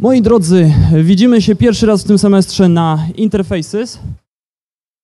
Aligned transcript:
Moi 0.00 0.22
drodzy, 0.22 0.74
widzimy 1.04 1.42
się 1.42 1.56
pierwszy 1.56 1.86
raz 1.86 2.04
w 2.04 2.06
tym 2.06 2.18
semestrze 2.18 2.68
na 2.68 3.06
Interfaces. 3.16 3.98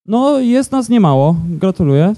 No, 0.07 0.39
jest 0.39 0.73
nas 0.73 0.89
niemało, 0.89 1.37
gratuluję, 1.49 2.15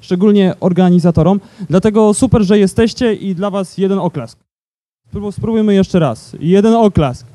szczególnie 0.00 0.54
organizatorom. 0.60 1.40
Dlatego 1.70 2.14
super, 2.14 2.42
że 2.42 2.58
jesteście 2.58 3.14
i 3.14 3.34
dla 3.34 3.50
Was 3.50 3.78
jeden 3.78 3.98
oklask. 3.98 4.38
Spró- 5.14 5.32
Spróbujmy 5.32 5.74
jeszcze 5.74 5.98
raz. 5.98 6.36
Jeden 6.40 6.74
oklask. 6.74 7.26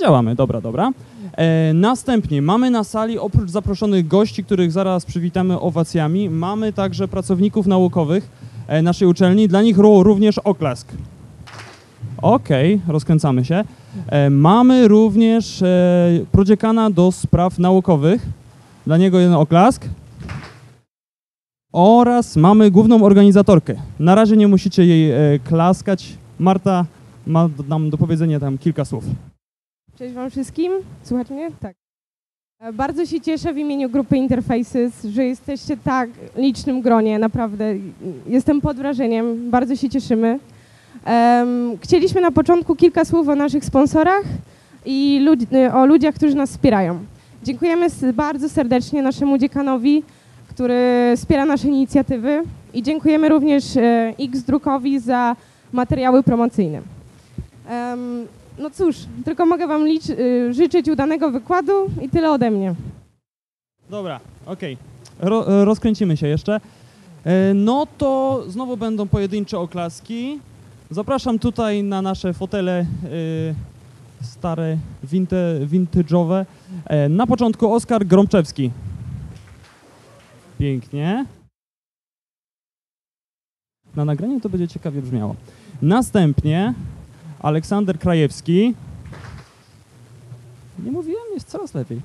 Działamy, 0.00 0.34
dobra, 0.34 0.60
dobra. 0.60 0.92
E, 1.36 1.72
następnie 1.74 2.42
mamy 2.42 2.70
na 2.70 2.84
sali, 2.84 3.18
oprócz 3.18 3.50
zaproszonych 3.50 4.08
gości, 4.08 4.44
których 4.44 4.72
zaraz 4.72 5.04
przywitamy 5.04 5.60
owacjami, 5.60 6.30
mamy 6.30 6.72
także 6.72 7.08
pracowników 7.08 7.66
naukowych 7.66 8.28
e, 8.66 8.82
naszej 8.82 9.08
uczelni. 9.08 9.48
Dla 9.48 9.62
nich 9.62 9.76
ró- 9.78 10.02
również 10.02 10.38
oklask. 10.38 10.88
Okej, 12.22 12.80
rozkręcamy 12.88 13.44
się. 13.44 13.64
E, 14.08 14.30
mamy 14.30 14.88
również 14.88 15.62
e, 15.62 15.66
prodziekana 16.32 16.90
do 16.90 17.12
spraw 17.12 17.58
naukowych. 17.58 18.26
Dla 18.86 18.96
niego 18.96 19.18
jeden 19.18 19.34
oklask. 19.34 19.84
Oraz 21.72 22.36
mamy 22.36 22.70
główną 22.70 23.02
organizatorkę. 23.04 23.74
Na 23.98 24.14
razie 24.14 24.36
nie 24.36 24.48
musicie 24.48 24.86
jej 24.86 25.10
e, 25.10 25.38
klaskać. 25.38 26.14
Marta 26.38 26.84
ma 27.26 27.48
nam 27.68 27.90
do 27.90 27.98
powiedzenia 27.98 28.40
tam 28.40 28.58
kilka 28.58 28.84
słów. 28.84 29.04
Cześć 29.98 30.14
Wam 30.14 30.30
wszystkim. 30.30 30.72
Słuchać 31.02 31.30
mnie? 31.30 31.50
Tak. 31.60 31.76
E, 32.60 32.72
Bardzo 32.72 33.06
się 33.06 33.20
cieszę 33.20 33.52
w 33.54 33.58
imieniu 33.58 33.90
grupy 33.90 34.16
Interfaces, 34.16 35.04
że 35.04 35.24
jesteście 35.24 35.76
tak 35.76 36.10
licznym 36.36 36.82
gronie, 36.82 37.18
naprawdę. 37.18 37.64
Jestem 38.26 38.60
pod 38.60 38.76
wrażeniem, 38.76 39.50
bardzo 39.50 39.76
się 39.76 39.88
cieszymy. 39.88 40.38
Chcieliśmy 41.82 42.20
na 42.20 42.30
początku 42.30 42.76
kilka 42.76 43.04
słów 43.04 43.28
o 43.28 43.34
naszych 43.34 43.64
sponsorach 43.64 44.22
i 44.86 45.26
y, 45.52 45.72
o 45.72 45.86
ludziach, 45.86 46.14
którzy 46.14 46.34
nas 46.34 46.50
wspierają. 46.50 46.98
Dziękujemy 47.44 47.86
bardzo 48.14 48.48
serdecznie 48.48 49.02
naszemu 49.02 49.38
dziekanowi, 49.38 50.02
który 50.48 51.12
wspiera 51.16 51.44
nasze 51.44 51.68
inicjatywy 51.68 52.42
i 52.74 52.82
dziękujemy 52.82 53.28
również 53.28 53.76
e, 53.76 54.14
X-Drukowi 54.20 54.98
za 55.00 55.36
materiały 55.72 56.22
promocyjne. 56.22 56.80
No 58.58 58.70
cóż, 58.70 58.96
tylko 59.24 59.46
mogę 59.46 59.66
Wam 59.66 59.86
y, 59.86 60.52
życzyć 60.54 60.88
udanego 60.88 61.30
wykładu 61.30 61.72
i 62.02 62.08
tyle 62.08 62.30
ode 62.30 62.50
mnie. 62.50 62.74
Dobra, 63.90 64.20
okej. 64.46 64.76
Ro, 65.20 65.48
e, 65.62 65.64
rozkręcimy 65.64 66.16
się 66.16 66.28
jeszcze. 66.28 66.60
E, 67.24 67.54
No 67.54 67.86
to 67.98 68.42
znowu 68.48 68.76
będą 68.76 69.08
pojedyncze 69.08 69.58
oklaski. 69.58 70.38
Zapraszam 70.90 71.38
tutaj 71.38 71.82
na 71.82 72.02
nasze 72.02 72.34
fotele 72.34 72.80
e, 72.80 74.24
stare, 74.24 74.78
winte, 75.04 75.60
vintage'owe. 75.66 76.46
E, 76.86 77.08
Na 77.08 77.26
początku 77.26 77.74
Oskar 77.74 78.06
Gromczewski. 78.06 78.70
Pięknie. 80.58 81.26
Na 83.96 84.04
nagraniu 84.04 84.40
to 84.40 84.48
będzie 84.48 84.68
ciekawie 84.68 85.02
brzmiało. 85.02 85.34
Następnie 85.82 86.74
Aleksander 87.40 87.98
Krajewski. 87.98 88.74
Nie 90.84 90.90
mówiłem, 90.90 91.22
jest 91.34 91.48
coraz 91.48 91.74
lepiej. 91.74 92.00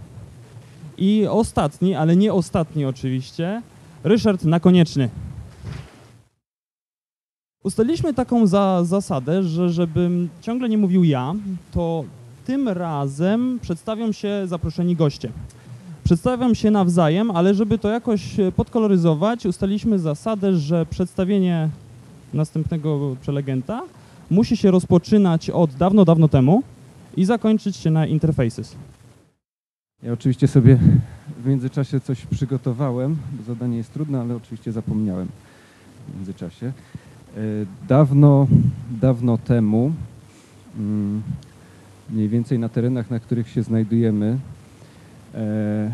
I 0.97 1.28
ostatni, 1.28 1.95
ale 1.95 2.16
nie 2.16 2.34
ostatni 2.34 2.86
oczywiście, 2.86 3.62
Ryszard 4.03 4.44
Nakonieczny. 4.44 5.09
Ustaliliśmy 7.64 8.14
taką 8.14 8.47
za, 8.47 8.83
zasadę, 8.83 9.44
że 9.44 9.69
żebym 9.69 10.30
ciągle 10.42 10.69
nie 10.69 10.78
mówił 10.78 11.03
ja, 11.03 11.33
to 11.72 12.03
tym 12.45 12.69
razem 12.69 13.59
przedstawią 13.61 14.11
się 14.11 14.42
zaproszeni 14.45 14.95
goście. 14.95 15.30
Przedstawiam 16.03 16.56
się 16.56 16.72
nawzajem, 16.72 17.31
ale 17.31 17.56
żeby 17.56 17.78
to 17.78 17.89
jakoś 17.89 18.39
e, 18.39 18.52
podkoloryzować, 18.52 19.46
ustaliliśmy 19.46 20.00
zasadę, 20.00 20.57
że 20.57 20.85
przedstawienie 20.85 21.69
następnego 22.34 23.16
prelegenta 23.25 23.81
musi 24.29 24.57
się 24.57 24.72
rozpoczynać 24.72 25.50
od 25.50 25.73
dawno, 25.73 26.06
dawno 26.06 26.28
temu 26.28 26.63
i 27.18 27.25
zakończyć 27.25 27.75
się 27.75 27.91
na 27.91 28.07
interfaces. 28.07 28.75
Ja 30.03 30.13
oczywiście 30.13 30.47
sobie 30.47 30.79
w 31.44 31.47
międzyczasie 31.47 32.00
coś 32.00 32.25
przygotowałem, 32.25 33.18
zadanie 33.47 33.78
jest 33.78 33.94
trudne, 33.94 34.22
ale 34.22 34.35
oczywiście 34.35 34.72
zapomniałem 34.72 35.28
w 36.07 36.16
międzyczasie. 36.16 36.73
E, 37.38 37.66
Dawno, 37.88 38.48
dawno 39.02 39.38
temu, 39.38 39.92
mm, 40.78 41.22
mniej 42.10 42.30
więcej 42.30 42.60
na 42.60 42.70
terenach, 42.70 43.10
na 43.12 43.20
których 43.20 43.50
się 43.50 43.64
znajdujemy, 43.64 44.38
e, 45.36 45.92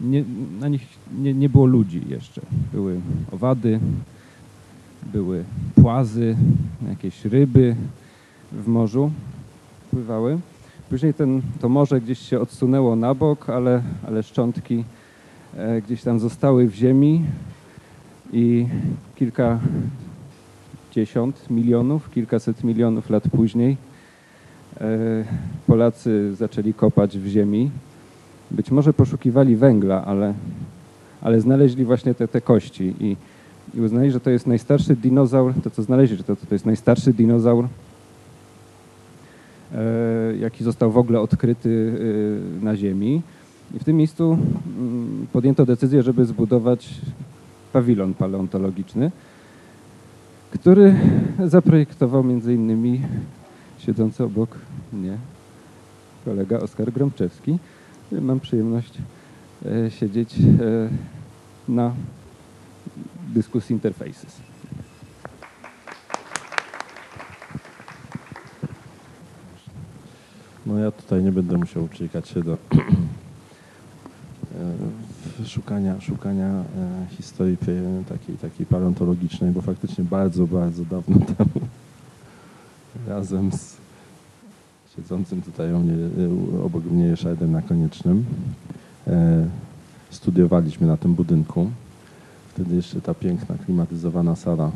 nie, 0.00 0.24
na 0.60 0.68
nich 0.68 0.86
nie, 1.18 1.34
nie 1.34 1.48
było 1.48 1.66
ludzi 1.66 2.02
jeszcze. 2.08 2.40
Były 2.72 3.00
owady, 3.32 3.80
były 5.12 5.44
płazy, 5.74 6.36
jakieś 6.88 7.24
ryby 7.24 7.76
w 8.52 8.66
morzu 8.66 9.10
pływały. 9.90 10.38
Później 10.90 11.14
ten, 11.14 11.42
to 11.60 11.68
morze 11.68 12.00
gdzieś 12.00 12.18
się 12.18 12.40
odsunęło 12.40 12.96
na 12.96 13.14
bok, 13.14 13.50
ale, 13.50 13.82
ale 14.06 14.22
szczątki 14.22 14.84
e, 15.56 15.82
gdzieś 15.82 16.02
tam 16.02 16.20
zostały 16.20 16.68
w 16.68 16.74
ziemi 16.74 17.24
i 18.32 18.66
kilkadziesiąt 20.94 21.50
milionów, 21.50 22.10
kilkaset 22.10 22.64
milionów 22.64 23.10
lat 23.10 23.24
później 23.28 23.76
e, 24.80 25.24
Polacy 25.66 26.34
zaczęli 26.34 26.74
kopać 26.74 27.18
w 27.18 27.26
ziemi. 27.26 27.70
Być 28.50 28.70
może 28.70 28.92
poszukiwali 28.92 29.56
węgla, 29.56 30.04
ale, 30.04 30.34
ale 31.22 31.40
znaleźli 31.40 31.84
właśnie 31.84 32.14
te, 32.14 32.28
te 32.28 32.40
kości 32.40 32.94
i, 33.00 33.16
i 33.74 33.80
uznali, 33.80 34.10
że 34.10 34.20
to 34.20 34.30
jest 34.30 34.46
najstarszy 34.46 34.96
dinozaur, 34.96 35.52
to 35.64 35.70
co 35.70 35.82
znaleźli, 35.82 36.16
że 36.16 36.24
to, 36.24 36.36
to 36.36 36.54
jest 36.54 36.66
najstarszy 36.66 37.12
dinozaur 37.12 37.68
e, 39.74 40.36
jaki 40.40 40.64
został 40.64 40.90
w 40.92 40.98
ogóle 40.98 41.20
odkryty 41.20 41.92
e, 42.60 42.64
na 42.64 42.76
Ziemi. 42.76 43.22
I 43.74 43.78
w 43.78 43.84
tym 43.84 43.96
miejscu 43.96 44.38
mm, 44.78 45.26
podjęto 45.32 45.66
decyzję, 45.66 46.02
żeby 46.02 46.24
zbudować 46.24 47.00
pawilon 47.72 48.14
paleontologiczny, 48.14 49.10
który 50.54 50.96
zaprojektował 51.44 52.24
między 52.24 52.54
innymi 52.54 53.02
siedzący 53.78 54.24
obok 54.24 54.58
mnie 54.92 55.18
kolega 56.24 56.58
Oskar 56.58 56.92
Gromczewski. 56.92 57.58
Mam 58.12 58.40
przyjemność 58.40 58.98
e, 59.66 59.90
siedzieć 59.90 60.34
e, 60.38 60.42
na 61.68 61.94
dyskusji 63.34 63.72
Interfaces. 63.72 64.40
No 70.66 70.78
ja 70.78 70.90
tutaj 70.90 71.22
nie 71.22 71.32
będę 71.32 71.58
musiał 71.58 71.84
uciekać 71.84 72.28
się 72.28 72.42
do 72.42 72.52
e, 72.52 72.56
szukania, 75.46 76.00
szukania 76.00 76.46
e, 76.46 77.06
historii 77.10 77.56
takiej, 78.08 78.36
takiej 78.36 78.66
paleontologicznej, 78.66 79.52
bo 79.52 79.60
faktycznie 79.60 80.04
bardzo, 80.04 80.46
bardzo 80.46 80.84
dawno 80.84 81.18
temu 81.36 81.66
razem 83.06 83.52
z 83.52 83.76
siedzącym 84.96 85.42
tutaj 85.42 85.68
mnie, 85.68 85.92
e, 86.58 86.64
obok 86.64 86.84
mnie 86.84 87.10
Ryszardem 87.10 87.52
Nakoniecznym 87.52 88.24
e, 89.06 89.46
studiowaliśmy 90.10 90.86
na 90.86 90.96
tym 90.96 91.14
budynku. 91.14 91.70
Wtedy 92.48 92.76
jeszcze 92.76 93.00
ta 93.00 93.14
piękna, 93.14 93.54
klimatyzowana 93.64 94.36
sala 94.36 94.70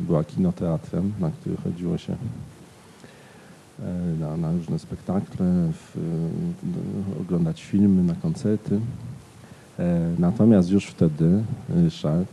była 0.00 0.24
kinoteatrem, 0.24 1.12
na 1.20 1.30
który 1.30 1.56
chodziło 1.56 1.98
się 1.98 2.16
na, 4.20 4.36
na 4.36 4.52
różne 4.52 4.78
spektakle, 4.78 5.72
w, 5.72 5.96
w, 6.62 7.20
oglądać 7.20 7.62
filmy, 7.62 8.02
na 8.02 8.14
koncerty. 8.14 8.80
E, 9.78 10.14
Natomiast 10.18 10.70
już 10.70 10.86
wtedy 10.86 11.42
Ryszard, 11.68 12.28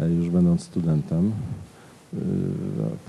e, 0.00 0.10
już 0.10 0.28
będąc 0.28 0.60
studentem, 0.62 1.32
e, 2.14 2.18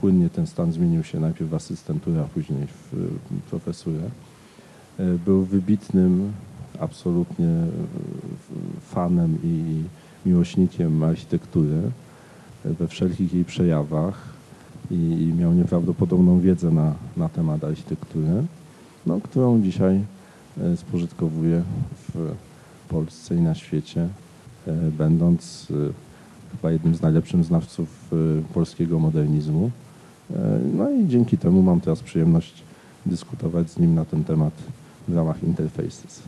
płynnie 0.01 0.29
ten 0.29 0.47
stan 0.47 0.71
zmienił 0.71 1.03
się 1.03 1.19
najpierw 1.19 1.49
w 1.49 1.53
asystenturę, 1.53 2.21
a 2.21 2.23
później 2.23 2.67
w 2.67 2.93
e, 2.93 3.49
profesurę. 3.49 4.09
E, 4.99 5.03
Był 5.25 5.43
wybitnym, 5.43 6.31
absolutnie 6.79 7.47
e, 7.47 7.67
fanem 8.81 9.37
i 9.43 9.83
miłośnikiem 10.25 11.03
architektury 11.03 11.81
e, 12.65 12.73
we 12.73 12.87
wszelkich 12.87 13.33
jej 13.33 13.45
przejawach 13.45 14.33
i, 14.91 15.33
miał 15.37 15.53
nieprawdopodobną 15.53 16.39
wiedzę 16.39 16.71
na, 16.71 16.93
na 17.17 17.29
temat 17.29 17.63
architektury, 17.63 18.43
no, 19.05 19.19
którą 19.21 19.61
dzisiaj 19.61 20.01
e, 20.61 20.77
spożytkowuje 20.77 21.63
w 22.13 22.31
Polsce 22.83 23.35
i 23.35 23.41
na 23.41 23.55
świecie, 23.55 24.07
e, 24.67 24.73
będąc 24.97 25.67
e, 25.71 25.73
chyba 26.51 26.71
jednym 26.71 26.95
z 26.95 27.01
najlepszych 27.01 27.43
znawców 27.43 27.87
e, 28.13 28.53
polskiego 28.53 28.99
modernizmu. 28.99 29.71
No 30.77 30.91
i 30.91 31.07
dzięki 31.07 31.37
temu 31.37 31.61
mam 31.61 31.81
teraz 31.81 31.99
przyjemność 31.99 32.63
dyskutować 33.05 33.69
z 33.69 33.79
nim 33.79 33.95
na 33.95 34.05
ten 34.05 34.23
temat 34.23 34.53
w 35.07 35.15
ramach 35.15 35.43
Interfaces. 35.43 36.23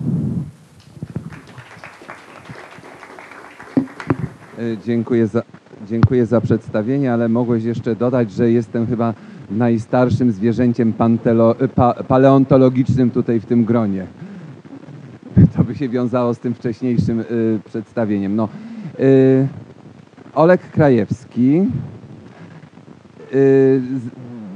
Dziękuję 4.86 5.28
za, 5.28 5.44
dziękuję 5.90 6.26
za 6.26 6.42
przedstawienie, 6.42 7.14
ale 7.14 7.30
mogłeś 7.30 7.64
jeszcze 7.64 7.96
dodać, 7.96 8.32
że 8.32 8.52
jestem 8.52 8.88
chyba 8.88 9.14
najstarszym 9.52 10.32
zwierzęciem 10.32 10.94
pantelo, 10.94 11.56
pa, 11.76 11.94
paleontologicznym 11.94 13.12
tutaj 13.12 13.40
w 13.40 13.46
tym 13.46 13.66
gronie. 13.66 14.08
Się 15.76 15.90
wiązało 15.90 16.34
z 16.34 16.40
tym 16.40 16.54
wcześniejszym 16.54 17.20
y, 17.20 17.60
przedstawieniem. 17.66 18.36
No, 18.36 18.50
y, 19.00 19.48
Olek 20.34 20.62
Krajewski. 20.72 21.62
Y, 23.34 23.82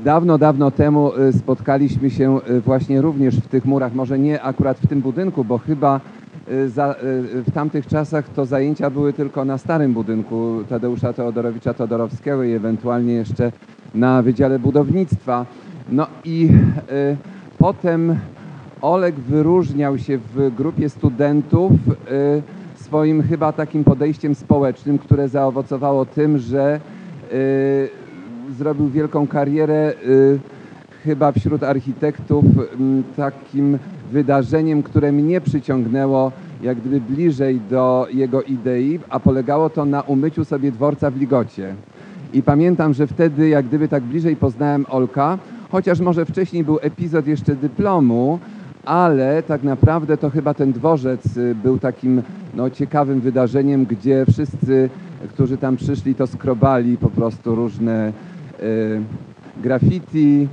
Dawno, 0.03 0.37
dawno 0.37 0.71
temu 0.71 1.11
y, 1.17 1.33
spotkaliśmy 1.33 2.09
się 2.09 2.39
y, 2.49 2.61
właśnie 2.61 3.01
również 3.01 3.35
w 3.35 3.47
tych 3.47 3.65
murach, 3.65 3.93
może 3.93 4.19
nie 4.19 4.41
akurat 4.41 4.77
w 4.77 4.87
tym 4.87 5.01
budynku, 5.01 5.43
bo 5.43 5.57
chyba 5.57 5.99
y, 6.51 6.69
za, 6.69 6.95
w 7.47 7.51
tamtych 7.53 7.87
czasach 7.87 8.29
to 8.29 8.45
zajęcia 8.45 8.89
były 8.89 9.13
tylko 9.13 9.45
na 9.45 9.57
starym 9.57 9.93
budynku 9.93 10.63
Tadeusza 10.69 11.13
Teodorowicza 11.13 11.73
Todorowskiego 11.73 12.43
i 12.43 12.51
ewentualnie 12.51 13.13
jeszcze 13.13 13.51
na 13.95 14.21
Wydziale 14.21 14.59
Budownictwa. 14.59 15.45
No 15.89 16.07
i 16.25 16.49
potem 17.57 18.15
Oleg 18.81 19.15
wyróżniał 19.15 19.97
się 19.97 20.17
w 20.17 20.55
grupie 20.55 20.89
studentów 20.89 21.71
y, 21.71 22.83
swoim 22.83 23.23
chyba 23.23 23.51
takim 23.51 23.83
podejściem 23.83 24.35
społecznym, 24.35 24.97
które 24.97 25.29
zaowocowało 25.29 26.05
tym, 26.05 26.37
że 26.37 26.79
y, 27.33 27.89
zrobił 28.57 28.89
wielką 28.89 29.27
karierę 29.27 29.93
y, 30.07 30.39
chyba 31.03 31.31
wśród 31.31 31.63
architektów 31.63 32.45
takim 33.17 33.77
wydarzeniem, 34.11 34.83
które 34.83 35.11
mnie 35.11 35.41
przyciągnęło 35.41 36.31
jak 36.61 36.77
gdyby 36.79 37.01
bliżej 37.01 37.59
do 37.69 38.07
jego 38.13 38.41
idei, 38.41 38.99
a 39.09 39.19
polegało 39.19 39.69
to 39.69 39.85
na 39.85 40.01
umyciu 40.01 40.45
sobie 40.45 40.71
dworca 40.71 41.11
w 41.11 41.17
Ligocie. 41.17 41.75
I 42.33 42.43
pamiętam, 42.43 42.93
że 42.93 43.07
wtedy 43.07 43.49
jak 43.49 43.65
gdyby 43.65 43.87
tak 43.87 44.03
bliżej 44.03 44.35
poznałem 44.35 44.85
Olka, 44.89 45.37
chociaż 45.71 45.99
może 45.99 46.25
wcześniej 46.25 46.63
był 46.63 46.79
epizod 46.81 47.27
jeszcze 47.27 47.55
dyplomu, 47.55 48.39
ale 48.89 49.43
tak 49.43 49.63
naprawdę 49.63 50.17
to 50.17 50.29
chyba 50.29 50.53
ten 50.53 50.71
dworzec 50.73 51.37
y, 51.37 51.55
był 51.55 51.79
takim 51.79 52.21
no, 52.53 52.69
ciekawym 52.69 53.21
wydarzeniem, 53.21 53.85
gdzie 53.85 54.25
wszyscy, 54.31 54.89
którzy 55.29 55.57
tam 55.57 55.77
przyszli, 55.77 56.15
to 56.15 56.27
skrobali 56.27 56.97
po 56.97 57.09
prostu 57.09 57.55
różne 57.55 58.13
y, 58.59 59.01
graffiti, 59.57 60.47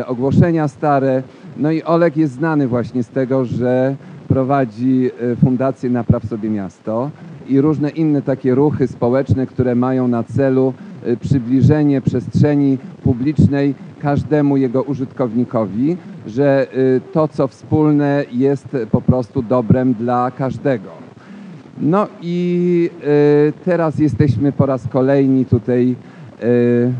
y, 0.00 0.06
ogłoszenia 0.06 0.68
stare. 0.68 1.22
No 1.56 1.70
i 1.70 1.82
Olek 1.82 2.16
jest 2.16 2.34
znany 2.34 2.68
właśnie 2.68 3.02
z 3.02 3.08
tego, 3.08 3.44
że 3.44 3.96
prowadzi 4.28 5.10
y, 5.32 5.36
Fundację 5.36 5.90
Napraw 5.90 6.24
Sobie 6.24 6.50
Miasto 6.50 7.10
i 7.48 7.60
różne 7.60 7.90
inne 7.90 8.22
takie 8.22 8.54
ruchy 8.54 8.88
społeczne, 8.88 9.46
które 9.46 9.74
mają 9.74 10.08
na 10.08 10.22
celu 10.22 10.72
przybliżenie 11.20 12.00
przestrzeni 12.00 12.78
publicznej 13.02 13.74
każdemu 14.00 14.56
jego 14.56 14.82
użytkownikowi, 14.82 15.96
że 16.26 16.66
y, 16.76 17.00
to, 17.12 17.28
co 17.28 17.48
wspólne, 17.48 18.24
jest 18.32 18.76
po 18.90 19.02
prostu 19.02 19.42
dobrem 19.42 19.94
dla 19.94 20.30
każdego. 20.30 20.90
No 21.80 22.08
i 22.22 22.90
y, 23.48 23.52
teraz 23.64 23.98
jesteśmy 23.98 24.52
po 24.52 24.66
raz 24.66 24.88
kolejny 24.88 25.44
tutaj 25.44 25.96
y, 26.42 26.92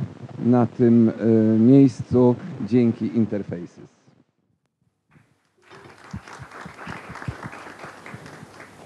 na 0.44 0.66
tym 0.66 1.08
y, 1.08 1.58
miejscu 1.58 2.34
dzięki 2.66 3.16
Interfaces. 3.16 3.80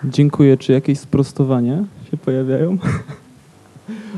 Dziękuję. 0.05 0.57
Czy 0.57 0.73
jakieś 0.73 0.99
sprostowania 0.99 1.85
się 2.11 2.17
pojawiają? 2.17 2.79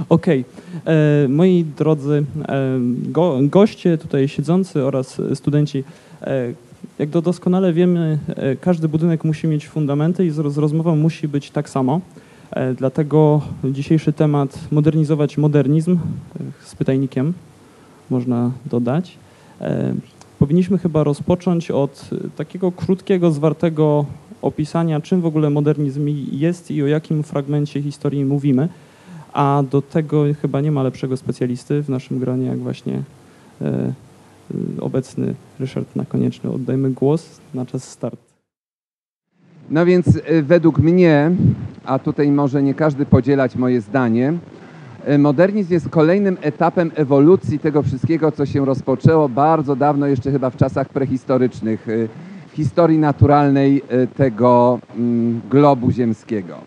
Okej. 0.08 0.44
E, 0.86 1.28
Moi 1.28 1.64
drodzy 1.78 2.24
e, 2.48 2.78
go, 3.08 3.38
goście 3.42 3.98
tutaj 3.98 4.28
siedzący 4.28 4.84
oraz 4.84 5.20
studenci, 5.34 5.84
e, 6.22 6.52
jak 6.98 7.10
to 7.10 7.22
doskonale 7.22 7.72
wiemy, 7.72 8.18
każdy 8.60 8.88
budynek 8.88 9.24
musi 9.24 9.46
mieć 9.46 9.68
fundamenty 9.68 10.26
i 10.26 10.30
z, 10.30 10.52
z 10.52 10.58
rozmową 10.58 10.96
musi 10.96 11.28
być 11.28 11.50
tak 11.50 11.70
samo. 11.70 12.00
Dlatego 12.76 13.42
dzisiejszy 13.64 14.12
temat 14.12 14.58
modernizować 14.70 15.38
modernizm 15.38 15.98
z 16.64 16.74
pytajnikiem 16.74 17.32
można 18.10 18.50
dodać. 18.66 19.18
Powinniśmy 20.38 20.78
chyba 20.78 21.04
rozpocząć 21.04 21.70
od 21.70 22.10
takiego 22.36 22.72
krótkiego, 22.72 23.30
zwartego 23.30 24.06
opisania, 24.42 25.00
czym 25.00 25.20
w 25.20 25.26
ogóle 25.26 25.50
modernizm 25.50 26.08
jest 26.32 26.70
i 26.70 26.82
o 26.82 26.86
jakim 26.86 27.22
fragmencie 27.22 27.82
historii 27.82 28.24
mówimy. 28.24 28.68
A 29.34 29.62
do 29.70 29.82
tego 29.82 30.24
chyba 30.42 30.60
nie 30.60 30.72
ma 30.72 30.82
lepszego 30.82 31.16
specjalisty 31.16 31.82
w 31.82 31.88
naszym 31.88 32.18
gronie, 32.18 32.46
jak 32.46 32.58
właśnie 32.58 33.02
e, 33.62 33.66
e, 33.66 33.92
obecny 34.80 35.34
Ryszard 35.60 35.96
Nakonieczny. 35.96 36.50
Oddajmy 36.50 36.90
głos 36.90 37.40
na 37.54 37.66
czas 37.66 37.84
start. 37.88 38.20
No 39.70 39.86
więc 39.86 40.06
y, 40.16 40.42
według 40.42 40.78
mnie, 40.78 41.30
a 41.84 41.98
tutaj 41.98 42.30
może 42.30 42.62
nie 42.62 42.74
każdy 42.74 43.06
podzielać 43.06 43.56
moje 43.56 43.80
zdanie, 43.80 44.32
modernizm 45.18 45.72
jest 45.72 45.88
kolejnym 45.88 46.38
etapem 46.40 46.90
ewolucji 46.94 47.58
tego 47.58 47.82
wszystkiego, 47.82 48.32
co 48.32 48.46
się 48.46 48.64
rozpoczęło 48.64 49.28
bardzo 49.28 49.76
dawno, 49.76 50.06
jeszcze 50.06 50.32
chyba 50.32 50.50
w 50.50 50.56
czasach 50.56 50.88
prehistorycznych, 50.88 51.86
w 52.48 52.56
historii 52.56 52.98
naturalnej 52.98 53.82
tego 54.16 54.78
mm, 54.96 55.40
globu 55.50 55.90
ziemskiego. 55.90 56.58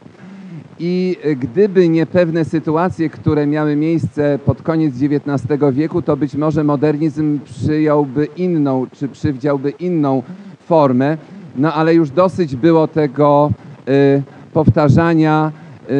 I 0.79 1.17
gdyby 1.39 1.89
nie 1.89 2.05
pewne 2.05 2.45
sytuacje, 2.45 3.09
które 3.09 3.47
miały 3.47 3.75
miejsce 3.75 4.39
pod 4.45 4.61
koniec 4.61 4.93
XIX 5.01 5.61
wieku, 5.71 6.01
to 6.01 6.17
być 6.17 6.35
może 6.35 6.63
modernizm 6.63 7.39
przyjąłby 7.39 8.27
inną, 8.37 8.87
czy 8.93 9.07
przywdziałby 9.07 9.69
inną 9.69 10.23
formę. 10.59 11.17
No 11.55 11.73
ale 11.73 11.95
już 11.95 12.09
dosyć 12.09 12.55
było 12.55 12.87
tego 12.87 13.51
y, 13.89 14.23
powtarzania 14.53 15.51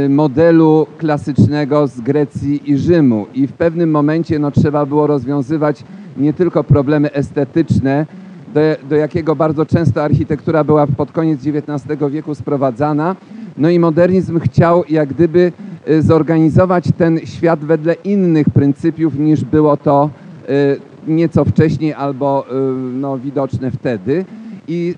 y, 0.06 0.10
modelu 0.10 0.88
klasycznego 0.98 1.88
z 1.88 2.02
Grecji 2.02 2.72
i 2.72 2.78
Rzymu. 2.78 3.26
I 3.34 3.48
w 3.48 3.54
pewnym 3.54 3.92
momencie 3.92 4.40
no, 4.40 4.52
trzeba 4.52 4.86
było 4.86 5.08
rozwiązywać 5.08 5.84
nie 6.18 6.34
tylko 6.34 6.64
problemy 6.64 7.14
estetyczne, 7.14 8.06
do, 8.54 8.60
do 8.90 8.96
jakiego 8.96 9.36
bardzo 9.36 9.66
często 9.66 10.04
architektura 10.04 10.64
była 10.64 10.88
pod 10.88 11.12
koniec 11.12 11.40
XIX 11.48 12.00
wieku 12.12 12.36
sprowadzana. 12.36 13.16
No 13.58 13.70
i 13.70 13.80
modernizm 13.80 14.40
chciał 14.40 14.84
jak 14.90 15.10
gdyby 15.10 15.52
y, 15.90 16.02
zorganizować 16.02 16.86
ten 16.98 17.20
świat 17.26 17.60
wedle 17.60 17.94
innych 17.94 18.50
pryncypiów 18.50 19.20
niż 19.20 19.44
było 19.44 19.78
to 19.78 20.10
y, 20.50 21.12
nieco 21.12 21.46
wcześniej 21.46 21.94
albo 21.94 22.46
y, 22.52 22.54
no, 22.94 23.18
widoczne 23.18 23.72
wtedy. 23.72 24.26
I 24.68 24.96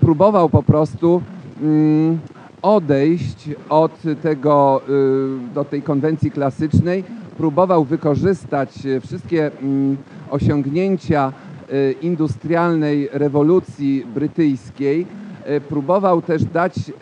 próbował 0.00 0.48
po 0.48 0.62
prostu 0.62 1.22
mm, 1.62 2.18
odejść 2.62 3.50
od 3.68 4.02
tego, 4.22 4.80
do 5.54 5.64
tej 5.64 5.82
konwencji 5.82 6.30
klasycznej, 6.30 7.04
próbował 7.36 7.84
wykorzystać 7.84 8.78
wszystkie 9.00 9.50
mm, 9.62 9.96
osiągnięcia 10.30 11.32
industrialnej 12.02 13.08
rewolucji 13.12 14.06
brytyjskiej, 14.14 15.06
y, 15.56 15.60
próbował 15.60 16.22
też 16.22 16.44
dać 16.44 16.78
y, 16.78 16.92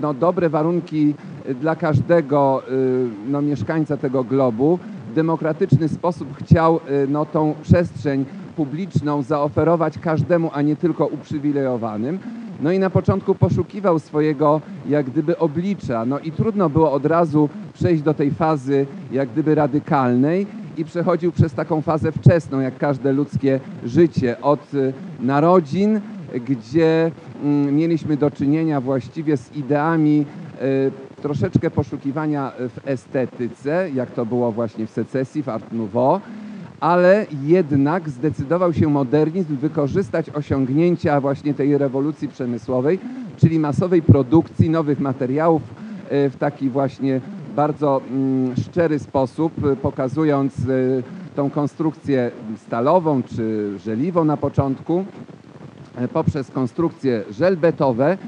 no, 0.00 0.14
dobre 0.14 0.48
warunki 0.48 1.14
y, 1.48 1.54
dla 1.54 1.76
każdego 1.76 2.62
y, 2.70 3.08
no, 3.28 3.42
mieszkańca 3.42 3.96
tego 3.96 4.24
globu. 4.24 4.78
W 5.10 5.14
demokratyczny 5.14 5.88
sposób 5.88 6.28
chciał 6.36 6.76
y, 6.76 7.06
no, 7.08 7.26
tą 7.26 7.54
przestrzeń 7.62 8.24
publiczną 8.56 9.22
zaoferować 9.22 9.98
każdemu, 9.98 10.50
a 10.52 10.62
nie 10.62 10.76
tylko 10.76 11.06
uprzywilejowanym. 11.06 12.18
No 12.60 12.72
i 12.72 12.78
na 12.78 12.90
początku 12.90 13.34
poszukiwał 13.34 13.98
swojego 13.98 14.60
jak 14.88 15.06
gdyby 15.06 15.38
oblicza. 15.38 16.04
No 16.04 16.18
i 16.18 16.32
trudno 16.32 16.70
było 16.70 16.92
od 16.92 17.06
razu 17.06 17.48
przejść 17.74 18.02
do 18.02 18.14
tej 18.14 18.30
fazy 18.30 18.86
jak 19.12 19.28
gdyby 19.28 19.54
radykalnej 19.54 20.46
i 20.76 20.84
przechodził 20.84 21.32
przez 21.32 21.54
taką 21.54 21.82
fazę 21.82 22.12
wczesną, 22.12 22.60
jak 22.60 22.78
każde 22.78 23.12
ludzkie 23.12 23.60
życie, 23.84 24.40
od 24.40 24.74
y, 24.74 24.92
narodzin, 25.20 26.00
gdzie 26.46 27.10
mm, 27.42 27.76
mieliśmy 27.76 28.16
do 28.16 28.30
czynienia 28.30 28.80
właściwie 28.80 29.36
z 29.36 29.56
ideami 29.56 30.26
y, 30.62 31.22
troszeczkę 31.22 31.70
poszukiwania 31.70 32.52
w 32.58 32.88
estetyce, 32.88 33.90
jak 33.94 34.10
to 34.10 34.26
było 34.26 34.52
właśnie 34.52 34.86
w 34.86 34.90
secesji, 34.90 35.42
w 35.42 35.48
Art 35.48 35.72
Nouveau, 35.72 36.20
ale 36.80 37.26
jednak 37.44 38.08
zdecydował 38.08 38.72
się 38.72 38.88
modernizm 38.88 39.56
wykorzystać 39.56 40.30
osiągnięcia 40.30 41.20
właśnie 41.20 41.54
tej 41.54 41.78
rewolucji 41.78 42.28
przemysłowej, 42.28 42.98
czyli 43.36 43.58
masowej 43.58 44.02
produkcji 44.02 44.70
nowych 44.70 45.00
materiałów 45.00 45.62
e, 46.08 46.30
w 46.30 46.36
taki 46.36 46.70
właśnie 46.70 47.20
bardzo 47.56 48.00
mm, 48.10 48.56
szczery 48.56 48.98
sposób, 48.98 49.52
e, 49.64 49.76
pokazując 49.76 50.54
e, 50.58 51.02
tą 51.36 51.50
konstrukcję 51.50 52.30
stalową 52.56 53.22
czy 53.22 53.74
żeliwą 53.78 54.24
na 54.24 54.36
początku, 54.36 55.04
e, 55.96 56.08
poprzez 56.08 56.50
konstrukcje 56.50 57.22
żelbetowe 57.30 58.18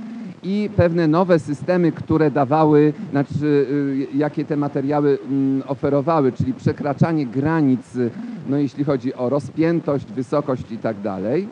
i 0.42 0.70
pewne 0.76 1.08
nowe 1.08 1.38
systemy, 1.38 1.92
które 1.92 2.30
dawały, 2.30 2.92
znaczy 3.11 3.66
y, 4.12 4.16
jakie 4.16 4.44
te 4.44 4.56
materiały 4.56 5.18
mm, 5.30 5.62
oferowały, 5.66 6.32
czyli 6.32 6.54
przekraczanie 6.54 7.26
granic, 7.26 7.97
y, 7.97 8.11
no 8.49 8.56
jeśli 8.56 8.85
chodzi 8.85 9.14
o 9.14 9.28
rozpiętość, 9.28 10.06
wysokość 10.12 10.73
i 10.73 10.78
tak 10.78 11.00
dalej. 11.00 11.49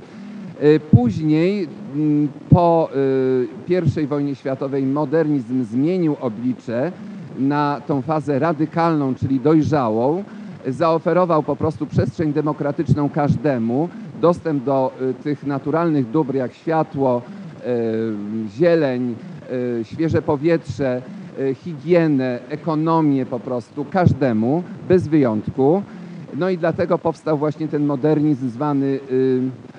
Y, 0.63 0.81
Później, 0.91 1.69
mm, 1.95 2.29
po 2.51 2.89
y, 3.69 4.03
I 4.03 4.07
wojnie 4.07 4.35
światowej, 4.35 4.87
modernizm 4.87 5.65
zmienił 5.65 6.17
oblicze 6.21 6.93
na 7.39 7.81
tą 7.87 8.03
fazę 8.03 8.39
radykalną, 8.39 9.15
czyli 9.15 9.41
dojrzałą. 9.41 10.25
Zaoferował 10.69 11.43
po 11.43 11.57
prostu 11.57 11.87
przestrzeń 11.87 12.33
demokratyczną 12.33 13.09
każdemu, 13.09 13.89
dostęp 14.21 14.65
do 14.65 14.93
y, 15.03 15.15
tych 15.15 15.47
naturalnych 15.47 16.11
dóbr 16.11 16.35
jak 16.35 16.55
światło, 16.55 17.23
y, 17.23 18.49
zieleń, 18.49 19.15
y, 19.81 19.85
świeże 19.85 20.23
powietrze, 20.23 21.03
higienę, 21.55 22.39
ekonomię 22.49 23.27
po 23.27 23.41
prostu 23.41 23.85
każdemu, 23.85 24.63
bez 24.89 25.09
wyjątku. 25.09 25.83
No 26.37 26.51
i 26.51 26.59
dlatego 26.59 26.99
powstał 26.99 27.39
właśnie 27.39 27.69
ten 27.69 27.87
modernizm 27.87 28.49
zwany 28.49 28.99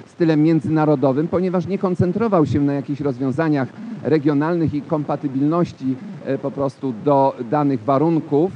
stylem 0.05 0.43
międzynarodowym, 0.43 1.27
ponieważ 1.27 1.67
nie 1.67 1.77
koncentrował 1.77 2.45
się 2.45 2.61
na 2.61 2.73
jakichś 2.73 3.01
rozwiązaniach 3.01 3.67
regionalnych 4.09 4.73
i 4.73 4.81
kompatybilności 4.81 5.95
e, 6.25 6.37
po 6.37 6.51
prostu 6.51 6.93
do 7.05 7.35
danych 7.51 7.83
warunków 7.83 8.51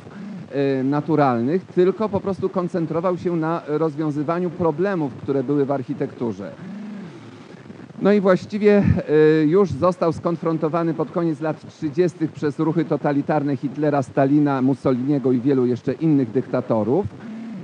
e, 0.51 0.84
naturalnych, 0.84 1.65
tylko 1.65 2.10
po 2.10 2.20
prostu 2.20 2.50
koncentrował 2.50 3.17
się 3.17 3.36
na 3.36 3.62
rozwiązywaniu 3.67 4.50
problemów, 4.50 5.13
które 5.13 5.43
były 5.43 5.65
w 5.65 5.72
architekturze. 5.72 6.51
No 8.01 8.12
i 8.12 8.22
właściwie 8.22 8.77
e, 8.77 9.43
już 9.46 9.72
został 9.72 10.13
skonfrontowany 10.13 10.93
pod 10.93 11.12
koniec 11.12 11.41
lat 11.41 11.67
30. 11.67 12.27
przez 12.27 12.60
ruchy 12.60 12.86
totalitarne 12.86 13.58
Hitlera, 13.58 14.03
Stalina, 14.03 14.62
Mussoliniego 14.62 15.31
i 15.31 15.39
wielu 15.39 15.65
jeszcze 15.65 15.93
innych 15.93 16.31
dyktatorów. 16.31 17.05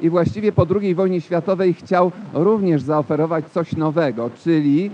I 0.01 0.09
właściwie 0.09 0.51
po 0.51 0.67
II 0.81 0.95
wojnie 0.95 1.21
światowej 1.21 1.73
chciał 1.73 2.11
również 2.33 2.81
zaoferować 2.81 3.45
coś 3.45 3.75
nowego, 3.75 4.29
czyli 4.43 4.91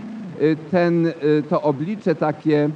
ten, 0.71 1.05
y, 1.05 1.13
to 1.49 1.61
oblicze 1.61 2.15
takie 2.15 2.69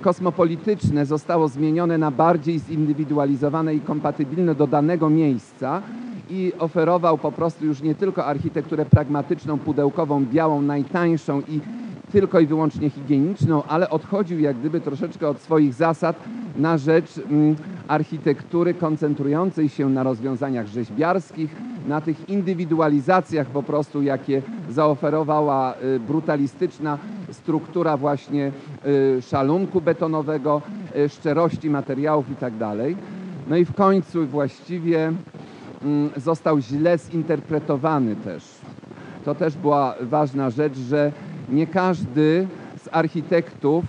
kosmopolityczne 0.00 1.06
zostało 1.06 1.48
zmienione 1.48 1.98
na 1.98 2.10
bardziej 2.10 2.58
zindywidualizowane 2.58 3.74
i 3.74 3.80
kompatybilne 3.80 4.54
do 4.54 4.66
danego 4.66 5.10
miejsca 5.10 5.82
i 6.30 6.52
oferował 6.58 7.18
po 7.18 7.32
prostu 7.32 7.66
już 7.66 7.82
nie 7.82 7.94
tylko 7.94 8.24
architekturę 8.24 8.84
pragmatyczną, 8.84 9.58
pudełkową, 9.58 10.24
białą, 10.24 10.62
najtańszą 10.62 11.40
i 11.40 11.60
tylko 12.12 12.40
i 12.40 12.46
wyłącznie 12.46 12.90
higieniczną, 12.90 13.62
ale 13.62 13.90
odchodził 13.90 14.40
jak 14.40 14.56
gdyby 14.56 14.80
troszeczkę 14.80 15.28
od 15.28 15.40
swoich 15.40 15.74
zasad 15.74 16.16
na 16.56 16.78
rzecz 16.78 17.18
mm, 17.18 17.56
architektury 17.88 18.74
koncentrującej 18.74 19.68
się 19.68 19.88
na 19.88 20.02
rozwiązaniach 20.02 20.66
rzeźbiarskich, 20.66 21.56
na 21.88 22.00
tych 22.00 22.28
indywidualizacjach 22.28 23.46
po 23.46 23.62
prostu, 23.62 24.02
jakie 24.02 24.42
zaoferowała 24.70 25.74
y, 25.74 26.00
brutalistyczna 26.00 26.98
struktura 27.30 27.96
właśnie 27.96 28.52
y, 28.86 29.22
szalunku 29.22 29.80
betonowego, 29.80 30.62
y, 30.96 31.08
szczerości 31.08 31.70
materiałów 31.70 32.30
i 32.30 32.36
tak. 32.36 32.52
No 33.48 33.56
i 33.56 33.64
w 33.64 33.74
końcu 33.74 34.26
właściwie 34.26 35.12
mm, 35.82 36.10
został 36.16 36.60
źle 36.60 36.98
zinterpretowany 36.98 38.16
też. 38.16 38.44
To 39.24 39.34
też 39.34 39.56
była 39.56 39.94
ważna 40.00 40.50
rzecz, 40.50 40.76
że 40.78 41.12
nie 41.48 41.66
każdy 41.66 42.46
z 42.76 42.88
architektów 42.92 43.84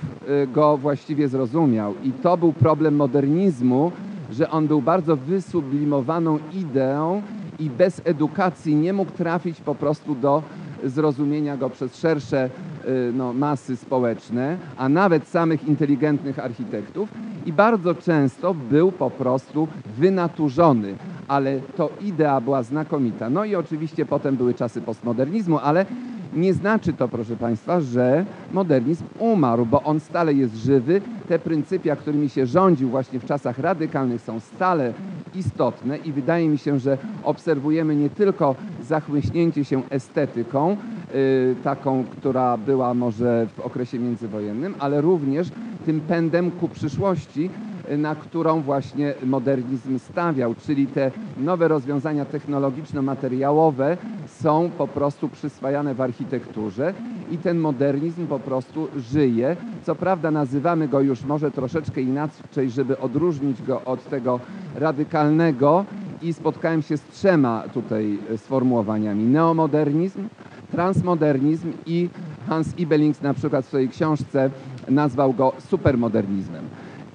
go 0.53 0.77
właściwie 0.77 1.27
zrozumiał. 1.27 1.93
I 2.03 2.11
to 2.11 2.37
był 2.37 2.53
problem 2.53 2.95
modernizmu, 2.95 3.91
że 4.31 4.49
on 4.49 4.67
był 4.67 4.81
bardzo 4.81 5.15
wysublimowaną 5.15 6.39
ideą 6.53 7.21
i 7.59 7.69
bez 7.69 8.01
edukacji 8.05 8.75
nie 8.75 8.93
mógł 8.93 9.11
trafić 9.11 9.61
po 9.61 9.75
prostu 9.75 10.15
do 10.15 10.43
zrozumienia 10.83 11.57
go 11.57 11.69
przez 11.69 11.95
szersze 11.95 12.49
y, 12.85 13.11
no, 13.13 13.33
masy 13.33 13.75
społeczne, 13.75 14.57
a 14.77 14.89
nawet 14.89 15.27
samych 15.27 15.67
inteligentnych 15.67 16.39
architektów 16.39 17.09
i 17.45 17.53
bardzo 17.53 17.95
często 17.95 18.53
był 18.53 18.91
po 18.91 19.09
prostu 19.09 19.67
wynaturzony, 19.97 20.95
ale 21.27 21.59
to 21.75 21.89
idea 22.01 22.41
była 22.41 22.63
znakomita. 22.63 23.29
No 23.29 23.45
i 23.45 23.55
oczywiście 23.55 24.05
potem 24.05 24.35
były 24.35 24.53
czasy 24.53 24.81
postmodernizmu, 24.81 25.59
ale 25.59 25.85
nie 26.35 26.53
znaczy 26.53 26.93
to, 26.93 27.07
proszę 27.07 27.35
Państwa, 27.35 27.81
że 27.81 28.25
modernizm 28.51 29.03
umarł, 29.19 29.65
bo 29.65 29.83
on 29.83 29.99
stale 29.99 30.33
jest 30.33 30.55
żywy. 30.55 31.01
Te 31.27 31.39
pryncypia, 31.39 31.95
którymi 31.95 32.29
się 32.29 32.45
rządził 32.45 32.89
właśnie 32.89 33.19
w 33.19 33.25
czasach 33.25 33.59
radykalnych 33.59 34.21
są 34.21 34.39
stale 34.39 34.93
istotne 35.35 35.97
i 35.97 36.11
wydaje 36.11 36.49
mi 36.49 36.57
się, 36.57 36.79
że 36.79 36.97
obserwujemy 37.23 37.95
nie 37.95 38.09
tylko 38.09 38.55
zachłyśnięcie 38.87 39.65
się 39.65 39.81
estetyką, 39.89 40.77
yy, 41.13 41.55
taką, 41.63 42.03
która 42.03 42.57
była 42.57 42.93
może 42.93 43.47
w 43.57 43.59
okresie 43.59 43.99
międzywojennym, 43.99 44.75
ale 44.79 45.01
również 45.01 45.47
tym 45.85 46.01
pędem 46.01 46.51
ku 46.51 46.69
przyszłości, 46.69 47.49
na 47.97 48.15
którą 48.15 48.61
właśnie 48.61 49.13
modernizm 49.25 49.99
stawiał, 49.99 50.55
czyli 50.55 50.87
te 50.87 51.11
nowe 51.37 51.67
rozwiązania 51.67 52.25
technologiczno-materiałowe 52.25 53.97
są 54.27 54.69
po 54.77 54.87
prostu 54.87 55.29
przyswajane 55.29 55.95
w 55.95 56.01
architekturze 56.01 56.93
i 57.31 57.37
ten 57.37 57.59
modernizm 57.59 58.27
po 58.27 58.39
prostu 58.39 58.87
żyje. 59.11 59.55
Co 59.83 59.95
prawda 59.95 60.31
nazywamy 60.31 60.87
go 60.87 61.01
już 61.01 61.23
może 61.23 61.51
troszeczkę 61.51 62.01
inaczej, 62.01 62.69
żeby 62.69 62.99
odróżnić 62.99 63.61
go 63.61 63.81
od 63.85 64.09
tego 64.09 64.39
radykalnego 64.75 65.85
i 66.21 66.33
spotkałem 66.33 66.81
się 66.81 66.97
z 66.97 67.03
trzema 67.03 67.63
tutaj 67.73 68.19
sformułowaniami. 68.37 69.23
Neomodernizm, 69.23 70.27
transmodernizm 70.71 71.71
i 71.85 72.09
Hans 72.47 72.77
Ibelings 72.77 73.21
na 73.21 73.33
przykład 73.33 73.65
w 73.65 73.67
swojej 73.67 73.89
książce 73.89 74.49
nazwał 74.89 75.33
go 75.33 75.53
supermodernizmem. 75.69 76.63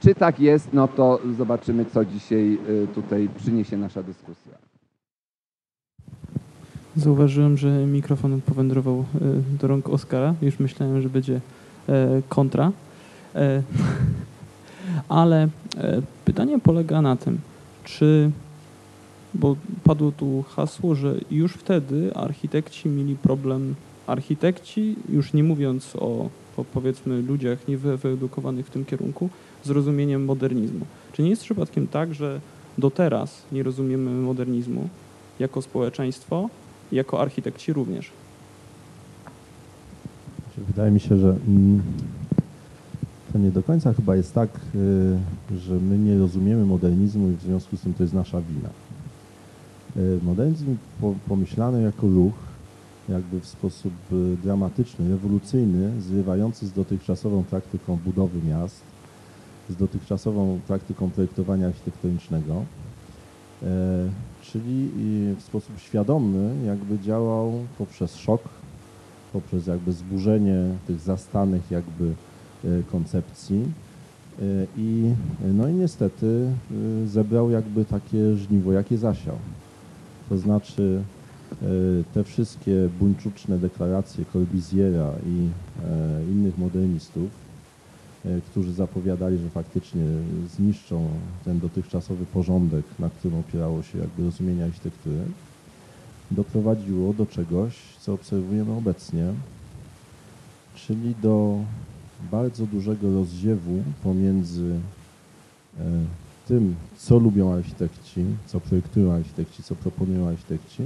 Czy 0.00 0.14
tak 0.14 0.40
jest, 0.40 0.72
no 0.72 0.88
to 0.88 1.20
zobaczymy, 1.36 1.84
co 1.84 2.04
dzisiaj 2.04 2.58
y, 2.68 2.86
tutaj 2.94 3.28
przyniesie 3.36 3.76
nasza 3.76 4.02
dyskusja. 4.02 4.52
Zauważyłem, 6.96 7.56
że 7.56 7.68
mikrofon 7.68 8.40
powędrował 8.40 8.98
y, 9.00 9.58
do 9.60 9.68
rąk 9.68 9.88
Oskara. 9.88 10.34
Już 10.42 10.58
myślałem, 10.58 11.02
że 11.02 11.08
będzie 11.08 11.40
e, 11.88 12.22
kontra. 12.28 12.72
E, 13.34 13.62
ale 15.08 15.48
e, 15.76 16.02
pytanie 16.24 16.58
polega 16.58 17.02
na 17.02 17.16
tym, 17.16 17.38
czy, 17.84 18.30
bo 19.34 19.56
padło 19.84 20.12
tu 20.12 20.42
hasło, 20.42 20.94
że 20.94 21.14
już 21.30 21.52
wtedy 21.52 22.14
architekci 22.14 22.88
mieli 22.88 23.16
problem, 23.16 23.74
architekci, 24.06 24.96
już 25.08 25.32
nie 25.32 25.44
mówiąc 25.44 25.96
o, 25.96 26.28
o 26.58 26.64
powiedzmy 26.64 27.22
ludziach 27.22 27.68
niewyedukowanych 27.68 28.66
w 28.66 28.70
tym 28.70 28.84
kierunku, 28.84 29.28
zrozumieniem 29.64 30.24
modernizmu. 30.24 30.86
Czy 31.12 31.22
nie 31.22 31.30
jest 31.30 31.42
przypadkiem 31.42 31.86
tak, 31.86 32.14
że 32.14 32.40
do 32.78 32.90
teraz 32.90 33.42
nie 33.52 33.62
rozumiemy 33.62 34.10
modernizmu 34.10 34.88
jako 35.38 35.62
społeczeństwo, 35.62 36.48
jako 36.92 37.20
architekci 37.20 37.72
również? 37.72 38.10
Wydaje 40.66 40.90
mi 40.90 41.00
się, 41.00 41.18
że 41.18 41.36
mm, 41.48 41.82
to 43.32 43.38
nie 43.38 43.50
do 43.50 43.62
końca 43.62 43.92
chyba 43.92 44.16
jest 44.16 44.34
tak, 44.34 44.48
y, 45.54 45.58
że 45.58 45.74
my 45.74 45.98
nie 45.98 46.18
rozumiemy 46.18 46.64
modernizmu 46.64 47.30
i 47.30 47.36
w 47.36 47.42
związku 47.42 47.76
z 47.76 47.80
tym 47.80 47.94
to 47.94 48.02
jest 48.02 48.14
nasza 48.14 48.40
wina. 48.40 48.68
Y, 49.96 50.18
modernizm 50.24 50.76
pomyślany 51.28 51.82
jako 51.82 52.06
ruch, 52.06 52.34
jakby 53.08 53.40
w 53.40 53.46
sposób 53.46 53.92
y, 54.12 54.36
dramatyczny, 54.42 55.08
rewolucyjny, 55.08 56.02
zrywający 56.02 56.66
z 56.66 56.72
dotychczasową 56.72 57.44
praktyką 57.44 57.96
budowy 58.04 58.38
miast, 58.48 58.82
z 59.70 59.76
dotychczasową 59.76 60.60
praktyką 60.66 61.10
projektowania 61.10 61.66
architektonicznego, 61.66 62.64
e, 63.62 63.66
czyli 64.42 64.90
w 65.36 65.42
sposób 65.42 65.78
świadomy 65.78 66.66
jakby 66.66 66.98
działał 66.98 67.52
poprzez 67.78 68.16
szok, 68.16 68.42
poprzez 69.32 69.66
jakby 69.66 69.92
zburzenie 69.92 70.74
tych 70.86 71.00
zastanych 71.00 71.70
jakby 71.70 72.12
e, 72.64 72.68
koncepcji 72.82 73.64
e, 74.38 74.42
i 74.76 75.14
no 75.54 75.68
i 75.68 75.72
niestety 75.72 76.50
zebrał 77.06 77.50
jakby 77.50 77.84
takie 77.84 78.36
żniwo, 78.36 78.72
jakie 78.72 78.98
zasiał. 78.98 79.36
To 80.28 80.38
znaczy 80.38 81.02
te 82.14 82.24
wszystkie 82.24 82.88
buńczuczne 83.00 83.58
deklaracje 83.58 84.24
Corbusiera 84.32 85.12
i 85.26 85.48
innych 86.32 86.58
modernistów 86.58 87.30
E, 88.24 88.40
którzy 88.40 88.72
zapowiadali, 88.72 89.38
że 89.38 89.50
faktycznie 89.50 90.02
zniszczą 90.56 91.08
ten 91.44 91.60
dotychczasowy 91.60 92.26
porządek, 92.26 92.84
na 92.98 93.10
którym 93.10 93.38
opierało 93.38 93.82
się 93.82 93.98
jakby 93.98 94.24
rozumienie 94.24 94.64
architektury, 94.64 95.18
doprowadziło 96.30 97.12
do 97.12 97.26
czegoś, 97.26 97.74
co 98.00 98.12
obserwujemy 98.12 98.72
obecnie, 98.72 99.32
czyli 100.74 101.14
do 101.22 101.58
bardzo 102.30 102.66
dużego 102.66 103.14
rozziewu 103.14 103.82
pomiędzy 104.02 104.74
e, 105.78 105.82
tym, 106.48 106.74
co 106.96 107.18
lubią 107.18 107.52
architekci, 107.52 108.24
co 108.46 108.60
projektują 108.60 109.12
architekci, 109.12 109.62
co 109.62 109.74
proponują 109.74 110.28
architekci, 110.28 110.82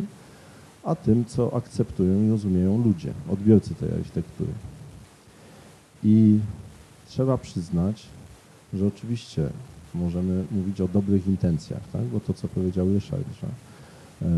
a 0.84 0.94
tym, 0.94 1.24
co 1.24 1.56
akceptują 1.56 2.26
i 2.26 2.30
rozumieją 2.30 2.84
ludzie, 2.84 3.12
odbiorcy 3.28 3.74
tej 3.74 3.92
architektury. 3.92 4.50
I 6.04 6.38
trzeba 7.08 7.38
przyznać, 7.38 8.06
że 8.74 8.86
oczywiście 8.86 9.50
możemy 9.94 10.44
mówić 10.50 10.80
o 10.80 10.88
dobrych 10.88 11.26
intencjach, 11.26 11.82
tak? 11.92 12.02
bo 12.02 12.20
to, 12.20 12.34
co 12.34 12.48
powiedział 12.48 12.88
Ryszard, 12.88 13.24
że 13.40 13.46
e, 13.46 14.30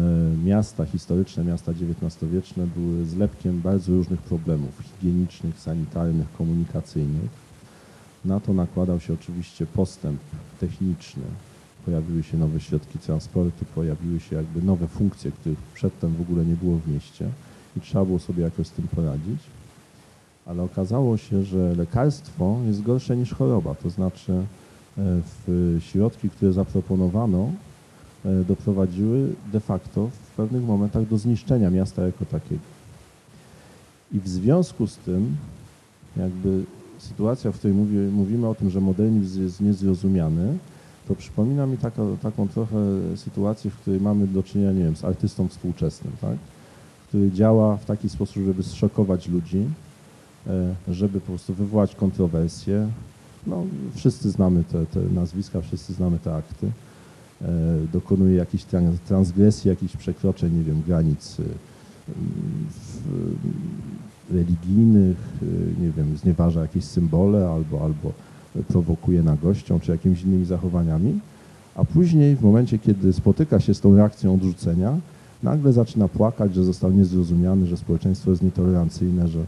miasta 0.44 0.84
historyczne, 0.84 1.44
miasta 1.44 1.72
XIX-wieczne 1.72 2.66
były 2.76 3.04
zlepkiem 3.04 3.60
bardzo 3.60 3.92
różnych 3.92 4.20
problemów 4.20 4.82
higienicznych, 4.82 5.60
sanitarnych, 5.60 6.32
komunikacyjnych. 6.38 7.44
Na 8.24 8.40
to 8.40 8.52
nakładał 8.52 9.00
się 9.00 9.12
oczywiście 9.12 9.66
postęp 9.66 10.20
techniczny, 10.60 11.22
pojawiły 11.84 12.22
się 12.22 12.38
nowe 12.38 12.60
środki 12.60 12.98
transportu, 12.98 13.64
pojawiły 13.74 14.20
się 14.20 14.36
jakby 14.36 14.62
nowe 14.62 14.88
funkcje, 14.88 15.32
których 15.32 15.58
przedtem 15.58 16.14
w 16.14 16.20
ogóle 16.20 16.44
nie 16.44 16.54
było 16.54 16.78
w 16.78 16.88
mieście 16.88 17.28
i 17.76 17.80
trzeba 17.80 18.04
było 18.04 18.18
sobie 18.18 18.42
jakoś 18.42 18.66
z 18.66 18.70
tym 18.70 18.88
poradzić. 18.88 19.40
Ale 20.46 20.62
okazało 20.62 21.16
się, 21.16 21.42
że 21.42 21.74
lekarstwo 21.74 22.58
jest 22.66 22.82
gorsze 22.82 23.16
niż 23.16 23.34
choroba, 23.34 23.74
to 23.74 23.90
znaczy 23.90 24.32
e, 24.32 24.44
w 25.46 25.76
środki, 25.80 26.30
które 26.30 26.52
zaproponowano, 26.52 27.52
e, 28.24 28.44
doprowadziły 28.44 29.34
de 29.52 29.60
facto 29.60 30.08
w 30.08 30.36
pewnych 30.36 30.62
momentach 30.62 31.08
do 31.08 31.18
zniszczenia 31.18 31.70
miasta 31.70 32.02
jako 32.02 32.24
takiego. 32.24 32.62
I 34.12 34.20
w 34.20 34.28
związku 34.28 34.86
z 34.86 34.96
tym, 34.96 35.36
jakby 36.16 36.64
sytuacja, 36.98 37.52
w 37.52 37.58
której 37.58 37.76
mówi, 37.76 37.96
mówimy 37.96 38.48
o 38.48 38.54
tym, 38.54 38.70
że 38.70 38.80
modernizm 38.80 39.42
jest 39.42 39.60
niezrozumiany, 39.60 40.58
to 41.08 41.14
przypomina 41.14 41.66
mi 41.66 41.78
taka, 41.78 42.02
taką 42.22 42.48
trochę 42.48 42.76
sytuację, 43.16 43.70
w 43.70 43.76
której 43.76 44.00
mamy 44.00 44.26
do 44.26 44.42
czynienia, 44.42 44.72
nie 44.72 44.84
wiem, 44.84 44.96
z 44.96 45.04
artystą 45.04 45.48
współczesnym, 45.48 46.12
tak? 46.20 46.36
który 47.08 47.30
działa 47.30 47.76
w 47.76 47.84
taki 47.84 48.08
sposób, 48.08 48.44
żeby 48.44 48.62
zszokować 48.62 49.28
ludzi, 49.28 49.66
e, 50.46 50.74
żeby 50.88 51.20
po 51.20 51.26
prostu 51.26 51.54
wywołać 51.54 51.94
kontrowersje. 51.94 52.88
No, 53.46 53.64
wszyscy 53.94 54.30
znamy 54.30 54.64
te, 54.64 54.86
te 54.86 55.00
nazwiska, 55.00 55.60
wszyscy 55.60 55.92
znamy 55.92 56.18
te 56.18 56.34
akty. 56.34 56.66
E, 57.42 57.48
dokonuje 57.92 58.36
jakichś 58.36 58.64
transgresji, 59.06 59.68
jakichś 59.68 59.96
przekroczeń, 59.96 60.56
nie 60.56 60.64
wiem, 60.64 60.82
granic 60.86 61.36
religijnych, 64.30 65.16
nie 65.80 65.90
wiem, 65.90 66.16
znieważa 66.16 66.62
jakieś 66.62 66.84
symbole 66.84 67.48
albo, 67.48 67.84
albo 67.84 68.12
prowokuje 68.68 69.22
nagością 69.22 69.80
czy 69.80 69.92
jakimiś 69.92 70.22
innymi 70.22 70.44
zachowaniami, 70.44 71.20
a 71.74 71.84
później 71.84 72.36
w 72.36 72.42
momencie, 72.42 72.78
kiedy 72.78 73.12
spotyka 73.12 73.60
się 73.60 73.74
z 73.74 73.80
tą 73.80 73.96
reakcją 73.96 74.34
odrzucenia, 74.34 74.98
nagle 75.42 75.72
zaczyna 75.72 76.08
płakać, 76.08 76.54
że 76.54 76.64
został 76.64 76.92
niezrozumiany, 76.92 77.66
że 77.66 77.76
społeczeństwo 77.76 78.30
jest 78.30 78.42
nietolerancyjne, 78.42 79.28
że, 79.28 79.44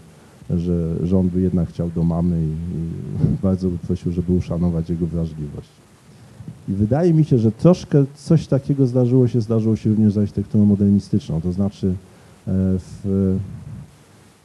że, 0.50 1.06
że 1.06 1.22
by 1.22 1.40
jednak 1.40 1.68
chciał 1.68 1.90
do 1.90 2.04
mamy 2.04 2.42
i, 2.42 2.50
i 2.50 3.36
bardzo 3.42 3.68
by 3.68 3.78
prosił, 3.78 4.12
żeby 4.12 4.32
uszanować 4.32 4.90
jego 4.90 5.06
wrażliwość. 5.06 5.68
I 6.68 6.72
wydaje 6.72 7.14
mi 7.14 7.24
się, 7.24 7.38
że 7.38 7.52
troszkę 7.52 8.04
coś 8.14 8.46
takiego 8.46 8.86
zdarzyło 8.86 9.28
się, 9.28 9.40
zdarzyło 9.40 9.76
się 9.76 9.90
również 9.90 10.12
z 10.12 10.18
architekturą 10.18 10.64
modernistyczną, 10.64 11.40
to 11.40 11.52
znaczy 11.52 11.86
e, 11.86 11.94
w 12.78 13.38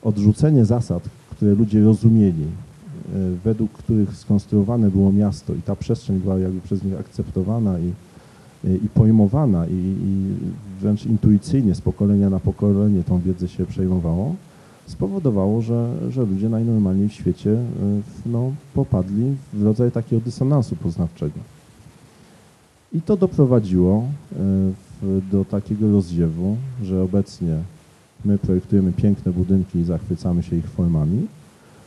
odrzucenie 0.03 0.65
zasad, 0.65 1.03
które 1.31 1.55
ludzie 1.55 1.83
rozumieli, 1.83 2.45
według 3.43 3.71
których 3.71 4.17
skonstruowane 4.17 4.91
było 4.91 5.11
miasto 5.11 5.53
i 5.53 5.61
ta 5.61 5.75
przestrzeń 5.75 6.19
była 6.19 6.39
jakby 6.39 6.61
przez 6.61 6.83
nich 6.83 6.99
akceptowana 6.99 7.79
i, 7.79 7.93
e, 8.67 8.75
i 8.75 8.89
pojmowana 8.89 9.67
i, 9.67 9.95
i 10.03 10.35
wręcz 10.81 11.05
intuicyjnie 11.05 11.75
z 11.75 11.81
pokolenia 11.81 12.29
na 12.29 12.39
pokolenie 12.39 13.03
tą 13.03 13.21
wiedzę 13.21 13.47
się 13.47 13.65
przejmowało, 13.65 14.35
spowodowało, 14.87 15.61
że, 15.61 15.95
że 16.09 16.25
ludzie 16.25 16.49
najnormalniej 16.49 17.09
w 17.09 17.13
świecie 17.13 17.51
e, 17.51 17.61
no, 18.25 18.51
popadli 18.73 19.35
w 19.53 19.63
rodzaj 19.63 19.91
takiego 19.91 20.21
dysonansu 20.25 20.75
poznawczego. 20.75 21.39
I 22.93 23.01
to 23.01 23.17
doprowadziło 23.17 24.03
do 25.31 25.45
takiego 25.45 25.91
rozziewu, 25.91 26.57
że 26.83 27.01
obecnie 27.01 27.57
my 28.25 28.37
projektujemy 28.37 28.91
piękne 28.91 29.31
budynki 29.31 29.79
i 29.79 29.83
zachwycamy 29.83 30.43
się 30.43 30.55
ich 30.55 30.69
formami, 30.69 31.27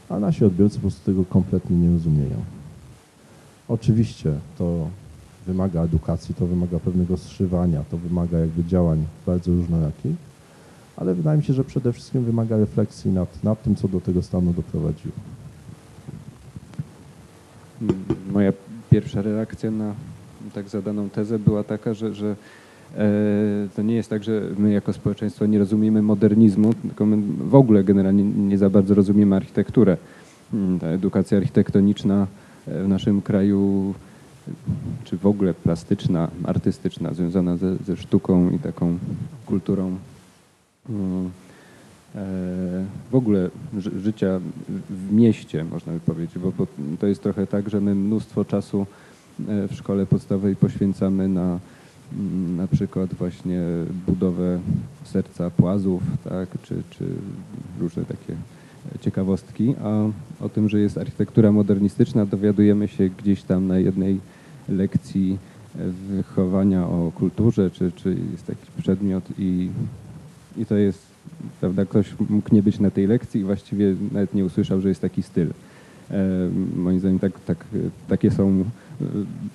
a 0.08 0.18
nasi 0.18 0.44
odbiorcy 0.44 0.76
po 0.76 0.80
prostu 0.80 1.04
tego 1.04 1.24
kompletnie 1.24 1.76
nie 1.76 1.92
rozumieją. 1.92 2.36
Oczywiście 3.68 4.32
to 4.58 4.88
wymaga 5.46 5.82
edukacji, 5.82 6.34
to 6.34 6.46
wymaga 6.46 6.78
pewnego 6.78 7.16
zszywania, 7.16 7.84
to 7.90 7.98
wymaga 7.98 8.38
jakby 8.38 8.64
działań 8.64 9.04
bardzo 9.26 9.52
różnorakich, 9.52 10.16
ale 10.96 11.14
wydaje 11.14 11.38
mi 11.38 11.44
się, 11.44 11.52
że 11.52 11.64
przede 11.64 11.92
wszystkim 11.92 12.24
wymaga 12.24 12.56
refleksji 12.56 13.10
nad, 13.10 13.44
nad 13.44 13.62
tym, 13.62 13.76
co 13.76 13.88
do 13.88 14.00
tego 14.00 14.22
stanu 14.22 14.52
doprowadziło. 14.52 15.14
Moja 18.32 18.52
pierwsza 18.90 19.22
reakcja 19.22 19.70
na 19.70 19.94
tak 20.54 20.68
zadaną 20.68 21.10
tezę 21.10 21.38
była 21.38 21.64
taka, 21.64 21.94
że, 21.94 22.14
że 22.14 22.36
to 23.76 23.82
nie 23.82 23.94
jest 23.94 24.10
tak, 24.10 24.24
że 24.24 24.42
my 24.58 24.72
jako 24.72 24.92
społeczeństwo 24.92 25.46
nie 25.46 25.58
rozumiemy 25.58 26.02
modernizmu, 26.02 26.74
tylko 26.74 27.06
my 27.06 27.16
w 27.48 27.54
ogóle 27.54 27.84
generalnie 27.84 28.24
nie 28.24 28.58
za 28.58 28.70
bardzo 28.70 28.94
rozumiemy 28.94 29.36
architekturę. 29.36 29.96
Hmm, 30.50 30.78
ta 30.78 30.86
edukacja 30.86 31.38
architektoniczna 31.38 32.26
e, 32.66 32.82
w 32.82 32.88
naszym 32.88 33.22
kraju, 33.22 33.94
czy 35.04 35.16
w 35.16 35.26
ogóle 35.26 35.54
plastyczna, 35.54 36.28
artystyczna, 36.44 37.14
związana 37.14 37.56
ze, 37.56 37.76
ze 37.76 37.96
sztuką 37.96 38.50
i 38.50 38.58
taką 38.58 38.98
kulturą 39.46 39.88
e, 39.90 39.94
w 43.10 43.14
ogóle 43.14 43.50
życia 44.02 44.40
w 44.90 45.12
mieście, 45.12 45.64
można 45.64 45.92
by 45.92 46.00
powiedzieć, 46.00 46.38
bo, 46.38 46.52
bo 46.58 46.66
to 47.00 47.06
jest 47.06 47.22
trochę 47.22 47.46
tak, 47.46 47.70
że 47.70 47.80
my 47.80 47.94
mnóstwo 47.94 48.44
czasu 48.44 48.86
w 49.38 49.74
szkole 49.74 50.06
podstawowej 50.06 50.56
poświęcamy 50.56 51.28
na 51.28 51.58
Mm, 51.58 51.83
na 52.56 52.66
przykład 52.66 53.14
właśnie 53.14 53.60
budowę 54.06 54.60
serca 55.04 55.50
płazów, 55.50 56.02
tak, 56.24 56.48
czy, 56.62 56.82
czy 56.90 57.04
różne 57.80 58.04
takie 58.04 58.34
ciekawostki, 59.00 59.74
a 59.84 60.04
o 60.44 60.48
tym, 60.48 60.68
że 60.68 60.80
jest 60.80 60.98
architektura 60.98 61.52
modernistyczna 61.52 62.26
dowiadujemy 62.26 62.88
się 62.88 63.08
gdzieś 63.08 63.42
tam 63.42 63.66
na 63.66 63.78
jednej 63.78 64.20
lekcji 64.68 65.38
wychowania 66.08 66.86
o 66.86 67.12
kulturze, 67.14 67.70
czy, 67.70 67.92
czy 67.92 68.16
jest 68.32 68.48
jakiś 68.48 68.70
przedmiot 68.70 69.24
i, 69.38 69.70
i 70.56 70.66
to 70.66 70.74
jest, 70.74 71.06
prawda, 71.60 71.84
ktoś 71.84 72.14
mógł 72.30 72.54
nie 72.54 72.62
być 72.62 72.80
na 72.80 72.90
tej 72.90 73.06
lekcji 73.06 73.40
i 73.40 73.44
właściwie 73.44 73.94
nawet 74.12 74.34
nie 74.34 74.44
usłyszał, 74.44 74.80
że 74.80 74.88
jest 74.88 75.00
taki 75.00 75.22
styl. 75.22 75.50
E, 76.10 76.50
moim 76.76 77.00
zdaniem 77.00 77.18
tak, 77.18 77.40
tak, 77.40 77.64
takie 78.08 78.30
są 78.30 78.64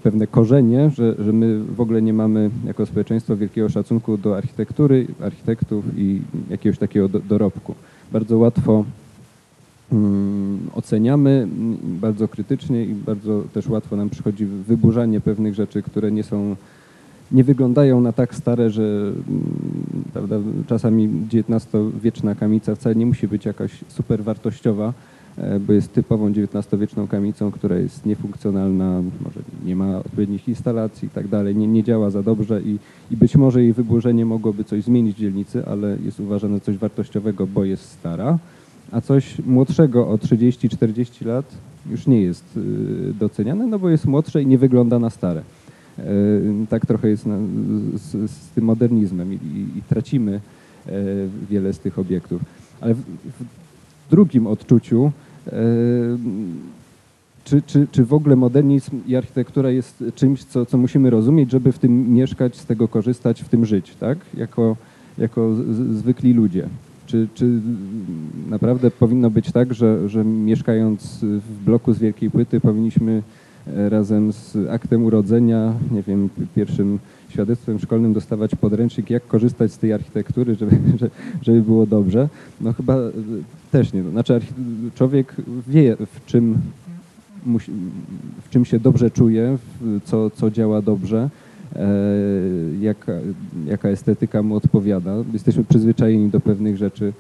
pewne 0.04 0.28
korzenie, 0.28 0.90
że, 0.90 1.16
że 1.24 1.34
my 1.34 1.64
w 1.64 1.82
ogóle 1.82 2.02
nie 2.02 2.14
mamy 2.14 2.50
jako 2.66 2.86
społeczeństwo 2.86 3.38
wielkiego 3.38 3.70
szacunku 3.70 4.18
do 4.18 4.38
architektury, 4.38 5.08
architektów 5.22 5.86
i 5.98 6.22
jakiegoś 6.50 6.78
takiego 6.80 7.10
do, 7.10 7.20
dorobku. 7.20 7.76
Bardzo 8.12 8.38
łatwo 8.38 8.86
um, 9.92 10.60
oceniamy, 10.76 11.48
bardzo 11.84 12.28
krytycznie 12.28 12.84
i 12.86 12.94
bardzo 12.94 13.44
też 13.54 13.68
łatwo 13.68 13.96
nam 13.96 14.10
przychodzi 14.10 14.46
wyburzanie 14.46 15.22
pewnych 15.22 15.54
rzeczy, 15.54 15.82
które 15.82 16.12
nie 16.12 16.24
są 16.24 16.56
nie 17.32 17.44
wyglądają 17.44 18.02
na 18.02 18.14
tak 18.14 18.36
stare, 18.36 18.70
że 18.70 19.12
prawda, 20.14 20.36
czasami 20.68 21.10
XIX-wieczna 21.34 22.36
kamica 22.36 22.76
wcale 22.76 22.96
nie 22.96 23.06
musi 23.06 23.28
być 23.28 23.46
jakaś 23.46 23.72
super 23.88 24.24
wartościowa, 24.24 24.94
bo 25.68 25.74
jest 25.74 25.94
typową 25.94 26.28
XIX-wieczną 26.28 27.08
kamicą, 27.08 27.52
która 27.52 27.78
jest 27.78 28.06
niefunkcjonalna, 28.06 29.02
może 29.22 29.40
nie 29.66 29.76
ma 29.76 29.98
odpowiednich 29.98 30.48
instalacji 30.48 31.06
i 31.06 31.10
tak 31.10 31.28
dalej, 31.28 31.56
nie, 31.56 31.68
nie 31.68 31.84
działa 31.84 32.10
za 32.10 32.24
dobrze 32.24 32.62
i, 32.62 32.78
i 33.12 33.18
być 33.18 33.36
może 33.36 33.64
jej 33.64 33.74
wyburzenie 33.74 34.26
mogłoby 34.26 34.64
coś 34.64 34.84
zmienić 34.84 35.16
w 35.16 35.20
dzielnicy, 35.20 35.66
ale 35.66 35.98
jest 36.06 36.20
uważane 36.20 36.60
coś 36.60 36.78
wartościowego, 36.78 37.48
bo 37.48 37.66
jest 37.66 37.92
stara, 37.92 38.40
a 38.92 39.02
coś 39.02 39.38
młodszego 39.46 40.08
o 40.08 40.16
30-40 40.16 41.26
lat 41.26 41.46
już 41.92 42.08
nie 42.08 42.22
jest 42.22 42.58
y, 42.58 43.14
doceniane, 43.20 43.68
no 43.68 43.80
bo 43.80 43.90
jest 43.90 44.06
młodsze 44.06 44.42
i 44.42 44.48
nie 44.48 44.58
wygląda 44.58 45.00
na 45.00 45.10
stare. 45.10 45.42
E, 46.00 46.04
tak 46.70 46.86
trochę 46.86 47.10
jest 47.10 47.26
na, 47.26 47.38
z, 47.96 48.32
z, 48.32 48.50
tym 48.56 48.64
modernizmem 48.64 49.34
i, 49.34 49.36
i, 49.36 49.78
i 49.78 49.82
tracimy 49.90 50.42
e, 50.88 50.92
wiele 51.50 51.74
z 51.74 51.80
tych 51.80 52.00
obiektów. 52.00 52.42
Ale 52.82 52.94
w, 52.94 53.00
w 53.00 54.10
drugim 54.10 54.48
odczuciu 54.48 55.12
czy, 57.44 57.62
czy, 57.62 57.88
czy 57.92 58.06
w 58.06 58.14
ogóle 58.14 58.36
modernizm 58.36 59.00
i 59.08 59.16
architektura 59.16 59.70
jest 59.70 60.04
czymś, 60.16 60.44
co, 60.44 60.66
co 60.66 60.78
musimy 60.78 61.10
rozumieć, 61.10 61.52
żeby 61.52 61.72
w 61.72 61.80
tym 61.80 62.14
mieszkać, 62.14 62.56
z 62.56 62.66
tego 62.66 62.88
korzystać, 62.88 63.42
w 63.42 63.50
tym 63.50 63.66
żyć, 63.66 63.96
tak? 64.00 64.18
Jako, 64.38 64.76
jako 65.18 65.56
zwykli 65.94 66.34
ludzie. 66.34 66.68
Czy, 67.06 67.28
czy 67.34 67.50
naprawdę 68.50 68.92
powinno 68.92 69.30
być 69.30 69.52
tak, 69.52 69.74
że, 69.74 70.10
że 70.10 70.26
mieszkając 70.26 71.20
w 71.22 71.64
bloku 71.66 71.94
z 71.94 72.00
wielkiej 72.00 72.32
płyty 72.32 72.60
powinniśmy 72.60 73.24
e, 73.68 73.90
razem 73.90 74.34
z 74.34 74.58
aktem 74.70 75.06
urodzenia, 75.06 75.74
nie 75.92 76.04
wiem, 76.04 76.30
pierwszym 76.56 77.00
świadectwem 77.30 77.80
szkolnym 77.80 78.14
dostawać 78.14 78.56
podręcznik, 78.56 79.10
jak 79.10 79.28
korzystać 79.28 79.72
z 79.72 79.78
tej 79.78 79.94
architektury, 79.94 80.56
żeby, 80.56 80.78
żeby 81.42 81.62
było 81.62 81.86
dobrze? 81.86 82.30
No 82.62 82.74
chyba 82.74 82.96
e, 82.96 83.12
też 83.72 83.94
nie. 83.94 84.04
Znaczy 84.04 84.40
człowiek 84.96 85.36
wie, 85.68 85.96
w 85.96 86.26
czym, 86.26 86.58
w 88.44 88.50
czym 88.50 88.66
się 88.66 88.80
dobrze 88.80 89.12
czuje, 89.12 89.58
co, 90.06 90.30
co 90.30 90.52
działa 90.52 90.82
dobrze, 90.82 91.30
e, 91.76 91.90
jaka, 92.82 93.14
jaka 93.66 93.90
estetyka 93.90 94.44
mu 94.44 94.56
odpowiada. 94.56 95.16
Jesteśmy 95.34 95.64
przyzwyczajeni 95.64 96.30
do 96.30 96.40
pewnych 96.40 96.78
rzeczy 96.78 97.06
e, 97.08 97.14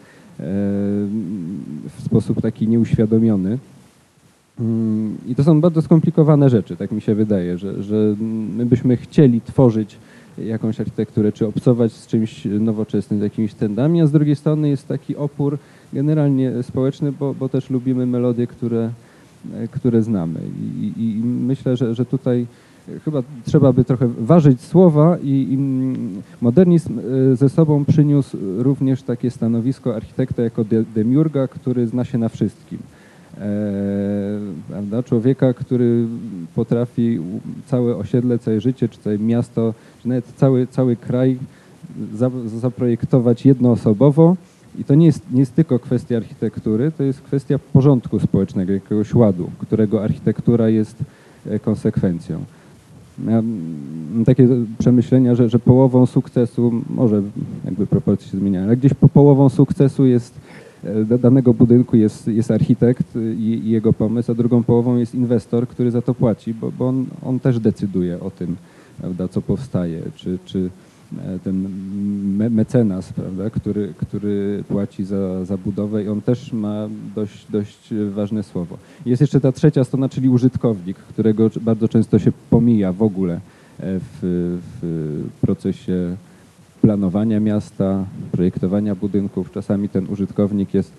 w 1.97 2.01
sposób 2.05 2.41
taki 2.41 2.67
nieuświadomiony. 2.67 3.57
Mm, 4.59 5.17
I 5.27 5.35
to 5.35 5.43
są 5.43 5.61
bardzo 5.61 5.81
skomplikowane 5.81 6.49
rzeczy, 6.49 6.75
tak 6.75 6.91
mi 6.91 7.01
się 7.01 7.15
wydaje, 7.15 7.57
że, 7.57 7.83
że 7.83 8.15
my 8.55 8.65
byśmy 8.65 8.97
chcieli 8.97 9.41
tworzyć 9.41 9.97
jakąś 10.37 10.79
architekturę, 10.79 11.31
czy 11.31 11.47
obcować 11.47 11.91
z 11.91 12.07
czymś 12.07 12.45
nowoczesnym, 12.45 13.19
z 13.19 13.23
jakimiś 13.23 13.53
trendami, 13.53 14.01
a 14.01 14.07
z 14.07 14.11
drugiej 14.11 14.35
strony 14.35 14.69
jest 14.69 14.87
taki 14.87 15.15
opór 15.15 15.57
generalnie 15.93 16.63
społeczny, 16.63 17.11
bo, 17.11 17.33
bo 17.33 17.49
też 17.49 17.69
lubimy 17.69 18.05
melodie, 18.05 18.47
które, 18.47 18.89
które 19.71 20.03
znamy. 20.03 20.39
I, 20.81 20.93
i 20.97 21.21
myślę, 21.23 21.77
że, 21.77 21.95
że 21.95 22.05
tutaj 22.05 22.45
chyba 23.05 23.23
trzeba 23.45 23.73
by 23.73 23.83
trochę 23.83 24.07
ważyć 24.07 24.61
słowa 24.61 25.17
i, 25.23 25.47
i, 25.51 25.57
modernizm 26.41 26.99
e, 26.99 27.35
ze 27.35 27.49
sobą 27.49 27.85
przyniósł 27.85 28.37
również 28.57 29.03
takie 29.03 29.31
stanowisko 29.31 29.95
architekta 29.95 30.41
jako 30.41 30.63
de, 30.63 30.83
demiurga, 30.83 31.47
który 31.47 31.87
zna 31.87 32.05
się 32.05 32.17
na 32.17 32.29
wszystkim. 32.29 32.79
E, 33.37 33.41
prawda? 34.69 35.03
Człowieka, 35.03 35.53
który 35.53 36.05
potrafi 36.55 37.19
całe 37.67 37.95
osiedle, 37.95 38.39
całe 38.39 38.61
życie, 38.61 38.89
czy 38.89 38.99
całe 38.99 39.19
miasto, 39.19 39.73
czy 40.01 40.07
nawet 40.07 40.25
cały, 40.25 40.67
cały 40.67 40.95
kraj 40.95 41.37
za, 42.15 42.31
zaprojektować 42.59 43.45
jednoosobowo. 43.45 44.35
I 44.79 44.83
to 44.83 44.95
nie 44.95 45.05
jest, 45.05 45.31
nie 45.31 45.39
jest 45.39 45.55
tylko 45.55 45.79
kwestia 45.79 46.17
architektury, 46.17 46.91
to 46.97 47.03
jest 47.03 47.21
kwestia 47.21 47.59
porządku 47.73 48.19
społecznego, 48.19 48.73
jakiegoś 48.73 49.15
ładu, 49.15 49.49
którego 49.59 50.03
architektura 50.03 50.69
jest 50.69 50.95
e, 51.49 51.59
konsekwencją. 51.59 52.43
Mam 53.25 54.25
takie 54.25 54.47
przemyślenia, 54.79 55.35
że, 55.35 55.49
że 55.49 55.59
połową 55.59 56.05
sukcesu, 56.05 56.81
może 56.89 57.21
jakby 57.65 57.87
proporcje 57.87 58.31
się 58.31 58.37
zmieniają, 58.37 58.65
ale 58.65 58.77
gdzieś 58.77 58.93
po 58.93 59.09
połową 59.09 59.49
sukcesu 59.49 60.05
jest 60.05 60.33
danego 61.19 61.53
budynku 61.53 61.97
jest, 61.97 62.27
jest 62.27 62.51
architekt 62.51 63.15
i, 63.15 63.43
i, 63.43 63.69
jego 63.69 63.93
pomysł, 63.93 64.31
a 64.31 64.35
drugą 64.35 64.63
połową 64.63 64.97
jest 64.97 65.15
inwestor, 65.15 65.67
który 65.67 65.91
za 65.91 66.01
to 66.01 66.13
płaci, 66.13 66.53
bo, 66.53 66.71
bo 66.71 66.87
on, 66.87 67.05
on 67.25 67.39
też 67.39 67.59
decyduje 67.59 68.19
o 68.19 68.31
tym, 68.31 68.55
prawda, 68.97 69.27
co 69.27 69.41
powstaje, 69.41 70.01
czy, 70.15 70.39
czy 70.45 70.69
e, 71.17 71.39
ten 71.39 71.67
me 72.37 72.49
mecenas, 72.49 73.13
prawda, 73.13 73.49
który, 73.49 73.93
który 73.97 74.63
płaci 74.67 75.03
za, 75.03 75.45
za 75.45 75.57
budowę 75.57 76.03
i 76.03 76.07
on 76.07 76.21
też 76.21 76.53
ma 76.53 76.89
dość, 77.15 77.45
dość 77.49 77.93
ważne 78.09 78.43
słowo. 78.43 78.77
Jest 79.05 79.21
jeszcze 79.21 79.39
ta 79.39 79.51
trzecia 79.51 79.83
strona, 79.83 80.09
czyli 80.09 80.29
użytkownik, 80.29 80.97
którego 80.97 81.49
bardzo 81.61 81.87
często 81.87 82.19
się 82.19 82.31
pomija 82.49 82.93
w 82.93 83.01
ogóle 83.01 83.33
e, 83.33 83.39
w, 83.79 84.59
w 84.81 85.29
procesie 85.41 86.15
planowania 86.81 87.39
miasta, 87.39 88.05
projektowania 88.31 88.95
budynków. 88.95 89.51
Czasami 89.51 89.89
ten 89.89 90.07
użytkownik 90.09 90.73
jest, 90.73 90.93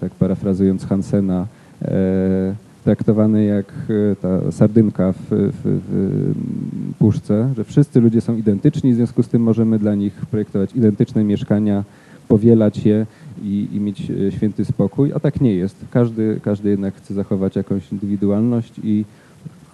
tak 0.00 0.12
parafrazując 0.12 0.86
Hansena, 0.86 1.46
e, 1.82 2.54
traktowany 2.84 3.44
jak 3.44 3.72
e, 4.12 4.16
ta 4.16 4.52
sardynka 4.52 5.12
w, 5.12 5.18
w, 5.30 5.52
w, 5.64 6.32
puszce, 6.98 7.52
że 7.56 7.64
wszyscy 7.64 8.00
ludzie 8.00 8.20
są 8.20 8.36
identyczni, 8.36 8.92
w 8.92 8.96
związku 8.96 9.22
z 9.22 9.28
tym 9.28 9.42
możemy 9.42 9.78
dla 9.78 9.94
nich 9.94 10.12
projektować 10.30 10.74
identyczne 10.74 11.24
mieszkania, 11.24 11.84
powielać 12.28 12.86
je 12.86 13.06
i, 13.42 13.68
i 13.72 13.80
mieć 13.80 14.10
e, 14.10 14.32
święty 14.32 14.64
spokój, 14.64 15.12
a 15.12 15.20
tak 15.20 15.40
nie 15.40 15.54
jest. 15.54 15.76
Każdy, 15.90 16.40
każdy 16.42 16.70
jednak 16.70 16.94
chce 16.94 17.14
zachować 17.14 17.56
jakąś 17.56 17.92
indywidualność 17.92 18.72
i 18.84 19.04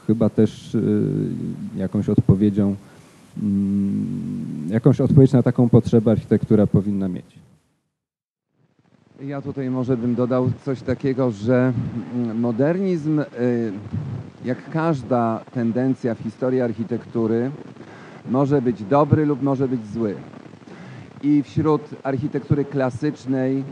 chyba 0.07 0.29
też 0.29 0.77
jakąś 1.77 2.09
odpowiedzią 2.09 2.77
jakąś 4.69 5.01
odpowiedź 5.01 5.33
na 5.33 5.43
taką 5.43 5.69
potrzebę 5.69 6.11
architektura 6.11 6.67
powinna 6.67 7.09
mieć. 7.09 7.39
Ja 9.21 9.43
tutaj 9.43 9.71
może 9.71 9.97
bym 9.97 10.15
dodał 10.15 10.51
coś 10.65 10.83
takiego, 10.83 11.31
że 11.31 11.73
mm, 12.15 12.41
modernizm, 12.41 13.21
y, 13.21 13.25
jak 14.45 14.71
każda 14.71 15.41
tendencja 15.53 16.15
w 16.15 16.19
historii 16.19 16.61
architektury, 16.61 17.51
może 18.31 18.63
być 18.63 18.85
dobry 18.85 19.27
lub 19.27 19.43
może 19.43 19.69
być 19.69 19.87
zły. 19.87 20.15
I 21.23 21.43
wśród 21.43 21.83
architektury 22.03 22.65
klasycznej 22.65 23.65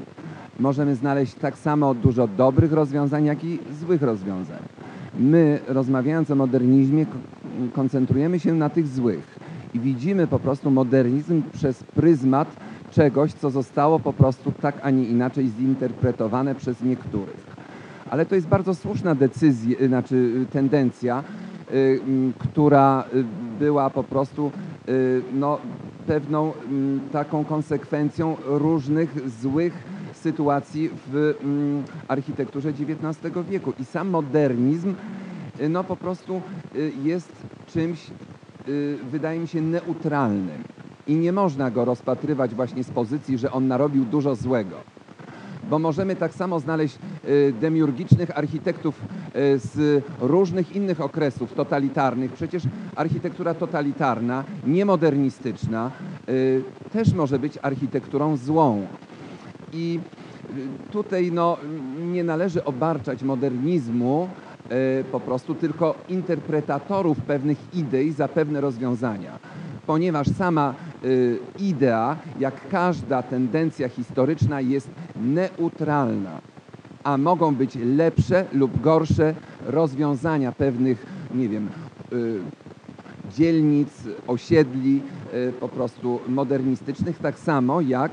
możemy 0.60 0.94
znaleźć 0.94 1.34
tak 1.34 1.58
samo 1.58 1.94
dużo 1.94 2.28
dobrych 2.28 2.72
rozwiązań, 2.72 3.24
jak 3.24 3.44
i 3.44 3.58
złych 3.80 4.02
rozwiązań. 4.02 4.62
My, 5.18 5.60
rozmawiając 5.68 6.30
o 6.30 6.34
modernizmie, 6.34 7.06
koncentrujemy 7.72 8.40
się 8.40 8.54
na 8.54 8.70
tych 8.70 8.88
złych 8.88 9.38
i 9.74 9.80
widzimy 9.80 10.26
po 10.26 10.38
prostu 10.38 10.70
modernizm 10.70 11.42
przez 11.52 11.84
pryzmat 11.84 12.56
czegoś, 12.90 13.32
co 13.32 13.50
zostało 13.50 14.00
po 14.00 14.12
prostu 14.12 14.52
tak, 14.62 14.74
a 14.82 14.90
nie 14.90 15.04
inaczej 15.04 15.50
zinterpretowane 15.58 16.54
przez 16.54 16.82
niektórych. 16.82 17.54
Ale 18.10 18.26
to 18.26 18.34
jest 18.34 18.46
bardzo 18.46 18.74
słuszna 18.74 19.14
decyzja, 19.14 19.78
y, 19.80 19.88
znaczy 19.88 20.14
y, 20.14 20.46
tendencja, 20.52 21.24
y, 21.72 22.00
która 22.38 23.04
była 23.58 23.90
po 23.90 24.04
prostu 24.04 24.50
no, 25.32 25.58
pewną 26.06 26.52
taką 27.12 27.44
konsekwencją 27.44 28.36
różnych 28.46 29.30
złych 29.40 29.82
sytuacji 30.12 30.90
w 31.12 31.34
architekturze 32.08 32.68
XIX 32.68 33.34
wieku. 33.50 33.72
I 33.80 33.84
sam 33.84 34.08
modernizm 34.08 34.94
no, 35.68 35.84
po 35.84 35.96
prostu 35.96 36.42
jest 37.02 37.32
czymś 37.66 38.10
Y, 38.10 38.33
wydaje 39.10 39.40
mi 39.40 39.48
się 39.48 39.60
neutralnym 39.60 40.64
i 41.06 41.16
nie 41.16 41.32
można 41.32 41.70
go 41.70 41.84
rozpatrywać 41.84 42.54
właśnie 42.54 42.84
z 42.84 42.90
pozycji, 42.90 43.38
że 43.38 43.52
on 43.52 43.68
narobił 43.68 44.04
dużo 44.04 44.34
złego. 44.34 44.76
Bo 45.70 45.78
możemy 45.78 46.16
tak 46.16 46.34
samo 46.34 46.60
znaleźć 46.60 46.98
y, 47.28 47.54
demiurgicznych 47.60 48.38
architektów 48.38 49.00
y, 49.02 49.58
z 49.58 50.04
różnych 50.20 50.76
innych 50.76 51.00
okresów 51.00 51.52
totalitarnych. 51.52 52.32
Przecież 52.32 52.62
architektura 52.96 53.54
totalitarna, 53.54 54.44
niemodernistyczna 54.66 55.90
też 56.92 57.12
może 57.12 57.38
być 57.38 57.58
architekturą 57.62 58.36
złą. 58.36 58.86
I 59.72 60.00
tutaj 60.90 61.32
no, 61.32 61.56
nie 62.12 62.24
należy 62.24 62.64
obarczać 62.64 63.22
modernizmu 63.22 64.28
po 65.12 65.20
prostu 65.20 65.54
tylko 65.54 65.94
interpretatorów 66.08 67.20
pewnych 67.20 67.58
idei 67.74 68.12
za 68.12 68.28
pewne 68.28 68.60
rozwiązania. 68.60 69.38
Ponieważ 69.86 70.26
sama 70.28 70.74
e, 70.74 71.06
idea, 71.58 72.16
jak 72.38 72.68
każda 72.68 73.22
tendencja 73.22 73.88
historyczna, 73.88 74.60
jest 74.60 74.90
neutralna, 75.16 76.40
a 77.04 77.18
mogą 77.18 77.54
być 77.54 77.78
lepsze 77.84 78.44
lub 78.52 78.80
gorsze 78.80 79.34
rozwiązania 79.66 80.52
pewnych, 80.52 81.06
nie 81.34 81.48
wiem, 81.48 81.68
e, 82.12 82.16
dzielnic, 83.32 83.88
osiedli 84.26 85.02
po 85.60 85.68
prostu 85.68 86.20
modernistycznych, 86.28 87.18
tak 87.18 87.38
samo 87.38 87.80
jak 87.80 88.10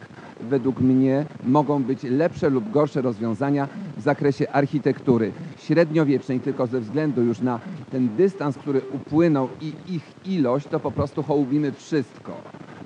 według 0.50 0.82
mnie 0.82 1.26
mogą 1.44 1.84
być 1.84 2.04
lepsze 2.04 2.50
lub 2.50 2.72
gorsze 2.72 3.02
rozwiązania 3.02 3.68
w 3.98 4.02
zakresie 4.02 4.52
architektury 4.52 5.32
średniowiecznej, 5.71 6.39
tylko 6.39 6.67
ze 6.67 6.79
względu 6.79 7.23
już 7.23 7.39
na 7.39 7.60
ten 7.91 8.10
dystans, 8.17 8.57
który 8.57 8.81
upłynął 8.91 9.49
i 9.62 9.93
ich 9.93 10.03
ilość, 10.25 10.67
to 10.67 10.79
po 10.79 10.91
prostu 10.91 11.23
hołubimy 11.23 11.71
wszystko, 11.71 12.31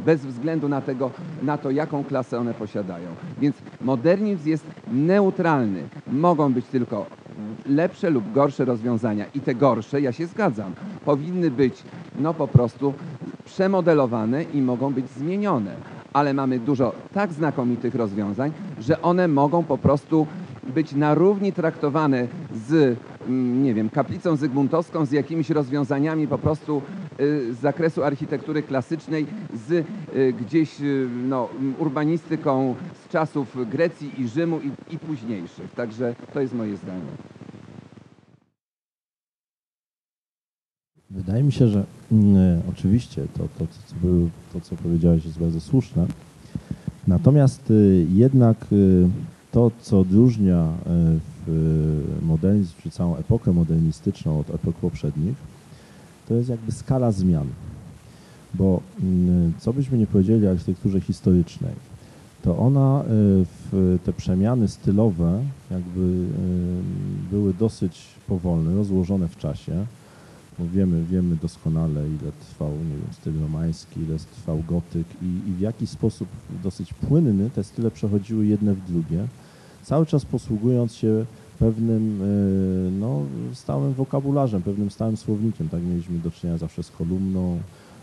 bez 0.05 0.25
względu 0.25 0.69
na, 0.69 0.81
tego, 0.81 1.11
na 1.43 1.57
to, 1.57 1.71
jaką 1.71 2.03
klasę 2.03 2.39
one 2.39 2.53
posiadają. 2.53 3.07
Więc 3.41 3.55
modernizm 3.81 4.49
jest 4.49 4.65
neutralny. 4.93 5.83
Mogą 6.11 6.53
być 6.53 6.65
tylko 6.65 7.05
lepsze 7.65 8.09
lub 8.09 8.33
gorsze 8.33 8.65
rozwiązania 8.65 9.25
i 9.35 9.39
te 9.39 9.55
gorsze, 9.55 10.01
ja 10.01 10.11
się 10.11 10.27
zgadzam, 10.27 10.73
powinny 11.05 11.51
być 11.51 11.83
no 12.19 12.33
po 12.33 12.47
prostu 12.47 12.93
przemodelowane 13.45 14.43
i 14.43 14.61
mogą 14.61 14.93
być 14.93 15.09
zmienione 15.09 15.75
ale 16.15 16.33
mamy 16.33 16.59
dużo 16.59 16.93
tak 17.13 17.33
znakomitych 17.33 17.95
rozwiązań, 17.95 18.51
że 18.79 19.01
one 19.01 19.27
mogą 19.27 19.63
po 19.63 19.77
prostu 19.77 20.27
być 20.65 20.91
na 20.91 21.15
równi 21.15 21.53
traktowane 21.53 22.27
z, 22.67 22.97
mm, 23.27 23.63
nie 23.63 23.73
wiem, 23.73 23.89
kaplicą 23.89 24.35
zygmuntowską, 24.35 25.05
z 25.05 25.11
jakimiś 25.11 25.49
rozwiązaniami 25.49 26.27
po 26.27 26.37
prostu 26.37 26.81
y, 27.19 27.53
z 27.53 27.59
zakresu 27.59 28.03
architektury 28.03 28.63
klasycznej 28.63 29.25
z 29.67 29.71
y, 29.71 30.33
gdzieś 30.33 30.81
y, 30.81 31.07
no, 31.27 31.49
urbanistyką 31.77 32.75
z 33.05 33.11
czasów 33.11 33.57
Grecji 33.69 34.21
i 34.21 34.27
Rzymu 34.27 34.59
i, 34.59 34.93
i 34.93 34.99
późniejszych. 34.99 35.73
Także 35.75 36.15
to 36.33 36.41
jest 36.41 36.53
moje 36.53 36.77
zdanie. 36.77 37.01
Wydaje 41.09 41.43
mi 41.43 41.51
się, 41.51 41.67
że 41.67 41.83
mm, 42.11 42.61
oczywiście 42.69 43.27
to, 43.37 43.43
to, 43.59 43.67
co, 43.67 43.95
to, 44.53 44.61
co 44.61 44.75
powiedziałeś, 44.75 45.25
jest 45.25 45.39
bardzo 45.39 45.61
słuszne. 45.61 46.05
Natomiast 47.07 47.73
jednak 48.13 48.57
to, 49.55 49.71
co 49.81 49.99
odróżnia 49.99 50.67
y, 50.67 51.19
w 51.47 52.21
modernizm, 52.21 52.73
czy 52.83 52.91
całą 52.91 53.15
epokę 53.15 53.53
modernistyczną 53.53 54.39
od 54.39 54.49
epok 54.49 54.75
poprzednich, 54.75 55.35
to 56.27 56.33
jest 56.33 56.49
jakby 56.49 56.71
skala 56.71 57.11
zmian. 57.11 57.47
Bo 58.53 58.81
mm, 59.03 59.53
co 59.57 59.73
byśmy 59.73 59.97
nie 59.97 60.07
powiedzieli 60.07 60.47
o 60.47 60.51
architekturze 60.51 61.01
historycznej, 61.01 61.73
to 62.43 62.57
ona, 62.57 63.03
y, 63.03 63.05
w 63.71 63.99
te 64.05 64.13
przemiany 64.13 64.67
stylowe 64.67 65.43
jakby 65.71 66.25
były 67.31 67.53
dosyć 67.53 68.01
powolne, 68.27 68.75
rozłożone 68.75 69.27
w 69.27 69.37
czasie. 69.37 69.85
Bo 70.59 70.65
wiemy, 70.73 71.03
wiemy 71.03 71.35
doskonale, 71.35 72.07
ile 72.07 72.31
trwał 72.49 72.71
nie 72.71 72.97
wiem, 72.97 73.07
styl 73.11 73.41
romański, 73.41 74.01
ile 74.01 74.17
trwał 74.19 74.63
gotyk 74.67 75.07
i, 75.21 75.49
i 75.49 75.53
w 75.53 75.59
jaki 75.59 75.87
sposób 75.87 76.27
dosyć 76.63 76.93
płynny 76.93 77.49
te 77.49 77.63
style 77.63 77.91
przechodziły 77.91 78.45
jedne 78.45 78.73
w 78.73 78.85
drugie, 78.87 79.27
cały 79.85 80.05
czas 80.05 80.25
posługując 80.25 80.93
się 80.93 81.25
pewnym 81.59 82.21
y, 82.21 82.91
no, 82.91 83.21
stałym 83.53 83.93
wokabularzem, 83.93 84.61
pewnym 84.61 84.91
stałym 84.91 85.17
słownikiem. 85.17 85.69
Tak 85.69 85.81
mieliśmy 85.83 86.19
do 86.19 86.31
czynienia 86.31 86.57
zawsze 86.57 86.83
z 86.83 86.91
kolumną, 86.91 87.59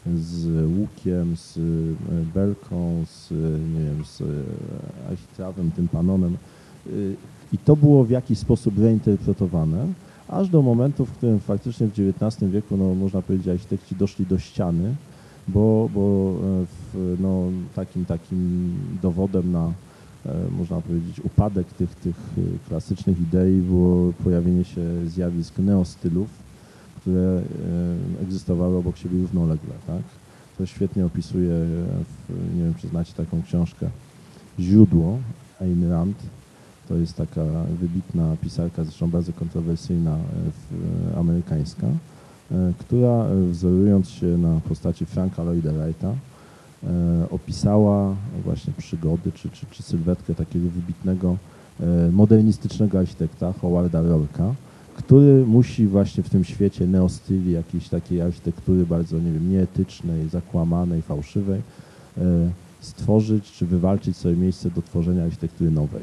z 0.07 0.47
łukiem, 0.79 1.37
z 1.37 1.57
y, 1.57 1.95
belką, 2.35 3.05
z, 3.07 3.33
y, 3.33 3.35
nie 3.75 3.85
wiem, 3.85 4.05
z 4.05 4.23
architrawem, 5.11 5.71
tympanonem. 5.71 6.37
Y, 6.87 7.17
I 7.53 7.59
to 7.59 7.77
było 7.77 8.05
w 8.05 8.11
jakiś 8.11 8.39
sposób 8.39 8.79
reinterpretowane 8.79 9.87
aż 10.29 10.49
do 10.49 10.63
momentu, 10.63 11.07
w 11.07 11.11
którym 11.11 11.41
faktycznie 11.41 11.87
w 11.87 11.91
XIX 11.91 12.53
wieku, 12.53 12.77
no, 12.77 12.95
można 12.95 13.23
powiedzieć, 13.23 13.49
architekci 13.49 13.97
doszli 13.97 14.27
do 14.27 14.39
ściany, 14.39 14.95
bo, 15.49 15.89
bo 15.95 16.01
e, 16.01 16.67
w, 16.67 17.17
no, 17.21 17.43
takim, 17.75 18.05
takim 18.05 18.73
dowodem 19.03 19.53
na, 19.53 19.67
e, 19.67 19.73
można 20.59 20.81
powiedzieć, 20.81 21.21
upadek 21.21 21.67
tych, 21.67 21.95
tych 21.95 22.17
e, 22.39 22.69
klasycznych 22.69 23.21
idei 23.21 23.61
było 23.61 24.13
pojawienie 24.13 24.65
się 24.65 24.81
zjawisk 25.07 25.59
neostylów, 25.59 26.29
które 27.01 27.43
e, 28.19 28.23
egzystowały 28.23 28.77
obok 28.77 28.97
siebie 28.97 29.19
równolegle. 29.19 29.75
Tak? 29.87 30.03
To 30.59 30.67
świetnie 30.67 31.07
opisuje, 31.07 31.53
e, 31.53 31.67
w, 32.29 32.57
nie 32.57 32.63
wiem, 32.63 32.75
czy 32.75 32.89
znacie 32.89 33.13
taką 33.15 33.43
książkę, 33.43 33.91
Źródło, 34.61 35.19
Ayn 35.61 35.91
Rand, 35.91 36.17
to 36.89 36.97
jest 36.97 37.17
taka 37.17 37.45
wybitna 37.81 38.37
pisarka, 38.41 38.85
zresztą 38.85 39.11
bardzo 39.11 39.33
kontrowersyjna, 39.33 40.15
e, 40.15 40.19
w, 40.51 41.13
e, 41.15 41.19
amerykańska, 41.19 41.87
e, 41.87 42.73
która 42.79 43.27
e, 43.27 43.47
wzorując 43.51 44.09
się 44.09 44.27
na 44.27 44.61
postaci 44.69 45.07
Franka 45.07 45.43
Lloyda 45.43 45.73
Wrighta 45.73 46.09
e, 46.09 46.32
opisała 47.31 48.17
właśnie 48.45 48.73
przygody 48.79 49.33
czy, 49.33 49.51
czy, 49.51 49.67
czy 49.71 49.83
sylwetkę 49.83 50.35
takiego 50.35 50.69
wybitnego 50.71 51.37
e, 51.81 52.11
modernistycznego 52.13 52.99
architekta 52.99 53.53
Howarda 53.53 54.03
Rorka, 54.03 54.55
który 54.95 55.47
musi 55.47 55.87
właśnie 55.87 56.23
w 56.23 56.31
tym 56.31 56.45
świecie 56.45 56.87
neostyli, 56.87 57.53
jakiejś 57.53 57.89
takiej 57.89 58.21
architektury 58.21 58.87
bardzo, 58.87 59.19
nie 59.19 59.33
wiem, 59.33 59.51
nieetycznej, 59.51 60.29
zakłamanej, 60.29 61.03
fałszywej, 61.03 61.61
e, 62.19 62.23
stworzyć 62.81 63.53
czy 63.53 63.67
wywalczyć 63.67 64.17
sobie 64.17 64.37
miejsce 64.37 64.71
do 64.71 64.83
tworzenia 64.83 65.25
architektury 65.25 65.71
nowej. 65.71 66.03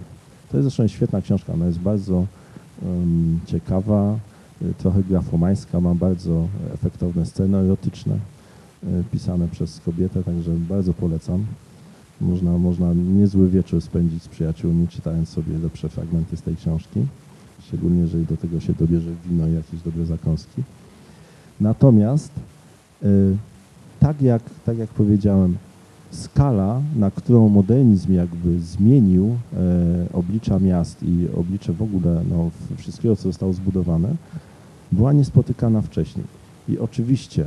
To 0.52 0.58
jest 0.58 0.66
zresztą 0.66 0.88
świetna 0.88 1.22
książka, 1.22 1.54
ona 1.54 1.66
jest 1.66 1.80
bardzo 1.80 2.26
em, 2.84 3.40
ciekawa, 3.46 4.20
trochę 4.78 5.04
grafomańska, 5.04 5.82
ma 5.82 5.96
bardzo 5.96 6.48
efektowne 6.74 7.26
sceny 7.26 7.58
erotyczne 7.58 8.18
pisane 9.12 9.48
przez 9.48 9.80
kobietę, 9.80 10.24
także 10.24 10.52
bardzo 10.52 10.94
polecam. 10.94 11.46
Można, 12.22 12.58
można 12.58 12.94
niezły 12.94 13.50
wieczór 13.50 13.82
spędzić 13.82 14.24
z 14.24 14.28
przyjaciółmi, 14.28 14.88
czytając 14.88 15.30
sobie 15.30 15.58
lepsze 15.58 15.90
fragmenty 15.90 16.38
z 16.38 16.42
tej 16.42 16.56
książki, 16.56 17.06
szczególnie 17.68 18.02
jeżeli 18.02 18.26
do 18.26 18.38
tego 18.38 18.60
się 18.60 18.74
dobierze 18.74 19.12
wino 19.26 19.48
i 19.48 19.54
jakieś 19.54 19.82
dobre 19.82 20.06
zakąski. 20.06 20.64
Natomiast 21.62 22.32
y, 23.04 23.38
tak 24.00 24.22
jak, 24.22 24.44
tak 24.66 24.78
jak 24.78 24.90
powiedziałem, 24.90 25.58
skala, 26.12 26.82
na 26.96 27.12
którą 27.12 27.50
modernizm 27.50 28.14
jakby 28.14 28.60
zmienił 28.60 29.28
e, 29.28 30.14
oblicza 30.14 30.60
miast 30.60 31.04
i 31.04 31.28
oblicze 31.38 31.74
w 31.74 31.82
ogóle 31.82 32.22
no, 32.30 32.50
wszystkiego, 32.78 33.16
co 33.16 33.24
zostało 33.24 33.54
zbudowane, 33.54 34.16
była 34.92 35.14
niespotykana 35.14 35.82
wcześniej. 35.82 36.26
I 36.70 36.80
oczywiście 36.80 37.46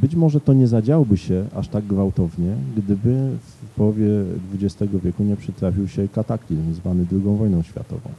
być 0.00 0.14
może 0.14 0.40
to 0.40 0.52
nie 0.52 0.66
zadziałby 0.68 1.16
się 1.16 1.46
aż 1.54 1.68
tak 1.68 1.84
gwałtownie, 1.84 2.54
gdyby 2.76 3.30
w 3.66 3.74
połowie 3.76 4.08
XX 4.54 4.92
wieku 5.04 5.22
nie 5.24 5.36
przytrafił 5.36 5.88
się 5.88 6.08
kataklizm 6.08 6.74
zwany 6.74 7.06
II 7.12 7.36
wojną 7.38 7.62
światową. 7.62 8.10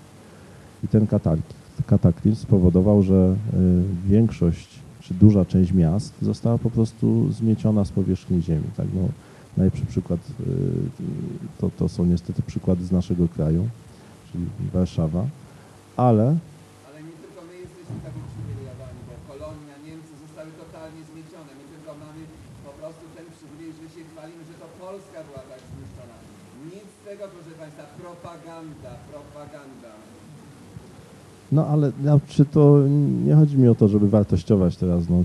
I 0.83 0.87
ten 0.87 1.05
katak- 1.05 1.53
kataklizm 1.87 2.41
spowodował, 2.41 3.03
że 3.03 3.35
e, 3.53 3.57
większość 4.09 4.79
czy 5.07 5.13
duża 5.13 5.45
część 5.45 5.71
miast 5.73 6.13
została 6.21 6.57
po 6.57 6.69
prostu 6.69 7.31
zmieciona 7.31 7.85
z 7.85 7.91
powierzchni 7.91 8.41
ziemi. 8.41 8.69
Tak? 8.77 8.87
No, 8.95 9.03
najlepszy 9.57 9.85
przykład 9.85 10.19
y, 10.29 10.43
to, 11.59 11.65
to 11.79 11.89
są 11.95 12.05
niestety 12.05 12.41
przykłady 12.51 12.81
z 12.85 12.91
naszego 12.91 13.27
kraju, 13.35 13.61
czyli 14.31 14.45
Warszawa, 14.73 15.23
ale 16.09 16.25
Ale 16.87 16.99
nie 17.09 17.15
tylko 17.23 17.39
my 17.49 17.55
jesteśmy 17.63 17.97
tak 18.05 18.13
uprzywilejowani, 18.21 18.99
bo 19.09 19.13
Polonia, 19.31 19.75
Niemcy 19.87 20.13
zostały 20.25 20.49
totalnie 20.63 21.01
zmiecione. 21.11 21.51
My 21.59 21.65
tylko 21.73 21.91
mamy 22.05 22.21
po 22.67 22.73
prostu 22.79 23.03
ten 23.17 23.25
przywilej, 23.35 23.71
że 23.79 23.85
się 23.95 24.01
chwalimy, 24.09 24.41
że 24.49 24.55
to 24.61 24.67
Polska 24.83 25.19
była 25.27 25.43
tak 25.51 25.61
zniszczona. 25.71 26.17
Nic 26.73 26.87
z 26.97 27.01
tego, 27.07 27.23
proszę 27.33 27.53
Państwa, 27.61 27.83
propaganda, 28.03 28.91
propaganda. 29.11 29.91
No 31.51 31.67
ale 31.67 31.91
no, 32.03 32.19
czy 32.27 32.45
to 32.45 32.79
nie 33.25 33.35
chodzi 33.35 33.57
mi 33.57 33.67
o 33.67 33.75
to, 33.75 33.87
żeby 33.87 34.09
wartościować 34.09 34.77
teraz, 34.77 35.09
no, 35.09 35.23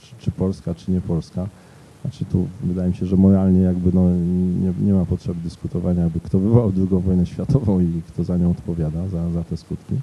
czy, 0.00 0.14
czy 0.18 0.30
Polska, 0.30 0.74
czy 0.74 0.90
nie 0.90 1.00
Polska. 1.00 1.48
Znaczy 2.02 2.24
tu 2.24 2.46
wydaje 2.64 2.88
mi 2.88 2.96
się, 2.96 3.06
że 3.06 3.16
moralnie 3.16 3.60
jakby 3.60 3.92
no, 3.92 4.10
nie, 4.60 4.86
nie 4.86 4.92
ma 4.92 5.04
potrzeby 5.04 5.40
dyskutowania, 5.44 6.02
jakby 6.02 6.20
kto 6.20 6.38
wywołał 6.38 6.72
II 6.76 7.02
wojnę 7.02 7.26
światową 7.26 7.80
i 7.80 8.02
kto 8.08 8.24
za 8.24 8.36
nią 8.36 8.50
odpowiada, 8.50 9.08
za, 9.08 9.30
za 9.30 9.44
te 9.44 9.56
skutki. 9.56 9.94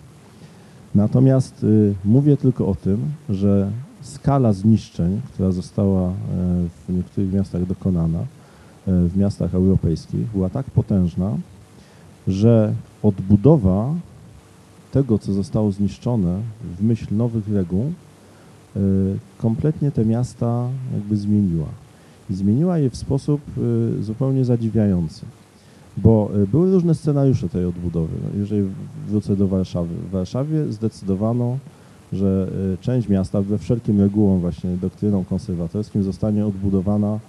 Natomiast 0.96 1.64
y, 1.64 1.94
mówię 2.06 2.38
tylko 2.38 2.68
o 2.68 2.76
tym, 2.76 3.00
że 3.30 3.72
skala 4.02 4.54
zniszczeń, 4.54 5.22
która 5.34 5.52
została 5.52 6.10
e, 6.10 6.14
w 6.88 6.94
niektórych 6.94 7.34
miastach 7.34 7.66
dokonana, 7.66 8.20
e, 8.20 8.26
w 8.86 9.18
miastach 9.18 9.56
europejskich, 9.56 10.28
była 10.34 10.50
tak 10.50 10.66
potężna, 10.66 11.38
że 12.28 12.74
odbudowa 13.04 13.94
tego, 14.94 15.20
co 15.20 15.34
zostało 15.34 15.72
zniszczone 15.72 16.40
w 16.78 16.84
myśl 16.84 17.16
nowych 17.16 17.50
reguł, 17.50 17.92
y, 18.76 18.80
kompletnie 19.38 19.92
te 19.92 20.06
miasta 20.06 20.68
jakby 20.94 21.18
zmieniła. 21.18 21.68
I 22.30 22.34
zmieniła 22.34 22.78
je 22.78 22.90
w 22.90 22.96
sposób 22.96 23.42
y, 24.00 24.04
zupełnie 24.04 24.46
zadziwiający. 24.46 25.26
Bo 25.98 26.30
y, 26.44 26.48
były 26.48 26.72
różne 26.72 26.96
scenariusze 26.96 27.50
tej 27.50 27.66
odbudowy. 27.66 28.14
No, 28.24 28.40
Jeżeli 28.40 28.70
wrócę 29.08 29.36
do 29.36 29.48
Warszawy. 29.48 29.96
W 29.96 30.12
Warszawie 30.12 30.72
zdecydowano, 30.72 31.58
że 32.14 32.48
część 32.82 33.10
miasta 33.10 33.42
we 33.42 33.58
wszelkim 33.58 34.02
regułom, 34.02 34.40
właśnie 34.40 34.78
doktryną 34.78 35.24
konserwatorskim, 35.24 36.04
zostanie 36.04 36.46
odbudowana 36.46 37.14
e, 37.14 37.20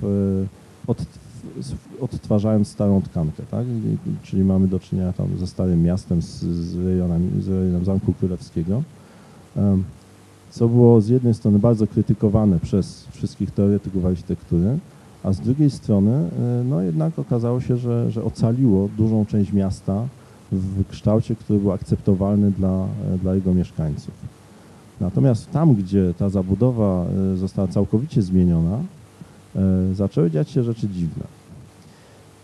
w, 0.00 0.46
od, 0.86 0.98
odtwarzając 2.00 2.68
starą 2.68 3.02
tkankę, 3.02 3.42
tak? 3.50 3.66
Czyli 4.22 4.44
mamy 4.44 4.68
do 4.68 4.80
czynienia 4.80 5.12
tam 5.12 5.26
ze 5.38 5.46
Starym 5.46 5.82
Miastem, 5.82 6.22
z, 6.22 6.26
z, 6.26 6.42
z 6.42 6.78
rejonem 6.78 7.84
Zamku 7.84 8.12
Królewskiego, 8.12 8.82
co 10.50 10.68
było 10.68 11.00
z 11.00 11.08
jednej 11.08 11.34
strony 11.34 11.58
bardzo 11.58 11.86
krytykowane 11.86 12.60
przez 12.60 13.06
wszystkich 13.10 13.50
teoretyków 13.50 14.06
architektury, 14.06 14.78
a 15.22 15.32
z 15.32 15.40
drugiej 15.40 15.70
strony 15.70 16.12
e, 16.12 16.64
no 16.64 16.80
jednak 16.80 17.18
okazało 17.18 17.60
się, 17.60 17.76
że, 17.76 18.10
że 18.10 18.24
ocaliło 18.24 18.88
dużą 18.96 19.26
część 19.26 19.52
miasta 19.52 20.06
w 20.52 20.88
kształcie, 20.88 21.36
który 21.36 21.58
był 21.58 21.72
akceptowalny 21.72 22.50
dla, 22.50 22.86
e, 23.14 23.18
dla 23.18 23.34
jego 23.34 23.54
mieszkańców. 23.54 24.14
Natomiast 25.00 25.50
tam, 25.50 25.74
gdzie 25.74 26.14
ta 26.18 26.28
zabudowa 26.28 27.04
e, 27.32 27.36
została 27.36 27.68
całkowicie 27.68 28.22
zmieniona, 28.22 28.78
zaczęły 29.92 30.30
dziać 30.30 30.50
się 30.50 30.62
rzeczy 30.62 30.88
dziwne. 30.88 31.24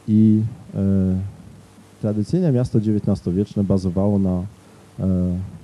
I 0.08 0.42
e, 0.74 0.78
tradycyjne 2.00 2.52
miasto 2.52 2.78
XIX-wieczne 2.78 3.64
bazowało 3.64 4.18
na 4.18 4.42
e, 5.00 5.06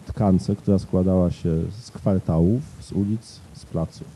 tkance, 0.07 0.57
która 0.57 0.79
składała 0.79 1.31
się 1.31 1.59
z 1.81 1.91
kwartałów, 1.91 2.63
z 2.81 2.93
ulic, 2.93 3.41
z 3.55 3.65
placów. 3.65 4.07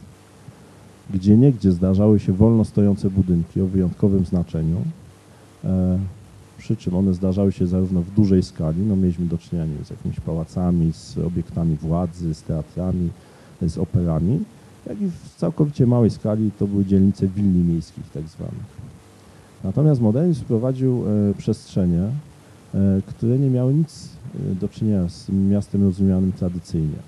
Gdzie 1.11 1.37
niegdzie 1.37 1.73
zdarzały 1.73 2.21
się 2.21 2.33
wolno 2.33 2.65
stojące 2.65 3.11
budynki 3.11 3.61
o 3.61 3.67
wyjątkowym 3.67 4.25
znaczeniu, 4.25 4.83
e, 5.65 5.99
przy 6.59 6.77
czym 6.77 6.95
one 6.97 7.15
zdarzały 7.15 7.53
się 7.53 7.67
zarówno 7.67 8.03
w 8.03 8.11
dużej 8.11 8.43
skali, 8.43 8.83
no 8.83 8.97
mieliśmy 8.97 9.27
do 9.27 9.39
czynienia 9.39 9.85
z 9.85 9.91
jakimiś 9.91 10.21
pałacami, 10.21 10.93
z 10.93 11.19
obiektami 11.19 11.77
władzy, 11.77 12.35
z 12.35 12.43
teatrami, 12.43 13.11
z 13.63 13.79
operami, 13.79 14.41
jak 14.87 15.01
i 15.01 15.07
w 15.07 15.35
całkowicie 15.37 15.87
małej 15.87 16.11
skali 16.11 16.51
to 16.59 16.67
były 16.67 16.85
dzielnice 16.85 17.29
willi 17.29 17.59
miejskich 17.59 18.11
tak 18.11 18.29
zwanych. 18.29 18.77
Natomiast 19.65 20.01
modernizm 20.01 20.41
wprowadził 20.41 21.05
e, 21.07 21.35
przestrzenie, 21.35 22.03
e, 22.03 23.03
które 23.07 23.39
nie 23.39 23.51
miały 23.51 23.75
nic 23.75 24.09
e, 24.35 24.55
do 24.55 24.69
czynienia 24.69 25.09
z 25.09 25.29
miastem 25.29 25.83
rozumianym 25.83 26.33
tradycyjnie. 26.33 26.99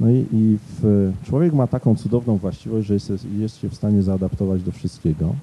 No 0.00 0.10
i, 0.10 0.26
i 0.32 0.58
w, 0.80 1.12
człowiek 1.24 1.54
ma 1.54 1.66
taką 1.66 1.96
cudowną 1.96 2.36
właściwość, 2.36 2.86
że 2.86 2.94
jest, 2.94 3.12
jest 3.38 3.56
się 3.56 3.68
w 3.68 3.74
stanie 3.74 4.02
zaadaptować 4.02 4.62
do 4.62 4.72
wszystkiego. 4.72 5.34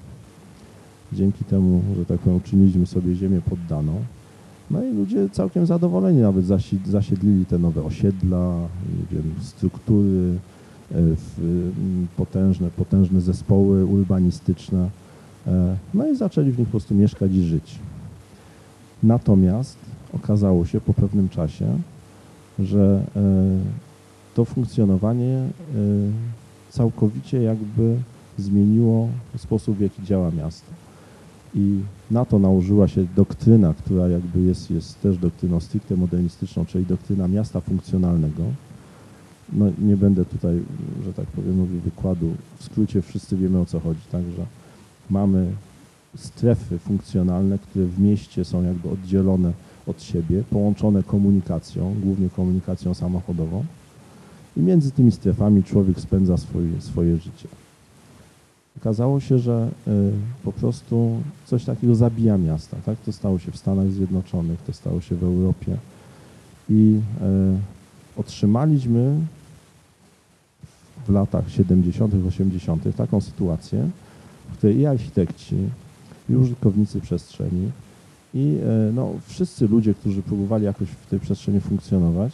Dzięki 1.12 1.44
temu, 1.44 1.82
że 1.96 2.04
tak 2.06 2.18
powiem, 2.18 2.36
uczyniliśmy 2.36 2.86
sobie 2.86 3.14
ziemię 3.14 3.40
poddaną. 3.50 3.92
No 4.70 4.84
i 4.84 4.92
ludzie 4.92 5.28
całkiem 5.28 5.66
zadowoleni 5.66 6.20
nawet 6.20 6.44
zasi- 6.44 6.86
zasiedlili 6.86 7.46
te 7.46 7.58
nowe 7.58 7.82
osiedla, 7.84 8.54
wiem, 9.12 9.34
struktury, 9.40 10.38
potężne, 12.16 12.70
potężne 12.70 13.20
zespoły 13.20 13.86
urbanistyczne. 13.86 14.90
E, 15.46 15.76
No 15.94 16.08
i 16.08 16.16
zaczęli 16.16 16.50
w 16.50 16.58
nich 16.58 16.66
po 16.68 16.70
prostu 16.70 16.94
mieszkać 16.94 17.32
i 17.32 17.42
żyć. 17.42 17.78
Natomiast 19.02 19.78
okazało 20.12 20.66
się 20.66 20.80
po 20.80 20.94
pewnym 20.94 21.28
czasie, 21.28 21.78
że 22.58 23.04
e, 23.16 23.20
to 24.34 24.44
funkcjonowanie 24.44 25.36
e, 25.36 25.48
całkowicie 26.70 27.42
jakby 27.42 27.96
zmieniło 28.38 29.08
sposób, 29.36 29.76
w 29.76 29.80
jaki 29.80 30.02
działa 30.02 30.30
miasto. 30.30 30.66
I 31.54 31.80
na 32.10 32.24
to 32.24 32.38
nałożyła 32.38 32.88
się 32.88 33.06
doktryna, 33.16 33.74
która 33.74 34.08
jakby 34.08 34.40
jest, 34.40 34.70
jest 34.70 35.00
też 35.00 35.18
doktryną 35.18 35.60
stricte 35.60 35.96
modernistyczną, 35.96 36.64
czyli 36.66 36.86
doktryna 36.86 37.28
miasta 37.28 37.60
funkcjonalnego. 37.60 38.42
No 39.52 39.66
nie 39.78 39.96
będę 39.96 40.24
tutaj, 40.24 40.60
że 41.04 41.12
tak 41.12 41.26
powiem, 41.26 41.56
mówił 41.56 41.80
wykładu. 41.80 42.34
W 42.58 42.64
skrócie 42.64 43.02
wszyscy 43.02 43.36
wiemy 43.36 43.60
o 43.60 43.66
co 43.66 43.80
chodzi. 43.80 44.00
Także 44.12 44.46
mamy 45.10 45.46
strefy 46.16 46.78
funkcjonalne, 46.78 47.58
które 47.58 47.84
w 47.84 48.00
mieście 48.00 48.44
są 48.44 48.62
jakby 48.62 48.90
oddzielone 48.90 49.52
od 49.86 50.02
siebie, 50.02 50.42
połączone 50.50 51.02
komunikacją, 51.02 51.94
głównie 52.02 52.30
komunikacją 52.30 52.94
samochodową. 52.94 53.64
I 54.56 54.60
między 54.60 54.90
tymi 54.90 55.12
strefami 55.12 55.64
człowiek 55.64 56.00
spędza 56.00 56.36
swoje, 56.36 56.80
swoje 56.80 57.16
życie. 57.16 57.48
Okazało 58.76 59.20
się, 59.20 59.38
że 59.38 59.68
y, 59.88 59.90
po 60.44 60.52
prostu 60.52 61.20
coś 61.46 61.64
takiego 61.64 61.94
zabija 61.94 62.38
miasta. 62.38 62.76
Tak? 62.86 62.98
To 62.98 63.12
stało 63.12 63.38
się 63.38 63.52
w 63.52 63.56
Stanach 63.56 63.90
Zjednoczonych, 63.90 64.62
to 64.62 64.72
stało 64.72 65.00
się 65.00 65.16
w 65.16 65.24
Europie. 65.24 65.76
I 66.70 67.00
y, 67.22 68.20
otrzymaliśmy 68.20 69.16
w 71.06 71.10
latach 71.10 71.50
70., 71.50 72.14
80. 72.28 72.96
taką 72.96 73.20
sytuację, 73.20 73.88
w 74.52 74.56
której 74.56 74.78
i 74.78 74.86
architekci, 74.86 75.56
i 76.30 76.36
użytkownicy 76.36 77.00
przestrzeni, 77.00 77.70
i 78.34 78.58
e, 78.62 78.92
no, 78.92 79.12
wszyscy 79.26 79.68
ludzie, 79.68 79.94
którzy 79.94 80.22
próbowali 80.22 80.64
jakoś 80.64 80.88
w 80.88 81.06
tej 81.06 81.20
przestrzeni 81.20 81.60
funkcjonować, 81.60 82.32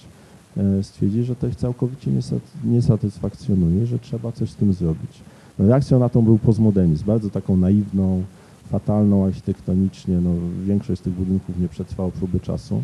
e, 0.56 0.82
stwierdzili, 0.82 1.24
że 1.24 1.36
to 1.36 1.46
ich 1.46 1.56
całkowicie 1.56 2.10
nie, 2.10 2.22
sat- 2.22 2.64
nie 2.64 2.82
satysfakcjonuje, 2.82 3.86
że 3.86 3.98
trzeba 3.98 4.32
coś 4.32 4.50
z 4.50 4.54
tym 4.56 4.72
zrobić. 4.72 5.10
No, 5.58 5.66
reakcją 5.68 5.98
na 5.98 6.08
to 6.08 6.22
był 6.22 6.38
postmodernizm, 6.38 7.04
bardzo 7.04 7.30
taką 7.30 7.56
naiwną, 7.56 8.22
fatalną 8.70 9.26
architektonicznie. 9.26 10.20
No, 10.20 10.30
większość 10.66 11.00
z 11.00 11.04
tych 11.04 11.12
budynków 11.12 11.58
nie 11.58 11.68
przetrwało 11.68 12.10
próby 12.10 12.40
czasu. 12.40 12.82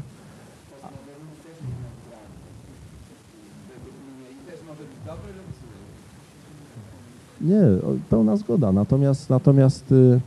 Nie, 7.44 7.62
pełna 8.10 8.36
zgoda. 8.36 8.72
Natomiast, 8.72 9.30
natomiast 9.30 9.92
y, 9.92 10.20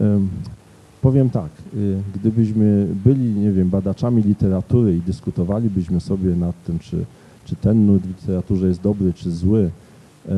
ym, 0.00 0.28
powiem 1.02 1.30
tak, 1.30 1.50
y, 1.74 1.96
gdybyśmy 2.14 2.86
byli, 3.04 3.30
nie 3.34 3.52
wiem, 3.52 3.70
badaczami 3.70 4.22
literatury 4.22 4.96
i 4.96 5.00
dyskutowalibyśmy 5.00 6.00
sobie 6.00 6.36
nad 6.36 6.64
tym, 6.64 6.78
czy, 6.78 7.04
czy 7.44 7.56
ten 7.56 7.86
nurt 7.86 8.02
w 8.02 8.08
literaturze 8.08 8.68
jest 8.68 8.80
dobry, 8.80 9.12
czy 9.12 9.30
zły, 9.30 9.70
y, 10.28 10.30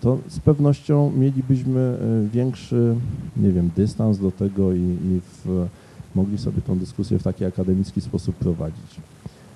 to 0.00 0.18
z 0.28 0.38
pewnością 0.38 1.12
mielibyśmy 1.16 1.98
y, 2.26 2.28
większy, 2.28 2.94
nie 3.36 3.52
wiem, 3.52 3.70
dystans 3.76 4.18
do 4.18 4.30
tego 4.30 4.72
i, 4.72 4.80
i 4.80 5.20
w, 5.20 5.66
mogli 6.14 6.38
sobie 6.38 6.62
tą 6.62 6.78
dyskusję 6.78 7.18
w 7.18 7.22
taki 7.22 7.44
akademicki 7.44 8.00
sposób 8.00 8.36
prowadzić. 8.36 9.00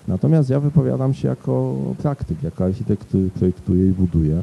Natomiast 0.09 0.51
ja 0.51 0.61
wypowiadam 0.61 1.15
się 1.15 1.29
jako 1.29 1.77
praktyk, 1.99 2.43
jako 2.43 2.65
architekt, 2.65 3.09
który 3.09 3.31
projektuje 3.31 3.89
i 3.89 3.93
buduje 3.93 4.43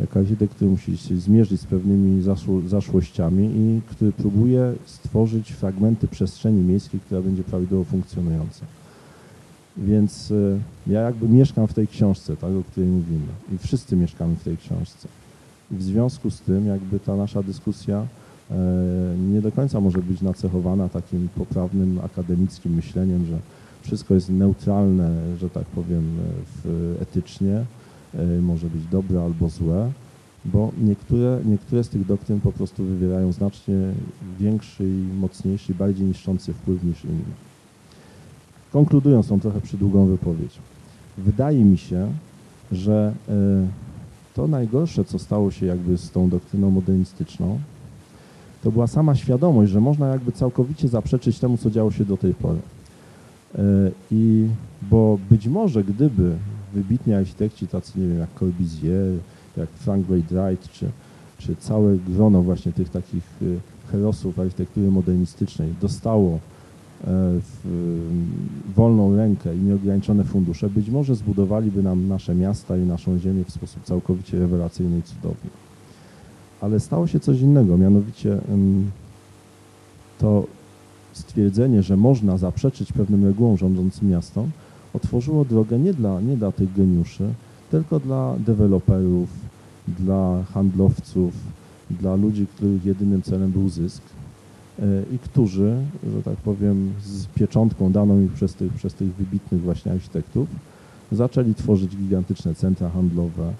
jako 0.00 0.18
architekt, 0.18 0.54
który 0.54 0.70
musi 0.70 0.96
się 0.96 1.16
zmierzyć 1.16 1.60
z 1.60 1.66
pewnymi 1.66 2.22
zaszło, 2.22 2.60
zaszłościami 2.60 3.50
i 3.56 3.80
który 3.90 4.12
próbuje 4.12 4.72
stworzyć 4.84 5.52
fragmenty 5.52 6.08
przestrzeni 6.08 6.62
miejskiej, 6.62 7.00
która 7.00 7.20
będzie 7.20 7.42
prawidłowo 7.42 7.84
funkcjonująca. 7.84 8.66
Więc 9.76 10.30
y, 10.30 10.58
ja 10.86 11.00
jakby 11.00 11.28
mieszkam 11.28 11.66
w 11.66 11.74
tej 11.74 11.88
książce, 11.88 12.36
tak, 12.36 12.50
o 12.50 12.62
której 12.62 12.90
mówimy 12.90 13.26
i 13.52 13.58
wszyscy 13.58 13.96
mieszkamy 13.96 14.34
w 14.36 14.44
tej 14.44 14.56
książce. 14.56 15.08
I 15.72 15.76
w 15.76 15.82
związku 15.82 16.30
z 16.30 16.40
tym 16.40 16.66
jakby 16.66 17.00
ta 17.00 17.16
nasza 17.16 17.42
dyskusja 17.42 18.06
e, 18.50 18.54
nie 19.32 19.40
do 19.42 19.52
końca 19.52 19.80
może 19.80 19.98
być 19.98 20.20
nacechowana 20.20 20.88
takim 20.88 21.28
poprawnym 21.36 22.00
akademickim 22.04 22.74
myśleniem, 22.74 23.26
że 23.26 23.38
wszystko 23.82 24.14
jest 24.14 24.30
neutralne, 24.30 25.10
że 25.40 25.50
tak 25.50 25.64
powiem, 25.64 26.04
w, 26.64 26.96
etycznie, 27.02 27.52
e, 27.52 27.83
może 28.42 28.66
być 28.66 28.86
dobre 28.86 29.22
albo 29.22 29.48
złe, 29.48 29.92
bo 30.44 30.72
niektóre, 30.82 31.40
niektóre 31.44 31.84
z 31.84 31.88
tych 31.88 32.06
doktryn 32.06 32.40
po 32.40 32.52
prostu 32.52 32.84
wywierają 32.84 33.32
znacznie 33.32 33.74
większy 34.40 34.84
i 34.84 35.18
mocniejszy, 35.20 35.74
bardziej 35.74 36.06
niszczący 36.06 36.52
wpływ 36.52 36.84
niż 36.84 37.04
inne. 37.04 37.34
Konkludując 38.72 39.28
tą 39.28 39.40
trochę 39.40 39.60
przydługą 39.60 40.06
wypowiedź, 40.06 40.58
wydaje 41.18 41.64
mi 41.64 41.78
się, 41.78 42.12
że 42.72 43.14
e, 43.28 43.32
to 44.34 44.46
najgorsze, 44.46 45.04
co 45.04 45.18
stało 45.18 45.50
się 45.50 45.66
jakby 45.66 45.98
z 45.98 46.10
tą 46.10 46.28
doktryną 46.28 46.70
modernistyczną, 46.70 47.58
to 48.62 48.72
była 48.72 48.86
sama 48.86 49.14
świadomość, 49.14 49.72
że 49.72 49.80
można 49.80 50.08
jakby 50.08 50.32
całkowicie 50.32 50.88
zaprzeczyć 50.88 51.38
temu, 51.38 51.56
co 51.56 51.70
działo 51.70 51.90
się 51.90 52.04
do 52.04 52.16
tej 52.16 52.34
pory. 52.34 52.58
E, 53.54 53.60
I 54.10 54.48
bo 54.90 55.18
być 55.30 55.48
może 55.48 55.84
gdyby 55.84 56.36
wybitni 56.74 57.14
architekci 57.14 57.68
tacy, 57.68 58.00
nie 58.00 58.08
wiem, 58.08 58.18
jak 58.18 58.28
Corbusier, 58.38 59.12
jak 59.56 59.68
Frank 59.68 60.08
Lloyd 60.08 60.26
Wright, 60.26 60.72
czy, 60.72 60.90
czy 61.38 61.56
całe 61.56 61.96
grono 61.96 62.42
właśnie 62.42 62.72
tych 62.72 62.88
takich 62.88 63.42
y, 63.42 63.58
herosów 63.92 64.38
architektury 64.38 64.90
modernistycznej 64.90 65.74
dostało 65.80 66.38
e, 67.04 67.10
y, 67.10 67.40
wolną 68.76 69.16
rękę 69.16 69.56
i 69.56 69.58
nieograniczone 69.58 70.24
fundusze, 70.24 70.70
być 70.70 70.90
może 70.90 71.14
zbudowaliby 71.14 71.82
nam 71.82 72.08
nasze 72.08 72.34
miasta 72.34 72.76
i 72.76 72.80
naszą 72.80 73.18
ziemię 73.18 73.44
w 73.44 73.50
sposób 73.50 73.84
całkowicie 73.84 74.38
rewelacyjny 74.38 74.98
i 74.98 75.02
cudowny. 75.02 75.50
Ale 76.60 76.80
stało 76.80 77.06
się 77.06 77.20
coś 77.20 77.40
innego, 77.40 77.78
mianowicie 77.78 78.38
to 80.18 80.46
stwierdzenie, 81.12 81.82
że 81.82 81.96
można 81.96 82.38
zaprzeczyć 82.38 82.92
pewnym 82.92 83.24
regułom 83.24 83.56
rządzącym 83.56 84.10
miastom, 84.10 84.50
otworzyło 84.94 85.44
drogę 85.44 85.78
nie 85.78 85.94
dla, 85.94 86.20
nie 86.20 86.36
dla 86.36 86.52
tych 86.52 86.72
geniuszy, 86.72 87.24
tylko 87.70 88.00
dla 88.00 88.34
deweloperów, 88.38 89.28
dla 89.88 90.42
handlowców, 90.42 91.32
dla 91.90 92.16
ludzi, 92.16 92.46
których 92.46 92.84
jedynym 92.84 93.22
celem 93.22 93.50
był 93.50 93.68
zysk 93.68 94.02
e, 94.78 94.82
i 95.14 95.18
którzy, 95.18 95.76
że 96.14 96.22
tak 96.22 96.36
powiem, 96.36 96.92
z 97.02 97.26
pieczątką 97.26 97.92
daną 97.92 98.22
ich 98.22 98.32
przez 98.32 98.54
tych, 98.54 98.72
przez 98.72 98.94
tych 98.94 99.14
wybitnych 99.14 99.60
właśnie 99.60 99.92
architektów, 99.92 100.48
zaczęli 101.12 101.54
tworzyć 101.54 101.96
gigantyczne 101.96 102.54
centra 102.54 102.90
handlowe, 102.90 103.52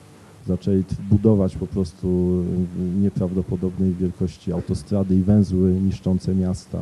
zaczęli 0.46 0.84
budować 1.10 1.56
po 1.56 1.66
prostu 1.66 2.08
w 2.76 3.02
nieprawdopodobnej 3.02 3.94
wielkości 3.94 4.52
autostrady 4.52 5.16
i 5.16 5.22
węzły 5.22 5.72
niszczące 5.72 6.34
miasta. 6.34 6.78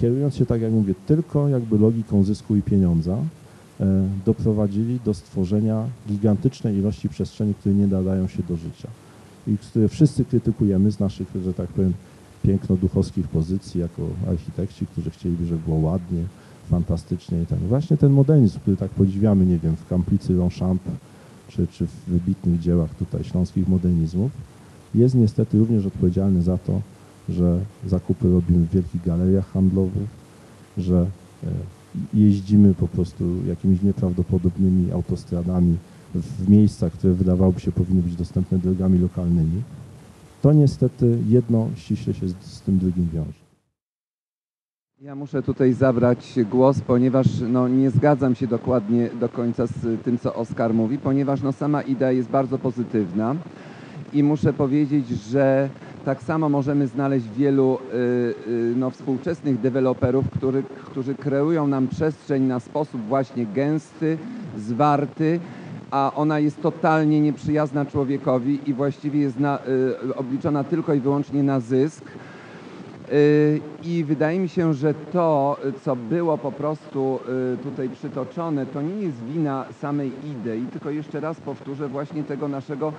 Kierując 0.00 0.36
się, 0.36 0.46
tak 0.46 0.60
jak 0.62 0.72
mówię, 0.72 0.94
tylko 1.06 1.48
jakby 1.48 1.78
logiką 1.78 2.22
zysku 2.22 2.56
i 2.56 2.62
pieniądza, 2.62 3.16
e, 3.80 4.08
doprowadzili 4.26 5.00
do 5.04 5.14
stworzenia 5.14 5.86
gigantycznej 6.08 6.76
ilości 6.76 7.08
przestrzeni, 7.08 7.54
które 7.54 7.74
nie 7.74 7.86
nadają 7.86 8.28
się 8.28 8.42
do 8.48 8.56
życia 8.56 8.88
i 9.46 9.58
które 9.58 9.88
wszyscy 9.88 10.24
krytykujemy 10.24 10.92
z 10.92 11.00
naszych, 11.00 11.28
że 11.44 11.54
tak 11.54 11.68
powiem, 11.68 11.92
piękno-duchowskich 12.42 13.28
pozycji 13.28 13.80
jako 13.80 14.02
architekci, 14.28 14.86
którzy 14.86 15.10
chcieliby, 15.10 15.46
żeby 15.46 15.60
było 15.66 15.76
ładnie, 15.78 16.24
fantastycznie 16.70 17.42
i 17.42 17.46
tak. 17.46 17.58
Właśnie 17.58 17.96
ten 17.96 18.12
modernizm, 18.12 18.60
który 18.60 18.76
tak 18.76 18.90
podziwiamy, 18.90 19.46
nie 19.46 19.58
wiem, 19.58 19.76
w 19.76 19.88
Kamplicy 19.88 20.32
Longchamp, 20.32 20.82
czy, 21.48 21.66
czy 21.66 21.86
w 21.86 21.94
wybitnych 22.06 22.60
dziełach 22.60 22.94
tutaj 22.94 23.24
śląskich 23.24 23.68
modernizmów, 23.68 24.30
jest 24.94 25.14
niestety 25.14 25.58
również 25.58 25.86
odpowiedzialny 25.86 26.42
za 26.42 26.58
to, 26.58 26.80
że 27.30 27.60
zakupy 27.86 28.32
robimy 28.32 28.66
w 28.66 28.70
wielkich 28.70 29.04
galeriach 29.04 29.52
handlowych, 29.52 30.08
że 30.78 31.06
e, 31.44 31.48
jeździmy 32.14 32.74
po 32.74 32.88
prostu 32.88 33.46
jakimiś 33.46 33.82
nieprawdopodobnymi 33.82 34.92
autostradami 34.92 35.76
w 36.14 36.48
miejscach, 36.48 36.92
które 36.92 37.12
wydawałoby 37.12 37.60
się 37.60 37.72
powinny 37.72 38.02
być 38.02 38.16
dostępne 38.16 38.58
drogami 38.58 38.98
lokalnymi. 38.98 39.62
To 40.42 40.52
niestety 40.52 41.18
jedno 41.28 41.68
ściśle 41.76 42.14
się 42.14 42.28
z, 42.28 42.34
z 42.40 42.60
tym 42.60 42.78
drugim 42.78 43.08
wiąże. 43.12 43.40
Ja 45.00 45.14
muszę 45.14 45.42
tutaj 45.42 45.72
zabrać 45.72 46.38
głos, 46.50 46.80
ponieważ 46.80 47.26
no, 47.48 47.68
nie 47.68 47.90
zgadzam 47.90 48.34
się 48.34 48.46
dokładnie 48.46 49.10
do 49.20 49.28
końca 49.28 49.66
z 49.66 50.02
tym, 50.02 50.18
co 50.18 50.34
Oskar 50.34 50.74
mówi, 50.74 50.98
ponieważ 50.98 51.42
no, 51.42 51.52
sama 51.52 51.82
idea 51.82 52.12
jest 52.12 52.28
bardzo 52.28 52.58
pozytywna 52.58 53.36
i 54.12 54.22
muszę 54.22 54.52
powiedzieć, 54.52 55.08
że 55.08 55.68
tak 56.04 56.22
samo 56.22 56.48
możemy 56.48 56.86
znaleźć 56.86 57.28
wielu 57.28 57.78
y, 57.78 57.96
y, 58.50 58.74
no, 58.76 58.90
współczesnych 58.90 59.60
deweloperów, 59.60 60.24
który, 60.30 60.62
którzy 60.62 61.14
kreują 61.14 61.66
nam 61.66 61.88
przestrzeń 61.88 62.42
na 62.42 62.60
sposób 62.60 63.00
właśnie 63.08 63.46
gęsty, 63.46 64.18
zwarty, 64.58 65.40
a 65.90 66.12
ona 66.16 66.38
jest 66.38 66.62
totalnie 66.62 67.20
nieprzyjazna 67.20 67.84
człowiekowi 67.84 68.70
i 68.70 68.74
właściwie 68.74 69.20
jest 69.20 69.40
na, 69.40 69.58
y, 70.08 70.14
obliczona 70.14 70.64
tylko 70.64 70.94
i 70.94 71.00
wyłącznie 71.00 71.42
na 71.42 71.60
zysk. 71.60 72.04
Y, 73.12 73.60
I 73.84 74.04
wydaje 74.04 74.40
mi 74.40 74.48
się, 74.48 74.74
że 74.74 74.94
to, 74.94 75.56
co 75.82 75.96
było 75.96 76.38
po 76.38 76.52
prostu 76.52 77.20
y, 77.54 77.58
tutaj 77.58 77.88
przytoczone, 77.88 78.66
to 78.66 78.82
nie 78.82 78.94
jest 78.94 79.24
wina 79.24 79.64
samej 79.80 80.12
idei, 80.24 80.66
tylko 80.66 80.90
jeszcze 80.90 81.20
raz 81.20 81.40
powtórzę 81.40 81.88
właśnie 81.88 82.24
tego 82.24 82.48
naszego 82.48 82.92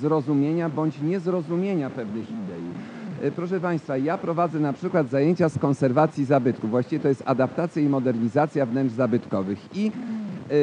zrozumienia 0.00 0.68
bądź 0.68 1.00
niezrozumienia 1.02 1.90
pewnych 1.90 2.24
idei. 2.30 3.28
Y, 3.28 3.32
Proszę 3.32 3.60
Państwa, 3.60 3.96
ja 3.96 4.18
prowadzę 4.18 4.60
na 4.60 4.72
przykład 4.72 5.10
zajęcia 5.10 5.48
z 5.48 5.58
konserwacji 5.58 6.24
zabytków. 6.24 6.70
Właściwie 6.70 7.02
to 7.02 7.08
jest 7.08 7.22
adaptacja 7.26 7.82
i 7.82 7.88
modernizacja 7.88 8.66
wnętrz 8.66 8.94
zabytkowych. 8.94 9.58
I 9.74 9.92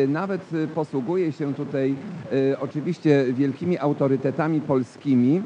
nawet 0.07 0.49
posługuję 0.75 1.31
się 1.31 1.53
tutaj 1.53 1.95
oczywiście 2.59 3.25
wielkimi 3.33 3.77
autorytetami 3.77 4.61
polskimi, 4.61 5.41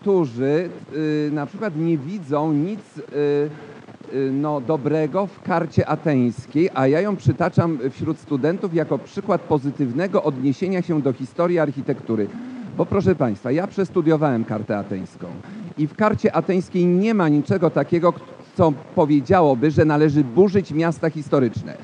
którzy 0.00 0.70
y, 0.96 1.30
na 1.32 1.46
przykład 1.46 1.76
nie 1.76 1.98
widzą 1.98 2.52
nic 2.52 2.80
y, 2.98 3.02
y, 4.14 4.30
no, 4.32 4.60
dobrego 4.60 5.26
w 5.26 5.42
karcie 5.42 5.88
ateńskiej, 5.88 6.70
a 6.74 6.86
ja 6.86 7.00
ją 7.00 7.16
przytaczam 7.16 7.78
wśród 7.90 8.18
studentów 8.18 8.74
jako 8.74 8.98
przykład 8.98 9.40
pozytywnego 9.40 10.22
odniesienia 10.22 10.82
się 10.82 11.02
do 11.02 11.12
historii 11.12 11.58
architektury. 11.58 12.28
Bo 12.76 12.86
proszę 12.86 13.14
Państwa, 13.14 13.50
ja 13.50 13.66
przestudiowałem 13.66 14.44
kartę 14.44 14.78
ateńską 14.78 15.26
i 15.78 15.86
w 15.86 15.94
karcie 15.94 16.36
ateńskiej 16.36 16.86
nie 16.86 17.14
ma 17.14 17.28
niczego 17.28 17.70
takiego, 17.70 18.12
co 18.56 18.72
powiedziałoby, 18.94 19.70
że 19.70 19.84
należy 19.84 20.24
burzyć 20.24 20.72
miasta 20.72 21.10
historyczne. 21.10 21.76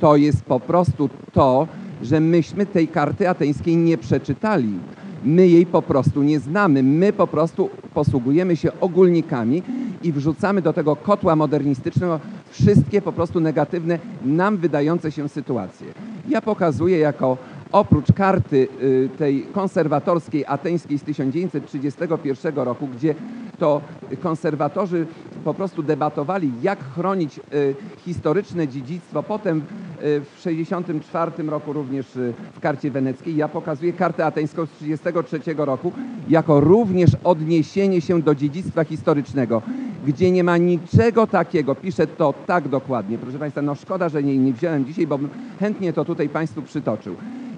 To 0.00 0.16
jest 0.16 0.42
po 0.42 0.60
prostu 0.60 1.08
to, 1.32 1.68
że 2.02 2.20
myśmy 2.20 2.66
tej 2.66 2.88
karty 2.88 3.28
ateńskiej 3.28 3.76
nie 3.76 3.98
przeczytali. 3.98 4.78
My 5.24 5.48
jej 5.48 5.66
po 5.66 5.82
prostu 5.82 6.22
nie 6.22 6.40
znamy. 6.40 6.82
My 6.82 7.12
po 7.12 7.26
prostu 7.26 7.70
posługujemy 7.94 8.56
się 8.56 8.80
ogólnikami 8.80 9.62
i 10.02 10.12
wrzucamy 10.12 10.62
do 10.62 10.72
tego 10.72 10.96
kotła 10.96 11.36
modernistycznego 11.36 12.20
wszystkie 12.50 13.02
po 13.02 13.12
prostu 13.12 13.40
negatywne, 13.40 13.98
nam 14.24 14.56
wydające 14.56 15.12
się 15.12 15.28
sytuacje. 15.28 15.86
Ja 16.28 16.42
pokazuję 16.42 16.98
jako 16.98 17.36
oprócz 17.72 18.12
karty 18.12 18.68
y, 18.82 19.08
tej 19.18 19.42
konserwatorskiej 19.42 20.44
ateńskiej 20.46 20.98
z 20.98 21.02
1931 21.02 22.54
roku, 22.54 22.88
gdzie 22.88 23.14
to 23.58 23.80
konserwatorzy 24.22 25.06
po 25.44 25.54
prostu 25.54 25.82
debatowali, 25.82 26.52
jak 26.62 26.94
chronić 26.94 27.38
y, 27.38 27.74
historyczne 27.98 28.68
dziedzictwo. 28.68 29.22
Potem 29.22 29.62
w 30.04 30.36
1964 30.36 31.50
roku 31.50 31.72
również 31.72 32.16
y, 32.16 32.34
w 32.52 32.60
karcie 32.60 32.90
weneckiej. 32.90 33.36
Ja 33.36 33.48
pokazuję 33.48 33.92
kartę 33.92 34.26
ateńską 34.26 34.66
z 34.66 34.70
1933 34.70 35.54
roku 35.64 35.92
jako 36.28 36.60
również 36.60 37.10
odniesienie 37.24 38.00
się 38.00 38.22
do 38.22 38.34
dziedzictwa 38.34 38.84
historycznego, 38.84 39.62
gdzie 40.06 40.30
nie 40.30 40.44
ma 40.44 40.56
niczego 40.56 41.26
takiego. 41.26 41.74
Piszę 41.74 42.06
to 42.06 42.34
tak 42.46 42.68
dokładnie. 42.68 43.18
Proszę 43.18 43.38
Państwa, 43.38 43.62
no 43.62 43.74
szkoda, 43.74 44.08
że 44.08 44.22
nie, 44.22 44.38
nie 44.38 44.52
wziąłem 44.52 44.84
dzisiaj, 44.84 45.06
bo 45.06 45.18
chętnie 45.60 45.92
to 45.92 46.04
tutaj 46.04 46.28
Państwu 46.28 46.62
przytoczył 46.62 47.16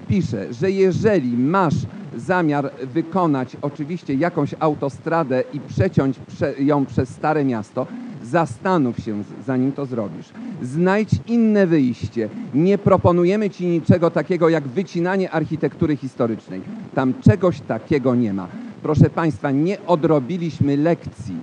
pisze, 0.08 0.54
że 0.54 0.70
jeżeli 0.70 1.36
masz 1.36 1.74
zamiar 2.16 2.70
wykonać 2.82 3.56
oczywiście 3.62 4.14
jakąś 4.14 4.54
autostradę 4.60 5.44
i 5.52 5.60
przeciąć 5.60 6.18
prze, 6.18 6.54
ją 6.58 6.86
przez 6.86 7.08
Stare 7.08 7.44
Miasto, 7.44 7.86
zastanów 8.30 8.98
się, 8.98 9.22
zanim 9.46 9.72
to 9.72 9.86
zrobisz. 9.86 10.26
Znajdź 10.62 11.10
inne 11.26 11.66
wyjście. 11.66 12.28
Nie 12.54 12.78
proponujemy 12.78 13.50
Ci 13.50 13.66
niczego 13.66 14.10
takiego 14.10 14.48
jak 14.48 14.68
wycinanie 14.68 15.30
architektury 15.30 15.96
historycznej. 15.96 16.60
Tam 16.94 17.14
czegoś 17.20 17.60
takiego 17.60 18.14
nie 18.14 18.32
ma. 18.32 18.48
Proszę 18.82 19.10
Państwa, 19.10 19.50
nie 19.50 19.86
odrobiliśmy 19.86 20.76
lekcji. 20.76 21.34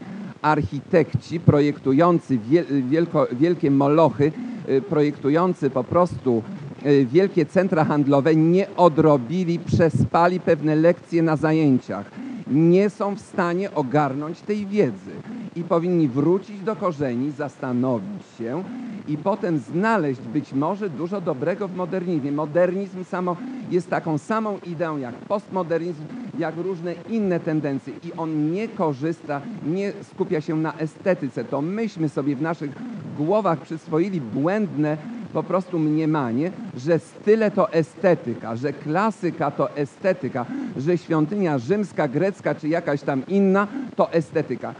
Architekci 0.41 1.39
projektujący 1.39 2.37
wiel, 2.37 2.65
wielko, 2.89 3.27
wielkie 3.31 3.71
molochy, 3.71 4.31
y, 4.69 4.81
projektujący 4.81 5.69
po 5.69 5.83
prostu 5.83 6.43
y, 6.85 7.05
wielkie 7.05 7.45
centra 7.45 7.85
handlowe 7.85 8.35
nie 8.35 8.75
odrobili, 8.75 9.59
przespali 9.59 10.39
pewne 10.39 10.75
lekcje 10.75 11.23
na 11.23 11.35
zajęciach. 11.35 12.11
Nie 12.53 12.89
są 12.89 13.15
w 13.15 13.19
stanie 13.19 13.73
ogarnąć 13.73 14.41
tej 14.41 14.65
wiedzy 14.65 15.11
i 15.55 15.63
powinni 15.63 16.07
wrócić 16.07 16.59
do 16.59 16.75
korzeni, 16.75 17.31
zastanowić 17.31 18.23
się 18.37 18.63
i 19.07 19.17
potem 19.17 19.57
znaleźć 19.57 20.21
być 20.21 20.53
może 20.53 20.89
dużo 20.89 21.21
dobrego 21.21 21.67
w 21.67 21.75
modernizmie. 21.75 22.31
Modernizm 22.31 23.03
samo 23.03 23.35
jest 23.71 23.89
taką 23.89 24.17
samą 24.17 24.57
ideą 24.67 24.97
jak 24.97 25.15
postmodernizm, 25.15 26.03
jak 26.39 26.57
różne 26.57 26.95
inne 27.09 27.39
tendencje 27.39 27.93
i 28.03 28.13
on 28.13 28.51
nie 28.51 28.67
korzysta, 28.67 29.41
nie 29.65 29.93
skupia 30.03 30.41
się 30.41 30.55
na 30.55 30.73
estetyce. 30.73 31.45
To 31.45 31.61
myśmy 31.61 32.09
sobie 32.09 32.35
w 32.35 32.41
naszych 32.41 32.71
głowach 33.17 33.61
przyswoili 33.61 34.21
błędne 34.21 34.97
po 35.33 35.43
prostu 35.43 35.79
mniemanie, 35.79 36.51
że 36.77 36.99
style 36.99 37.51
to 37.51 37.73
estetyka, 37.73 38.55
że 38.55 38.73
klasyka 38.73 39.51
to 39.51 39.75
estetyka, 39.75 40.45
że 40.77 40.97
świątynia 40.97 41.57
rzymska, 41.57 42.07
grecka 42.07 42.55
czy 42.55 42.67
jakaś 42.67 43.01
tam 43.01 43.23
inna 43.27 43.67
to 43.95 44.11
estetyka. 44.11 44.73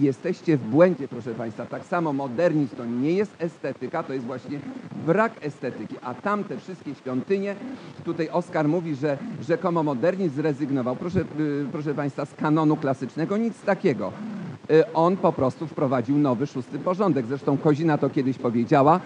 Jesteście 0.00 0.56
w 0.56 0.60
błędzie, 0.60 1.08
proszę 1.08 1.34
Państwa. 1.34 1.66
Tak 1.66 1.84
samo 1.84 2.12
modernizm 2.12 2.76
to 2.76 2.84
nie 2.84 3.12
jest 3.12 3.32
estetyka, 3.38 4.02
to 4.02 4.12
jest 4.12 4.26
właśnie 4.26 4.58
brak 5.06 5.32
estetyki. 5.40 5.94
A 6.02 6.14
tamte 6.14 6.58
wszystkie 6.58 6.94
świątynie, 6.94 7.54
tutaj 8.04 8.28
Oskar 8.28 8.68
mówi, 8.68 8.94
że 8.94 9.18
rzekomo 9.42 9.82
modernizm 9.82 10.34
zrezygnował. 10.34 10.96
Proszę, 10.96 11.20
y, 11.20 11.66
proszę 11.72 11.94
Państwa, 11.94 12.26
z 12.26 12.34
kanonu 12.34 12.76
klasycznego 12.76 13.36
nic 13.36 13.60
takiego. 13.60 14.12
Y, 14.70 14.92
On 14.92 15.16
po 15.16 15.32
prostu 15.32 15.66
wprowadził 15.66 16.18
nowy, 16.18 16.46
szósty 16.46 16.78
porządek. 16.78 17.26
Zresztą 17.26 17.58
Kozina 17.58 17.98
to 17.98 18.10
kiedyś 18.10 18.38
powiedziała, 18.38 19.00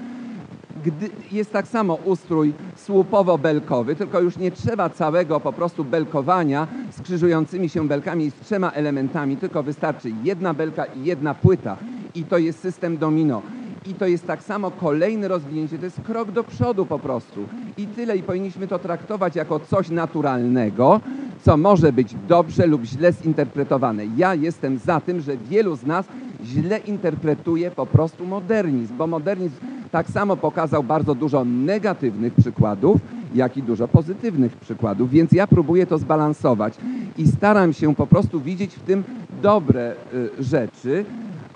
jest 1.33 1.53
tak 1.53 1.69
samo 1.69 1.95
ustrój 1.95 2.53
słupowo-belkowy, 2.77 3.97
tylko 3.97 4.21
już 4.21 4.37
nie 4.37 4.51
trzeba 4.51 4.91
całego 4.91 5.41
po 5.41 5.53
prostu 5.53 5.85
belkowania 5.85 6.67
z 6.91 7.03
krzyżującymi 7.03 7.69
się 7.69 7.89
belkami 7.89 8.25
i 8.25 8.31
z 8.31 8.35
trzema 8.35 8.71
elementami, 8.71 9.37
tylko 9.37 9.63
wystarczy 9.63 10.11
jedna 10.25 10.55
belka 10.55 10.85
i 10.85 11.05
jedna 11.05 11.35
płyta 11.35 11.77
i 12.15 12.25
to 12.25 12.39
jest 12.39 12.61
system 12.61 12.99
domino. 12.99 13.43
I 13.87 13.95
to 13.95 14.07
jest 14.07 14.27
tak 14.27 14.43
samo 14.43 14.71
kolejne 14.71 15.29
rozwinięcie, 15.29 15.79
to 15.79 15.85
jest 15.85 16.01
krok 16.01 16.31
do 16.31 16.45
przodu 16.45 16.87
po 16.87 16.99
prostu. 16.99 17.45
I 17.77 17.87
tyle, 17.87 18.17
i 18.17 18.23
powinniśmy 18.23 18.69
to 18.69 18.79
traktować 18.79 19.37
jako 19.37 19.61
coś 19.61 19.91
naturalnego, 19.91 21.01
co 21.43 21.57
może 21.57 21.93
być 21.93 22.15
dobrze 22.29 22.67
lub 22.67 22.85
źle 22.85 23.13
zinterpretowane. 23.13 24.03
Ja 24.17 24.35
jestem 24.35 24.79
za 24.79 25.01
tym, 25.01 25.21
że 25.21 25.37
wielu 25.37 25.77
z 25.77 25.87
nas 25.87 26.07
źle 26.45 26.79
interpretuje 26.79 27.71
po 27.71 27.87
prostu 27.87 28.27
modernizm, 28.27 28.97
bo 28.97 29.07
modernizm 29.07 29.57
tak 29.91 30.11
samo 30.11 30.37
pokazał 30.37 30.83
bardzo 30.83 31.15
dużo 31.15 31.45
negatywnych 31.45 32.35
przykładów, 32.35 33.01
jak 33.35 33.57
i 33.57 33.63
dużo 33.63 33.89
pozytywnych 33.89 34.57
przykładów, 34.57 35.11
więc 35.11 35.33
ja 35.33 35.47
próbuję 35.47 35.87
to 35.87 35.99
zbalansować 35.99 36.75
i 37.19 37.27
staram 37.27 37.73
się 37.73 37.95
po 37.95 38.07
prostu 38.07 38.41
widzieć 38.41 38.75
w 38.75 38.83
tym 38.83 39.05
dobre 39.43 39.95
y, 40.15 40.45
rzeczy, 40.45 41.05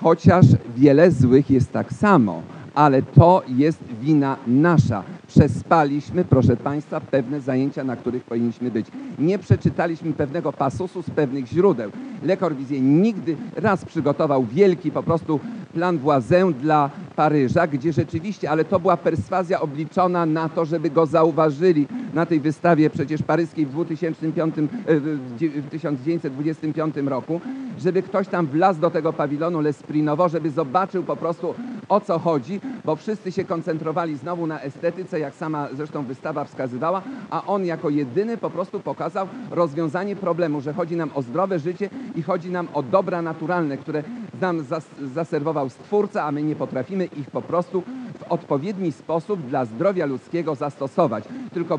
chociaż 0.02 0.46
wiele 0.76 1.10
złych 1.10 1.50
jest 1.50 1.72
tak 1.72 1.92
samo, 1.92 2.42
ale 2.74 3.02
to 3.02 3.42
jest 3.48 3.78
wina 4.00 4.36
nasza. 4.46 5.02
Przespaliśmy, 5.34 6.24
proszę 6.24 6.56
Państwa, 6.56 7.00
pewne 7.00 7.40
zajęcia, 7.40 7.84
na 7.84 7.96
których 7.96 8.24
powinniśmy 8.24 8.70
być. 8.70 8.86
Nie 9.18 9.38
przeczytaliśmy 9.38 10.12
pewnego 10.12 10.52
pasusu 10.52 11.02
z 11.02 11.10
pewnych 11.10 11.46
źródeł. 11.46 11.90
Le 12.22 12.36
Corbusier 12.36 12.80
nigdy 12.80 13.36
raz 13.56 13.84
przygotował 13.84 14.44
wielki 14.44 14.90
po 14.90 15.02
prostu 15.02 15.40
plan 15.74 15.98
Voisin 15.98 16.52
dla 16.60 16.90
Paryża, 17.16 17.66
gdzie 17.66 17.92
rzeczywiście, 17.92 18.50
ale 18.50 18.64
to 18.64 18.80
była 18.80 18.96
perswazja 18.96 19.60
obliczona 19.60 20.26
na 20.26 20.48
to, 20.48 20.64
żeby 20.64 20.90
go 20.90 21.06
zauważyli 21.06 21.86
na 22.14 22.26
tej 22.26 22.40
wystawie 22.40 22.90
przecież 22.90 23.22
paryskiej 23.22 23.66
w 23.66 23.70
2005, 23.70 24.54
e, 24.86 25.00
w 25.60 25.68
1925 25.70 26.96
roku, 26.96 27.40
żeby 27.78 28.02
ktoś 28.02 28.28
tam 28.28 28.46
wlazł 28.46 28.80
do 28.80 28.90
tego 28.90 29.12
pawilonu 29.12 29.60
Lesprinowo, 29.60 30.28
żeby 30.28 30.50
zobaczył 30.50 31.02
po 31.02 31.16
prostu 31.16 31.54
o 31.88 32.00
co 32.00 32.18
chodzi, 32.18 32.60
bo 32.84 32.96
wszyscy 32.96 33.32
się 33.32 33.44
koncentrowali 33.44 34.16
znowu 34.16 34.46
na 34.46 34.60
estetyce, 34.60 35.20
jak 35.22 35.34
sama 35.34 35.68
zresztą 35.72 36.04
wystawa 36.04 36.44
wskazywała, 36.44 37.02
a 37.30 37.44
on 37.46 37.64
jako 37.64 37.90
jedyny 37.90 38.36
po 38.36 38.50
prostu 38.50 38.80
pokazał 38.80 39.26
rozwiązanie 39.50 40.16
problemu, 40.16 40.60
że 40.60 40.72
chodzi 40.72 40.96
nam 40.96 41.10
o 41.14 41.22
zdrowe 41.22 41.58
życie 41.58 41.90
i 42.14 42.22
chodzi 42.22 42.50
nam 42.50 42.68
o 42.74 42.82
dobra 42.82 43.22
naturalne, 43.22 43.76
które 43.76 44.02
nam 44.40 44.60
zas- 44.62 45.06
zaserwował 45.14 45.68
Stwórca, 45.68 46.24
a 46.24 46.32
my 46.32 46.42
nie 46.42 46.56
potrafimy 46.56 47.04
ich 47.04 47.30
po 47.30 47.42
prostu 47.42 47.82
w 48.18 48.32
odpowiedni 48.32 48.92
sposób 48.92 49.46
dla 49.46 49.64
zdrowia 49.64 50.06
ludzkiego 50.06 50.54
zastosować. 50.54 51.24
Tylko 51.54 51.78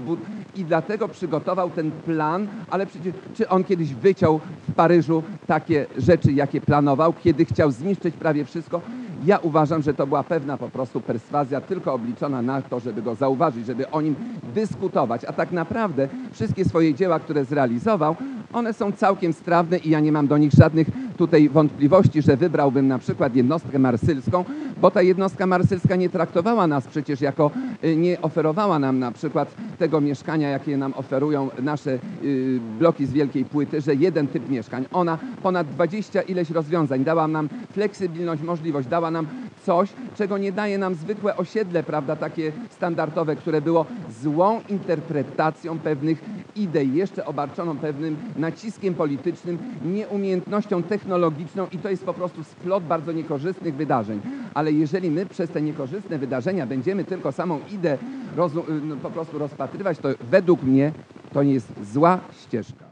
I 0.55 0.65
dlatego 0.65 1.07
przygotował 1.07 1.69
ten 1.69 1.91
plan, 1.91 2.47
ale 2.69 2.85
przecież 2.85 3.13
czy 3.33 3.49
on 3.49 3.63
kiedyś 3.63 3.93
wyciął 3.93 4.39
w 4.69 4.73
Paryżu 4.73 5.23
takie 5.47 5.85
rzeczy, 5.97 6.33
jakie 6.33 6.61
planował, 6.61 7.13
kiedy 7.23 7.45
chciał 7.45 7.71
zniszczyć 7.71 8.15
prawie 8.15 8.45
wszystko? 8.45 8.81
Ja 9.25 9.37
uważam, 9.37 9.81
że 9.81 9.93
to 9.93 10.07
była 10.07 10.23
pewna 10.23 10.57
po 10.57 10.69
prostu 10.69 11.01
perswazja, 11.01 11.61
tylko 11.61 11.93
obliczona 11.93 12.41
na 12.41 12.61
to, 12.61 12.79
żeby 12.79 13.01
go 13.01 13.15
zauważyć, 13.15 13.65
żeby 13.65 13.89
o 13.89 14.01
nim 14.01 14.15
dyskutować. 14.53 15.25
A 15.25 15.33
tak 15.33 15.51
naprawdę 15.51 16.07
wszystkie 16.31 16.65
swoje 16.65 16.93
dzieła, 16.93 17.19
które 17.19 17.45
zrealizował, 17.45 18.15
one 18.53 18.73
są 18.73 18.91
całkiem 18.91 19.33
strawne 19.33 19.77
i 19.77 19.89
ja 19.89 19.99
nie 19.99 20.11
mam 20.11 20.27
do 20.27 20.37
nich 20.37 20.51
żadnych 20.51 20.87
tutaj 21.17 21.49
wątpliwości, 21.49 22.21
że 22.21 22.37
wybrałbym 22.37 22.87
na 22.87 22.99
przykład 22.99 23.35
jednostkę 23.35 23.79
marsylską, 23.79 24.45
bo 24.81 24.91
ta 24.91 25.01
jednostka 25.01 25.47
marsylska 25.47 25.95
nie 25.95 26.09
traktowała 26.09 26.67
nas 26.67 26.87
przecież 26.87 27.21
jako, 27.21 27.51
y, 27.83 27.95
nie 27.95 28.21
oferowała 28.21 28.79
nam 28.79 28.99
na 28.99 29.11
przykład 29.11 29.55
tego 29.79 30.01
mieszkania, 30.01 30.49
jakie 30.49 30.77
nam 30.77 30.93
oferują 30.93 31.49
nasze 31.61 31.99
y, 32.23 32.59
bloki 32.79 33.05
z 33.05 33.11
wielkiej 33.11 33.45
płyty, 33.45 33.81
że 33.81 33.95
jeden 33.95 34.27
typ 34.27 34.49
mieszkań. 34.49 34.85
Ona 34.93 35.17
ponad 35.43 35.67
20 35.67 36.21
ileś 36.21 36.49
rozwiązań 36.49 37.03
dała 37.03 37.27
nam 37.27 37.49
fleksybilność, 37.71 38.41
możliwość, 38.41 38.87
dała 38.87 39.11
nam 39.11 39.27
coś, 39.65 39.89
czego 40.15 40.37
nie 40.37 40.51
daje 40.51 40.77
nam 40.77 40.95
zwykłe 40.95 41.37
osiedle, 41.37 41.83
prawda, 41.83 42.15
takie 42.15 42.51
standardowe, 42.69 43.35
które 43.35 43.61
było 43.61 43.85
złą 44.21 44.61
interpretacją 44.69 45.79
pewnych 45.79 46.23
idei, 46.55 46.93
jeszcze 46.95 47.25
obarczoną 47.25 47.77
pewnym 47.77 48.15
naciskiem 48.37 48.93
politycznym, 48.93 49.57
nieumiejętnością 49.85 50.83
technologiczną 50.83 51.67
i 51.71 51.77
to 51.77 51.89
jest 51.89 52.05
po 52.05 52.13
prostu 52.13 52.43
splot 52.43 52.83
bardzo 52.83 53.11
niekorzystnych 53.11 53.75
wydarzeń. 53.75 54.21
Ale 54.53 54.71
jeżeli 54.71 55.11
my 55.11 55.25
przez 55.25 55.49
te 55.49 55.61
niekorzystne 55.61 56.17
wydarzenia 56.17 56.65
będziemy 56.67 57.03
tylko 57.03 57.31
samą 57.31 57.59
ideę 57.73 57.97
rozu- 58.35 58.63
no, 58.83 58.95
po 58.95 59.09
prostu 59.09 59.37
rozpatrywać, 59.37 59.97
to 59.97 60.09
według 60.31 60.63
mnie 60.63 60.91
to 61.33 61.43
nie 61.43 61.53
jest 61.53 61.67
zła 61.93 62.19
ścieżka. 62.43 62.85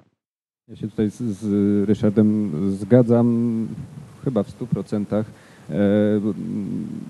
Ja 0.68 0.76
się 0.76 0.88
tutaj 0.88 1.10
z, 1.10 1.18
z 1.22 1.46
Ryszardem 1.90 2.52
zgadzam 2.76 3.68
chyba 4.24 4.44
w 4.44 4.60
100%. 4.60 5.06
E, 5.14 5.24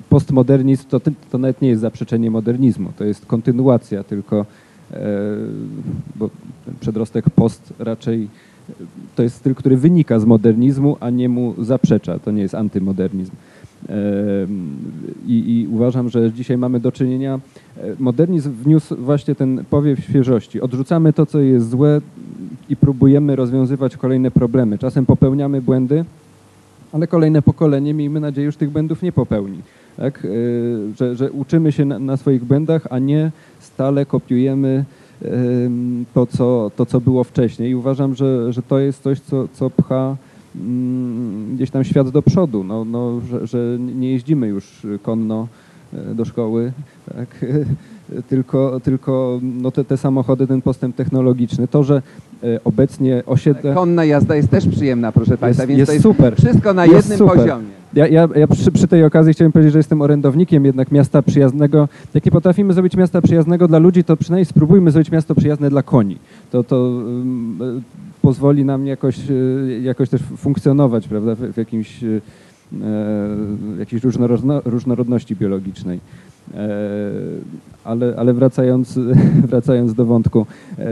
Postmodernizm 0.10 0.88
to, 0.90 1.00
to 1.32 1.38
nawet 1.38 1.62
nie 1.62 1.70
jest 1.70 1.82
zaprzeczenie 1.82 2.32
modernizmu, 2.32 2.92
to 2.98 3.04
jest 3.04 3.26
kontynuacja, 3.26 4.04
tylko 4.04 4.46
bo 6.16 6.30
ten 6.66 6.74
przedrostek 6.80 7.30
post 7.30 7.74
raczej 7.80 8.28
e, 8.70 8.74
to 9.16 9.24
jest 9.24 9.36
styl, 9.36 9.56
który 9.56 9.78
wynika 9.78 10.20
z 10.20 10.26
modernizmu, 10.26 10.98
a 11.00 11.10
nie 11.10 11.30
mu 11.30 11.54
zaprzecza. 11.64 12.20
To 12.20 12.32
nie 12.32 12.42
jest 12.42 12.56
antymodernizm. 12.56 13.32
E, 13.90 13.94
I, 15.28 15.60
I 15.60 15.68
uważam, 15.68 16.10
że 16.10 16.32
dzisiaj 16.32 16.58
mamy 16.58 16.80
do 16.80 16.92
czynienia. 16.92 17.40
e, 17.78 17.82
Modernizm 18.00 18.52
wniósł 18.52 18.96
właśnie 18.96 19.36
ten 19.36 19.64
powiew 19.70 20.00
świeżości. 20.04 20.62
Odrzucamy 20.62 21.14
to, 21.14 21.26
co 21.26 21.40
jest 21.40 21.70
złe 21.70 22.02
i 22.70 22.76
próbujemy 22.76 23.36
rozwiązywać 23.36 23.98
kolejne 23.98 24.32
problemy. 24.32 24.78
Czasem 24.78 25.06
popełniamy 25.06 25.62
błędy, 25.62 26.06
ale 26.92 27.08
kolejne 27.08 27.42
pokolenie, 27.42 27.94
miejmy 27.94 28.20
nadzieję, 28.20 28.46
już 28.46 28.56
tych 28.56 28.70
błędów 28.70 29.02
nie 29.02 29.12
popełni. 29.12 29.58
Tak? 29.98 30.26
E, 30.26 30.30
Że, 30.98 31.16
że 31.16 31.32
uczymy 31.32 31.72
się 31.72 31.86
na, 31.86 32.00
na 32.00 32.18
swoich 32.18 32.44
błędach, 32.44 32.88
a 32.90 33.00
nie 33.00 33.32
stale 33.74 34.06
kopiujemy 34.06 34.86
em, 35.26 36.06
to, 36.14 36.26
co, 36.26 36.72
to, 36.76 36.86
co 36.86 37.02
było 37.02 37.24
wcześniej. 37.24 37.72
I 37.72 37.76
uważam, 37.76 38.16
że, 38.16 38.54
że 38.54 38.62
to 38.62 38.80
jest 38.80 39.04
coś, 39.04 39.20
co, 39.20 39.48
co 39.54 39.70
pcha 39.70 40.16
mm, 40.56 41.56
gdzieś 41.56 41.72
tam 41.72 41.84
świat 41.84 42.10
do 42.10 42.22
przodu, 42.22 42.64
no, 42.64 42.86
no, 42.86 43.22
że, 43.30 43.48
że 43.48 43.78
nie 43.80 44.12
jeździmy 44.12 44.48
już 44.48 44.88
konno 45.04 45.48
e, 45.94 46.16
do 46.16 46.26
szkoły, 46.26 46.72
tak? 47.16 47.46
tylko, 48.30 48.80
tylko 48.80 49.40
no 49.42 49.72
te, 49.72 49.84
te 49.84 49.98
samochody, 49.98 50.48
ten 50.48 50.62
postęp 50.62 50.96
technologiczny, 50.96 51.68
to, 51.68 51.84
że 51.84 52.02
obecnie 52.64 53.24
osiedle... 53.26 53.74
Konna 53.74 54.06
jazda 54.06 54.36
jest 54.36 54.50
też 54.50 54.68
przyjemna, 54.68 55.12
proszę 55.12 55.38
Państwa, 55.38 55.68
więc 55.68 55.80
jest 55.80 55.90
to 55.90 55.94
jest 55.94 56.04
super. 56.04 56.36
wszystko 56.36 56.74
na 56.74 56.86
Jest 56.86 56.96
jednym 56.96 57.18
super. 57.18 57.36
poziomie. 57.36 57.82
Ja, 57.94 58.08
ja, 58.08 58.28
ja 58.36 58.48
przy, 58.48 58.72
przy 58.72 58.88
tej 58.88 59.04
okazji 59.04 59.34
chciałem 59.34 59.52
powiedzieć, 59.52 59.74
że 59.74 59.80
jestem 59.80 60.02
orędownikiem 60.02 60.66
jednak 60.66 60.92
miasta 60.92 61.22
przyjaznego. 61.22 61.90
Jak 62.14 62.26
nie 62.26 62.32
potrafimy 62.32 62.74
zrobić 62.74 62.98
miasta 62.98 63.22
przyjaznego 63.22 63.68
dla 63.68 63.80
ludzi, 63.80 64.04
to 64.04 64.18
przynajmniej 64.18 64.46
spróbujmy 64.46 64.92
zrobić 64.92 65.12
miasto 65.12 65.36
przyjazne 65.36 65.70
dla 65.70 65.84
koni. 65.84 66.18
To, 66.52 66.64
to 66.64 66.76
um, 66.76 67.82
pozwoli 68.22 68.66
nam 68.66 68.88
jakoś, 68.88 69.18
e, 69.30 69.82
jakoś 69.82 70.10
też 70.10 70.22
funkcjonować 70.38 71.08
prawda, 71.08 71.36
w, 71.36 71.40
w 71.40 71.58
jakimś, 71.58 72.04
e, 72.04 72.20
jakiejś 73.80 74.04
różnorodno, 74.04 74.62
różnorodności 74.66 75.36
biologicznej. 75.36 76.00
E, 76.54 76.70
ale, 77.84 78.14
ale 78.18 78.34
wracając, 78.34 79.00
wracając 79.50 79.94
do 79.94 80.06
wątku. 80.06 80.46
E, 80.80 80.86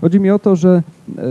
chodzi 0.00 0.20
mi 0.20 0.30
o 0.30 0.38
to, 0.38 0.56
że 0.56 0.82
e, 1.18 1.22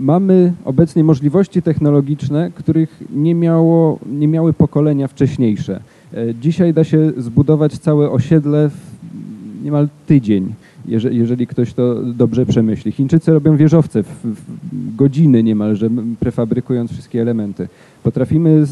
mamy 0.00 0.52
obecnie 0.64 1.04
możliwości 1.04 1.62
technologiczne, 1.62 2.50
których 2.54 3.02
nie, 3.14 3.34
miało, 3.34 3.98
nie 4.12 4.28
miały 4.28 4.52
pokolenia 4.52 5.08
wcześniejsze. 5.08 5.80
E, 6.14 6.34
Dzisiaj 6.34 6.74
da 6.74 6.84
się 6.84 7.12
zbudować 7.18 7.78
całe 7.78 8.10
osiedle 8.10 8.68
w 8.70 8.76
niemal 9.64 9.88
tydzień, 10.06 10.54
jeżeli, 10.88 11.46
ktoś 11.46 11.72
to 11.72 12.02
dobrze 12.02 12.46
przemyśli. 12.46 12.92
Chińczycy 12.92 13.32
robią 13.32 13.56
wieżowce 13.56 14.02
w, 14.02 14.08
w 14.24 14.96
godziny 14.96 15.42
niemalże, 15.42 15.88
prefabrykując 16.20 16.92
wszystkie 16.92 17.22
elementy. 17.22 17.68
Potrafimy 18.02 18.64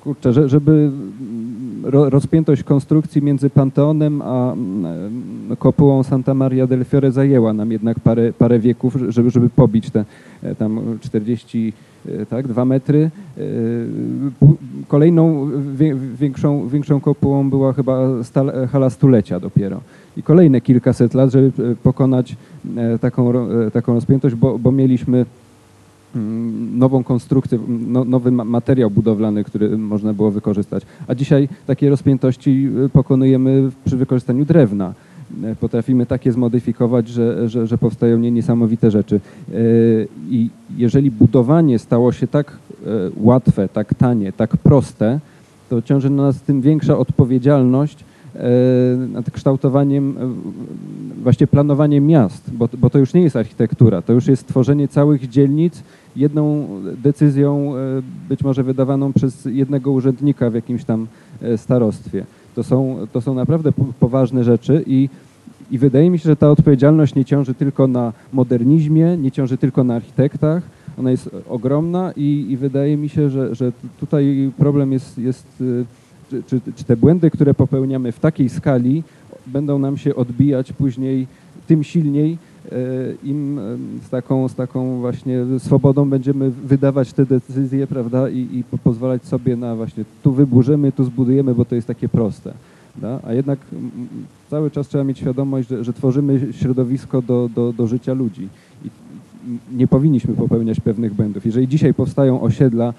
kurczę, 0.00 0.32
że- 0.32 0.48
żeby 0.48 0.90
rozpiętość 1.84 2.62
konstrukcji 2.62 3.22
między 3.22 3.50
Panteonem 3.50 4.22
a 4.22 4.52
mm, 4.52 5.56
kopułą 5.58 6.02
Santa 6.02 6.34
Maria 6.34 6.66
del 6.66 6.84
Fiore 6.84 7.12
zajęła 7.12 7.52
nam 7.52 7.72
jednak 7.72 8.00
parę, 8.00 8.32
parę 8.32 8.58
wieków, 8.58 8.94
żeby, 9.08 9.30
żeby 9.30 9.50
pobić 9.50 9.90
te 9.90 10.04
e, 10.42 10.54
tam 10.54 10.80
40, 11.00 11.72
e, 12.06 12.26
tak, 12.26 12.48
2 12.48 12.64
metry. 12.64 13.10
E, 13.38 13.42
Kolejną 14.88 15.50
większą, 16.14 16.68
większą 16.68 17.00
kopułą 17.00 17.50
była 17.50 17.72
chyba 17.72 18.08
hala 18.72 18.90
stulecia 18.90 19.40
dopiero. 19.40 19.80
I 20.16 20.22
kolejne 20.22 20.60
kilkaset 20.60 21.14
lat, 21.14 21.30
żeby 21.30 21.52
e, 21.72 21.76
pokonać 21.76 22.36
e, 22.76 22.98
taką, 22.98 23.50
e, 23.50 23.70
taką 23.70 23.94
rozpiętość, 23.94 24.34
bo, 24.34 24.58
bo 24.58 24.72
mieliśmy 24.72 25.26
nową 26.74 27.04
konstrukcję, 27.04 27.58
no, 27.68 28.04
nowy 28.04 28.30
ma- 28.30 28.44
materiał 28.44 28.90
budowlany, 28.90 29.44
który 29.44 29.78
można 29.78 30.14
było 30.14 30.30
wykorzystać. 30.30 30.82
A 31.06 31.14
dzisiaj 31.14 31.48
takie 31.66 31.90
rozpiętości 31.90 32.68
y, 32.84 32.88
pokonujemy 32.88 33.70
przy 33.84 33.96
wykorzystaniu 33.96 34.44
drewna. 34.44 34.94
Y, 35.44 35.56
Potrafimy 35.56 36.06
takie 36.06 36.32
zmodyfikować, 36.32 37.08
że, 37.08 37.48
że, 37.48 37.66
że 37.66 37.78
powstają 37.78 38.18
nie, 38.18 38.30
niesamowite 38.30 38.90
rzeczy. 38.90 39.20
Y, 39.54 40.08
I 40.30 40.50
jeżeli 40.76 41.10
budowanie 41.10 41.78
stało 41.78 42.12
się 42.12 42.26
tak 42.26 42.50
y, 42.50 42.86
łatwe, 43.16 43.68
tak 43.68 43.94
tanie, 43.94 44.32
tak 44.32 44.56
proste, 44.56 45.20
to 45.70 45.82
ciąży 45.82 46.10
na 46.10 46.22
nas 46.22 46.40
tym 46.40 46.60
większa 46.60 46.98
odpowiedzialność 46.98 48.04
e, 48.34 48.48
nad 49.12 49.30
kształtowaniem, 49.30 50.16
e, 50.20 51.22
właśnie 51.22 51.46
planowaniem 51.46 52.06
miast, 52.06 52.50
bo, 52.52 52.68
bo 52.78 52.90
to 52.90 52.98
już 52.98 53.14
nie 53.14 53.22
jest 53.22 53.36
architektura, 53.36 54.02
to 54.02 54.12
już 54.12 54.26
jest 54.26 54.46
tworzenie 54.46 54.88
całych 54.88 55.28
dzielnic 55.28 55.82
jedną 56.16 56.68
decyzją, 57.02 57.76
e, 57.76 58.02
być 58.28 58.44
może 58.44 58.62
wydawaną 58.62 59.12
przez 59.12 59.44
jednego 59.44 59.92
urzędnika 59.92 60.50
w 60.50 60.54
jakimś 60.54 60.84
tam 60.84 61.06
e, 61.42 61.58
starostwie. 61.58 62.24
To 62.54 62.62
są, 62.62 62.96
to 63.12 63.20
są 63.20 63.34
naprawdę 63.34 63.72
po- 63.72 63.92
poważne 64.00 64.44
rzeczy 64.44 64.84
i, 64.86 65.08
i 65.70 65.78
wydaje 65.78 66.10
mi 66.10 66.18
się, 66.18 66.24
że 66.24 66.36
ta 66.36 66.50
odpowiedzialność 66.50 67.14
nie 67.14 67.24
ciąży 67.24 67.54
tylko 67.54 67.86
na 67.86 68.12
modernizmie, 68.32 69.16
nie 69.16 69.30
ciąży 69.30 69.58
tylko 69.58 69.84
na 69.84 69.94
architektach, 69.94 70.62
ona 70.98 71.10
jest 71.10 71.30
ogromna 71.48 72.12
i, 72.16 72.46
i 72.50 72.56
wydaje 72.56 72.96
mi 72.96 73.08
się, 73.08 73.30
że, 73.30 73.54
że 73.54 73.72
tutaj 74.00 74.52
problem 74.58 74.92
jest, 74.92 75.18
jest 75.18 75.46
y, 75.60 75.84
czy, 76.30 76.42
czy, 76.46 76.72
czy 76.76 76.84
te 76.84 76.96
błędy, 76.96 77.30
które 77.30 77.54
popełniamy 77.54 78.12
w 78.12 78.20
takiej 78.20 78.48
skali, 78.48 79.02
będą 79.46 79.78
nam 79.78 79.96
się 79.96 80.14
odbijać 80.14 80.72
później 80.72 81.26
tym 81.66 81.84
silniej 81.84 82.32
e, 82.32 82.36
im 83.24 83.58
e, 83.58 83.62
z 84.06 84.10
taką, 84.10 84.48
z 84.48 84.54
taką 84.54 85.00
właśnie 85.00 85.38
swobodą 85.58 86.10
będziemy 86.10 86.50
wydawać 86.50 87.12
te 87.12 87.26
decyzje, 87.26 87.86
prawda, 87.86 88.28
i, 88.28 88.38
i 88.38 88.64
po- 88.70 88.78
pozwalać 88.78 89.24
sobie 89.24 89.56
na 89.56 89.76
właśnie 89.76 90.04
tu 90.22 90.32
wyburzymy, 90.32 90.92
tu 90.92 91.04
zbudujemy, 91.04 91.54
bo 91.54 91.64
to 91.64 91.74
jest 91.74 91.86
takie 91.86 92.08
proste. 92.08 92.52
Da? 92.96 93.20
A 93.22 93.32
jednak 93.32 93.58
cały 94.50 94.70
czas 94.70 94.88
trzeba 94.88 95.04
mieć 95.04 95.18
świadomość, 95.18 95.68
że, 95.68 95.84
że 95.84 95.92
tworzymy 95.92 96.52
środowisko 96.52 97.22
do, 97.22 97.50
do, 97.54 97.72
do 97.72 97.86
życia 97.86 98.12
ludzi 98.12 98.48
i 98.84 98.90
nie 99.76 99.86
powinniśmy 99.86 100.34
popełniać 100.34 100.80
pewnych 100.80 101.14
błędów. 101.14 101.46
Jeżeli 101.46 101.68
dzisiaj 101.68 101.94
powstają 101.94 102.40
osiedla, 102.40 102.94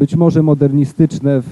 być 0.00 0.14
może 0.16 0.42
modernistyczne 0.42 1.40
w, 1.40 1.46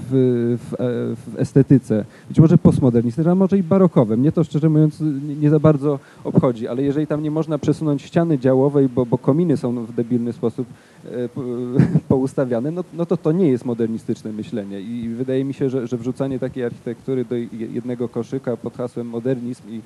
w, 0.59 0.73
e, 0.73 0.77
w 1.15 1.35
estetyce, 1.37 2.05
być 2.29 2.39
może 2.39 2.57
postmodernistyczne, 2.57 3.31
a 3.31 3.35
może 3.35 3.57
i 3.57 3.63
barokowe. 3.63 4.17
Mnie 4.17 4.31
to 4.31 4.43
szczerze 4.43 4.69
mówiąc 4.69 5.03
nie, 5.41 5.49
za 5.49 5.59
bardzo 5.59 5.99
obchodzi, 6.23 6.67
ale 6.67 6.83
jeżeli 6.83 7.07
tam 7.07 7.23
nie 7.23 7.31
można 7.31 7.57
przesunąć 7.57 8.01
ściany 8.01 8.39
działowej, 8.39 8.89
bo, 8.89 9.05
bo 9.05 9.17
kominy 9.17 9.57
są 9.57 9.85
w 9.85 9.93
debilny 9.93 10.33
sposób 10.33 10.67
e, 11.05 11.29
po- 11.29 11.41
poustawiane, 12.09 12.71
no, 12.71 12.83
no 12.93 13.05
to 13.05 13.17
to 13.17 13.31
nie 13.31 13.47
jest 13.47 13.65
modernistyczne 13.65 14.31
myślenie 14.31 14.81
i 14.81 15.09
wydaje 15.09 15.45
mi 15.45 15.53
się, 15.53 15.69
że, 15.69 15.87
że 15.87 15.97
wrzucanie 15.97 16.39
takiej 16.39 16.63
architektury 16.63 17.25
do 17.25 17.35
jednego 17.51 18.09
koszyka 18.09 18.57
pod 18.57 18.77
hasłem 18.77 19.07
modernizm 19.07 19.63
i 19.69 19.81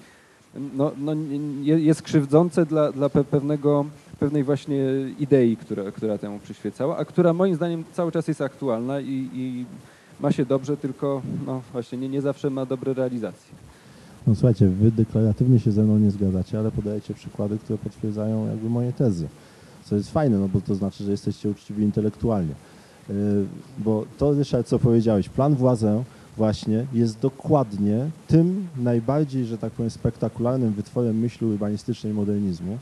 no, 0.77 0.91
no, 0.97 1.11
jest 1.63 2.01
krzywdzące 2.01 2.65
dla, 2.65 2.91
dla 2.91 3.07
pe- 3.07 3.23
pewnego, 3.23 3.85
pewnej 4.17 4.43
właśnie 4.43 4.77
idei, 5.19 5.57
która, 5.57 5.91
która 5.91 6.17
temu 6.17 6.39
przyświecała, 6.39 6.97
a 6.97 7.05
która 7.05 7.33
moim 7.33 7.55
zdaniem 7.55 7.83
cały 7.93 8.11
czas 8.11 8.27
jest 8.27 8.41
aktualna 8.41 8.99
i, 8.99 9.29
i 9.33 9.65
ma 10.19 10.31
się 10.31 10.45
dobrze, 10.45 10.77
tylko 10.77 11.21
no, 11.45 11.61
właśnie 11.71 11.97
nie, 11.97 12.09
nie 12.09 12.21
zawsze 12.21 12.49
ma 12.49 12.65
dobre 12.65 12.93
realizacje. 12.93 13.55
No 14.27 14.35
słuchajcie, 14.35 14.67
wy 14.67 14.91
deklaratywnie 14.91 15.59
się 15.59 15.71
ze 15.71 15.83
mną 15.83 15.97
nie 15.97 16.11
zgadzacie, 16.11 16.59
ale 16.59 16.71
podajecie 16.71 17.13
przykłady, 17.13 17.57
które 17.57 17.77
potwierdzają 17.77 18.47
jakby 18.47 18.69
moje 18.69 18.93
tezy. 18.93 19.27
Co 19.83 19.95
jest 19.95 20.11
fajne, 20.11 20.37
no 20.37 20.47
bo 20.47 20.61
to 20.61 20.75
znaczy, 20.75 21.03
że 21.03 21.11
jesteście 21.11 21.49
uczciwi 21.49 21.83
intelektualnie. 21.83 22.53
Yy, 23.09 23.15
Bo 23.79 24.05
to, 24.17 24.33
Ryszard, 24.33 24.67
co 24.67 24.79
powiedziałeś, 24.79 25.29
plan 25.29 25.55
władzę 25.55 26.03
właśnie 26.37 26.85
jest 26.93 27.19
dokładnie 27.19 28.09
tym 28.27 28.67
najbardziej, 28.77 29.45
że 29.45 29.57
tak 29.57 29.73
powiem, 29.73 29.89
spektakularnym 29.89 30.73
wytworem 30.73 31.19
myśli 31.19 31.47
urbanistycznej 31.47 32.13
modernizmu. 32.13 32.77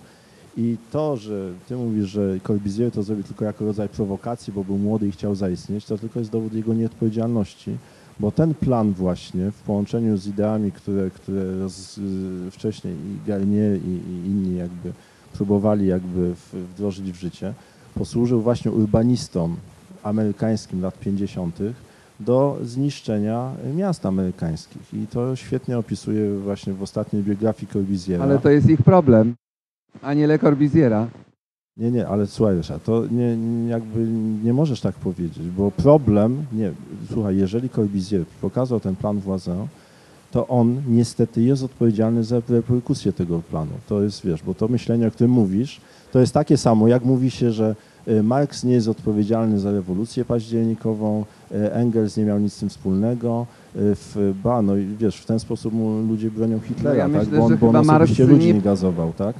I 0.57 0.77
to, 0.91 1.17
że 1.17 1.51
ty 1.67 1.75
mówisz, 1.75 2.09
że 2.09 2.39
Corbusier 2.47 2.91
to 2.91 3.03
zrobił 3.03 3.23
tylko 3.23 3.45
jako 3.45 3.65
rodzaj 3.65 3.89
prowokacji, 3.89 4.53
bo 4.53 4.63
był 4.63 4.77
młody 4.77 5.07
i 5.07 5.11
chciał 5.11 5.35
zaistnieć, 5.35 5.85
to 5.85 5.97
tylko 5.97 6.19
jest 6.19 6.31
dowód 6.31 6.53
jego 6.53 6.73
nieodpowiedzialności, 6.73 7.77
bo 8.19 8.31
ten 8.31 8.53
plan 8.53 8.93
właśnie 8.93 9.51
w 9.51 9.61
połączeniu 9.61 10.17
z 10.17 10.27
ideami, 10.27 10.71
które, 10.71 11.09
które 11.09 11.59
roz, 11.59 11.97
y, 11.97 12.51
wcześniej 12.51 12.93
i 12.93 13.27
Garnier 13.27 13.77
i, 13.77 13.89
i 13.89 14.25
inni 14.25 14.57
jakby 14.57 14.93
próbowali 15.33 15.87
jakby 15.87 16.33
wdrożyć 16.53 17.11
w 17.11 17.15
życie, 17.15 17.53
posłużył 17.95 18.41
właśnie 18.41 18.71
urbanistom 18.71 19.55
amerykańskim 20.03 20.81
lat 20.81 20.99
50. 20.99 21.59
do 22.19 22.57
zniszczenia 22.63 23.51
miast 23.75 24.05
amerykańskich. 24.05 24.93
I 24.93 25.07
to 25.07 25.35
świetnie 25.35 25.77
opisuje 25.77 26.39
właśnie 26.39 26.73
w 26.73 26.83
ostatniej 26.83 27.23
biografii 27.23 27.71
Corbusiera. 27.73 28.23
Ale 28.23 28.39
to 28.39 28.49
jest 28.49 28.69
ich 28.69 28.81
problem, 28.81 29.35
a 30.01 30.13
nie 30.13 30.27
Le 30.27 30.39
Corbusiera. 30.39 31.07
Nie, 31.77 31.91
nie, 31.91 32.07
ale 32.07 32.27
słuchaj 32.27 32.55
Ryszard, 32.55 32.83
to 32.83 33.03
nie, 33.11 33.37
jakby 33.69 34.07
nie 34.43 34.53
możesz 34.53 34.81
tak 34.81 34.95
powiedzieć, 34.95 35.49
bo 35.57 35.71
problem, 35.71 36.45
nie, 36.53 36.71
słuchaj, 37.13 37.37
jeżeli 37.37 37.69
Corbusier 37.69 38.25
pokazał 38.41 38.79
ten 38.79 38.95
plan 38.95 39.19
władzę, 39.19 39.67
to 40.31 40.47
on 40.47 40.81
niestety 40.87 41.41
jest 41.41 41.63
odpowiedzialny 41.63 42.23
za 42.23 42.41
reperkusję 42.49 43.13
tego 43.13 43.39
planu. 43.39 43.71
To 43.89 44.03
jest, 44.03 44.25
wiesz, 44.25 44.43
bo 44.43 44.53
to 44.53 44.67
myślenie, 44.67 45.07
o 45.07 45.11
którym 45.11 45.31
mówisz, 45.31 45.81
to 46.11 46.19
jest 46.19 46.33
takie 46.33 46.57
samo, 46.57 46.87
jak 46.87 47.05
mówi 47.05 47.31
się, 47.31 47.51
że 47.51 47.75
y, 48.07 48.23
Marx 48.23 48.63
nie 48.63 48.73
jest 48.73 48.87
odpowiedzialny 48.87 49.59
za 49.59 49.71
rewolucję 49.71 50.25
październikową, 50.25 51.25
y, 51.51 51.73
Engels 51.73 52.17
nie 52.17 52.25
miał 52.25 52.39
nic 52.39 52.53
z 52.53 52.59
tym 52.59 52.69
wspólnego, 52.69 53.45
y, 53.75 53.79
w, 53.95 54.33
ba, 54.43 54.61
no 54.61 54.77
i 54.77 54.85
wiesz, 54.85 55.17
w 55.17 55.25
ten 55.25 55.39
sposób 55.39 55.73
ludzie 56.09 56.31
bronią 56.31 56.59
Hitlera, 56.59 57.07
No 57.07 57.13
ja 57.13 57.19
tak, 57.19 57.27
myślę, 57.27 57.39
bo 57.39 57.45
on, 57.45 57.57
bo 57.57 57.67
on 57.67 57.73
chyba 57.73 57.83
Marx 57.83 58.03
osobiście 58.03 58.33
ludzi 58.33 58.53
nie 58.53 58.61
gazował, 58.61 59.13
tak? 59.17 59.35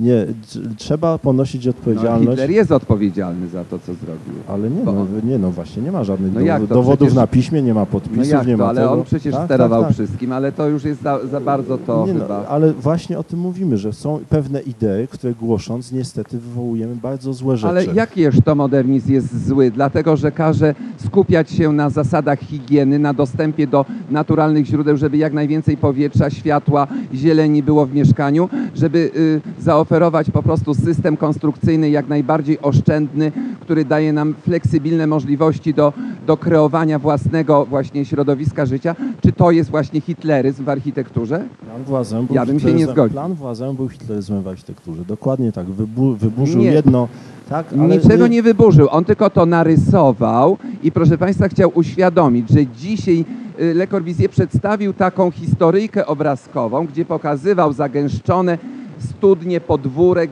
Nie, 0.00 0.26
tr- 0.26 0.76
trzeba 0.76 1.18
ponosić 1.18 1.64
No, 1.64 1.70
odpowiedzialność. 1.70 2.28
Hitler 2.30 2.50
jest 2.50 2.72
odpowiedzialny 2.72 3.48
za 3.48 3.64
to, 3.64 3.78
co 3.78 3.94
zrobił. 3.94 4.34
Ale 4.48 4.70
nie 4.70 4.84
no, 4.84 5.06
nie, 5.24 5.38
no 5.38 5.50
właśnie, 5.50 5.82
nie 5.82 5.92
ma 5.92 6.04
żadnych 6.04 6.34
No 6.34 6.40
to? 6.68 6.74
dowodów 6.74 6.98
Przecież- 6.98 7.14
na 7.14 7.26
piśmie, 7.26 7.62
nie 7.62 7.74
ma 7.74 7.80
No 7.80 7.86
podpisów, 7.86 8.28
jak 8.32 8.46
nie 8.46 8.52
to, 8.56 8.58
ma 8.58 8.68
ale 8.68 8.80
tego. 8.80 8.92
on 8.92 9.04
przecież 9.04 9.34
Tak, 9.34 9.44
sterował 9.44 9.80
tak, 9.82 9.88
tak. 9.88 9.94
wszystkim, 9.94 10.32
ale 10.32 10.52
to 10.52 10.68
już 10.68 10.84
jest 10.84 11.02
za, 11.02 11.26
za 11.26 11.40
bardzo 11.40 11.78
to 11.78 12.06
nie, 12.06 12.12
chyba. 12.12 12.28
No, 12.42 12.48
ale 12.48 12.72
właśnie 12.72 13.18
o 13.18 13.22
tym 13.22 13.38
mówimy, 13.38 13.76
że 13.78 13.92
są 13.92 14.20
pewne 14.28 14.60
idee, 14.60 15.08
które 15.10 15.34
głosząc 15.34 15.92
niestety 15.92 16.38
wywołujemy 16.38 16.96
bardzo 16.96 17.32
złe 17.32 17.56
rzeczy. 17.56 17.68
Ale 17.68 17.84
jakież 17.84 18.36
to 18.44 18.54
modernizm 18.54 19.12
jest 19.12 19.46
zły? 19.46 19.70
Dlatego, 19.70 20.16
że 20.16 20.32
każe 20.32 20.74
skupiać 20.96 21.50
się 21.50 21.72
na 21.72 21.90
zasadach 21.90 22.38
higieny, 22.40 22.98
na 22.98 23.14
dostępie 23.14 23.66
do 23.66 23.84
naturalnych 24.10 24.66
źródeł, 24.66 24.96
żeby 24.96 25.16
jak 25.16 25.32
najwięcej 25.32 25.76
powietrza, 25.76 26.30
światła, 26.30 26.86
zieleni 27.14 27.62
było 27.62 27.86
w 27.86 27.94
mieszkaniu, 27.94 28.48
żeby 28.74 29.10
y, 29.16 29.62
zaoferować 29.90 30.30
po 30.30 30.42
prostu 30.42 30.74
system 30.74 31.16
konstrukcyjny 31.16 31.90
jak 31.90 32.08
najbardziej 32.08 32.60
oszczędny, 32.62 33.32
który 33.60 33.84
daje 33.84 34.12
nam 34.12 34.34
fleksybilne 34.34 35.06
możliwości 35.06 35.74
do, 35.74 35.92
do 36.26 36.36
kreowania 36.36 36.98
własnego 36.98 37.66
właśnie 37.66 38.04
środowiska 38.04 38.66
życia. 38.66 38.96
Czy 39.22 39.32
to 39.32 39.50
jest 39.50 39.70
właśnie 39.70 40.00
hitleryzm 40.00 40.64
w 40.64 40.68
architekturze? 40.68 41.44
Plan 41.66 41.84
władzę 41.84 42.22
był 42.26 42.36
Ja 42.36 42.46
bym 42.46 42.60
się 42.60 42.72
nie 42.72 42.86
zgodził. 42.86 43.14
Plan 43.14 43.34
władzę 43.34 43.74
był 43.74 43.88
hitleryzmem 43.88 44.42
w 44.42 44.48
architekturze. 44.48 45.04
Dokładnie 45.04 45.52
tak. 45.52 45.66
Wybu, 45.66 46.14
wyburzył 46.16 46.60
Nie. 46.60 46.72
jedno. 46.72 47.08
Tak, 47.48 47.66
Niczego 47.76 48.26
nie 48.26 48.42
wyburzył, 48.42 48.88
on 48.90 49.04
tylko 49.04 49.30
to 49.30 49.46
narysował 49.46 50.56
i 50.82 50.92
proszę 50.92 51.18
Państwa 51.18 51.48
chciał 51.48 51.70
uświadomić, 51.74 52.48
że 52.50 52.66
dzisiaj 52.66 53.24
y, 53.60 53.74
Le 53.74 53.86
Corbusier 53.86 54.30
przedstawił 54.30 54.92
taką 54.92 55.30
historyjkę 55.30 56.06
obrazkową, 56.06 56.86
gdzie 56.86 57.04
pokazywał 57.04 57.72
zagęszczone 57.72 58.58
studnie, 59.00 59.60
podwórek 59.60 60.30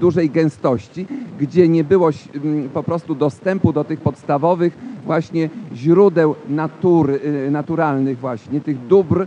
dużej 0.00 0.30
gęstości, 0.30 1.06
gdzie 1.40 1.68
nie 1.68 1.84
było 1.84 2.10
po 2.74 2.82
prostu 2.82 3.14
dostępu 3.14 3.72
do 3.72 3.84
tych 3.84 4.00
podstawowych 4.00 4.78
właśnie 5.06 5.50
źródeł 5.74 6.34
natury, 6.48 7.20
naturalnych 7.50 8.18
właśnie, 8.18 8.60
tych 8.60 8.86
dóbr, 8.86 9.26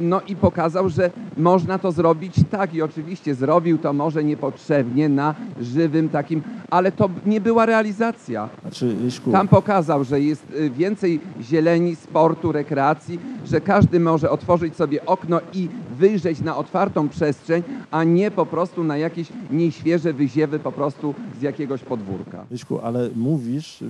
No 0.00 0.20
i 0.28 0.36
pokazał, 0.36 0.88
że 0.88 1.10
można 1.36 1.78
to 1.78 1.92
zrobić 1.92 2.34
tak 2.50 2.74
i 2.74 2.82
oczywiście 2.82 3.34
zrobił 3.34 3.78
to 3.78 3.92
może 3.92 4.24
niepotrzebnie 4.24 5.08
na 5.08 5.34
żywym 5.60 6.08
takim, 6.08 6.42
ale 6.70 6.92
to 6.92 7.10
nie 7.26 7.40
była 7.40 7.66
realizacja. 7.66 8.48
Znaczy, 8.62 8.96
Tam 9.32 9.48
pokazał, 9.48 10.04
że 10.04 10.20
jest 10.20 10.42
y, 10.50 10.70
więcej 10.70 11.20
zieleni, 11.42 11.96
sportu, 11.96 12.52
rekreacji, 12.52 13.18
że 13.46 13.60
każdy 13.60 14.00
może 14.00 14.30
otworzyć 14.30 14.76
sobie 14.76 15.06
okno 15.06 15.40
i 15.54 15.68
wyjrzeć 15.98 16.40
na 16.40 16.56
otwartą 16.56 17.08
przestrzeń, 17.08 17.62
a 17.90 18.04
nie 18.04 18.30
po 18.30 18.46
prostu 18.46 18.84
na 18.84 18.96
jakieś 18.96 19.28
nieświeże 19.50 20.12
wyziewy 20.12 20.58
po 20.58 20.72
prostu 20.72 21.14
z 21.38 21.42
jakiegoś 21.42 21.82
podwórka. 21.82 22.44
Liszku, 22.50 22.80
ale 22.80 23.10
mówisz, 23.16 23.84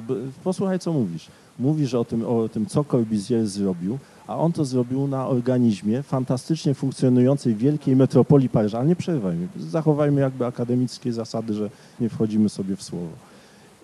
posłuchaj 0.45 0.78
co 0.78 0.93
mówisz. 0.93 1.28
Mówisz 1.59 1.95
o 1.95 2.05
tym, 2.05 2.26
o 2.26 2.49
tym, 2.49 2.66
co 2.66 2.84
Corbusier 2.84 3.47
zrobił, 3.47 3.99
a 4.29 4.37
on 4.37 4.53
to 4.53 4.64
zrobił 4.64 5.07
na 5.07 5.26
organizmie 5.26 6.03
fantastycznie 6.03 6.74
funkcjonującej 6.74 7.55
wielkiej 7.55 7.97
metropolii 7.97 8.49
Paryża. 8.49 8.79
Ale 8.79 8.89
nie 8.89 8.97
przerywaj 8.97 9.37
mi, 9.37 9.49
zachowajmy 9.57 10.20
jakby 10.20 10.47
akademickie 10.47 11.12
zasady, 11.12 11.55
że 11.55 11.70
nie 12.01 12.09
wchodzimy 12.09 12.49
sobie 12.49 12.76
w 12.76 12.83
słowo. 12.83 13.09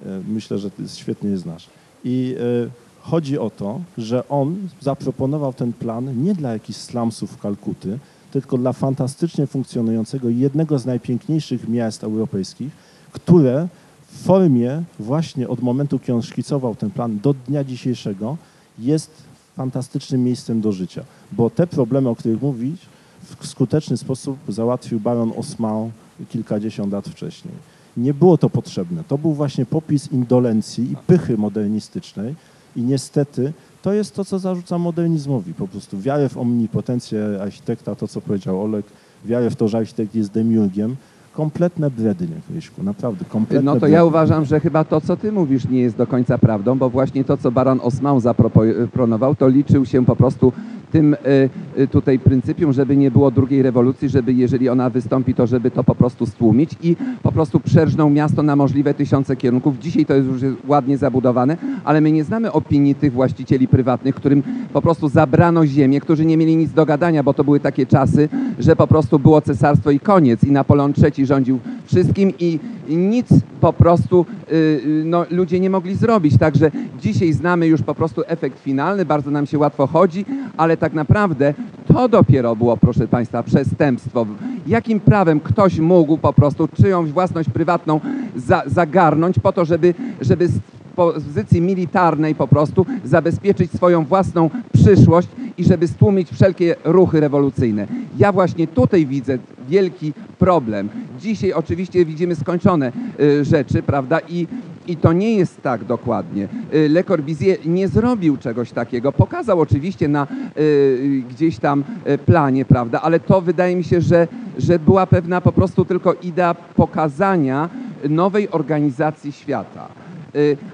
E, 0.07 0.20
Myślę, 0.28 0.59
że 0.59 0.70
świetnie 0.95 1.30
je 1.30 1.38
znasz. 1.38 1.66
I 2.05 2.36
e, 2.66 2.70
chodzi 3.01 3.38
o 3.38 3.51
to, 3.51 3.80
że 3.99 4.28
on 4.28 4.57
zaproponował 4.80 5.53
ten 5.53 5.72
plan 5.72 6.22
nie 6.24 6.34
dla 6.34 6.53
jakichś 6.53 6.78
slumsów 6.78 7.38
Kalkuty, 7.38 7.99
tylko 8.32 8.59
dla 8.59 8.72
fantastycznie 8.72 9.47
funkcjonującego 9.47 10.28
jednego 10.28 10.78
z 10.78 10.86
najpiękniejszych 10.86 11.68
miast 11.68 12.05
europejskich, 12.05 12.72
które 13.12 13.68
w 14.07 14.22
formie 14.22 14.82
właśnie 14.99 15.49
od 15.49 15.62
momentu, 15.62 15.99
kiedy 15.99 16.14
on 16.14 16.22
szkicował 16.22 16.74
ten 16.74 16.90
plan 16.90 17.18
do 17.22 17.34
dnia 17.34 17.64
dzisiejszego 17.64 18.36
jest 18.78 19.11
fantastycznym 19.57 20.24
miejscem 20.24 20.61
do 20.61 20.72
życia, 20.72 21.05
bo 21.32 21.50
te 21.50 21.66
problemy, 21.66 22.09
o 22.09 22.16
których 22.16 22.42
mówisz, 22.42 22.80
w 23.22 23.46
skuteczny 23.46 23.96
sposób 23.96 24.38
załatwił 24.48 25.00
baron 25.00 25.32
Osman 25.36 25.90
kilkadziesiąt 26.28 26.92
lat 26.92 27.09
wcześniej. 27.09 27.55
Nie 27.96 28.14
było 28.14 28.38
to 28.38 28.50
potrzebne. 28.50 29.05
To 29.09 29.18
był 29.18 29.32
właśnie 29.32 29.66
popis 29.66 30.12
indolencji 30.12 30.92
i 30.92 30.96
pychy 30.96 31.36
modernistycznej 31.36 32.34
i 32.76 32.82
niestety 32.82 33.52
to 33.82 33.92
jest 33.92 34.14
to, 34.14 34.24
co 34.24 34.38
zarzuca 34.38 34.78
modernizmowi. 34.78 35.55
Po 35.55 35.68
prostu 35.68 36.00
wiarę 36.00 36.28
w 36.28 36.36
omnipotencję 36.36 37.38
architekta, 37.42 37.94
to 37.94 38.09
co 38.09 38.20
powiedział 38.20 38.62
Olek, 38.62 38.86
wiarę 39.24 39.50
w 39.50 39.57
to, 39.57 39.68
że 39.68 39.78
architekt 39.78 40.14
jest 40.14 40.30
demiurgiem, 40.30 40.96
kompletne 41.35 41.91
brednie, 41.91 42.37
Kryśku, 42.49 42.82
naprawdę 42.82 43.24
kompletne 43.24 43.74
No 43.74 43.80
to 43.80 43.87
ja 43.87 44.05
uważam, 44.05 44.45
że 44.45 44.61
chyba 44.61 44.85
to, 44.85 45.01
co 45.01 45.16
ty 45.16 45.32
mówisz, 45.32 45.68
nie 45.68 45.80
jest 45.80 45.97
do 45.97 46.07
końca 46.07 46.39
prawdą, 46.39 46.78
bo 46.78 46.91
właśnie 46.91 47.24
to, 47.24 47.37
co 47.37 47.51
baron 47.51 47.80
Osman 47.82 48.20
zaproponował, 48.20 49.35
to 49.35 49.49
liczył 49.49 49.87
się 49.87 50.05
po 50.05 50.16
prostu 50.16 50.53
tym 50.95 51.14
y, 51.14 51.80
y, 51.82 51.88
tutaj 51.88 52.18
pryncypium, 52.18 52.72
żeby 52.72 52.97
nie 52.97 53.11
było 53.11 53.30
drugiej 53.30 53.62
rewolucji, 53.62 54.09
żeby 54.09 54.32
jeżeli 54.32 54.68
ona 54.68 54.90
wystąpi, 54.90 55.34
to 55.34 55.47
żeby 55.47 55.70
to 55.70 55.84
po 55.84 55.95
prostu 55.95 56.26
stłumić 56.26 56.70
i 56.82 56.97
po 57.22 57.32
prostu 57.32 57.61
przerżnął 57.61 58.11
miasto 58.11 58.42
na 58.42 58.57
możliwe 58.57 58.95
tysiące 58.95 59.36
kierunków. 59.36 59.78
Dzisiaj 59.78 60.07
to 60.07 60.14
jest 60.14 60.28
już 60.28 60.42
ładnie 60.66 60.99
zabudowane, 60.99 61.57
ale 61.84 62.01
my 62.01 62.12
nie 62.12 62.24
znamy 62.24 62.53
opinii 62.53 62.95
tych 62.95 63.12
właścicieli 63.12 63.68
prywatnych, 63.68 64.14
którym 64.14 64.42
po 64.72 64.82
prostu 64.82 65.09
zabrano 65.09 65.66
ziemię, 65.66 66.01
którzy 66.01 66.26
nie 66.26 66.36
mieli 66.36 66.57
nic 66.57 66.72
do 66.72 66.86
gadania, 66.86 67.22
bo 67.22 67.34
to 67.34 67.45
były 67.45 67.61
takie 67.61 67.86
czasy, 67.86 68.28
że 68.59 68.76
po 68.76 68.86
prostu 68.86 69.18
było 69.18 69.40
cesarstwo 69.40 69.90
i 69.90 70.01
koniec 70.01 70.45
i 70.45 70.53
Napoleon 70.53 70.92
III 71.03 71.26
rządził 71.26 71.59
wszystkim 71.86 72.32
i 72.38 72.59
nic 72.88 73.28
po 73.61 73.72
prostu 73.72 74.26
y, 74.53 75.03
no, 75.05 75.26
ludzie 75.30 75.61
nie 75.61 75.70
mogli 75.70 75.95
zrobić. 75.95 76.38
Także 76.38 76.70
dzisiaj 77.01 77.32
znamy 77.32 77.66
już 77.66 77.82
po 77.82 77.95
prostu 77.95 78.22
efekt 78.26 78.61
finalny, 78.61 79.05
bardzo 79.05 79.30
nam 79.30 79.47
się 79.47 79.59
łatwo 79.59 79.86
chodzi, 79.86 80.24
ale 80.57 80.76
tak 80.85 80.95
naprawdę 80.95 81.55
to 81.87 82.09
dopiero 82.09 82.57
było, 82.57 82.76
proszę 82.76 83.09
Państwa, 83.09 83.43
przestępstwo. 83.43 84.26
Jakim 84.66 85.01
prawem 85.01 85.41
ktoś 85.41 85.78
mógł 85.78 86.18
po 86.18 86.32
prostu 86.32 86.68
czyjąś 86.68 87.11
własność 87.11 87.51
prywatną 87.51 88.01
za, 88.37 88.62
zagarnąć 88.66 89.39
po 89.39 89.53
to, 89.53 89.64
żeby, 89.64 89.95
żeby 90.20 90.49
z 90.49 90.59
pozycji 90.97 91.61
militarnej 91.61 92.35
po 92.35 92.49
prostu 92.49 92.87
zabezpieczyć 93.05 93.72
swoją 93.72 94.05
własną 94.05 94.51
przyszłość 94.72 95.28
i 95.59 95.64
żeby 95.64 95.89
stłumić 95.89 96.30
wszelkie 96.30 96.76
ruchy 96.85 97.20
rewolucyjne. 97.20 97.87
Ja 98.18 98.32
właśnie 98.32 98.66
tutaj 98.66 99.07
widzę 99.07 99.39
wielki 99.68 100.12
problem. 100.39 100.89
Dzisiaj 101.20 101.53
oczywiście 101.53 102.05
widzimy 102.05 102.35
skończone 102.35 102.93
y, 103.20 103.45
rzeczy, 103.45 103.82
prawda? 103.82 104.20
I 104.28 104.47
i 104.87 104.97
to 104.97 105.12
nie 105.12 105.35
jest 105.35 105.62
tak 105.62 105.85
dokładnie. 105.85 106.49
Y, 106.74 106.89
Le 106.89 107.05
Corbusier 107.05 107.66
nie 107.66 107.89
zrobił 107.89 108.37
czegoś 108.37 108.72
takiego. 108.72 109.12
Pokazał 109.12 109.61
oczywiście 109.61 110.09
na 110.09 110.26
y, 110.59 111.22
gdzieś 111.30 111.59
tam 111.59 111.85
y, 112.09 112.18
planie, 112.18 112.64
prawda, 112.64 113.01
ale 113.03 113.20
to 113.20 113.41
wydaje 113.41 113.76
mi 113.76 113.85
się, 113.85 114.01
że, 114.01 114.28
że 114.59 114.78
była 114.78 115.07
pewna 115.07 115.41
po 115.41 115.53
prostu 115.53 115.85
tylko 115.85 116.14
idea 116.14 116.55
pokazania 116.55 117.68
nowej 118.09 118.51
organizacji 118.51 119.32
świata. 119.32 119.89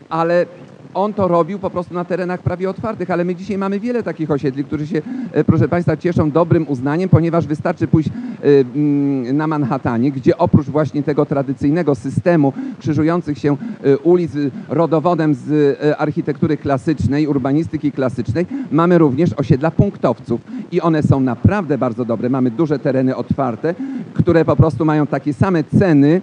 Ale 0.09 0.47
on 0.95 1.14
to 1.14 1.28
robił 1.28 1.59
po 1.59 1.70
prostu 1.70 1.95
na 1.95 2.05
terenach 2.05 2.43
prawie 2.43 2.70
otwartych, 2.70 3.11
ale 3.11 3.24
my 3.24 3.34
dzisiaj 3.34 3.59
mamy 3.59 3.80
wiele 3.80 4.03
takich 4.03 4.30
osiedli, 4.30 4.64
którzy 4.64 4.86
się, 4.86 5.03
e, 5.32 5.45
proszę 5.45 5.68
Państwa, 5.68 5.97
cieszą 5.97 6.30
dobrym 6.30 6.68
uznaniem, 6.68 7.09
ponieważ 7.09 7.47
wystarczy 7.47 7.88
pójść 7.88 8.09
e, 8.09 8.12
mm, 8.43 9.36
na 9.36 9.47
Manhattanie, 9.47 10.12
gdzie 10.12 10.38
oprócz 10.38 10.66
właśnie 10.66 11.03
tego 11.03 11.26
tradycyjnego 11.26 11.95
systemu 11.95 12.53
krzyżujących 12.78 13.38
się 13.38 13.57
e, 13.84 13.99
ulic 13.99 14.32
rodowodem 14.68 15.34
z 15.34 15.78
architektury 15.99 16.57
klasycznej, 16.57 17.26
urbanistyki 17.26 17.93
klasycznej, 17.93 18.47
mamy 18.70 18.99
również 18.99 19.32
osiedla 19.32 19.70
punktowców 19.70 20.41
i 20.72 20.80
one 20.80 21.03
są 21.03 21.20
naprawdę 21.20 21.78
bardzo 21.78 22.05
dobre. 22.05 22.28
Mamy 22.28 22.51
duże 22.51 22.78
tereny 22.78 23.16
otwarte, 23.16 23.74
które 24.14 24.45
po 24.45 24.57
prostu 24.57 24.84
mają 24.84 25.07
takie 25.07 25.34
same 25.34 25.64
ceny 25.64 26.20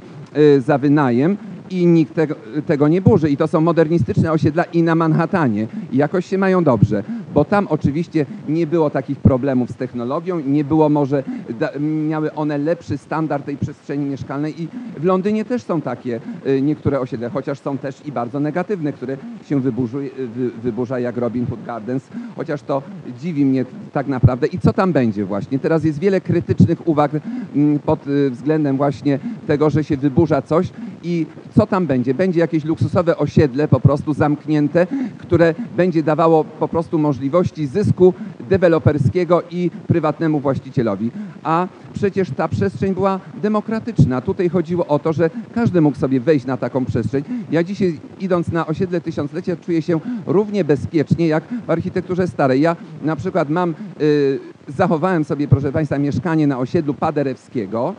za 0.60 0.78
wynajem, 0.78 1.38
i 1.70 1.86
nikt 1.86 2.16
tego, 2.16 2.36
tego 2.66 2.88
nie 2.88 3.02
burzy. 3.02 3.30
I 3.30 3.38
to 3.38 3.48
są 3.48 3.62
modernistyczne 3.62 4.32
osiedla 4.32 4.64
i 4.64 4.84
na 4.84 4.96
Manhattanie. 4.96 5.68
I 5.92 5.98
jakoś 5.98 6.26
się 6.26 6.38
mają 6.38 6.64
dobrze, 6.64 7.04
bo 7.34 7.46
tam 7.46 7.68
oczywiście 7.70 8.26
nie 8.50 8.68
było 8.68 8.90
takich 8.90 9.20
problemów 9.20 9.70
z 9.70 9.76
technologią, 9.76 10.40
nie 10.40 10.64
było 10.64 10.90
może, 10.90 11.24
da, 11.60 11.70
miały 11.80 12.34
one 12.34 12.58
lepszy 12.58 12.98
standard 12.98 13.46
tej 13.46 13.58
przestrzeni 13.58 14.06
mieszkalnej 14.06 14.62
i 14.62 14.68
w 14.98 15.04
Londynie 15.04 15.46
też 15.46 15.64
są 15.64 15.82
takie 15.82 16.20
y, 16.48 16.62
niektóre 16.62 17.00
osiedla, 17.00 17.30
chociaż 17.30 17.60
są 17.60 17.78
też 17.78 18.06
i 18.06 18.12
bardzo 18.12 18.40
negatywne, 18.40 18.94
które 18.94 19.18
się 19.46 19.62
wyburzy, 19.62 20.10
wy, 20.36 20.50
wyburza 20.64 21.00
jak 21.00 21.18
Robin 21.18 21.46
Hood 21.46 21.64
Gardens, 21.66 22.08
chociaż 22.36 22.62
to 22.62 22.82
dziwi 23.20 23.46
mnie 23.46 23.66
tak 23.94 24.08
naprawdę. 24.08 24.48
I 24.48 24.60
co 24.60 24.74
tam 24.74 24.94
będzie 24.94 25.26
właśnie? 25.26 25.60
Teraz 25.60 25.84
jest 25.84 26.00
wiele 26.00 26.22
krytycznych 26.22 26.88
uwag 26.88 27.12
mm, 27.56 27.80
pod 27.80 28.08
y, 28.08 28.30
względem 28.32 28.78
właśnie 28.78 29.20
tego, 29.48 29.70
że 29.70 29.84
się 29.84 29.98
wyburza 29.98 30.42
coś 30.42 30.70
i 31.04 31.26
co 31.56 31.68
tam 31.68 31.88
będzie? 31.88 32.14
Będzie 32.14 32.40
jakieś 32.40 32.66
luksusowe 32.66 33.18
osiedle 33.18 33.68
po 33.68 33.80
prostu 33.80 34.14
zamknięte, 34.14 34.88
które 35.18 35.56
będzie 35.78 36.04
dawało 36.04 36.44
po 36.44 36.68
prostu 36.68 37.00
możliwości 37.00 37.68
zysku 37.68 38.14
deweloperskiego 38.50 39.44
i 39.52 39.72
prywatnemu 39.88 40.40
właścicielowi. 40.40 41.12
A 41.44 41.68
przecież 41.94 42.32
ta 42.32 42.48
przestrzeń 42.48 42.94
była 42.94 43.20
demokratyczna. 43.42 44.22
Tutaj 44.22 44.50
chodziło 44.50 44.88
o 44.88 45.00
to, 45.00 45.14
że 45.14 45.30
każdy 45.56 45.82
mógł 45.82 45.98
sobie 45.98 46.20
wejść 46.20 46.46
na 46.46 46.58
taką 46.58 46.86
przestrzeń. 46.86 47.24
Ja 47.52 47.64
dzisiaj 47.64 48.00
idąc 48.20 48.52
na 48.52 48.68
osiedle 48.68 49.02
tysiąclecia 49.02 49.56
czuję 49.56 49.82
się 49.82 50.00
równie 50.26 50.64
bezpiecznie 50.64 51.28
jak 51.28 51.44
w 51.68 51.70
architekturze 51.70 52.28
starej. 52.28 52.62
Ja 52.62 52.76
na 53.02 53.16
przykład 53.16 53.50
mam, 53.50 53.76
y, 54.02 54.40
zachowałem 54.68 55.24
sobie 55.24 55.48
proszę 55.48 55.72
Państwa 55.72 56.00
mieszkanie 56.00 56.48
na 56.48 56.60
osiedlu 56.60 56.94
Paderewskiego, 56.94 57.96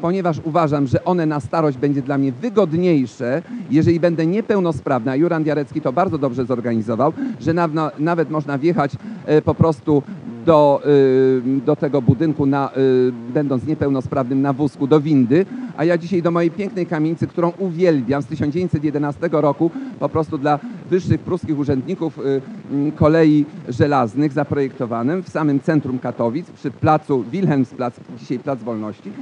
ponieważ 0.00 0.40
uważam, 0.44 0.86
że 0.86 1.04
one 1.04 1.26
na 1.26 1.40
starość 1.40 1.78
będzie 1.78 2.02
dla 2.02 2.18
mnie 2.18 2.32
wygodniejsze, 2.32 3.42
jeżeli 3.70 4.00
będę 4.00 4.26
niepełnosprawna. 4.26 5.16
Juran 5.16 5.44
Diarecki 5.44 5.80
to 5.80 5.92
bardzo 5.92 6.18
dobrze 6.18 6.44
zorganizował, 6.44 7.12
że 7.40 7.54
na, 7.54 7.66
na, 7.66 7.90
nawet 7.98 8.30
można 8.30 8.58
wjechać 8.58 8.92
e, 9.26 9.42
po 9.42 9.54
prostu 9.54 10.02
do, 10.46 10.82
y, 10.86 11.60
do 11.60 11.76
tego 11.76 12.02
budynku, 12.02 12.46
na, 12.46 12.70
y, 12.76 13.12
będąc 13.34 13.66
niepełnosprawnym 13.66 14.42
na 14.42 14.52
wózku, 14.52 14.86
do 14.86 15.00
windy, 15.00 15.46
a 15.76 15.84
ja 15.84 15.98
dzisiaj 15.98 16.22
do 16.22 16.30
mojej 16.30 16.50
pięknej 16.50 16.86
kamienicy, 16.86 17.26
którą 17.26 17.52
uwielbiam 17.58 18.22
z 18.22 18.26
1911 18.26 19.28
roku, 19.32 19.70
po 19.98 20.08
prostu 20.08 20.38
dla 20.38 20.58
wyższych 20.90 21.20
pruskich 21.20 21.58
urzędników 21.58 22.18
y, 22.18 22.42
kolei 22.96 23.44
żelaznych 23.68 24.32
zaprojektowanym 24.32 25.22
w 25.22 25.28
samym 25.28 25.60
centrum 25.60 25.98
Katowic, 25.98 26.50
przy 26.50 26.70
placu 26.70 27.24
Wilhelmsplatz, 27.32 28.00
dzisiaj 28.18 28.38
Plac 28.38 28.62
Wolności, 28.62 29.12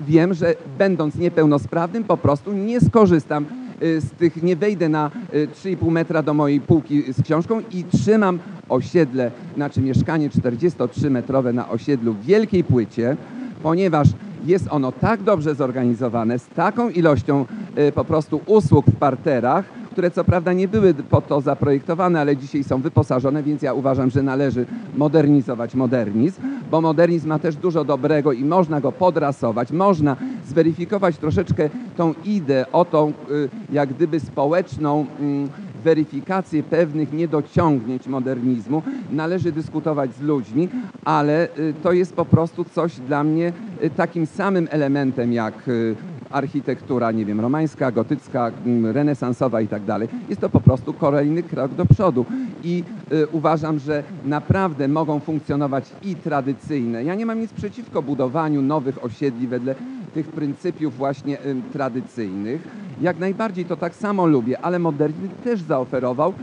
wiem, 0.00 0.34
że 0.34 0.54
będąc 0.78 1.14
niepełnosprawnym 1.14 2.04
po 2.04 2.16
prostu 2.16 2.52
nie 2.52 2.80
skorzystam 2.80 3.46
y, 3.82 4.00
z 4.00 4.10
tych, 4.10 4.42
nie 4.42 4.56
wejdę 4.56 4.88
na 4.88 5.10
y, 5.34 5.48
3,5 5.48 5.90
metra 5.90 6.22
do 6.22 6.34
mojej 6.34 6.60
półki 6.60 7.12
z 7.12 7.22
książką 7.22 7.60
i 7.72 7.84
trzymam 7.84 8.38
osiedle, 8.68 9.30
znaczy 9.54 9.80
mieszkanie 9.80 10.30
43-metrowe 10.30 11.54
na 11.54 11.68
osiedlu 11.68 12.12
w 12.12 12.24
Wielkiej 12.24 12.64
Płycie, 12.64 13.16
ponieważ 13.62 14.08
jest 14.46 14.66
ono 14.70 14.92
tak 14.92 15.22
dobrze 15.22 15.54
zorganizowane, 15.54 16.38
z 16.38 16.46
taką 16.46 16.88
ilością 16.88 17.44
y, 17.78 17.92
po 17.92 18.04
prostu 18.04 18.40
usług 18.46 18.86
w 18.86 18.96
parterach, 18.96 19.64
które 19.96 20.10
co 20.10 20.24
prawda 20.24 20.52
nie 20.52 20.68
były 20.68 20.94
po 20.94 21.20
to 21.20 21.40
zaprojektowane, 21.40 22.20
ale 22.20 22.36
dzisiaj 22.36 22.64
są 22.64 22.80
wyposażone, 22.80 23.42
więc 23.42 23.62
ja 23.62 23.74
uważam, 23.74 24.10
że 24.10 24.22
należy 24.22 24.66
modernizować 24.96 25.74
modernizm, 25.74 26.42
bo 26.70 26.80
modernizm 26.80 27.28
ma 27.28 27.38
też 27.38 27.56
dużo 27.56 27.84
dobrego 27.84 28.32
i 28.32 28.44
można 28.44 28.80
go 28.80 28.92
podrasować, 28.92 29.72
można 29.72 30.16
zweryfikować 30.48 31.16
troszeczkę 31.18 31.70
tą 31.96 32.14
ideę 32.24 32.66
o 32.72 32.84
tą 32.84 33.08
y, 33.30 33.48
jak 33.72 33.88
gdyby 33.88 34.20
społeczną 34.20 35.06
mm, 35.20 35.48
weryfikację 35.86 36.62
pewnych 36.62 37.12
niedociągnięć 37.12 38.06
modernizmu. 38.06 38.82
Należy 39.10 39.52
dyskutować 39.52 40.14
z 40.14 40.20
ludźmi, 40.20 40.68
ale 41.04 41.48
y, 41.58 41.74
to 41.82 41.92
jest 41.92 42.14
po 42.14 42.24
prostu 42.24 42.64
coś 42.64 42.96
dla 43.00 43.24
mnie 43.24 43.52
y, 43.84 43.90
takim 43.90 44.26
samym 44.26 44.68
elementem 44.70 45.32
jak 45.32 45.68
y, 45.68 45.96
architektura, 46.30 47.12
nie 47.12 47.24
wiem, 47.24 47.40
romańska, 47.40 47.92
gotycka, 47.92 48.50
mm, 48.66 48.86
renesansowa 48.86 49.60
i 49.60 49.68
tak 49.68 49.84
dalej. 49.84 50.08
Jest 50.28 50.40
to 50.40 50.48
po 50.48 50.60
prostu 50.60 50.92
kolejny 50.92 51.42
krok 51.42 51.74
do 51.74 51.86
przodu 51.86 52.26
i 52.64 52.84
y, 53.12 53.26
uważam, 53.32 53.78
że 53.78 54.02
naprawdę 54.24 54.88
mogą 54.88 55.20
funkcjonować 55.20 55.92
i 56.02 56.16
tradycyjne. 56.16 57.04
Ja 57.04 57.14
nie 57.14 57.26
mam 57.26 57.40
nic 57.40 57.52
przeciwko 57.52 58.02
budowaniu 58.02 58.62
nowych 58.62 59.04
osiedli 59.04 59.46
wedle 59.46 59.74
tych 60.12 60.28
pryncypiów 60.28 60.96
właśnie 60.96 61.38
tradycyjnych. 61.72 62.76
Jak 63.00 63.18
najbardziej 63.18 63.66
to 63.66 63.76
tak 63.76 63.96
samo 63.96 64.26
lubię, 64.26 64.64
ale 64.64 64.78
modernizm 64.78 65.36
też 65.42 65.62
zaoferował 65.62 66.34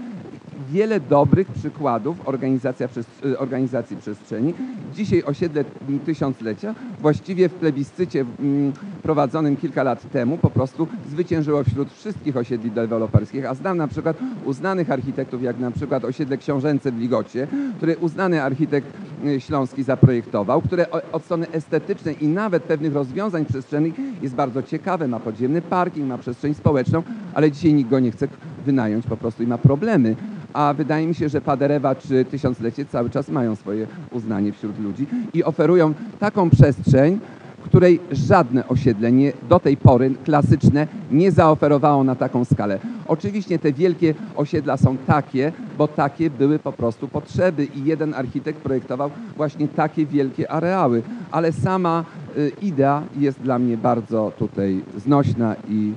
wiele 0.72 1.00
dobrych 1.00 1.48
przykładów 1.48 2.28
organizacja 2.28 2.88
y, 3.26 3.40
organizacji 3.40 3.98
przestrzeni. 3.98 4.54
Dzisiaj 4.94 5.24
osiedle 5.24 5.64
tysiąclecia 6.06 6.76
właściwie 7.00 7.50
w 7.50 7.54
plebiscycie 7.54 8.26
mm, 8.40 8.74
prowadzonym 9.04 9.58
kilka 9.58 9.84
lat 9.84 10.12
temu 10.12 10.38
po 10.38 10.50
prostu 10.50 10.88
zwyciężyło 11.10 11.64
wśród 11.64 11.94
wszystkich 11.94 12.38
osiedli 12.38 12.72
deweloperskich, 12.72 13.46
a 13.46 13.54
znam 13.54 13.78
na 13.78 13.88
przykład 13.88 14.18
uznanych 14.46 14.92
architektów, 14.92 15.44
jak 15.44 15.60
na 15.60 15.72
przykład 15.72 16.06
osiedle 16.06 16.38
Książęce 16.38 16.92
w 16.92 17.00
Ligocie, 17.00 17.48
który 17.78 17.98
uznany 17.98 18.44
architekt 18.44 18.88
y, 19.26 19.42
śląski 19.42 19.84
zaprojektował, 19.84 20.62
które 20.62 20.86
od 21.12 21.24
strony 21.24 21.52
estetycznej 21.52 22.24
i 22.24 22.28
nawet 22.28 22.64
pewnych 22.64 22.94
rozwiązań 22.94 23.46
przestrzennych 23.46 23.94
jest 24.22 24.36
bardzo 24.36 24.64
ciekawe, 24.64 25.08
ma 25.08 25.20
podziemny 25.20 25.62
parking, 25.62 26.08
ma 26.08 26.18
przestrzeń 26.18 26.54
społeczną, 26.54 27.04
ale 27.34 27.52
dzisiaj 27.52 27.74
nikt 27.74 27.90
go 27.90 28.00
nie 28.00 28.12
chce 28.12 28.28
wynająć 28.66 29.06
po 29.06 29.18
prostu 29.18 29.44
i 29.44 29.48
ma 29.48 29.58
problemy. 29.58 30.16
A 30.54 30.74
wydaje 30.74 31.08
mi 31.08 31.16
się, 31.16 31.30
że 31.30 31.42
Paderewa 31.42 31.96
czy 31.96 32.26
Tysiąclecie 32.26 32.86
cały 32.86 33.10
czas 33.10 33.30
mają 33.30 33.56
swoje 33.56 33.88
uznanie 34.12 34.54
wśród 34.54 34.80
ludzi 34.80 35.08
i 35.34 35.44
oferują 35.44 35.94
taką 36.20 36.50
przestrzeń, 36.50 37.20
której 37.64 38.00
żadne 38.12 38.68
osiedle 38.68 39.12
nie, 39.12 39.34
do 39.50 39.60
tej 39.60 39.78
pory 39.78 40.16
klasyczne 40.26 40.88
nie 41.12 41.32
zaoferowało 41.32 42.04
na 42.04 42.16
taką 42.16 42.46
skalę. 42.46 42.80
Oczywiście 43.08 43.60
te 43.60 43.74
wielkie 43.74 44.14
osiedla 44.36 44.78
są 44.78 44.98
takie, 44.98 45.52
bo 45.78 45.88
takie 45.88 46.30
były 46.30 46.60
po 46.60 46.72
prostu 46.72 47.08
potrzeby 47.08 47.66
i 47.66 47.84
jeden 47.84 48.14
architekt 48.14 48.60
projektował 48.60 49.12
właśnie 49.38 49.68
takie 49.68 50.06
wielkie 50.06 50.52
areały, 50.52 51.04
ale 51.32 51.52
sama 51.52 52.06
y, 52.38 52.52
idea 52.62 53.04
jest 53.18 53.42
dla 53.42 53.60
mnie 53.60 53.78
bardzo 53.78 54.32
tutaj 54.40 54.82
znośna 54.98 55.56
i 55.70 55.94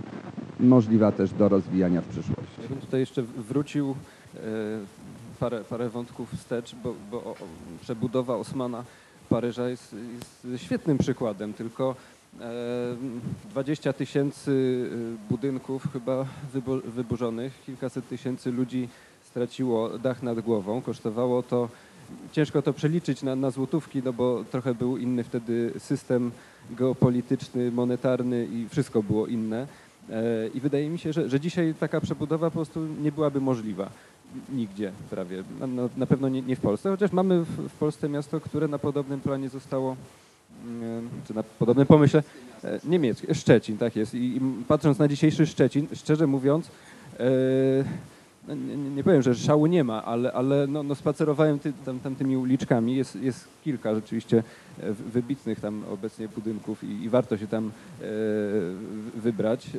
możliwa 0.61 1.13
też 1.13 1.33
do 1.33 1.49
rozwijania 1.49 2.01
w 2.01 2.07
przyszłości. 2.07 2.63
Ja 2.63 2.69
bym 2.69 2.79
tutaj 2.79 3.01
jeszcze 3.01 3.23
wrócił 3.23 3.95
parę, 5.41 5.65
parę 5.65 5.89
wątków 5.89 6.33
wstecz, 6.33 6.75
bo, 6.75 6.95
bo 7.11 7.35
przebudowa 7.83 8.37
Osmana 8.37 8.85
Paryża 9.29 9.69
jest, 9.69 9.97
jest 10.45 10.65
świetnym 10.65 10.99
przykładem, 10.99 11.55
tylko 11.55 11.95
e, 12.41 12.97
20 13.51 13.93
tysięcy 13.93 14.51
e, 14.93 15.29
budynków 15.31 15.93
chyba 15.93 16.27
wybu- 16.55 16.83
wyburzonych, 16.83 17.53
kilkaset 17.67 18.09
tysięcy 18.09 18.53
ludzi 18.53 18.89
straciło 19.25 19.99
dach 19.99 20.23
nad 20.23 20.41
głową, 20.41 20.83
kosztowało 20.83 21.43
to, 21.43 21.69
ciężko 22.33 22.63
to 22.63 22.73
przeliczyć 22.73 23.23
na, 23.23 23.37
na 23.37 23.51
złotówki, 23.51 24.03
no 24.05 24.13
bo 24.13 24.45
trochę 24.51 24.75
był 24.75 24.97
inny 24.97 25.25
wtedy 25.25 25.73
system 25.79 26.31
geopolityczny, 26.71 27.71
monetarny 27.71 28.47
i 28.53 28.69
wszystko 28.69 29.03
było 29.03 29.27
inne. 29.27 29.67
E, 30.11 30.49
I 30.55 30.61
wydaje 30.61 30.91
mi 30.91 30.99
się, 30.99 31.13
że, 31.13 31.29
że 31.29 31.41
dzisiaj 31.41 31.75
taka 31.81 32.01
przebudowa 32.01 32.51
po 32.51 32.55
prostu 32.55 32.87
nie 33.03 33.13
byłaby 33.13 33.41
możliwa 33.41 33.91
nigdzie 34.55 34.93
prawie. 35.11 35.43
Na, 35.61 35.67
pewno 36.07 36.29
nie, 36.29 36.43
nie 36.43 36.57
w 36.57 36.61
Polsce, 36.61 36.91
chociaż 36.91 37.13
mamy 37.13 37.41
w, 37.45 37.69
w 37.69 37.73
Polsce 37.73 38.09
miasto, 38.09 38.41
które 38.41 38.69
na 38.69 38.79
podobnym 38.79 39.21
planie 39.21 39.49
zostało, 39.49 39.97
mm, 40.67 41.09
czy 41.27 41.35
na 41.35 41.43
podobnym 41.43 41.87
pomyśle, 41.87 42.23
e, 42.65 42.81
niemieckie, 42.85 43.35
Szczecin, 43.35 43.79
tak 43.79 43.97
jest. 43.97 44.15
I, 44.15 44.37
i 44.37 44.41
patrząc 44.69 44.99
na 44.99 45.09
dzisiejszy 45.09 45.47
Szczecin, 45.47 45.87
szczerze 45.95 46.27
mówiąc, 46.27 46.67
e, 47.21 47.25
no 48.49 48.55
nie, 48.55 48.77
nie- 48.77 49.05
powiem, 49.05 49.23
że 49.23 49.35
szału 49.35 49.67
nie 49.67 49.85
ma, 49.85 50.05
ale, 50.05 50.33
ale 50.33 50.67
no, 50.67 50.83
no 50.83 50.95
spacerowałem 50.95 51.59
ty, 51.59 51.73
tam, 51.85 52.01
tymi 52.17 52.37
uliczkami. 52.37 52.97
Jest, 52.97 53.17
jest 53.17 53.49
kilka 53.65 53.95
rzeczywiście 53.95 54.43
e, 54.81 54.93
wy- 54.93 55.05
wybitnych 55.11 55.61
tam 55.61 55.83
obecnie 55.93 56.29
budynków 56.29 56.85
i, 56.85 57.03
i 57.03 57.09
warto 57.09 57.39
się 57.39 57.47
tam 57.47 57.67
e, 57.67 58.03
wybrać, 59.21 59.67
e, 59.67 59.71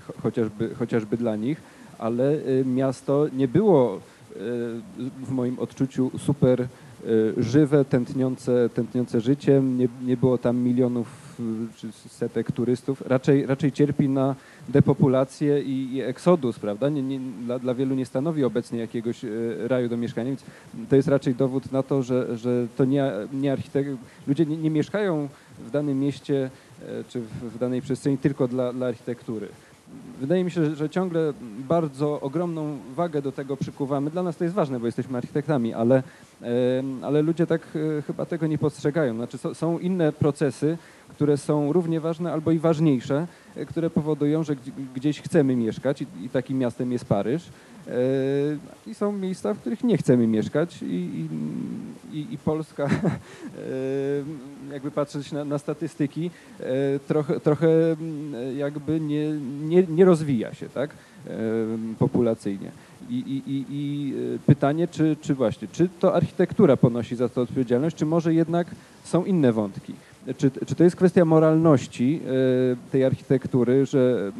cho- 0.00 0.22
chociażby, 0.22 0.74
chociażby 0.74 1.16
dla 1.16 1.36
nich, 1.36 1.60
ale 2.02 2.32
e, 2.32 2.64
miasto 2.64 3.26
nie 3.32 3.48
było 3.48 3.96
e, 3.96 4.38
w 5.26 5.30
moim 5.30 5.58
odczuciu 5.58 6.10
super 6.18 6.60
e, 6.60 6.66
żywe, 7.36 7.84
tętniące, 7.84 8.68
tętniące 8.74 9.20
życiem. 9.20 9.78
Nie, 9.78 9.88
nie 10.04 10.16
było 10.16 10.38
tam 10.38 10.56
milionów 10.56 11.22
czy 11.76 11.92
setek 11.92 12.52
turystów. 12.52 13.02
Raczej, 13.06 13.46
raczej 13.46 13.72
cierpi 13.72 14.08
na 14.08 14.34
depopulację 14.68 15.62
i, 15.62 15.94
i 15.94 16.00
eksodus, 16.00 16.58
prawda? 16.58 16.88
Nie, 16.88 17.02
nie, 17.02 17.20
dla, 17.20 17.58
dla 17.58 17.74
wielu 17.74 17.94
nie 17.94 18.06
stanowi 18.06 18.44
obecnie 18.44 18.78
jakiegoś 18.78 19.24
raju 19.66 19.88
do 19.88 19.96
mieszkania, 19.96 20.28
więc 20.28 20.44
to 20.88 20.96
jest 20.96 21.08
raczej 21.08 21.34
dowód 21.34 21.72
na 21.72 21.82
to, 21.82 22.02
że, 22.02 22.38
że 22.38 22.66
to 22.76 22.84
nie, 22.84 23.10
nie 23.32 23.52
architekt... 23.52 23.90
Ludzie 24.26 24.46
nie, 24.46 24.56
nie 24.56 24.70
mieszkają 24.70 25.28
w 25.66 25.70
danym 25.70 26.00
mieście 26.00 26.50
czy 27.08 27.20
w, 27.20 27.54
w 27.54 27.58
danej 27.58 27.82
przestrzeni 27.82 28.18
tylko 28.18 28.48
dla, 28.48 28.72
dla 28.72 28.86
architektury. 28.86 29.48
Wydaje 30.20 30.44
mi 30.44 30.50
się, 30.50 30.74
że, 30.74 30.90
ciągle 30.90 31.32
bardzo 31.58 32.20
ogromną 32.20 32.78
wagę 32.94 33.22
do 33.22 33.32
tego 33.32 33.56
przykuwamy. 33.56 34.10
Dla 34.10 34.22
nas 34.22 34.36
to 34.36 34.44
jest 34.44 34.56
ważne, 34.56 34.80
bo 34.80 34.86
jesteśmy 34.86 35.18
architektami, 35.18 35.74
ale, 35.74 36.02
ale 37.02 37.22
ludzie 37.22 37.46
tak 37.46 37.62
e, 37.98 38.02
chyba 38.02 38.26
tego 38.26 38.46
nie 38.46 38.58
postrzegają. 38.58 39.14
Znaczy 39.14 39.38
są, 39.54 39.78
inne 39.78 40.12
procesy, 40.12 40.78
które 41.08 41.36
są 41.36 41.72
równie 41.72 42.00
ważne 42.00 42.32
albo 42.32 42.50
i 42.50 42.58
ważniejsze, 42.58 43.26
które 43.68 43.90
powodują, 43.90 44.42
że 44.42 44.56
gdzie- 44.56 44.72
gdzieś 44.94 45.20
chcemy 45.20 45.56
mieszkać 45.56 46.02
i, 46.02 46.28
takim 46.28 46.58
miastem 46.58 46.92
jest 46.92 47.04
Paryż. 47.04 47.42
E, 47.88 47.92
I 48.86 48.94
są 48.94 49.12
miejsca, 49.12 49.54
w 49.54 49.58
których 49.58 49.84
nie 49.84 49.96
chcemy 49.96 50.26
mieszkać 50.26 50.82
i, 50.82 51.26
i, 52.12 52.34
i, 52.34 52.38
Polska, 52.38 52.84
e, 52.88 52.88
jakby 54.72 54.90
patrzeć 54.90 55.32
na, 55.32 55.44
na 55.44 55.58
statystyki, 55.58 56.30
e, 56.60 56.64
trochę, 57.08 57.40
trochę 57.40 57.68
mm, 57.92 58.58
jakby 58.58 59.00
nie, 59.00 59.32
nie, 59.62 59.82
nie 59.82 60.04
rozwija 60.04 60.54
się 60.54 60.68
tak, 60.68 60.90
populacyjnie. 61.98 62.70
I, 63.10 63.14
i, 63.14 63.50
i, 63.50 63.64
I 63.70 64.14
pytanie, 64.46 64.88
czy, 64.88 65.16
czy 65.20 65.34
właśnie, 65.34 65.68
czy 65.72 65.88
to 66.00 66.14
architektura 66.14 66.76
ponosi 66.76 67.16
za 67.16 67.28
to 67.28 67.40
odpowiedzialność, 67.40 67.96
czy 67.96 68.06
może 68.06 68.34
jednak 68.34 68.66
są 69.04 69.24
inne 69.24 69.52
wątki? 69.52 69.94
Czy, 70.36 70.50
czy 70.66 70.74
to 70.74 70.84
jest 70.84 70.96
kwestia 70.96 71.24
moralności 71.24 72.20
e, 72.26 72.90
tej 72.92 73.04
architektury, 73.04 73.86
że, 73.86 74.32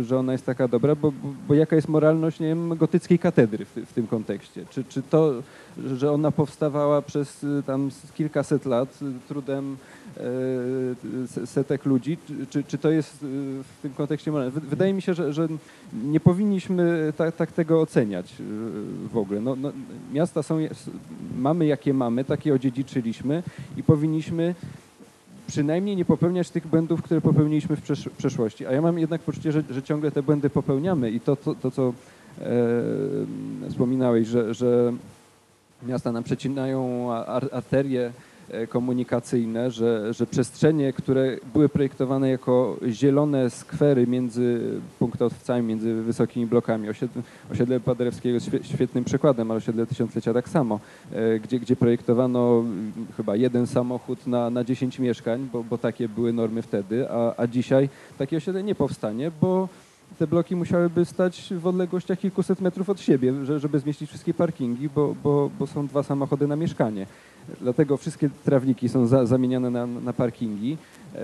że, 0.00 0.18
ona 0.18 0.32
jest 0.32 0.46
taka 0.46 0.68
dobra, 0.68 0.94
bo, 0.94 1.12
bo 1.48 1.54
jaka 1.54 1.76
jest 1.76 1.88
moralność, 1.88 2.40
nie 2.40 2.46
wiem, 2.46 2.76
gotyckiej 2.76 3.18
katedry 3.18 3.64
w, 3.64 3.70
w 3.86 3.92
tym 3.92 4.06
kontekście? 4.06 4.64
Czy, 4.70 4.84
czy 4.84 5.02
to, 5.02 5.34
że 5.96 6.12
ona 6.12 6.30
powstawała 6.30 7.02
przez 7.02 7.44
y, 7.44 7.62
tam 7.66 7.90
kilkaset 8.14 8.66
lat 8.66 8.98
trudem 9.28 9.76
e, 10.16 10.20
se- 11.26 11.46
setek 11.46 11.84
ludzi, 11.84 12.18
czy- 12.50 12.64
czy, 12.64 12.78
to 12.78 12.90
jest 12.90 13.16
w 13.20 13.82
tym 13.82 13.94
kontekście 13.94 14.30
moralne? 14.30 14.50
Wy- 14.50 14.60
Wydaje 14.68 14.92
mi 14.92 15.02
się, 15.02 15.14
że, 15.14 15.32
że 15.32 15.48
nie 16.04 16.20
powinniśmy 16.20 17.12
tak, 17.16 17.36
tak 17.36 17.52
tego 17.52 17.80
oceniać 17.80 18.34
w 19.12 19.16
ogóle. 19.16 19.40
No, 19.40 19.56
no, 19.56 19.72
miasta 20.12 20.42
są, 20.42 20.58
mamy 21.38 21.66
jakie 21.66 21.94
mamy, 21.94 22.24
takie 22.24 22.54
odziedziczyliśmy 22.54 23.42
i 23.76 23.82
powinniśmy 23.82 24.54
przynajmniej 25.46 25.96
nie 25.96 26.04
popełniać 26.04 26.50
tych 26.50 26.66
błędów, 26.66 27.02
które 27.02 27.20
popełniliśmy 27.20 27.76
w 27.76 27.82
przesz- 27.82 28.10
przeszłości. 28.18 28.66
A 28.66 28.72
ja 28.72 28.82
mam 28.82 28.98
jednak 28.98 29.20
poczucie, 29.20 29.52
że, 29.52 29.62
że 29.70 29.82
ciągle 29.82 30.10
te 30.10 30.22
błędy 30.22 30.50
popełniamy 30.50 31.10
i 31.10 31.20
to, 31.20 31.36
to, 31.36 31.54
to 31.54 31.70
co 31.70 31.92
e, 32.40 32.44
wspominałeś, 33.70 34.28
że, 34.28 34.54
że 34.54 34.92
miasta 35.82 36.12
nam 36.12 36.24
przecinają 36.24 37.12
ar- 37.12 37.48
arterie 37.52 38.12
komunikacyjne, 38.68 39.70
że, 39.70 40.14
że 40.14 40.26
przestrzenie, 40.26 40.92
które 40.92 41.36
były 41.52 41.68
projektowane 41.68 42.30
jako 42.30 42.76
zielone 42.88 43.50
skwery 43.50 44.06
między 44.06 44.60
punktowcami, 44.98 45.68
między 45.68 45.94
wysokimi 45.94 46.46
blokami. 46.46 46.88
Osiedle, 46.88 47.22
osiedle 47.52 47.80
Paderewskiego 47.80 48.34
jest 48.34 48.50
świe- 48.50 48.62
świetnym 48.62 49.04
przykładem, 49.04 49.50
ale 49.50 49.58
osiedle 49.58 49.86
Tysiąclecia 49.86 50.34
tak 50.34 50.48
samo, 50.48 50.80
e, 51.12 51.38
gdzie, 51.38 51.60
gdzie 51.60 51.76
projektowano 51.76 52.58
mm, 52.60 52.92
chyba 53.16 53.36
jeden 53.36 53.66
samochód 53.66 54.26
na, 54.26 54.50
na 54.50 54.64
10 54.64 54.98
mieszkań, 54.98 55.48
bo, 55.52 55.64
bo 55.64 55.78
takie 55.78 56.08
były 56.08 56.32
normy 56.32 56.62
wtedy, 56.62 57.10
a, 57.10 57.34
a 57.36 57.46
dzisiaj 57.46 57.88
takie 58.18 58.36
osiedle 58.36 58.62
nie 58.62 58.74
powstanie, 58.74 59.30
bo 59.40 59.68
te 60.18 60.26
bloki 60.26 60.56
musiałyby 60.56 61.04
stać 61.04 61.52
w 61.60 61.66
odległościach 61.66 62.18
kilkuset 62.18 62.60
metrów 62.60 62.90
od 62.90 63.00
siebie, 63.00 63.44
że- 63.44 63.60
żeby 63.60 63.78
zmieścić 63.78 64.08
wszystkie 64.08 64.34
parkingi, 64.34 64.88
bo, 64.88 65.14
bo, 65.22 65.50
bo 65.58 65.66
są 65.66 65.86
dwa 65.86 66.02
samochody 66.02 66.46
na 66.46 66.56
mieszkanie. 66.56 67.06
Dlatego 67.60 67.96
wszystkie 67.96 68.30
trawniki 68.44 68.88
są 68.88 69.06
za, 69.06 69.26
zamieniane 69.26 69.70
na, 69.70 69.86
na 69.86 70.12
parkingi. 70.12 70.76
E, 71.14 71.18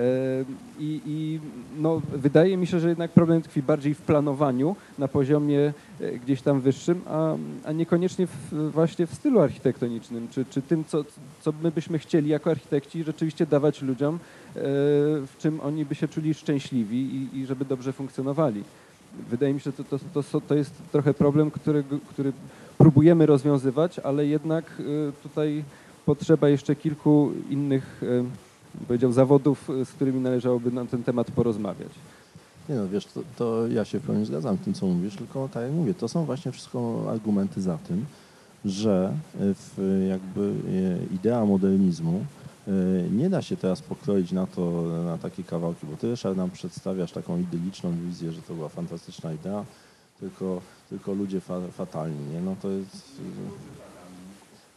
I, 0.79 1.01
I 1.07 1.41
no, 1.79 2.03
wydaje 2.13 2.57
mi 2.57 2.67
się, 2.67 2.81
że 2.81 2.89
jednak 2.89 3.11
problem 3.11 3.43
tkwi 3.43 3.63
bardziej 3.63 3.95
w 3.95 4.01
planowaniu 4.03 4.77
na 4.99 5.09
poziomie 5.09 5.73
e, 6.01 6.13
gdzieś 6.19 6.43
tam 6.43 6.61
wyższym, 6.61 7.01
a, 7.07 7.35
a 7.65 7.73
niekoniecznie 7.73 8.27
w, 8.27 8.71
właśnie 8.73 9.07
w 9.07 9.15
stylu 9.15 9.41
architektonicznym, 9.41 10.29
czy, 10.31 10.45
czy 10.45 10.63
tym, 10.63 10.85
co, 10.85 11.05
co 11.41 11.53
my 11.63 11.71
byśmy 11.71 11.99
chcieli 11.99 12.29
jako 12.29 12.51
architekci 12.51 13.05
rzeczywiście 13.05 13.47
dawać 13.47 13.83
ludziom, 13.83 14.19
w 14.55 15.33
czym 15.39 15.61
oni 15.61 15.85
by 15.85 15.95
się 15.95 16.09
czuli 16.09 16.35
szczęśliwi 16.35 16.97
i, 16.97 17.39
i 17.39 17.47
żeby 17.47 17.65
dobrze 17.65 17.93
funkcjonowali. 17.93 18.65
Wydaje 19.31 19.55
mi 19.55 19.61
się, 19.61 19.71
że 19.71 19.85
to, 19.85 19.99
to, 19.99 20.23
to, 20.23 20.41
to 20.41 20.55
jest 20.55 20.73
trochę 20.93 21.15
problem, 21.15 21.51
który, 21.51 21.85
który 22.09 22.33
próbujemy 22.79 23.27
rozwiązywać, 23.27 23.99
ale 23.99 24.27
jednak 24.27 24.81
y, 24.81 25.13
tutaj 25.23 25.65
potrzeba 26.07 26.49
jeszcze 26.49 26.77
kilku 26.77 27.33
innych, 27.51 28.03
y, 28.03 28.25
powiedział, 28.87 29.13
zawodów, 29.13 29.71
y, 29.71 29.85
z 29.85 29.93
którymi 29.93 30.21
należałoby 30.21 30.71
na 30.71 30.85
ten 30.85 31.03
temat 31.03 31.31
porozmawiać. 31.31 31.93
Nie 32.69 32.75
no, 32.75 32.89
wiesz, 32.89 33.07
to, 33.07 33.21
to 33.37 33.69
ja 33.69 33.85
się 33.85 34.01
w 34.01 34.03
pełni 34.03 34.27
zgadzam 34.27 34.57
z 34.57 34.61
tym, 34.61 34.75
co 34.75 34.87
mówisz, 34.87 35.17
tylko 35.17 35.49
tak 35.53 35.63
jak 35.63 35.73
mówię, 35.73 35.95
to 35.95 36.09
są 36.09 36.25
właśnie 36.25 36.53
wszystko 36.53 37.05
argumenty 37.11 37.61
za 37.61 37.79
tym, 37.79 38.05
że 38.65 39.13
w, 39.35 40.05
jakby 40.09 40.53
e, 41.11 41.15
idea 41.15 41.45
modernizmu 41.45 42.25
nie 43.11 43.31
da 43.31 43.43
się 43.43 43.57
teraz 43.57 43.83
pokroić 43.83 44.33
na 44.33 44.47
to, 44.47 44.83
na 45.05 45.19
takie 45.19 45.43
kawałki, 45.43 45.87
bo 45.87 45.97
ty 45.97 46.11
Ryszard 46.11 46.37
nam 46.37 46.51
przedstawiasz 46.51 47.13
taką 47.13 47.41
idyliczną 47.41 47.93
wizję, 48.07 48.33
że 48.33 48.43
to 48.43 48.55
była 48.55 48.69
fantastyczna 48.69 49.33
idea, 49.33 49.65
tylko, 50.21 50.61
tylko 50.91 51.13
ludzie 51.13 51.41
fa, 51.41 51.61
fatalni, 51.73 52.35
nie? 52.35 52.41
No 52.41 52.57
to 52.63 52.71
jest... 52.71 53.13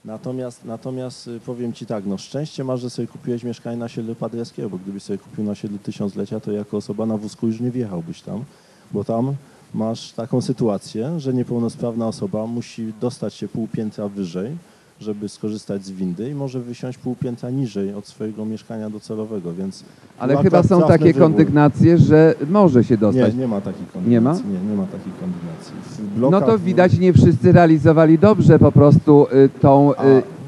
Natomiast, 0.06 0.66
natomiast 0.66 1.28
y, 1.28 1.40
powiem 1.40 1.74
Ci 1.74 1.86
tak, 1.86 2.06
no 2.06 2.18
szczęście 2.18 2.64
masz, 2.64 2.82
że 2.82 2.90
sobie 2.90 3.08
kupiłeś 3.08 3.44
mieszkanie 3.44 3.78
na 3.78 3.86
osiedlu 3.86 4.16
Paderewskiego, 4.16 4.70
bo 4.70 4.78
gdybyś 4.78 5.04
sobie 5.04 5.18
kupił 5.18 5.44
na 5.44 5.52
osiedlu 5.52 5.78
Tysiąclecia, 5.78 6.40
to 6.40 6.52
jako 6.52 6.78
osoba 6.78 7.06
na 7.06 7.18
wózku 7.18 7.48
już 7.48 7.60
nie 7.60 7.72
wjechałbyś 7.72 8.22
tam, 8.22 8.44
bo 8.92 9.04
tam 9.04 9.36
masz 9.74 10.12
taką 10.12 10.42
sytuację, 10.42 11.20
że 11.20 11.34
niepełnosprawna 11.34 12.08
osoba 12.08 12.48
musi 12.48 12.94
dostać 13.02 13.34
się 13.34 13.48
pół 13.48 13.68
piętra 13.68 14.08
wyżej, 14.08 14.58
żeby 15.00 15.30
skorzystać 15.30 15.86
z 15.86 15.92
windy 15.92 16.30
i 16.30 16.34
może 16.36 16.60
wysiąść 16.60 16.98
pół 16.98 17.16
piętra 17.16 17.50
niżej 17.50 17.94
od 17.94 18.08
swojego 18.08 18.46
mieszkania 18.46 18.90
docelowego, 18.90 19.54
więc 19.54 19.84
Ale 20.20 20.38
chyba 20.38 20.62
traf- 20.62 20.68
są 20.68 20.82
takie 20.88 21.06
wybór. 21.06 21.22
kondygnacje, 21.22 21.98
że 21.98 22.36
może 22.50 22.84
się 22.84 22.98
dostać. 22.98 23.34
Nie, 23.34 23.40
nie 23.40 23.48
ma 23.48 23.62
takiej 23.62 23.86
kondygnacji. 23.94 24.12
Nie 24.12 24.22
ma? 24.22 24.60
Nie, 24.60 24.70
nie 24.70 24.76
ma 24.78 24.86
takiej 24.86 25.12
kondygnacji. 25.20 25.74
No 26.18 26.42
to 26.42 26.60
widać, 26.60 27.00
nie 27.00 27.14
wszyscy 27.14 27.52
realizowali 27.52 28.20
dobrze 28.20 28.60
po 28.60 28.72
prostu 28.72 29.28
y, 29.34 29.50
tą 29.62 29.94
y, 29.94 29.98
A. 29.98 30.04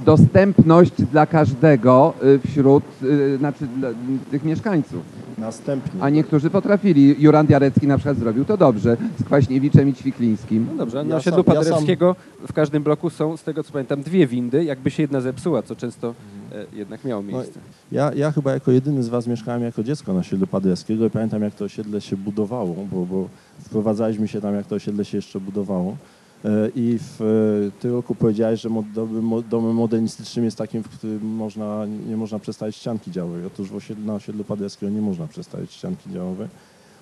dostępność 0.07 0.91
dla 1.11 1.25
każdego 1.25 2.13
y, 2.23 2.39
wśród, 2.47 2.83
y, 3.03 3.37
znaczy 3.37 3.67
dla 3.77 3.89
tych 4.31 4.43
mieszkańców. 4.43 5.01
Następnie. 5.37 6.03
A 6.03 6.09
niektórzy 6.09 6.49
potrafili. 6.49 7.15
Jurand 7.19 7.49
Jarecki 7.49 7.87
na 7.87 7.97
przykład 7.97 8.17
zrobił 8.17 8.45
to 8.45 8.57
dobrze, 8.57 8.97
z 9.19 9.23
Kwaśniewiczem 9.23 9.89
i 9.89 9.93
Ćwiklińskim. 9.93 10.67
No 10.71 10.77
dobrze, 10.77 10.97
Ja 10.97 11.03
na 11.03 11.15
osiedlu 11.15 11.43
sam- 11.43 11.53
ja 11.55 11.59
Paderewskiego 11.61 12.15
w 12.47 12.53
każdym 12.53 12.83
bloku 12.83 13.09
są, 13.09 13.37
z 13.37 13.43
tego 13.43 13.63
co 13.63 13.71
pamiętam, 13.71 14.01
dwie 14.03 14.27
windy. 14.27 14.63
Jakby 14.63 14.91
się 14.91 15.03
jedna 15.03 15.21
zepsuła, 15.21 15.61
co 15.63 15.75
często 15.75 16.13
e, 16.51 16.65
jednak 16.73 17.05
miało 17.05 17.21
No, 17.21 17.37
miejsce. 17.37 17.59
ja, 17.91 18.11
ja 18.13 18.31
chyba 18.31 18.51
jako 18.53 18.71
jedyny 18.71 19.03
z 19.03 19.09
Was 19.09 19.27
mieszkałem 19.27 19.63
jako 19.63 19.83
dziecko 19.83 20.13
na 20.13 20.19
osiedlu 20.19 20.47
Paderewskiego 20.47 21.05
i 21.05 21.09
pamiętam 21.09 21.41
jak 21.41 21.55
to 21.55 21.65
osiedle 21.65 22.01
się 22.01 22.17
budowało, 22.17 22.75
bo, 22.91 23.05
bo 23.05 23.29
wprowadzaliśmy 23.59 24.27
się 24.27 24.41
tam 24.41 24.55
jak 24.55 24.67
to 24.67 24.75
osiedle 24.75 25.05
się 25.05 25.17
jeszcze 25.17 25.39
budowało. 25.39 25.97
E, 26.45 26.49
I 26.75 26.99
w 27.01 27.21
e, 27.21 27.81
tym 27.81 27.91
roku 27.91 28.15
powiedziałeś, 28.15 28.61
że 28.61 28.69
domem, 28.95 29.23
mo- 29.23 29.41
domem 29.41 29.75
modernistycznym 29.75 30.45
jest 30.45 30.57
takim, 30.57 30.83
w 30.83 30.89
którym 30.89 31.25
można, 31.35 31.85
nie 32.09 32.17
można 32.17 32.39
przestawić 32.39 32.75
ścianki 32.75 33.11
działowej. 33.11 33.45
Otóż 33.45 33.69
w 33.69 33.75
osiedlu, 33.75 34.05
na 34.05 34.13
osiedlu 34.15 34.43
Paderewskiego 34.43 34.91
nie 34.91 35.01
można 35.01 35.27
przestawić 35.27 35.71
ścianki 35.73 36.09
działowej, 36.11 36.47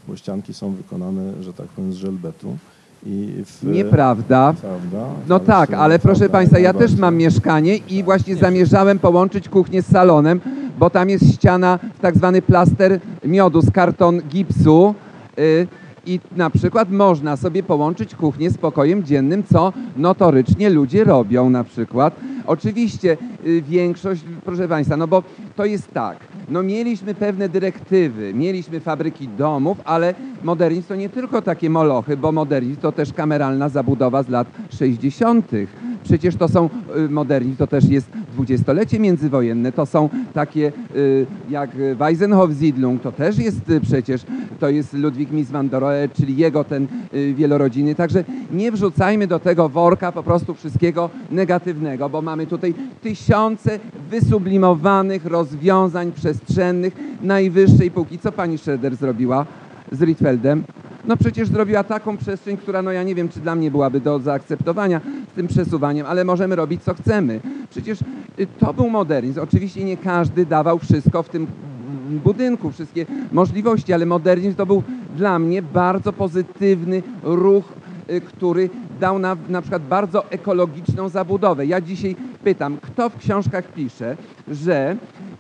bo 0.08 0.16
ścianki 0.16 0.54
są 0.54 0.72
wykonane, 0.72 1.44
że 1.44 1.54
tak 1.54 1.68
powiem, 1.68 1.94
z 1.94 1.96
żelbetu. 1.96 2.58
W, 3.46 3.60
Nieprawda. 3.64 4.54
Prawda? 4.62 5.06
No 5.28 5.40
tak, 5.40 5.70
to 5.72 5.78
ale 5.78 6.00
proszę 6.00 6.20
prawda, 6.20 6.34
Państwa, 6.38 6.60
ja 6.60 6.74
też 6.74 6.96
mam 6.96 7.16
mieszkanie 7.16 7.76
i 7.76 7.96
Tak. 7.98 8.06
właśnie 8.06 8.36
zamierzałem 8.36 9.00
połączyć 9.00 9.50
kuchnię 9.50 9.82
z 9.82 9.86
salonem, 9.92 10.42
bo 10.80 10.90
tam 10.90 11.10
jest 11.10 11.34
ściana, 11.34 11.80
tak 12.02 12.16
zwany 12.18 12.42
plaster 12.42 13.00
miodu 13.26 13.62
z 13.62 13.72
karton 13.72 14.22
gipsu. 14.22 14.96
y, 15.40 15.68
I 16.06 16.20
na 16.36 16.50
przykład 16.50 16.92
można 16.92 17.38
sobie 17.38 17.64
połączyć 17.64 18.16
kuchnię 18.16 18.50
z 18.50 18.58
pokojem 18.58 19.04
dziennym, 19.04 19.44
co 19.44 19.74
notorycznie 19.98 20.70
ludzie 20.70 21.04
robią 21.04 21.50
na 21.50 21.64
przykład. 21.64 22.16
Oczywiście 22.48 23.18
y, 23.46 23.62
większość, 23.62 24.22
proszę 24.46 24.68
Państwa, 24.68 24.98
no 24.98 25.08
bo 25.08 25.24
to 25.56 25.66
jest 25.66 25.92
tak, 25.94 26.18
no 26.50 26.64
mieliśmy 26.64 27.16
pewne 27.16 27.50
dyrektywy, 27.50 28.34
mieliśmy 28.34 28.80
fabryki 28.80 29.28
domów, 29.28 29.78
ale 29.86 30.14
modernizm 30.44 30.88
to 30.88 30.96
nie 30.96 31.10
tylko 31.10 31.42
takie 31.42 31.70
molochy, 31.70 32.18
bo 32.18 32.32
modernizm 32.32 32.82
to 32.82 32.92
też 32.92 33.14
kameralna 33.14 33.70
zabudowa 33.70 34.24
z 34.24 34.30
lat 34.30 34.48
60. 34.70 35.52
Przecież 36.06 36.36
to 36.36 36.48
są, 36.48 36.70
y, 37.06 37.10
modernizm 37.10 37.58
to 37.58 37.68
też 37.68 37.86
jest 37.90 38.08
dwudziestolecie 38.34 39.00
międzywojenne, 39.00 39.72
to 39.72 39.86
są 39.86 40.10
takie 40.34 40.72
y, 40.96 41.26
jak 41.50 41.70
Weisenhof-Siedlung, 41.98 43.00
to 43.00 43.12
też 43.12 43.38
jest 43.38 43.70
y, 43.70 43.82
przecież, 43.82 44.22
to 44.60 44.70
jest 44.70 44.94
Ludwik 44.94 45.32
Mies 45.32 45.52
van 45.52 45.70
der 45.70 45.82
Rohe, 45.82 46.10
czyli 46.18 46.38
jego 46.38 46.64
ten 46.64 46.88
y, 47.14 47.34
wielorodzinny, 47.34 47.96
także 47.96 48.24
nie 48.52 48.72
wrzucajmy 48.72 49.28
do 49.28 49.40
tego 49.40 49.70
worka 49.70 50.12
po 50.12 50.24
prostu 50.24 50.54
wszystkiego 50.54 51.10
negatywnego, 51.32 52.10
bo 52.10 52.22
mamy 52.22 52.48
tutaj 52.48 52.74
tysiące 53.02 53.80
wysublimowanych 54.10 55.26
rozwiązań 55.26 56.12
przestrzennych 56.12 56.94
najwyższej 57.22 57.92
półki. 57.92 58.20
Co 58.20 58.32
pani 58.32 58.58
Schroeder 58.58 58.96
zrobiła 58.96 59.46
z 59.92 60.02
Rietfeldem? 60.02 60.64
No 61.08 61.18
przecież 61.18 61.48
zrobiła 61.48 61.84
taką 61.84 62.18
przestrzeń, 62.18 62.58
która 62.58 62.82
no 62.82 62.92
ja 62.92 63.04
nie 63.04 63.16
wiem, 63.16 63.30
czy 63.30 63.40
dla 63.40 63.56
mnie 63.56 63.72
byłaby 63.72 64.02
do 64.02 64.20
zaakceptowania 64.20 65.02
z 65.32 65.36
tym 65.36 65.48
przesuwaniem, 65.48 66.06
ale 66.06 66.24
możemy 66.24 66.56
robić 66.56 66.84
co 66.84 66.94
chcemy. 66.94 67.40
Przecież 67.70 68.02
y, 68.40 68.48
to 68.60 68.74
był 68.74 68.90
modernizm. 68.90 69.40
Oczywiście 69.40 69.84
nie 69.84 69.98
każdy 69.98 70.46
dawał 70.46 70.80
wszystko 70.80 71.24
w 71.24 71.30
tym 71.30 71.48
budynku, 72.24 72.72
wszystkie 72.72 73.06
możliwości, 73.32 73.94
ale 73.94 74.06
modernizm 74.06 74.56
to 74.56 74.66
był 74.66 74.84
dla 75.18 75.40
mnie 75.40 75.62
bardzo 75.62 76.14
pozytywny 76.14 77.04
ruch, 77.24 77.74
y, 78.10 78.22
który 78.22 78.70
dał 79.00 79.20
na, 79.20 79.38
na 79.50 79.62
przykład 79.62 79.84
bardzo 79.88 80.32
ekologiczną 80.32 81.10
zabudowę. 81.10 81.66
Ja 81.66 81.82
dzisiaj 81.82 82.16
pytam, 82.44 82.78
kto 82.82 83.10
w 83.10 83.18
książkach 83.18 83.74
pisze, 83.74 84.18
że 84.48 84.98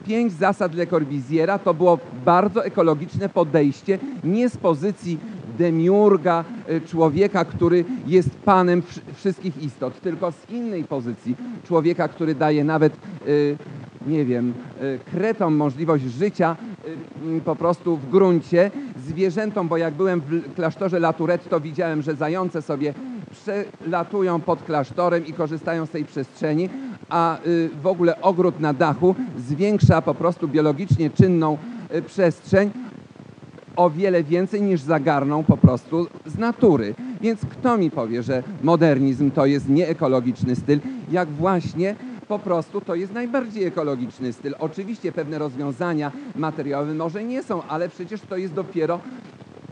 pięć 0.07 0.33
zasad 0.33 0.73
Le 0.73 0.87
Corbusiera 0.87 1.59
to 1.59 1.73
było 1.73 1.99
bardzo 2.25 2.65
ekologiczne 2.65 3.29
podejście, 3.29 3.99
nie 4.23 4.49
z 4.49 4.57
pozycji 4.57 5.19
demiurga, 5.57 6.43
y, 6.69 6.81
człowieka, 6.81 7.45
który 7.45 7.85
jest 8.07 8.29
panem 8.29 8.81
wsz- 8.81 8.99
wszystkich 9.15 9.63
istot, 9.63 10.01
tylko 10.01 10.31
z 10.31 10.49
innej 10.49 10.83
pozycji 10.83 11.35
człowieka, 11.67 12.07
który 12.07 12.35
daje 12.35 12.63
nawet, 12.63 12.93
y, 13.27 13.57
nie 14.05 14.25
wiem, 14.25 14.53
y, 14.81 14.99
kretom 15.11 15.55
możliwość 15.55 16.03
życia 16.03 16.55
mm, 17.23 17.41
po 17.41 17.55
prostu 17.55 17.97
w 17.97 18.09
gruncie, 18.09 18.71
zwierzętom, 19.07 19.67
bo 19.67 19.77
jak 19.77 19.93
byłem 19.93 20.21
w 20.21 20.53
klasztorze 20.53 20.99
Laturetto, 20.99 21.59
widziałem, 21.59 22.01
że 22.01 22.15
zające 22.15 22.61
sobie 22.61 22.93
przelatują 23.31 24.41
pod 24.41 24.63
klasztorem 24.63 25.25
i 25.25 25.33
korzystają 25.33 25.85
z 25.85 25.89
tej 25.89 26.05
przestrzeni, 26.05 26.69
a 27.09 27.37
y, 27.45 27.69
w 27.81 27.87
ogóle 27.87 28.21
ogród 28.21 28.59
na 28.59 28.73
dachu 28.73 29.15
zwiększa 29.37 30.01
po 30.01 30.15
prostu 30.15 30.47
biologicznie 30.47 31.09
czynną 31.09 31.57
y, 31.95 32.01
przestrzeń 32.01 32.71
o 33.75 33.89
wiele 33.89 34.23
więcej 34.23 34.61
niż 34.61 34.81
zagarną 34.81 35.43
po 35.43 35.57
prostu 35.57 36.07
z 36.25 36.37
natury. 36.37 36.95
Więc 37.21 37.41
kto 37.51 37.77
mi 37.77 37.91
powie, 37.91 38.23
że 38.23 38.43
modernizm 38.63 39.31
to 39.31 39.45
jest 39.45 39.69
nieekologiczny 39.69 40.55
styl, 40.55 40.79
jak 41.11 41.29
właśnie 41.29 41.95
po 42.27 42.39
prostu 42.39 42.81
to 42.81 42.95
jest 42.95 43.13
najbardziej 43.13 43.63
ekologiczny 43.63 44.33
styl. 44.33 44.55
Oczywiście 44.59 45.11
pewne 45.11 45.39
rozwiązania 45.39 46.11
materiałowe 46.35 46.93
może 46.93 47.23
nie 47.23 47.43
są, 47.43 47.63
ale 47.63 47.89
przecież 47.89 48.21
to 48.21 48.37
jest 48.37 48.53
dopiero 48.53 48.99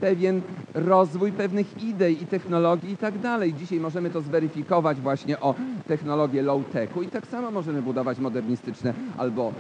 pewien 0.02 0.42
rozwój 0.74 1.32
pewnych 1.32 1.84
idei 1.84 2.24
i 2.24 2.28
technologii 2.28 2.92
i 2.92 2.98
tak 2.98 3.20
dalej. 3.20 3.54
Dzisiaj 3.54 3.80
możemy 3.80 4.10
to 4.10 4.22
zweryfikować 4.22 5.02
właśnie 5.02 5.40
o 5.40 5.56
technologię 5.88 6.44
low-techu 6.44 7.04
i 7.04 7.08
tak 7.08 7.28
samo 7.28 7.52
możemy 7.52 7.82
budować 7.82 8.20
modernistyczne 8.20 8.94
albo 9.18 9.54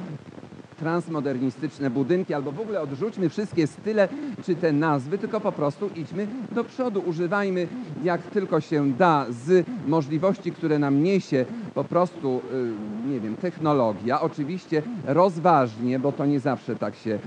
transmodernistyczne 0.84 1.89
budynki, 1.89 2.34
albo 2.34 2.51
w 2.51 2.59
ogóle 2.59 2.81
odrzućmy 2.81 3.29
wszystkie 3.29 3.67
style 3.67 4.07
czy 4.45 4.55
te 4.55 4.71
nazwy, 4.71 5.17
tylko 5.17 5.39
po 5.39 5.51
prostu 5.51 5.89
idźmy 5.95 6.27
do 6.51 6.63
przodu. 6.63 7.03
Używajmy 7.05 7.67
jak 8.03 8.21
tylko 8.21 8.61
się 8.61 8.91
da 8.91 9.25
z 9.29 9.65
możliwości, 9.88 10.51
które 10.51 10.79
nam 10.79 11.03
niesie 11.03 11.45
po 11.75 11.84
prostu, 11.84 12.41
y, 13.07 13.09
nie 13.09 13.19
wiem, 13.19 13.36
technologia. 13.36 14.21
Oczywiście 14.21 14.81
rozważnie, 15.05 15.99
bo 15.99 16.11
to 16.11 16.25
nie 16.25 16.39
zawsze 16.39 16.75
tak 16.75 16.95
się 16.95 17.19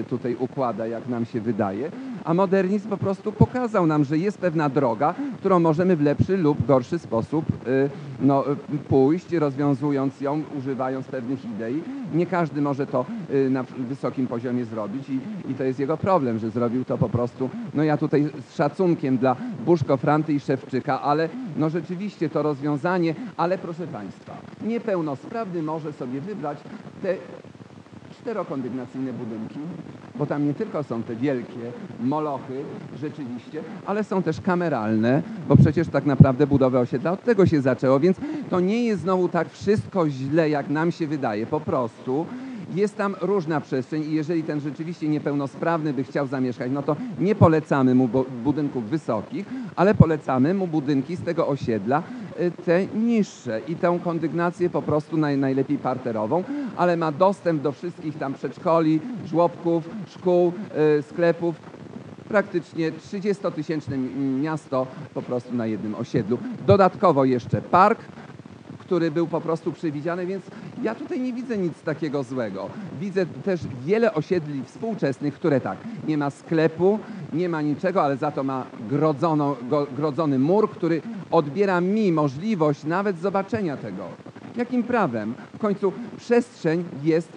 y, 0.00 0.04
tutaj 0.08 0.36
układa, 0.38 0.86
jak 0.86 1.08
nam 1.08 1.24
się 1.24 1.40
wydaje. 1.40 1.90
A 2.24 2.34
modernizm 2.34 2.88
po 2.88 2.96
prostu 2.96 3.32
pokazał 3.32 3.86
nam, 3.86 4.04
że 4.04 4.18
jest 4.18 4.38
pewna 4.38 4.68
droga, 4.68 5.14
którą 5.38 5.60
możemy 5.60 5.96
w 5.96 6.02
lepszy 6.02 6.36
lub 6.36 6.66
gorszy 6.66 6.98
sposób 6.98 7.44
y, 7.66 7.90
no, 8.20 8.44
pójść, 8.88 9.32
rozwiązując 9.32 10.20
ją, 10.20 10.42
używając 10.58 11.06
pewnych 11.06 11.44
idei. 11.44 11.82
Nie 12.14 12.26
każdy 12.26 12.60
może 12.60 12.86
to 12.86 12.99
y, 13.34 13.50
na 13.50 13.62
wysokim 13.62 14.26
poziomie 14.26 14.64
zrobić 14.64 15.08
i, 15.08 15.20
i 15.50 15.54
to 15.54 15.64
jest 15.64 15.78
jego 15.78 15.96
problem, 15.96 16.38
że 16.38 16.50
zrobił 16.50 16.84
to 16.84 16.98
po 16.98 17.08
prostu, 17.08 17.50
no 17.74 17.82
ja 17.82 17.96
tutaj 17.96 18.30
z 18.50 18.54
szacunkiem 18.54 19.18
dla 19.18 19.36
Buszko, 19.66 19.96
Franty 19.96 20.32
i 20.32 20.40
Szewczyka, 20.40 21.02
ale 21.02 21.28
no 21.56 21.70
rzeczywiście 21.70 22.28
to 22.28 22.42
rozwiązanie, 22.42 23.14
ale 23.36 23.58
proszę 23.58 23.86
Państwa, 23.86 24.36
niepełnosprawny 24.62 25.62
może 25.62 25.92
sobie 25.92 26.20
wybrać 26.20 26.58
te 27.02 27.14
czterokondygnacyjne 28.20 29.12
budynki, 29.12 29.58
bo 30.14 30.26
tam 30.26 30.46
nie 30.46 30.54
tylko 30.54 30.82
są 30.82 31.02
te 31.02 31.16
wielkie 31.16 31.72
molochy 32.00 32.62
rzeczywiście, 33.00 33.62
ale 33.86 34.04
są 34.04 34.22
też 34.22 34.40
kameralne, 34.40 35.22
bo 35.48 35.56
przecież 35.56 35.88
tak 35.88 36.06
naprawdę 36.06 36.46
budowę 36.46 36.80
osiedla 36.80 37.12
od 37.12 37.24
tego 37.24 37.46
się 37.46 37.60
zaczęło, 37.60 38.00
więc 38.00 38.16
to 38.50 38.60
nie 38.60 38.84
jest 38.84 39.02
znowu 39.02 39.28
tak 39.28 39.50
wszystko 39.50 40.08
źle, 40.08 40.50
jak 40.50 40.70
nam 40.70 40.92
się 40.92 41.06
wydaje. 41.06 41.46
Po 41.46 41.60
prostu 41.60 42.26
jest 42.74 42.96
tam 42.96 43.16
różna 43.20 43.60
przestrzeń 43.60 44.02
i 44.02 44.12
jeżeli 44.14 44.42
ten 44.42 44.60
rzeczywiście 44.60 45.08
niepełnosprawny 45.08 45.92
by 45.92 46.04
chciał 46.04 46.26
zamieszkać, 46.26 46.72
no 46.72 46.82
to 46.82 46.96
nie 47.20 47.34
polecamy 47.34 47.94
mu 47.94 48.08
budynków 48.44 48.90
wysokich, 48.90 49.46
ale 49.76 49.94
polecamy 49.94 50.54
mu 50.54 50.66
budynki 50.66 51.16
z 51.16 51.22
tego 51.22 51.48
osiedla, 51.48 52.02
y, 52.40 52.50
te 52.64 52.86
niższe 52.86 53.60
i 53.68 53.76
tę 53.76 53.98
kondygnację 54.04 54.70
po 54.70 54.82
prostu 54.82 55.16
naj, 55.16 55.38
najlepiej 55.38 55.78
parterową, 55.78 56.44
ale 56.76 56.96
ma 56.96 57.12
dostęp 57.12 57.62
do 57.62 57.72
wszystkich 57.72 58.18
tam 58.18 58.34
przedszkoli, 58.34 59.00
żłobków, 59.26 59.88
szkół, 60.08 60.52
y, 60.98 61.02
sklepów, 61.02 61.54
praktycznie 62.28 62.92
30-tysięczne 62.92 63.98
mi- 63.98 64.40
miasto 64.42 64.86
po 65.14 65.22
prostu 65.22 65.54
na 65.54 65.66
jednym 65.66 65.94
osiedlu. 65.94 66.38
Dodatkowo 66.66 67.24
jeszcze 67.24 67.62
park, 67.62 67.98
który 68.78 69.10
był 69.10 69.26
po 69.26 69.40
prostu 69.40 69.72
przewidziany, 69.72 70.26
więc 70.26 70.44
ja 70.82 70.94
tutaj 70.94 71.20
nie 71.20 71.32
widzę 71.32 71.58
nic 71.58 71.82
takiego 71.82 72.22
złego. 72.22 72.68
Widzę 73.00 73.26
też 73.26 73.60
wiele 73.86 74.14
osiedli 74.14 74.64
współczesnych, 74.64 75.34
które 75.34 75.60
tak, 75.60 75.78
nie 76.08 76.18
ma 76.18 76.30
sklepu, 76.30 76.98
nie 77.32 77.48
ma 77.48 77.62
niczego, 77.62 78.02
ale 78.02 78.16
za 78.16 78.30
to 78.30 78.44
ma 78.44 78.66
grodzono, 78.88 79.56
go, 79.68 79.86
grodzony 79.96 80.38
mur, 80.38 80.70
który 80.70 81.02
odbiera 81.30 81.80
mi 81.80 82.12
możliwość 82.12 82.84
nawet 82.84 83.18
zobaczenia 83.18 83.76
tego. 83.76 84.04
Jakim 84.56 84.82
prawem? 84.82 85.34
W 85.54 85.58
końcu 85.58 85.92
przestrzeń 86.16 86.84
jest 87.02 87.32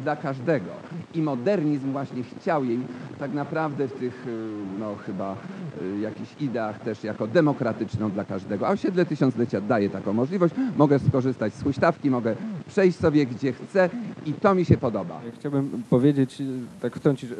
dla 0.00 0.16
każdego. 0.16 0.70
I 1.14 1.22
modernizm 1.22 1.92
właśnie 1.92 2.22
chciał 2.22 2.64
jej 2.64 2.78
tak 3.18 3.32
naprawdę 3.32 3.88
w 3.88 3.92
tych, 3.92 4.26
y, 4.26 4.48
no 4.78 4.94
chyba 5.06 5.36
y, 5.82 6.00
jakichś 6.00 6.30
ideach 6.40 6.80
też 6.80 7.04
jako 7.04 7.26
demokratyczną 7.26 8.10
dla 8.10 8.24
każdego. 8.24 8.68
A 8.68 8.70
osiedle 8.70 9.06
tysiąclecia 9.06 9.60
daje 9.60 9.90
taką 9.90 10.12
możliwość. 10.12 10.54
Mogę 10.76 10.98
skorzystać 10.98 11.54
z 11.54 11.62
huśtawki, 11.62 12.10
mogę 12.10 12.36
przejść 12.68 12.98
sobie 12.98 13.26
gdzie 13.26 13.52
chcę 13.52 13.90
i 14.26 14.32
to 14.32 14.54
mi 14.54 14.64
się 14.64 14.76
podoba. 14.76 15.20
Ja 15.26 15.32
chciałbym 15.32 15.82
powiedzieć, 15.90 16.40
y, 16.40 16.44
tak 16.80 16.96
wtrącić, 16.96 17.30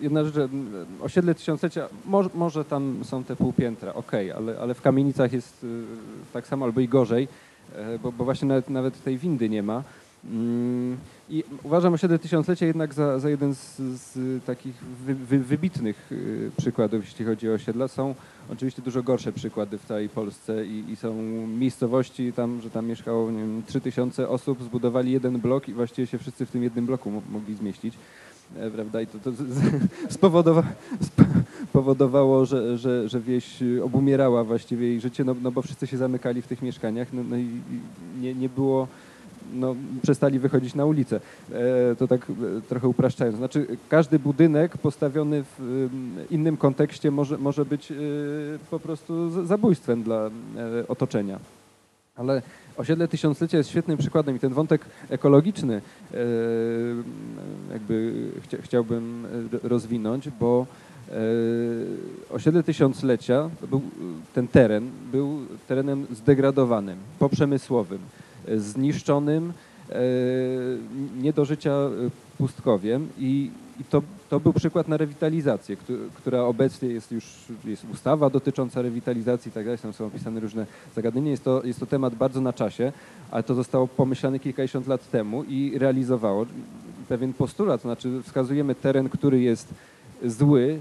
jedna 0.00 0.24
rzecz, 0.24 0.34
że 0.34 0.48
osiedle 1.00 1.34
tysiąclecia, 1.34 1.88
może, 2.06 2.30
może 2.34 2.64
tam 2.64 2.96
są 3.04 3.24
te 3.24 3.36
półpiętra, 3.36 3.94
okej, 3.94 4.32
ale, 4.32 4.58
ale 4.60 4.74
w 4.74 4.82
kamienicach 4.82 5.32
jest 5.32 5.66
tak 6.32 6.46
samo 6.46 6.64
albo 6.64 6.80
i 6.80 6.88
gorzej, 6.88 7.28
e, 7.76 7.98
bo, 7.98 8.12
bo 8.12 8.24
właśnie 8.24 8.48
nawet, 8.48 8.70
nawet 8.70 9.04
tej 9.04 9.18
windy 9.18 9.48
nie 9.48 9.62
ma. 9.62 9.82
Mm, 10.24 10.96
I 11.30 11.44
uważam 11.62 11.94
osiedle 11.94 12.18
tysiąclecia 12.18 12.66
jednak 12.66 12.94
za, 12.94 13.18
za 13.18 13.30
jeden 13.30 13.54
z, 13.54 13.78
z 13.78 14.44
takich 14.44 14.74
wy, 15.06 15.14
wy, 15.14 15.38
wybitnych 15.38 16.12
y, 16.12 16.50
przykładów, 16.56 17.04
jeśli 17.04 17.24
chodzi 17.24 17.50
o 17.50 17.52
osiedla. 17.52 17.88
Są 17.88 18.14
oczywiście 18.52 18.82
dużo 18.82 19.02
gorsze 19.02 19.32
przykłady 19.32 19.78
w 19.78 19.84
całej 19.84 20.08
Polsce 20.08 20.66
i, 20.66 20.84
i 20.90 20.96
są 20.96 21.14
miejscowości 21.46 22.32
tam, 22.32 22.60
że 22.60 22.70
tam 22.70 22.86
mieszkało 22.86 23.30
nie 23.30 23.38
wiem, 23.38 23.62
3000 23.66 24.28
osób, 24.28 24.62
zbudowali 24.62 25.12
jeden 25.12 25.40
blok 25.40 25.68
i 25.68 25.72
właściwie 25.72 26.06
się 26.06 26.18
wszyscy 26.18 26.46
w 26.46 26.50
tym 26.50 26.62
jednym 26.62 26.86
bloku 26.86 27.10
mo- 27.10 27.22
mogli 27.32 27.54
zmieścić. 27.54 27.94
E, 28.56 28.70
prawda? 28.70 29.02
I 29.02 29.06
to, 29.06 29.18
to 29.18 29.30
spowodowa, 30.10 30.62
spowodowało, 31.68 32.46
że, 32.46 32.78
że, 32.78 33.08
że 33.08 33.20
wieś 33.20 33.58
obumierała 33.84 34.44
właściwie 34.44 34.86
jej 34.86 35.00
życie, 35.00 35.24
no, 35.24 35.34
no 35.42 35.52
bo 35.52 35.62
wszyscy 35.62 35.86
się 35.86 35.96
zamykali 35.96 36.42
w 36.42 36.46
tych 36.46 36.62
mieszkaniach, 36.62 37.12
no, 37.12 37.22
no 37.30 37.36
i 37.36 37.48
nie, 38.20 38.34
nie 38.34 38.48
było, 38.48 38.88
no, 39.52 39.76
przestali 40.02 40.38
wychodzić 40.38 40.74
na 40.74 40.84
ulicę. 40.84 41.20
E, 41.52 41.96
to 41.96 42.08
tak 42.08 42.30
e, 42.30 42.60
trochę 42.68 42.88
upraszczając. 42.88 43.36
Znaczy, 43.36 43.66
każdy 43.88 44.18
budynek 44.18 44.78
postawiony 44.78 45.44
w 45.44 45.60
em, 45.60 46.16
innym 46.30 46.56
kontekście 46.56 47.10
może, 47.10 47.38
może 47.38 47.64
być 47.64 47.92
e, 47.92 47.94
po 48.70 48.80
prostu 48.80 49.46
zabójstwem 49.46 50.02
dla 50.02 50.26
e, 50.26 50.30
otoczenia. 50.88 51.38
Ale 52.16 52.42
osiedle 52.76 53.08
tysiąclecia 53.08 53.58
jest 53.58 53.70
świetnym 53.70 53.98
przykładem 53.98 54.36
i 54.36 54.38
ten 54.38 54.52
wątek 54.52 54.80
ekologiczny 55.10 55.74
e, 55.74 56.16
jakby 57.72 58.12
chcia, 58.42 58.56
chciałbym 58.62 59.26
e, 59.64 59.68
rozwinąć, 59.68 60.28
bo 60.40 60.66
e, 61.08 61.14
osiedle 62.30 62.62
tysiąclecia, 62.62 63.50
był, 63.70 63.82
ten 64.34 64.48
teren 64.48 64.90
był 65.12 65.38
terenem 65.68 66.06
zdegradowanym, 66.10 66.98
poprzemysłowym, 67.18 67.98
e, 67.98 68.21
zniszczonym, 68.56 69.52
e, 69.90 69.94
nie 71.22 71.32
do 71.32 71.44
życia 71.44 71.70
e, 71.70 71.90
pustkowiem. 72.38 73.08
I, 73.18 73.50
i 73.80 73.84
to, 73.84 74.02
to 74.30 74.40
był 74.40 74.52
przykład 74.52 74.88
na 74.88 74.96
rewitalizację, 74.96 75.76
któ- 75.76 75.98
która 76.14 76.42
obecnie 76.42 76.88
jest 76.88 77.12
już, 77.12 77.24
jest 77.64 77.84
ustawa 77.92 78.30
dotycząca 78.30 78.82
rewitalizacji 78.82 79.48
i 79.48 79.52
tak 79.52 79.64
dalej, 79.64 79.78
tam 79.78 79.92
są 79.92 80.06
opisane 80.06 80.40
różne 80.40 80.66
zagadnienia. 80.96 81.30
Jest 81.30 81.44
to, 81.44 81.62
jest 81.64 81.80
to 81.80 81.86
temat 81.86 82.14
bardzo 82.14 82.40
na 82.40 82.52
czasie, 82.52 82.92
ale 83.30 83.42
to 83.42 83.54
zostało 83.54 83.88
pomyślane 83.88 84.38
kilkadziesiąt 84.38 84.86
lat 84.86 85.10
temu 85.10 85.44
i 85.44 85.78
realizowało 85.78 86.46
pewien 87.08 87.32
postulat, 87.32 87.82
to 87.82 87.88
znaczy 87.88 88.22
wskazujemy 88.22 88.74
teren, 88.74 89.08
który 89.08 89.40
jest 89.40 89.74
zły, 90.24 90.80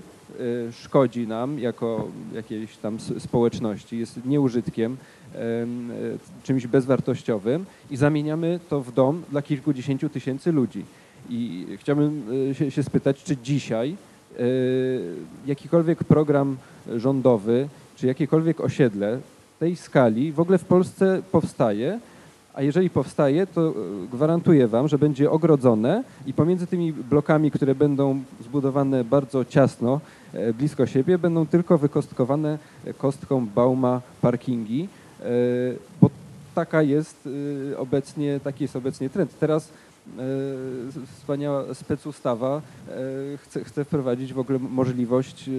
szkodzi 0.71 1.27
nam 1.27 1.59
jako 1.59 2.07
jakiejś 2.34 2.77
tam 2.77 2.97
społeczności, 3.19 3.99
jest 3.99 4.25
nieużytkiem, 4.25 4.97
em, 5.34 5.91
y, 5.91 6.17
czymś 6.43 6.67
bezwartościowym 6.67 7.65
i 7.91 7.97
zamieniamy 7.97 8.59
to 8.69 8.82
w 8.82 8.91
dom 8.91 9.23
dla 9.32 9.41
kilkudziesięciu 9.41 10.09
tysięcy 10.09 10.51
ludzi. 10.51 10.86
I 11.29 11.67
chciałbym 11.79 12.23
y, 12.61 12.71
się, 12.71 12.84
spytać, 12.84 13.23
czy 13.23 13.38
dzisiaj 13.38 13.95
y, 14.39 14.99
jakikolwiek 15.45 16.03
program 16.03 16.57
rządowy, 16.95 17.67
czy 17.95 18.07
jakiekolwiek 18.07 18.61
osiedle 18.61 19.19
tej 19.59 19.75
skali 19.75 20.32
w 20.32 20.39
ogóle 20.39 20.57
w 20.57 20.65
Polsce 20.65 21.21
powstaje, 21.32 21.99
a 22.53 22.61
jeżeli 22.61 22.89
powstaje, 22.89 23.47
to 23.47 23.73
gwarantuję 24.13 24.67
Wam, 24.67 24.88
że 24.88 24.97
będzie 24.97 25.32
ogrodzone 25.32 26.03
i 26.25 26.34
pomiędzy 26.34 26.67
tymi 26.67 26.93
blokami, 26.93 27.51
które 27.51 27.75
będą 27.75 28.23
zbudowane 28.43 29.03
bardzo 29.03 29.45
ciasno, 29.45 30.01
blisko 30.53 30.86
siebie, 30.88 31.17
będą 31.17 31.45
tylko 31.45 31.77
wykostkowane 31.77 32.59
e, 32.86 32.93
kostką 32.93 33.47
Bauma 33.55 34.01
parkingi, 34.21 34.88
e, 35.19 35.25
bo 36.01 36.09
taka 36.55 36.82
jest 36.82 37.29
e, 37.71 37.77
obecnie, 37.77 38.39
taki 38.43 38.63
jest 38.63 38.75
obecnie 38.75 39.09
trend. 39.09 39.39
Teraz 39.39 39.69
e, 40.17 40.21
wspaniała 41.17 41.73
specustawa 41.73 42.61
e, 42.89 42.91
chce, 43.38 43.63
chce 43.63 43.86
wprowadzić 43.86 44.34
w 44.34 44.39
ogóle 44.39 44.59
możliwość 44.59 45.47
e, 45.47 45.51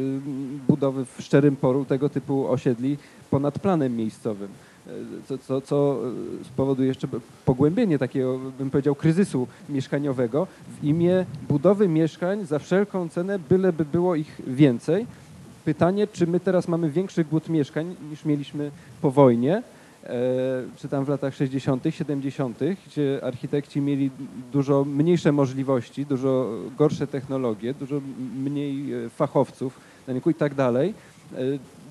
budowy 0.69 1.05
w 1.05 1.23
szczerym 1.23 1.57
poru 1.57 1.85
tego 1.85 2.09
typu 2.09 2.49
osiedli 2.49 2.97
ponad 3.31 3.59
planem 3.59 3.97
miejscowym 3.97 4.49
e, 4.49 4.72
co, 5.29 5.39
co, 5.39 5.61
co 5.61 5.99
e, 6.41 6.45
spowoduje 6.45 6.89
jeszcze 6.89 7.09
pogłębienie 7.45 7.99
takiego, 7.99 8.39
bym 8.59 8.71
powiedział, 8.71 8.95
kryzysu 8.95 9.47
mieszkaniowego 9.69 10.47
w 10.81 10.85
imię 10.85 11.27
budowy 11.49 11.89
mieszkań 11.89 12.47
za 12.47 12.59
wszelką 12.59 13.09
cenę, 13.09 13.39
byleby 13.39 13.85
było 13.85 14.15
ich 14.15 14.41
więcej. 14.47 15.07
Pytanie, 15.65 16.07
czy 16.07 16.27
my 16.27 16.41
teraz 16.41 16.69
mamy 16.69 16.91
większy 16.91 17.25
głód 17.25 17.49
mieszkań 17.49 17.97
niż 18.11 18.25
mieliśmy 18.25 18.71
po 19.03 19.11
wojnie, 19.11 19.63
e, 20.05 20.13
czy 20.77 20.89
tam 20.89 21.05
w 21.05 21.09
latach 21.09 21.35
60., 21.35 21.85
70., 21.91 22.59
gdzie 22.87 23.21
architekci 23.23 23.81
mieli 23.81 24.11
dużo 24.53 24.85
mniejsze 24.85 25.33
możliwości, 25.33 26.07
dużo 26.07 26.51
gorsze 26.79 27.07
technologie, 27.07 27.75
dużo 27.75 28.01
mniej 28.37 28.93
e, 28.93 29.09
fachowców 29.09 29.81
na 30.07 30.13
rynku 30.13 30.31
i 30.31 30.35
tak 30.35 30.55
dalej. 30.55 30.95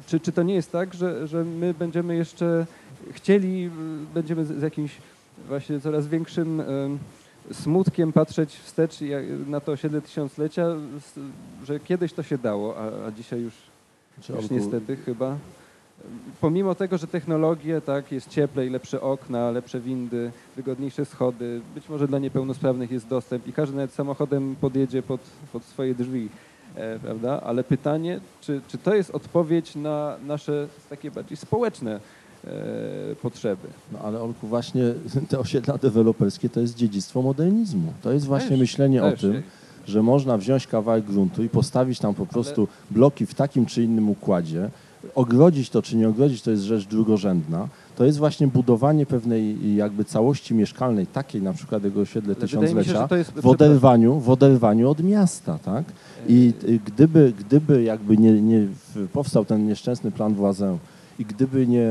Czy, 0.08 0.20
czy 0.20 0.32
to 0.32 0.44
nie 0.44 0.54
jest 0.54 0.72
tak, 0.72 0.94
że, 0.94 1.28
że 1.28 1.44
my 1.44 1.74
będziemy 1.74 2.16
jeszcze 2.16 2.66
chcieli, 3.12 3.66
y, 3.66 3.70
będziemy 4.14 4.46
z, 4.46 4.60
z 4.60 4.62
jakimś 4.62 4.98
właśnie 5.48 5.80
coraz 5.80 6.08
większym 6.08 6.62
em, 6.62 7.00
smutkiem 7.52 8.14
patrzeć 8.14 8.56
wstecz 8.56 9.00
na 9.48 9.60
to 9.60 9.72
osiedle 9.72 10.02
tysiąclecia, 10.02 10.68
że 11.64 11.80
kiedyś 11.80 12.14
to 12.14 12.24
się 12.24 12.38
dało, 12.38 12.78
a, 12.78 13.08
a 13.08 13.12
dzisiaj 13.12 13.42
już, 13.42 13.54
już 14.30 14.50
niestety 14.50 14.96
chyba. 14.96 15.38
Pomimo 16.42 16.76
tego, 16.76 16.98
że 16.98 17.08
technologie, 17.08 17.82
tak, 17.82 18.12
jest 18.12 18.30
cieplej, 18.30 18.70
lepsze 18.70 19.02
okna, 19.02 19.52
lepsze 19.52 19.80
windy, 19.80 20.32
wygodniejsze 20.56 21.06
schody, 21.06 21.62
być 21.76 21.90
może 21.90 22.08
dla 22.08 22.20
niepełnosprawnych 22.20 22.92
jest 22.92 23.08
dostęp 23.08 23.48
i 23.48 23.54
każdy 23.54 23.76
nawet 23.76 23.94
samochodem 23.94 24.56
podjedzie 24.62 25.04
pod, 25.04 25.22
pod 25.54 25.64
swoje 25.64 25.96
drzwi, 25.96 26.30
e, 26.76 27.00
prawda? 27.00 27.42
Ale 27.42 27.64
pytanie, 27.64 28.20
czy, 28.42 28.62
czy 28.68 28.78
to 28.78 28.96
jest 28.96 29.12
odpowiedź 29.12 29.76
na 29.76 30.18
nasze 30.26 30.68
takie 30.90 31.12
bardziej 31.12 31.38
społeczne 31.38 32.00
potrzeby? 33.22 33.68
No 33.92 34.00
ale 34.00 34.22
Olku, 34.22 34.48
właśnie 34.48 34.84
te 35.30 35.40
osiedla 35.40 35.78
deweloperskie 35.78 36.50
to 36.50 36.60
jest 36.60 36.76
dziedzictwo 36.76 37.22
modernizmu. 37.22 37.94
To 38.02 38.12
jest 38.12 38.26
właśnie 38.26 38.50
Też, 38.50 38.60
myślenie 38.60 39.04
o 39.04 39.12
też. 39.12 39.22
tym, 39.22 39.44
że 39.88 40.04
można 40.04 40.38
wziąć 40.38 40.68
kawałek 40.68 41.06
gruntu 41.06 41.44
i 41.44 41.50
postawić 41.50 42.00
tam 42.00 42.14
po 42.14 42.26
prostu 42.26 42.68
bloki 42.92 43.26
w 43.26 43.34
takim 43.34 43.66
czy 43.66 43.84
innym 43.84 44.10
układzie. 44.10 44.70
Ogrodzić 45.16 45.70
to 45.70 45.82
czy 45.82 45.96
nie 45.96 46.10
ogrodzić 46.10 46.42
to 46.42 46.52
jest 46.52 46.64
rzecz 46.64 46.86
drugorzędna. 46.88 47.68
To 47.96 48.06
jest 48.06 48.18
właśnie 48.18 48.48
budowanie 48.48 49.06
pewnej 49.06 49.76
jakby 49.76 50.06
całości 50.06 50.54
mieszkalnej, 50.54 51.08
takiej 51.08 51.42
na 51.42 51.54
przykład 51.54 51.84
jego 51.84 52.02
osiedle 52.02 52.36
Ale 52.40 52.48
się, 52.48 52.58
tysiąclecia, 52.58 53.08
to 53.08 53.16
jest 53.16 53.32
w 53.32 53.48
oderwaniu, 53.48 54.20
w 54.20 54.30
oderwaniu 54.30 54.90
od 54.90 55.04
miasta, 55.04 55.60
tak? 55.66 55.84
I 56.28 56.54
y, 56.64 56.80
gdyby, 56.86 57.34
gdyby 57.40 57.84
jakby 57.84 58.18
nie, 58.18 58.42
nie 58.42 58.68
powstał 59.14 59.46
ten 59.46 59.68
nieszczęsny 59.68 60.12
plan 60.12 60.34
Włazę 60.34 60.78
i 61.22 61.26
gdyby 61.26 61.68
nie 61.68 61.88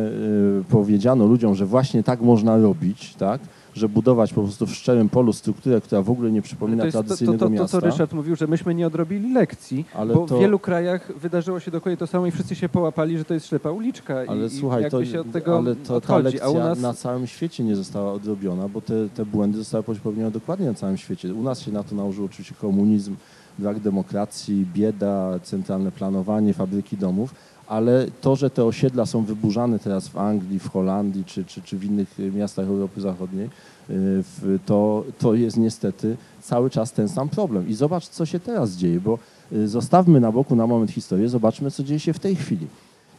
y, 0.60 0.64
powiedziano 0.70 1.26
ludziom, 1.26 1.54
że 1.54 1.66
właśnie 1.66 2.02
tak 2.02 2.20
można 2.20 2.56
robić, 2.56 3.14
tak? 3.14 3.40
Że 3.74 3.88
budować 3.88 4.32
po 4.32 4.42
prostu 4.42 4.66
w 4.66 4.74
szczerym 4.74 5.08
polu 5.08 5.32
strukturę, 5.32 5.80
która 5.80 6.02
w 6.02 6.10
ogóle 6.10 6.30
nie 6.32 6.42
przypomina 6.42 6.82
to 6.82 6.86
jest 6.86 6.96
to, 6.96 7.02
to, 7.02 7.06
tradycyjnego 7.06 7.38
to, 7.38 7.44
to, 7.44 7.50
miasta. 7.50 7.80
co 7.80 7.86
Ryszard 7.86 8.12
mówił, 8.12 8.36
że 8.36 8.46
myśmy 8.46 8.74
nie 8.74 8.86
odrobili 8.86 9.32
lekcji, 9.32 9.84
Ale 9.94 10.14
bo 10.14 10.26
to- 10.26 10.36
w 10.36 10.40
wielu 10.40 10.58
krajach 10.58 11.12
wydarzyło 11.18 11.60
się 11.60 11.70
dokładnie 11.70 11.96
to 11.96 12.06
samo 12.06 12.26
i 12.26 12.30
wszyscy 12.30 12.54
się 12.54 12.68
połapali, 12.68 13.18
że 13.18 13.24
to 13.24 13.34
jest 13.34 13.46
ślepa 13.46 13.70
uliczka 13.70 14.14
Ale 14.28 14.46
i, 14.46 14.50
słuchaj, 14.50 14.80
i 14.80 14.82
jakby 14.82 14.98
to, 14.98 15.04
się 15.04 15.20
od 15.20 15.32
tego 15.32 15.58
ale 15.58 15.76
to, 15.76 16.00
ta 16.00 16.18
lekcja 16.18 16.44
a 16.44 16.48
u 16.50 16.58
nas 16.58 16.80
na 16.80 16.94
całym 16.94 17.26
świecie 17.26 17.64
nie 17.64 17.76
została 17.76 18.12
odrobiona, 18.12 18.68
bo 18.68 18.80
te, 18.80 19.08
te 19.08 19.26
błędy 19.26 19.58
zostały 19.58 19.84
popełnione 19.84 20.30
dokładnie 20.30 20.66
na 20.66 20.74
całym 20.74 20.96
świecie. 20.96 21.34
U 21.34 21.42
nas 21.42 21.60
się 21.60 21.72
na 21.72 21.82
to 21.82 21.94
nałożył 21.94 22.24
oczywiście 22.24 22.54
komunizm, 22.60 23.16
brak 23.58 23.80
demokracji, 23.80 24.66
bieda, 24.74 25.38
centralne 25.42 25.92
planowanie, 25.92 26.54
fabryki 26.54 26.96
domów, 26.96 27.34
ale 27.70 28.06
to, 28.20 28.36
że 28.36 28.50
te 28.50 28.64
osiedla 28.64 29.06
są 29.06 29.24
wyburzane 29.24 29.78
teraz 29.78 30.08
w 30.08 30.18
Anglii, 30.18 30.58
w 30.58 30.68
Holandii 30.70 31.24
czy, 31.24 31.44
czy, 31.44 31.62
czy 31.62 31.78
w 31.78 31.84
innych 31.84 32.20
y, 32.20 32.32
miastach 32.32 32.66
Europy 32.66 33.00
Zachodniej, 33.00 33.48
w- 33.88 34.58
to, 34.66 35.04
to 35.18 35.34
jest 35.34 35.56
niestety 35.56 36.16
cały 36.42 36.70
czas 36.70 36.92
ten 36.92 37.08
sam 37.08 37.28
problem. 37.28 37.68
I 37.68 37.74
zobacz, 37.74 38.08
co 38.08 38.26
się 38.26 38.40
teraz 38.40 38.70
dzieje, 38.72 39.00
bo 39.00 39.18
y, 39.52 39.68
zostawmy 39.68 40.20
na 40.20 40.32
boku 40.32 40.56
na 40.56 40.66
moment 40.66 40.90
historię, 40.90 41.28
zobaczmy, 41.28 41.70
co 41.70 41.82
dzieje 41.84 42.00
się 42.00 42.12
w 42.12 42.18
tej 42.18 42.36
chwili. 42.36 42.66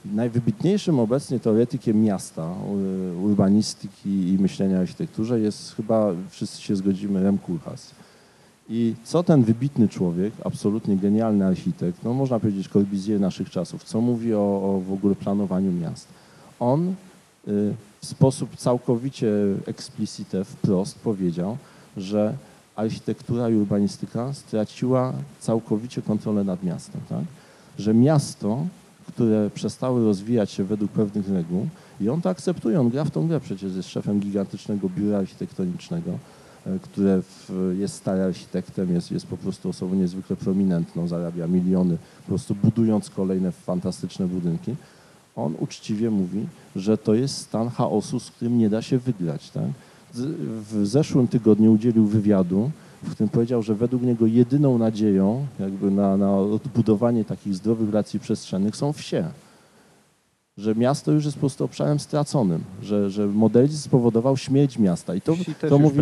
Najwybitniejszym 0.06 1.00
obecnie 1.00 1.40
teoretykiem 1.40 2.02
miasta, 2.04 2.54
urbanistyki 3.24 4.10
i 4.30 4.38
myślenia 4.40 4.78
o 4.78 4.80
architekturze 4.80 5.40
jest 5.40 5.76
chyba, 5.76 6.12
wszyscy 6.30 6.62
się 6.62 6.76
zgodzimy, 6.76 7.24
Rem 7.24 7.38
Koolhaas. 7.38 7.92
I 8.74 8.96
co 9.04 9.24
ten 9.24 9.44
wybitny 9.44 9.90
człowiek, 9.90 10.34
absolutnie 10.46 10.98
genialny 10.98 11.46
architekt, 11.46 12.04
no 12.04 12.14
można 12.14 12.40
powiedzieć 12.40 12.68
Corbusier 12.68 13.20
naszych 13.20 13.50
czasów, 13.50 13.84
co 13.84 14.02
mówi 14.02 14.34
o, 14.34 14.38
o 14.40 14.82
w 14.88 14.94
ogóle 14.94 15.16
planowaniu 15.16 15.72
miast? 15.72 16.08
On 16.60 16.88
y, 16.88 16.94
w 18.02 18.06
sposób 18.06 18.56
całkowicie 18.56 19.34
explicite, 19.66 20.44
wprost 20.44 21.00
powiedział, 21.00 21.58
że 21.98 22.34
architektura 22.76 23.50
i 23.50 23.56
urbanistyka 23.56 24.34
straciła 24.34 25.14
całkowicie 25.40 26.02
kontrolę 26.02 26.44
nad 26.44 26.64
miastem. 26.64 27.02
Tak? 27.10 27.24
Że 27.78 27.94
miasto, 27.94 28.66
które 29.08 29.50
przestały 29.50 30.06
rozwijać 30.06 30.52
się 30.52 30.64
według 30.64 30.92
pewnych 30.92 31.30
reguł, 31.30 31.68
i 32.02 32.10
on 32.10 32.22
to 32.22 32.30
akceptuje, 32.30 32.80
on 32.80 32.90
gra 32.90 33.06
w 33.06 33.12
tą 33.12 33.28
grę, 33.28 33.40
przecież 33.40 33.76
jest 33.76 33.90
szefem 33.90 34.20
gigantycznego 34.20 34.90
biura 34.90 35.18
architektonicznego, 35.18 36.12
które 36.82 37.22
w, 37.22 37.76
jest 37.80 37.96
stary 37.96 38.22
architektem, 38.22 38.94
jest, 38.94 39.12
jest 39.12 39.28
po 39.28 39.38
prostu 39.38 39.70
osobą 39.70 39.96
niezwykle 39.96 40.36
prominentną, 40.36 41.08
zarabia 41.08 41.48
miliony, 41.48 41.98
po 42.22 42.28
prostu 42.28 42.56
budując 42.56 43.10
kolejne 43.10 43.52
fantastyczne 43.52 44.28
budynki. 44.28 44.76
On 45.36 45.56
uczciwie 45.60 46.10
mówi, 46.10 46.46
że 46.76 46.98
to 46.98 47.14
jest 47.14 47.38
stan 47.38 47.70
chaosu, 47.70 48.20
z 48.20 48.32
którym 48.32 48.58
nie 48.58 48.70
da 48.70 48.82
się 48.82 48.98
wygrać. 48.98 49.50
Tak? 49.50 49.64
W 50.72 50.86
zeszłym 50.86 51.28
tygodniu 51.28 51.74
udzielił 51.74 52.06
wywiadu, 52.06 52.72
w 53.04 53.12
którym 53.12 53.30
powiedział, 53.30 53.64
że 53.64 53.76
według 53.76 54.04
niego 54.04 54.26
jedyną 54.26 54.78
nadzieją 54.78 55.46
jakby 55.60 55.92
na, 55.92 56.18
na 56.18 56.38
odbudowanie 56.38 57.26
takich 57.26 57.56
zdrowych 57.56 57.90
relacji 57.90 58.20
przestrzennych 58.20 58.76
są 58.76 58.94
wsie. 58.94 59.26
Że 60.58 60.76
miasto 60.76 61.12
już 61.12 61.26
jest 61.26 61.38
po 61.38 61.40
prostu 61.40 61.66
obszarem 61.66 62.00
straconym, 62.00 62.64
że, 62.84 63.10
że 63.10 63.28
modernizm 63.28 63.78
spowodował 63.78 64.38
śmierć 64.38 64.80
miasta. 64.80 65.16
I 65.16 65.22
to, 65.22 65.36
to, 65.70 65.80
mówi, 65.80 66.00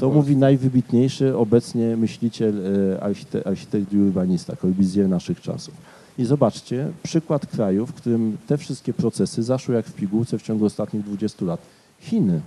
to 0.00 0.10
mówi 0.10 0.36
najwybitniejszy 0.36 1.36
obecnie 1.36 1.96
myśliciel, 1.96 2.54
e, 2.94 3.02
archite, 3.02 3.46
architekt 3.46 3.92
i 3.92 3.98
urbanista, 3.98 4.56
Corbusier 4.56 5.08
naszych 5.08 5.40
czasów. 5.40 5.74
I 6.18 6.24
zobaczcie, 6.24 6.90
przykład 7.02 7.46
kraju, 7.46 7.86
w 7.86 7.92
którym 7.92 8.36
te 8.46 8.58
wszystkie 8.58 8.92
procesy 8.92 9.42
zaszły 9.42 9.74
jak 9.74 9.86
w 9.86 9.92
pigułce 9.92 10.38
w 10.38 10.42
ciągu 10.42 10.64
ostatnich 10.64 11.04
20 11.04 11.44
lat. 11.44 11.60
Chiny. 12.00 12.40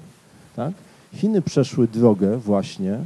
Tak? 0.55 0.73
Chiny 1.13 1.41
przeszły 1.41 1.87
drogę 1.87 2.37
właśnie 2.37 2.93
e, 2.93 3.03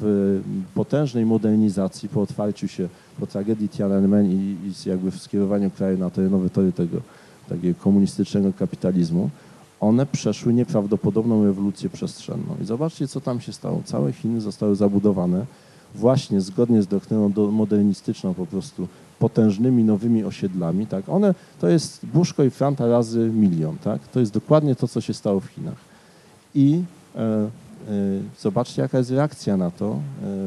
w 0.00 0.40
potężnej 0.74 1.26
modernizacji 1.26 2.08
po 2.08 2.22
otwarciu 2.22 2.68
się, 2.68 2.88
po 3.20 3.26
tragedii 3.26 3.68
Tiananmen 3.68 4.26
i, 4.26 4.56
i 4.68 4.88
jakby 4.88 5.10
w 5.10 5.22
skierowaniu 5.22 5.70
kraju 5.70 5.98
na 5.98 6.10
terenowe 6.10 6.50
tory 6.50 6.72
tego 6.72 7.00
takiego 7.50 7.80
komunistycznego 7.80 8.52
kapitalizmu. 8.52 9.30
One 9.80 10.06
przeszły 10.06 10.54
nieprawdopodobną 10.54 11.44
rewolucję 11.44 11.90
przestrzenną. 11.90 12.56
I 12.62 12.64
zobaczcie, 12.64 13.08
co 13.08 13.20
tam 13.20 13.40
się 13.40 13.52
stało. 13.52 13.82
Całe 13.84 14.12
Chiny 14.12 14.40
zostały 14.40 14.76
zabudowane 14.76 15.46
właśnie 15.94 16.40
zgodnie 16.40 16.82
z 16.82 16.86
doktryną 16.86 17.32
do- 17.32 17.50
modernistyczną 17.50 18.34
po 18.34 18.46
prostu 18.46 18.88
potężnymi 19.18 19.84
nowymi 19.84 20.24
osiedlami, 20.24 20.86
tak? 20.86 21.08
One, 21.08 21.34
to 21.60 21.68
jest 21.68 22.06
Buszko 22.06 22.44
i 22.44 22.50
Franta 22.50 22.86
razy 22.86 23.30
milion, 23.34 23.76
tak? 23.84 24.08
To 24.08 24.20
jest 24.20 24.32
dokładnie 24.32 24.74
to, 24.74 24.88
co 24.88 25.00
się 25.00 25.14
stało 25.14 25.40
w 25.40 25.46
Chinach. 25.46 25.76
I 26.54 26.82
e, 27.16 27.20
e, 27.20 27.48
zobaczcie, 28.40 28.82
jaka 28.82 28.98
jest 28.98 29.10
reakcja 29.10 29.56
na 29.56 29.70
to 29.70 29.86
e, 29.92 29.98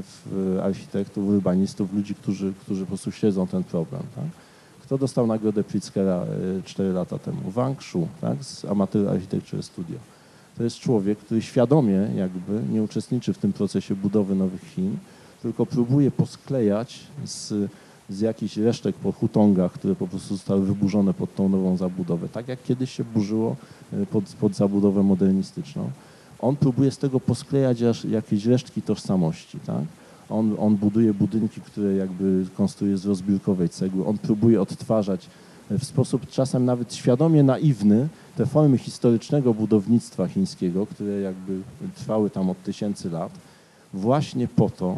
w 0.01 0.59
architektów, 0.63 1.27
urbanistów, 1.27 1.93
ludzi, 1.93 2.15
którzy, 2.15 2.53
którzy 2.61 2.81
po 2.81 2.87
prostu 2.87 3.11
śledzą 3.11 3.47
ten 3.47 3.63
problem, 3.63 4.01
tak? 4.15 4.25
Kto 4.83 4.97
dostał 4.97 5.27
nagrodę 5.27 5.63
Pritzkera 5.63 6.25
4 6.65 6.93
lata 6.93 7.19
temu? 7.19 7.51
Wang 7.51 7.83
Shu, 7.83 8.07
tak? 8.21 8.43
z 8.43 8.65
Amateur 8.65 9.09
Architecture 9.09 9.63
Studio. 9.63 9.97
To 10.57 10.63
jest 10.63 10.79
człowiek, 10.79 11.19
który 11.19 11.41
świadomie 11.41 12.07
jakby 12.15 12.61
nie 12.73 12.83
uczestniczy 12.83 13.33
w 13.33 13.37
tym 13.37 13.53
procesie 13.53 13.95
budowy 13.95 14.35
nowych 14.35 14.61
Chin, 14.61 14.97
tylko 15.41 15.65
próbuje 15.65 16.11
posklejać 16.11 16.99
z, 17.25 17.53
z 18.09 18.19
jakichś 18.19 18.57
resztek 18.57 18.95
po 18.95 19.11
hutongach, 19.11 19.71
które 19.71 19.95
po 19.95 20.07
prostu 20.07 20.35
zostały 20.35 20.65
wyburzone 20.65 21.13
pod 21.13 21.35
tą 21.35 21.49
nową 21.49 21.77
zabudowę. 21.77 22.29
Tak 22.29 22.47
jak 22.47 22.63
kiedyś 22.63 22.91
się 22.91 23.03
burzyło 23.03 23.55
e, 23.93 24.05
pod, 24.05 24.23
pod 24.23 24.55
zabudowę 24.55 25.03
modernistyczną. 25.03 25.91
On 26.39 26.55
próbuje 26.55 26.91
z 26.91 26.97
tego 26.97 27.19
posklejać 27.19 27.77
jakieś 28.09 28.45
resztki 28.45 28.81
tożsamości, 28.81 29.59
tak? 29.59 29.83
On, 30.29 30.55
on 30.59 30.75
buduje 30.75 31.13
budynki, 31.13 31.61
które 31.61 31.93
jakby 31.93 32.45
konstruuje 32.57 32.97
z 32.97 33.05
rozbiórkowej 33.05 33.69
cegły. 33.69 34.05
On 34.05 34.17
próbuje 34.17 34.61
odtwarzać 34.61 35.27
e, 35.71 35.77
w 35.77 35.83
sposób 35.83 36.29
czasem 36.29 36.65
nawet 36.65 36.95
świadomie 36.95 37.43
naiwny 37.43 38.07
te 38.37 38.45
formy 38.45 38.77
historycznego 38.77 39.53
budownictwa 39.53 40.27
chińskiego, 40.27 40.85
które 40.85 41.21
jakby 41.21 41.61
trwały 41.95 42.29
tam 42.29 42.49
od 42.49 42.63
tysięcy 42.63 43.09
lat, 43.09 43.31
właśnie 43.93 44.47
po 44.47 44.69
to, 44.69 44.95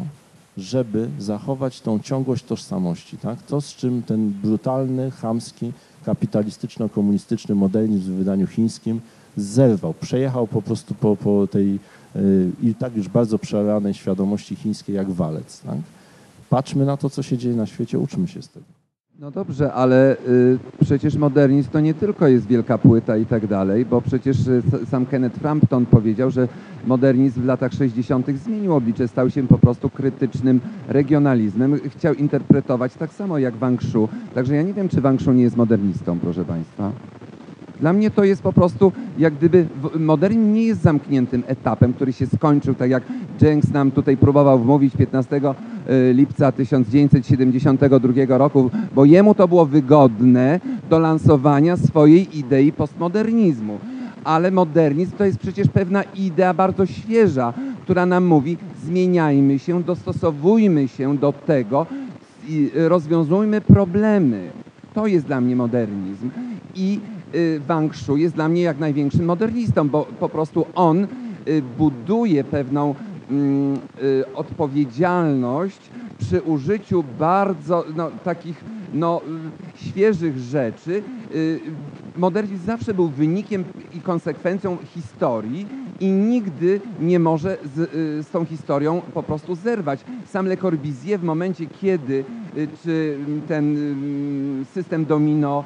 żeby 0.56 1.08
zachować 1.18 1.80
tą 1.80 1.98
ciągłość 1.98 2.44
tożsamości. 2.44 3.18
Tak? 3.18 3.42
To, 3.42 3.60
z 3.60 3.74
czym 3.74 4.02
ten 4.02 4.30
brutalny, 4.30 5.10
chamski, 5.10 5.72
kapitalistyczno-komunistyczny 6.06 7.54
modernizm 7.54 8.12
w 8.12 8.16
wydaniu 8.16 8.46
chińskim 8.46 9.00
zerwał, 9.36 9.94
przejechał 9.94 10.46
po 10.46 10.62
prostu 10.62 10.94
po, 10.94 11.16
po 11.16 11.46
tej 11.46 11.78
i 12.62 12.74
tak 12.74 12.96
już 12.96 13.08
bardzo 13.08 13.38
przeranej 13.38 13.94
świadomości 13.94 14.56
chińskiej 14.56 14.96
jak 14.96 15.10
walec. 15.10 15.60
Tak? 15.60 15.78
Patrzmy 16.50 16.84
na 16.84 16.96
to, 16.96 17.10
co 17.10 17.22
się 17.22 17.38
dzieje 17.38 17.56
na 17.56 17.66
świecie, 17.66 17.98
uczmy 17.98 18.28
się 18.28 18.42
z 18.42 18.48
tego. 18.48 18.66
No 19.18 19.30
dobrze, 19.30 19.72
ale 19.72 20.16
y, 20.28 20.58
przecież 20.80 21.16
modernizm 21.16 21.70
to 21.70 21.80
nie 21.80 21.94
tylko 21.94 22.28
jest 22.28 22.46
wielka 22.46 22.78
płyta 22.78 23.16
i 23.16 23.26
tak 23.26 23.46
dalej, 23.46 23.84
bo 23.84 24.02
przecież 24.02 24.46
y, 24.46 24.62
sam 24.90 25.06
Kenneth 25.06 25.38
Frampton 25.38 25.86
powiedział, 25.86 26.30
że 26.30 26.48
modernizm 26.86 27.42
w 27.42 27.44
latach 27.44 27.72
60. 27.72 28.26
zmienił 28.44 28.74
oblicze, 28.74 29.08
stał 29.08 29.30
się 29.30 29.46
po 29.46 29.58
prostu 29.58 29.90
krytycznym 29.90 30.60
regionalizmem. 30.88 31.80
Chciał 31.96 32.14
interpretować 32.14 32.94
tak 32.94 33.12
samo 33.12 33.38
jak 33.38 33.56
Wang 33.56 33.82
Shu. 33.82 34.08
Także 34.34 34.54
ja 34.56 34.62
nie 34.62 34.74
wiem, 34.74 34.88
czy 34.88 35.00
Wang 35.00 35.22
Shu 35.22 35.32
nie 35.32 35.42
jest 35.42 35.56
modernistą, 35.56 36.18
proszę 36.18 36.44
Państwa. 36.44 36.92
Dla 37.80 37.92
mnie 37.92 38.10
to 38.10 38.24
jest 38.24 38.42
po 38.42 38.52
prostu, 38.52 38.92
jak 39.18 39.34
gdyby 39.34 39.66
modernizm 39.98 40.52
nie 40.52 40.62
jest 40.62 40.82
zamkniętym 40.82 41.42
etapem, 41.46 41.92
który 41.92 42.12
się 42.12 42.26
skończył, 42.26 42.74
tak 42.74 42.90
jak 42.90 43.02
Jenks 43.40 43.70
nam 43.72 43.90
tutaj 43.90 44.16
próbował 44.16 44.58
wmówić 44.58 44.96
15 44.96 45.36
y, 45.36 45.42
lipca 46.14 46.52
1972 46.52 48.38
roku, 48.38 48.70
bo 48.94 49.04
jemu 49.04 49.34
to 49.34 49.48
było 49.48 49.66
wygodne 49.66 50.60
do 50.90 50.98
lansowania 50.98 51.76
swojej 51.76 52.38
idei 52.38 52.72
postmodernizmu. 52.72 53.78
Ale 54.24 54.50
modernizm 54.50 55.16
to 55.16 55.24
jest 55.24 55.38
przecież 55.38 55.68
pewna 55.68 56.02
idea 56.02 56.54
bardzo 56.54 56.86
świeża, 56.86 57.52
która 57.82 58.06
nam 58.06 58.24
mówi 58.24 58.56
zmieniajmy 58.84 59.58
się, 59.58 59.82
dostosowujmy 59.82 60.88
się 60.88 61.16
do 61.16 61.32
tego 61.32 61.86
rozwiązujmy 62.74 63.60
problemy. 63.60 64.50
To 64.94 65.06
jest 65.06 65.26
dla 65.26 65.40
mnie 65.40 65.56
modernizm. 65.56 66.30
I 66.74 67.00
Wang 67.66 67.96
Shu 67.96 68.16
jest 68.16 68.34
dla 68.34 68.48
mnie 68.48 68.62
jak 68.62 68.78
największym 68.78 69.24
modernistą, 69.24 69.88
bo 69.88 70.04
po 70.20 70.28
prostu 70.28 70.66
on 70.74 71.06
y, 71.48 71.62
buduje 71.78 72.44
pewną 72.44 72.94
mm, 73.30 73.74
y, 74.02 74.24
odpowiedzialność 74.34 75.90
przy 76.18 76.42
użyciu 76.42 77.04
bardzo 77.18 77.84
no, 77.96 78.10
takich 78.24 78.64
no, 78.94 79.20
y, 79.76 79.78
świeżych 79.78 80.38
rzeczy. 80.38 81.02
Modernizm 82.16 82.66
zawsze 82.66 82.94
był 82.94 83.08
wynikiem 83.08 83.64
i 83.94 84.00
konsekwencją 84.00 84.76
historii 84.94 85.66
i 86.00 86.10
nigdy 86.10 86.80
nie 87.00 87.18
może 87.18 87.58
z, 87.74 87.78
y, 87.78 88.22
z 88.22 88.30
tą 88.30 88.44
historią 88.44 89.02
po 89.14 89.22
prostu 89.22 89.54
zerwać. 89.54 90.04
Sam 90.26 90.46
Le 90.46 90.56
Corbusier 90.56 91.20
w 91.20 91.22
momencie, 91.22 91.66
kiedy 91.66 92.24
y, 92.56 92.68
czy 92.82 93.18
ten 93.48 93.76
y, 94.62 94.64
system 94.64 95.04
domino 95.04 95.64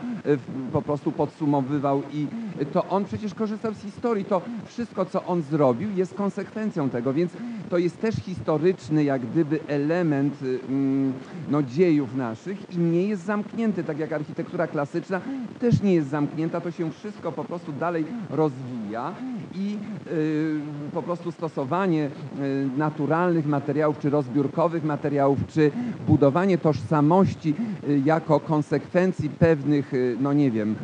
po 0.73 0.83
prostu 0.83 1.13
podsumowywał 1.13 2.03
i 2.13 2.27
to 2.73 2.85
on 2.89 3.05
przecież 3.05 3.35
korzystał 3.35 3.75
z 3.75 3.83
historii. 3.83 4.25
To 4.25 4.43
wszystko, 4.67 5.05
co 5.05 5.25
on 5.25 5.43
zrobił, 5.43 5.89
jest 5.97 6.15
konsekwencją 6.15 6.91
tego, 6.91 7.13
więc 7.13 7.33
to 7.71 7.79
jest 7.79 8.01
też 8.01 8.15
historyczny 8.15 9.05
jak 9.05 9.27
gdyby 9.27 9.61
element 9.67 10.35
mm, 10.69 11.13
no, 11.51 11.63
dziejów 11.63 12.17
naszych 12.17 12.75
i 12.75 12.79
nie 12.79 13.09
jest 13.09 13.25
zamknięty, 13.25 13.85
tak 13.85 13.99
jak 13.99 14.13
architektura 14.13 14.67
klasyczna 14.67 15.21
też 15.61 15.83
nie 15.83 15.95
jest 15.95 16.09
zamknięta, 16.09 16.40
to 16.49 16.71
się 16.71 16.91
wszystko 16.91 17.33
po 17.33 17.45
prostu 17.45 17.73
dalej 17.73 18.05
rozwija 18.31 19.15
i 19.55 19.79
y, 20.13 20.61
po 20.93 21.03
prostu 21.03 21.33
stosowanie 21.33 22.11
y, 22.41 22.69
naturalnych 22.77 23.47
materiałów, 23.47 23.99
czy 23.99 24.11
rozbiórkowych 24.11 24.85
materiałów, 24.85 25.39
czy 25.49 25.71
budowanie 26.07 26.59
tożsamości 26.59 27.55
y, 27.89 28.03
jako 28.05 28.41
konsekwencji 28.41 29.31
pewnych, 29.31 29.93
no 30.21 30.33
nie 30.33 30.51
wiem, 30.51 30.77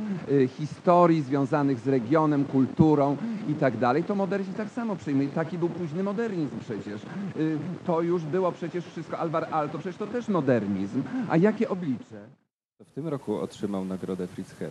historii 0.48 1.22
związanych 1.22 1.80
z 1.80 1.88
regionem, 1.88 2.44
kulturą 2.44 3.16
i 3.48 3.54
tak 3.54 3.78
dalej, 3.78 4.04
to 4.04 4.14
modernizm 4.14 4.52
tak 4.52 4.70
samo 4.70 4.96
przyjmuje. 4.96 5.28
Taki 5.28 5.58
był 5.58 5.68
późny 5.68 6.02
modernizm 6.02 6.58
przecież. 6.60 7.02
To 7.86 8.02
już 8.02 8.22
było 8.22 8.52
przecież 8.52 8.84
wszystko, 8.84 9.18
Alvar 9.18 9.48
Aalto, 9.50 9.78
przecież 9.78 9.96
to 9.96 10.06
też 10.06 10.28
modernizm. 10.28 11.02
A 11.28 11.36
jakie 11.36 11.68
oblicze? 11.68 12.26
W 12.84 12.90
tym 12.90 13.08
roku 13.08 13.36
otrzymał 13.36 13.84
nagrodę 13.84 14.28
Pritzker. 14.28 14.70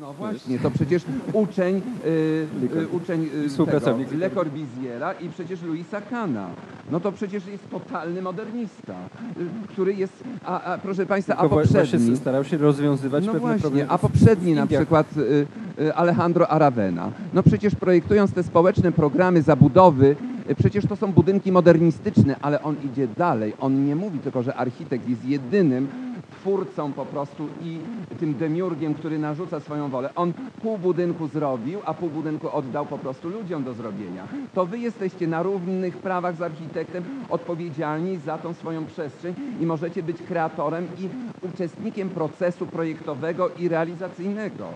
No 0.00 0.12
właśnie, 0.12 0.58
to 0.58 0.70
przecież 0.70 1.02
uczeń, 1.32 1.82
y, 2.06 2.08
y, 2.78 2.88
uczeń 2.88 3.28
y, 3.60 3.66
tego, 3.66 4.16
Le 4.18 4.30
Corbusiera 4.30 5.12
i 5.12 5.28
przecież 5.28 5.62
Louisa 5.62 6.00
Kahna. 6.00 6.48
No 6.90 7.00
to 7.00 7.12
przecież 7.12 7.46
jest 7.46 7.70
totalny 7.70 8.22
modernista, 8.22 8.92
y, 9.40 9.68
który 9.68 9.94
jest, 9.94 10.24
a, 10.44 10.62
a 10.62 10.78
proszę 10.78 11.06
Państwa, 11.06 11.36
a 11.36 11.40
Tylko 11.40 11.56
wła- 11.56 11.72
poprzedni... 11.78 12.16
Starał 12.16 12.44
się 12.44 12.56
rozwiązywać 12.56 13.26
No 13.26 13.32
pewne 13.32 13.48
właśnie, 13.48 13.60
problemy. 13.62 13.90
a 13.90 13.98
poprzedni 13.98 14.54
na 14.54 14.66
przykład 14.66 15.06
Alejandro 15.94 16.48
Aravena. 16.48 17.10
No 17.34 17.42
przecież 17.42 17.74
projektując 17.74 18.32
te 18.32 18.42
społeczne 18.42 18.92
programy 18.92 19.42
zabudowy, 19.42 20.16
przecież 20.58 20.86
to 20.86 20.96
są 20.96 21.12
budynki 21.12 21.52
modernistyczne, 21.52 22.36
ale 22.42 22.62
on 22.62 22.76
idzie 22.92 23.08
dalej. 23.08 23.52
On 23.60 23.86
nie 23.86 23.96
mówi 23.96 24.18
tylko, 24.18 24.42
że 24.42 24.54
architekt 24.54 25.08
jest 25.08 25.24
jedynym 25.24 25.88
twórcą 26.44 26.92
po 26.92 27.06
prostu 27.06 27.48
i 27.62 27.78
tym 28.20 28.34
demiurgiem, 28.34 28.94
który 28.94 29.18
narzuca 29.18 29.60
swoją 29.60 29.88
wolę. 29.88 30.10
On 30.16 30.32
pół 30.62 30.78
budynku 30.78 31.26
zrobił, 31.28 31.80
a 31.84 31.94
pół 31.94 32.10
budynku 32.10 32.48
oddał 32.56 32.86
po 32.86 32.98
prostu 32.98 33.28
ludziom 33.28 33.64
do 33.64 33.74
zrobienia. 33.74 34.26
To 34.54 34.66
wy 34.66 34.78
jesteście 34.78 35.26
na 35.26 35.42
równych 35.42 35.96
prawach 35.96 36.36
z 36.36 36.42
architektem 36.42 37.04
odpowiedzialni 37.30 38.16
za 38.16 38.38
tą 38.38 38.54
swoją 38.54 38.86
przestrzeń 38.86 39.34
i 39.60 39.66
możecie 39.66 40.02
być 40.02 40.22
kreatorem 40.22 40.86
i 40.98 41.08
uczestnikiem 41.46 42.08
procesu 42.08 42.66
projektowego 42.66 43.50
i 43.58 43.68
realizacyjnego. 43.68 44.68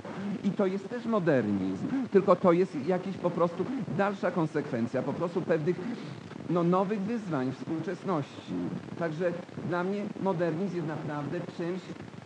I 0.45 0.51
to 0.51 0.66
jest 0.66 0.89
też 0.89 1.07
modernizm, 1.07 1.86
tylko 2.11 2.36
to 2.36 2.53
jest 2.53 2.86
jakiś 2.86 3.16
po 3.16 3.31
prostu 3.31 3.65
dalsza 3.97 4.31
konsekwencja, 4.31 5.03
po 5.03 5.12
prostu 5.12 5.43
pewnych 5.43 5.77
no, 6.51 6.62
nowych 6.62 7.01
wyzwań 7.01 7.53
współczesności. 7.53 8.55
Także 8.99 9.32
dla 9.69 9.85
mnie 9.85 10.03
modernizm 10.23 10.77
jest 10.77 10.89
naprawdę 10.89 11.40
czymś 11.59 11.80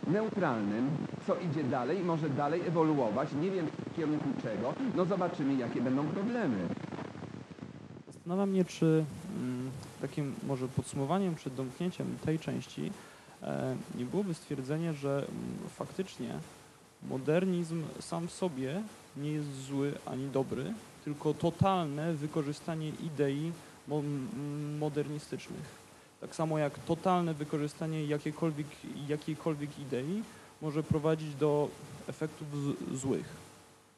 neutralnym, 0.07 0.89
co 1.27 1.35
idzie 1.39 1.63
dalej 1.63 2.03
może 2.03 2.29
dalej 2.29 2.61
ewoluować. 2.67 3.29
Nie 3.41 3.51
wiem 3.51 3.67
w 3.91 3.95
kierunku 3.95 4.25
czego. 4.43 4.73
No 4.95 5.05
zobaczymy, 5.05 5.55
jakie 5.55 5.81
będą 5.81 6.07
problemy. 6.07 6.57
Zastanawia 8.07 8.45
mnie, 8.45 8.65
czy 8.65 9.05
mm, 9.39 9.69
takim 10.01 10.33
może 10.47 10.67
podsumowaniem, 10.67 11.35
czy 11.35 11.49
domknięciem 11.49 12.17
tej 12.25 12.39
części 12.39 12.91
e, 13.43 13.75
nie 13.97 14.05
byłoby 14.05 14.33
stwierdzenie, 14.33 14.93
że 14.93 15.17
mm, 15.17 15.69
faktycznie 15.69 16.29
modernizm 17.09 17.83
sam 17.99 18.27
w 18.27 18.31
sobie 18.31 18.81
nie 19.17 19.31
jest 19.31 19.61
zły 19.65 19.93
ani 20.05 20.27
dobry, 20.27 20.73
tylko 21.05 21.33
totalne 21.33 22.13
wykorzystanie 22.13 22.89
idei 22.89 23.51
mo- 23.87 23.99
m- 23.99 24.77
modernistycznych. 24.79 25.82
Tak 26.23 26.35
samo 26.35 26.57
jak 26.57 26.79
totalne 26.79 27.33
wykorzystanie 27.33 28.05
jakiejkolwiek, 28.05 28.67
jakiejkolwiek 29.07 29.79
idei 29.79 30.23
może 30.61 30.83
prowadzić 30.83 31.35
do 31.35 31.69
efektów 32.07 32.47
złych. 32.93 33.25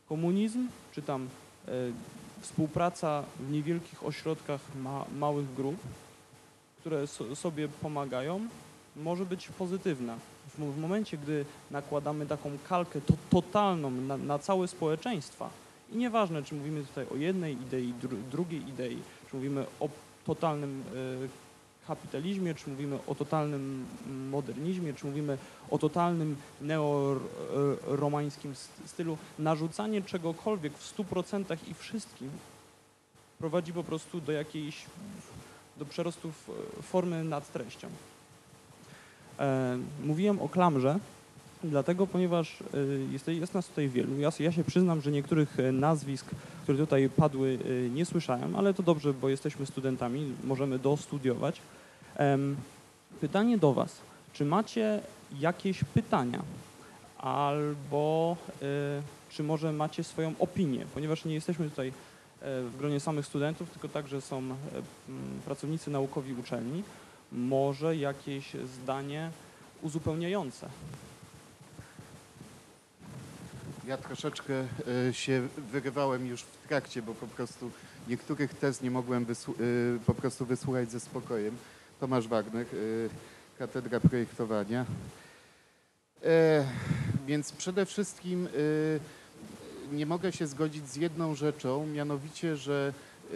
Komunizm, 0.10 0.68
czy 0.92 1.02
tam 1.02 1.28
e, 1.68 1.72
współpraca 2.42 3.24
w 3.40 3.52
niewielkich 3.52 4.06
ośrodkach 4.06 4.62
ma, 4.76 5.06
małych 5.18 5.54
grup, 5.54 5.76
które 6.80 7.08
so, 7.08 7.36
sobie 7.36 7.68
pomagają, 7.68 8.48
może 8.96 9.26
być 9.26 9.48
pozytywna. 9.48 10.18
W, 10.48 10.76
w 10.76 10.78
momencie, 10.78 11.18
gdy 11.18 11.46
nakładamy 11.72 12.26
taką 12.26 12.52
kalkę 12.70 13.02
to, 13.02 13.14
totalną 13.30 13.92
na, 13.92 14.18
na 14.18 14.40
całe 14.40 14.68
społeczeństwa 14.68 15.50
i 15.92 15.98
nieważne, 15.98 16.44
czy 16.44 16.56
mówimy 16.56 16.84
tutaj 16.84 17.06
o 17.14 17.16
jednej 17.16 17.54
idei, 17.62 17.94
dru, 18.02 18.18
drugiej 18.32 18.70
idei, 18.70 18.98
czy 19.30 19.36
mówimy 19.36 19.66
o 19.80 19.90
totalnym 20.26 20.84
e, 21.24 21.45
kapitalizmie, 21.88 22.54
czy 22.56 22.70
mówimy 22.70 23.00
o 23.08 23.16
totalnym 23.16 23.86
modernizmie, 24.32 24.94
czy 24.94 25.06
mówimy 25.06 25.38
o 25.72 25.78
totalnym 25.78 26.36
neoromańskim 26.62 28.54
stylu, 28.86 29.18
narzucanie 29.40 30.02
czegokolwiek 30.02 30.78
w 30.78 30.98
100% 30.98 31.58
i 31.68 31.74
wszystkim 31.74 32.30
prowadzi 33.40 33.74
po 33.74 33.84
prostu 33.84 34.22
do 34.22 34.32
jakiejś, 34.32 34.86
do 35.78 35.86
przerostu 35.86 36.28
f- 36.30 36.50
formy 36.86 37.24
nad 37.24 37.52
treścią. 37.54 37.88
E, 39.40 39.78
mówiłem 40.04 40.42
o 40.42 40.50
klamrze, 40.50 41.00
dlatego, 41.64 42.08
ponieważ 42.08 42.62
e, 42.62 42.66
jest, 43.12 43.28
jest 43.28 43.54
nas 43.54 43.68
tutaj 43.68 43.90
wielu. 43.90 44.20
Ja, 44.20 44.30
ja 44.40 44.52
się 44.52 44.64
przyznam, 44.64 45.02
że 45.02 45.12
niektórych 45.12 45.60
e, 45.60 45.72
nazwisk, 45.72 46.26
które 46.64 46.78
tutaj 46.78 47.10
padły, 47.10 47.60
e, 47.86 47.90
nie 47.90 48.06
słyszałem, 48.06 48.56
ale 48.56 48.74
to 48.74 48.84
dobrze, 48.84 49.14
bo 49.14 49.30
jesteśmy 49.30 49.66
studentami, 49.66 50.34
możemy 50.44 50.80
dostudiować. 50.80 51.62
Pytanie 53.22 53.58
do 53.58 53.74
Was. 53.74 53.98
Czy 54.34 54.46
macie 54.46 55.02
jakieś 55.40 55.84
pytania? 55.84 56.42
Albo 57.18 58.38
e, 58.62 58.66
czy 59.30 59.44
może 59.44 59.74
macie 59.74 60.04
swoją 60.04 60.34
opinię? 60.40 60.86
Ponieważ 60.94 61.26
nie 61.26 61.34
jesteśmy 61.34 61.70
tutaj 61.70 61.88
e, 61.88 61.92
w 62.42 62.78
gronie 62.78 63.00
samych 63.00 63.26
studentów, 63.26 63.70
tylko 63.70 63.90
także 63.90 64.22
są 64.22 64.40
e, 64.40 64.54
pracownicy 65.46 65.92
naukowi 65.92 66.34
uczelni. 66.34 66.84
Może 67.32 67.96
jakieś 67.96 68.54
zdanie 68.54 69.32
uzupełniające? 69.82 70.70
Ja 73.88 73.98
troszeczkę 73.98 74.54
e, 75.10 75.14
się 75.14 75.48
wyrywałem 75.72 76.28
już 76.28 76.42
w 76.42 76.68
trakcie, 76.68 77.02
bo 77.02 77.14
po 77.14 77.28
prostu 77.28 77.72
niektórych 78.08 78.54
tez 78.54 78.82
nie 78.82 78.92
mogłem 78.92 79.26
po 80.06 80.14
prostu 80.14 80.46
wysłuchać 80.46 80.92
ze 80.92 81.00
spokojem. 81.00 81.58
Tomasz 82.00 82.28
Wagner, 82.28 82.66
e, 82.66 83.58
Katedra 83.60 84.00
Projektowania. 84.00 84.86
E, 86.24 86.66
Więc 87.28 87.52
przede 87.52 87.86
wszystkim 87.86 88.48
e, 88.48 89.96
nie 89.96 90.06
mogę 90.06 90.32
się 90.32 90.48
zgodzić 90.48 90.90
z 90.90 90.96
jedną 90.96 91.36
rzeczą, 91.36 91.88
mianowicie, 91.88 92.58
że 92.58 92.94
e, 93.32 93.36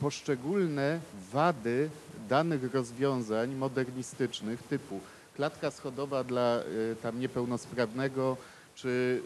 poszczególne 0.00 1.00
wady 1.32 1.90
danych 2.28 2.74
rozwiązań 2.74 3.54
modernistycznych 3.54 4.62
typu 4.62 5.00
klatka 5.36 5.70
schodowa 5.70 6.24
dla 6.24 6.60
tam 7.02 7.20
niepełnosprawnego, 7.20 8.36
czy 8.74 9.22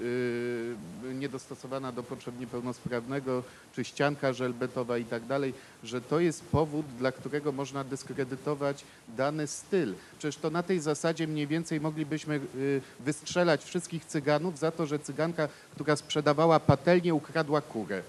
y, 1.10 1.14
niedostosowana 1.14 1.92
do 1.92 2.02
potrzeb 2.02 2.40
niepełnosprawnego, 2.40 3.42
czy 3.74 3.84
ścianka 3.84 4.32
żelbetowa 4.32 4.98
i 4.98 5.04
tak 5.04 5.26
dalej, 5.26 5.54
że 5.84 6.00
to 6.00 6.20
jest 6.20 6.44
powód, 6.44 6.86
dla 6.98 7.12
którego 7.12 7.52
można 7.52 7.84
dyskredytować 7.84 8.84
dany 9.16 9.46
styl. 9.46 9.94
Przecież 10.18 10.36
to 10.36 10.50
na 10.50 10.62
tej 10.62 10.80
zasadzie 10.80 11.26
mniej 11.26 11.46
więcej 11.46 11.80
moglibyśmy 11.80 12.40
y, 12.54 12.80
wystrzelać 13.00 13.64
wszystkich 13.64 14.04
cyganów 14.04 14.58
za 14.58 14.70
to, 14.70 14.86
że 14.86 14.98
cyganka, 14.98 15.48
która 15.74 15.96
sprzedawała 15.96 16.60
patelnię, 16.60 17.14
ukradła 17.14 17.60
kurę. 17.60 18.02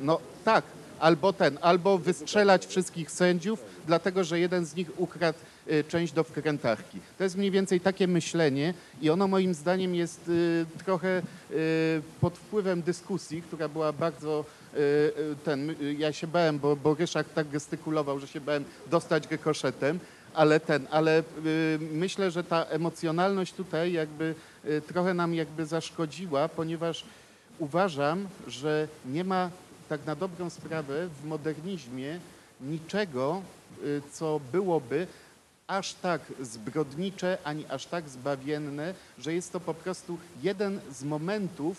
No 0.00 0.20
tak, 0.44 0.64
albo 1.00 1.32
ten, 1.32 1.58
albo 1.60 1.98
wystrzelać 1.98 2.66
wszystkich 2.66 3.10
sędziów, 3.10 3.64
dlatego 3.86 4.24
że 4.24 4.40
jeden 4.40 4.66
z 4.66 4.74
nich 4.74 5.00
ukradł 5.00 5.38
część 5.88 6.12
do 6.12 6.24
wkrętarki. 6.24 6.98
To 7.18 7.24
jest 7.24 7.36
mniej 7.36 7.50
więcej 7.50 7.80
takie 7.80 8.08
myślenie 8.08 8.74
i 9.02 9.10
ono 9.10 9.28
moim 9.28 9.54
zdaniem 9.54 9.94
jest 9.94 10.28
y, 10.28 10.66
trochę 10.84 11.22
y, 11.50 12.02
pod 12.20 12.38
wpływem 12.38 12.82
dyskusji, 12.82 13.42
która 13.42 13.68
była 13.68 13.92
bardzo 13.92 14.44
y, 14.74 14.78
y, 14.78 15.12
ten, 15.44 15.70
y, 15.70 15.94
ja 15.98 16.12
się 16.12 16.26
bałem, 16.26 16.58
bo, 16.58 16.76
bo 16.76 16.94
Ryszard 16.94 17.34
tak 17.34 17.48
gestykulował, 17.48 18.18
że 18.18 18.26
się 18.28 18.40
bałem 18.40 18.64
dostać 18.90 19.30
rykoszetem, 19.30 19.98
ale 20.34 20.60
ten, 20.60 20.86
ale 20.90 21.20
y, 21.20 21.78
myślę, 21.92 22.30
że 22.30 22.44
ta 22.44 22.64
emocjonalność 22.64 23.52
tutaj 23.52 23.92
jakby 23.92 24.34
y, 24.64 24.80
trochę 24.80 25.14
nam 25.14 25.34
jakby 25.34 25.66
zaszkodziła, 25.66 26.48
ponieważ 26.48 27.04
uważam, 27.58 28.28
że 28.46 28.88
nie 29.06 29.24
ma 29.24 29.50
tak 29.88 30.06
na 30.06 30.16
dobrą 30.16 30.50
sprawę 30.50 31.08
w 31.22 31.26
modernizmie 31.26 32.18
niczego, 32.60 33.42
y, 33.84 34.02
co 34.12 34.40
byłoby 34.52 35.06
aż 35.70 35.94
tak 35.94 36.20
zbrodnicze, 36.40 37.38
ani 37.44 37.66
aż 37.66 37.86
tak 37.86 38.08
zbawienne, 38.08 38.94
że 39.18 39.34
jest 39.34 39.52
to 39.52 39.60
po 39.60 39.74
prostu 39.74 40.18
jeden 40.42 40.80
z 40.92 41.04
momentów 41.04 41.76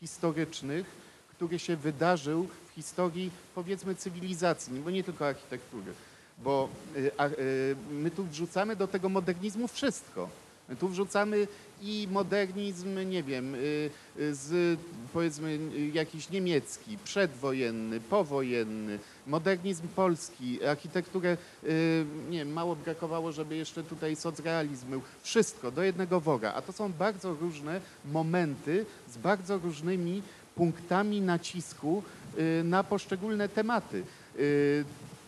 historycznych, 0.00 0.86
który 1.28 1.58
się 1.58 1.76
wydarzył 1.76 2.48
w 2.68 2.74
historii, 2.74 3.30
powiedzmy, 3.54 3.94
cywilizacji, 3.94 4.80
bo 4.80 4.90
nie 4.90 5.04
tylko 5.04 5.26
architektury. 5.26 5.92
Bo 6.38 6.68
y, 6.96 7.10
y, 7.38 7.76
my 7.90 8.10
tu 8.10 8.24
wrzucamy 8.24 8.76
do 8.76 8.88
tego 8.88 9.08
modernizmu 9.08 9.68
wszystko. 9.68 10.28
My 10.68 10.76
tu 10.76 10.88
wrzucamy 10.88 11.48
i 11.82 12.08
modernizm, 12.10 13.08
nie 13.10 13.22
wiem, 13.22 13.54
y, 13.54 13.90
z 14.32 14.80
powiedzmy 15.12 15.58
jakiś 15.92 16.30
niemiecki, 16.30 16.98
przedwojenny, 17.04 18.00
powojenny, 18.00 18.98
modernizm 19.26 19.88
polski, 19.88 20.64
architekturę, 20.64 21.36
y, 21.64 22.06
nie 22.30 22.38
wiem, 22.38 22.52
mało 22.52 22.76
brakowało, 22.76 23.32
żeby 23.32 23.56
jeszcze 23.56 23.82
tutaj 23.82 24.16
socrealizm 24.16 24.90
był. 24.90 25.02
Wszystko 25.22 25.70
do 25.70 25.82
jednego 25.82 26.20
wora. 26.20 26.52
A 26.54 26.62
to 26.62 26.72
są 26.72 26.92
bardzo 26.92 27.34
różne 27.34 27.80
momenty 28.12 28.86
z 29.08 29.18
bardzo 29.18 29.58
różnymi 29.58 30.22
punktami 30.54 31.20
nacisku 31.20 32.02
y, 32.38 32.64
na 32.64 32.84
poszczególne 32.84 33.48
tematy. 33.48 34.02
Y, 34.38 34.84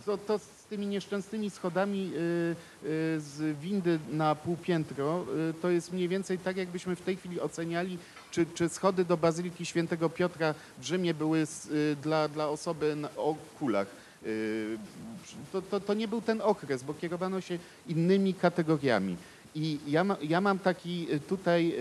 to, 0.06 0.18
to 0.18 0.38
z 0.38 0.64
tymi 0.68 0.86
nieszczęsnymi 0.86 1.50
schodami 1.50 2.12
z 3.18 3.58
windy 3.60 3.98
na 4.12 4.34
półpiętro, 4.34 5.26
to 5.62 5.70
jest 5.70 5.92
mniej 5.92 6.08
więcej 6.08 6.38
tak, 6.38 6.56
jakbyśmy 6.56 6.96
w 6.96 7.00
tej 7.00 7.16
chwili 7.16 7.40
oceniali, 7.40 7.98
czy, 8.30 8.46
czy 8.54 8.68
schody 8.68 9.04
do 9.04 9.16
Bazyliki 9.16 9.66
Świętego 9.66 10.08
Piotra 10.10 10.54
w 10.78 10.84
Rzymie 10.84 11.14
były 11.14 11.38
y, 11.70 11.96
dla, 12.02 12.28
dla 12.28 12.48
osoby 12.48 12.96
o 13.16 13.34
kulach. 13.58 13.86
Y, 14.26 14.78
To, 15.52 15.62
to, 15.62 15.80
to 15.80 15.94
nie 15.94 16.08
był 16.08 16.20
ten 16.20 16.40
okres, 16.40 16.82
bo 16.82 16.94
kierowano 16.94 17.40
się 17.40 17.58
innymi 17.86 18.34
kategoriami. 18.34 19.16
I 19.54 19.78
ja, 19.86 20.04
ja 20.22 20.40
mam 20.40 20.58
taki 20.58 21.06
y, 21.12 21.20
tutaj 21.20 21.74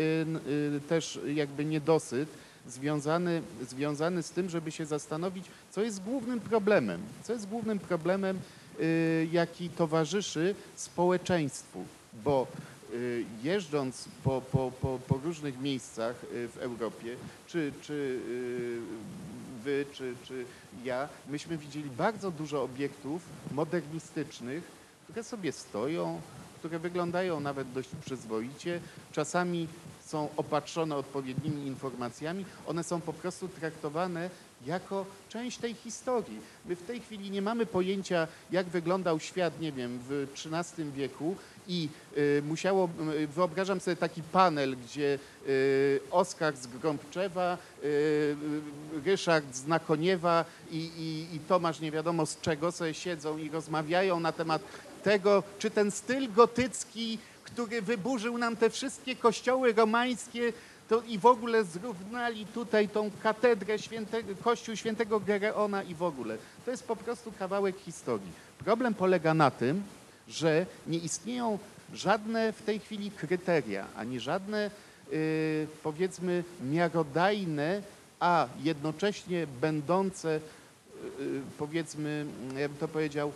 też 0.90 1.20
jakby 1.34 1.66
niedosyt 1.66 2.30
związany, 2.68 3.42
związany 3.70 4.24
z 4.24 4.32
tym, 4.32 4.50
żeby 4.50 4.72
się 4.72 4.86
zastanowić, 4.86 5.46
co 5.72 5.82
jest 5.82 6.04
głównym 6.04 6.40
problemem. 6.40 7.02
Co 7.24 7.34
jest 7.34 7.48
głównym 7.48 7.80
problemem, 7.80 8.40
jaki 9.32 9.70
towarzyszy 9.70 10.56
społeczeństwu. 10.76 11.86
Bo 12.24 12.48
jeżdżąc 13.44 14.06
po, 14.24 14.42
po, 14.42 14.72
po, 14.82 15.00
po 15.08 15.18
różnych 15.18 15.60
miejscach 15.60 16.24
y, 16.24 16.48
w 16.48 16.58
Europie, 16.58 17.16
czy, 17.48 17.74
czy 17.82 17.94
y, 17.94 18.80
wy, 19.64 19.86
czy, 19.94 20.16
czy 20.24 20.46
ja, 20.84 21.10
myśmy 21.30 21.58
widzieli 21.58 21.90
bardzo 21.90 22.32
dużo 22.32 22.64
obiektów 22.64 23.22
modernistycznych, 23.52 24.64
które 25.04 25.24
sobie 25.24 25.52
stoją, 25.52 26.22
które 26.60 26.80
wyglądają 26.80 27.40
nawet 27.40 27.72
dość 27.72 27.90
przyzwoicie, 28.06 28.80
czasami 29.12 29.68
są 30.06 30.30
opatrzone 30.38 30.96
odpowiednimi 30.96 31.68
informacjami, 31.68 32.46
one 32.68 32.84
są 32.84 33.02
po 33.02 33.14
prostu 33.14 33.48
traktowane 33.48 34.30
jako 34.66 35.06
część 35.30 35.58
tej 35.58 35.74
historii. 35.74 36.40
My 36.66 36.76
w 36.76 36.84
tej 36.84 37.00
chwili 37.00 37.32
nie 37.32 37.42
mamy 37.42 37.66
pojęcia, 37.66 38.28
jak 38.52 38.68
wyglądał 38.68 39.20
świat, 39.20 39.60
nie 39.62 39.72
wiem, 39.72 40.00
w 40.10 40.28
XIII 40.34 40.92
wieku 40.92 41.36
i 41.68 41.90
y, 42.18 42.42
musiało, 42.48 42.90
y, 43.20 43.28
wyobrażam 43.28 43.80
sobie 43.80 43.96
taki 43.96 44.24
panel, 44.24 44.78
gdzie 44.78 45.20
y, 45.48 46.00
Oskar 46.12 46.56
z 46.56 46.68
Grąbczewa, 46.68 47.58
Ryszard 49.06 49.56
z 49.56 49.68
Nakoniewa 49.68 50.46
i, 50.72 50.78
i, 50.78 51.36
i 51.36 51.40
Tomasz 51.40 51.80
nie 51.80 51.92
wiadomo 51.92 52.26
z 52.26 52.42
czego 52.42 52.72
sobie 52.72 52.94
siedzą 52.94 53.38
i 53.38 53.50
rozmawiają 53.50 54.20
na 54.20 54.32
temat 54.32 54.62
tego, 55.04 55.44
czy 55.60 55.70
ten 55.70 55.92
styl 55.92 56.34
gotycki, 56.34 57.18
który 57.44 57.82
wyburzył 57.82 58.38
nam 58.38 58.56
te 58.56 58.70
wszystkie 58.70 59.16
kościoły 59.16 59.74
romańskie, 59.74 60.54
to 60.90 61.02
i 61.02 61.18
w 61.18 61.26
ogóle 61.26 61.64
zrównali 61.64 62.46
tutaj 62.46 62.90
tą 62.90 63.12
katedrę 63.24 63.80
świętego, 63.80 64.34
kościół 64.44 64.76
świętego 64.76 65.20
Gereona 65.20 65.84
i 65.84 65.96
w 65.96 66.04
ogóle. 66.04 66.38
To 66.66 66.72
jest 66.72 66.88
po 66.88 66.96
prostu 66.96 67.32
kawałek 67.40 67.76
historii. 67.78 68.32
Problem 68.60 68.94
polega 68.94 69.34
na 69.34 69.52
tym, 69.52 69.84
że 70.28 70.66
nie 70.88 70.98
istnieją 70.98 71.60
żadne 71.94 72.54
w 72.54 72.62
tej 72.62 72.80
chwili 72.80 73.12
kryteria, 73.12 73.88
ani 73.96 74.20
żadne 74.20 74.72
y, 75.14 75.68
powiedzmy 75.84 76.44
miarodajne, 76.72 77.82
a 78.20 78.48
jednocześnie 78.64 79.48
będące 79.62 80.36
y, 80.36 80.42
y, 81.24 81.42
powiedzmy, 81.58 82.26
ja 82.58 82.70
bym 82.70 82.78
to 82.78 82.88
powiedział, 82.88 83.32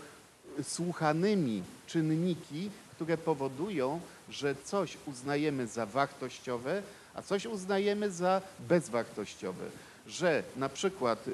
słuchanymi 0.63 1.63
czynniki, 1.87 2.69
które 2.95 3.17
powodują, 3.17 3.99
że 4.29 4.55
coś 4.65 4.97
uznajemy 5.05 5.67
za 5.67 5.85
wartościowe, 5.85 6.83
a 7.13 7.21
coś 7.21 7.45
uznajemy 7.45 8.11
za 8.11 8.41
bezwartościowe. 8.59 9.65
Że 10.07 10.43
na 10.57 10.69
przykład 10.69 11.25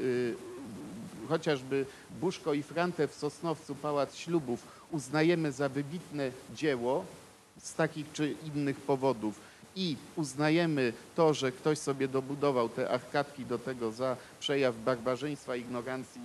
chociażby 1.30 1.86
Buszko 2.22 2.54
i 2.54 2.64
Frante 2.64 3.08
w 3.08 3.16
Sosnowcu, 3.16 3.76
Pałac 3.76 4.16
Ślubów 4.16 4.77
uznajemy 4.92 5.52
za 5.52 5.70
wybitne 5.70 6.32
dzieło 6.56 7.06
z 7.62 7.74
takich 7.74 8.12
czy 8.14 8.36
innych 8.46 8.76
powodów 8.76 9.40
i 9.76 9.96
uznajemy 10.16 10.94
to, 11.16 11.34
że 11.34 11.52
ktoś 11.52 11.78
sobie 11.78 12.08
dobudował 12.08 12.70
te 12.70 12.90
arkadki 12.90 13.46
do 13.46 13.60
tego 13.60 13.92
za 13.92 14.18
przejaw 14.40 14.76
barbarzyństwa, 14.86 15.56
ignorancji 15.56 16.22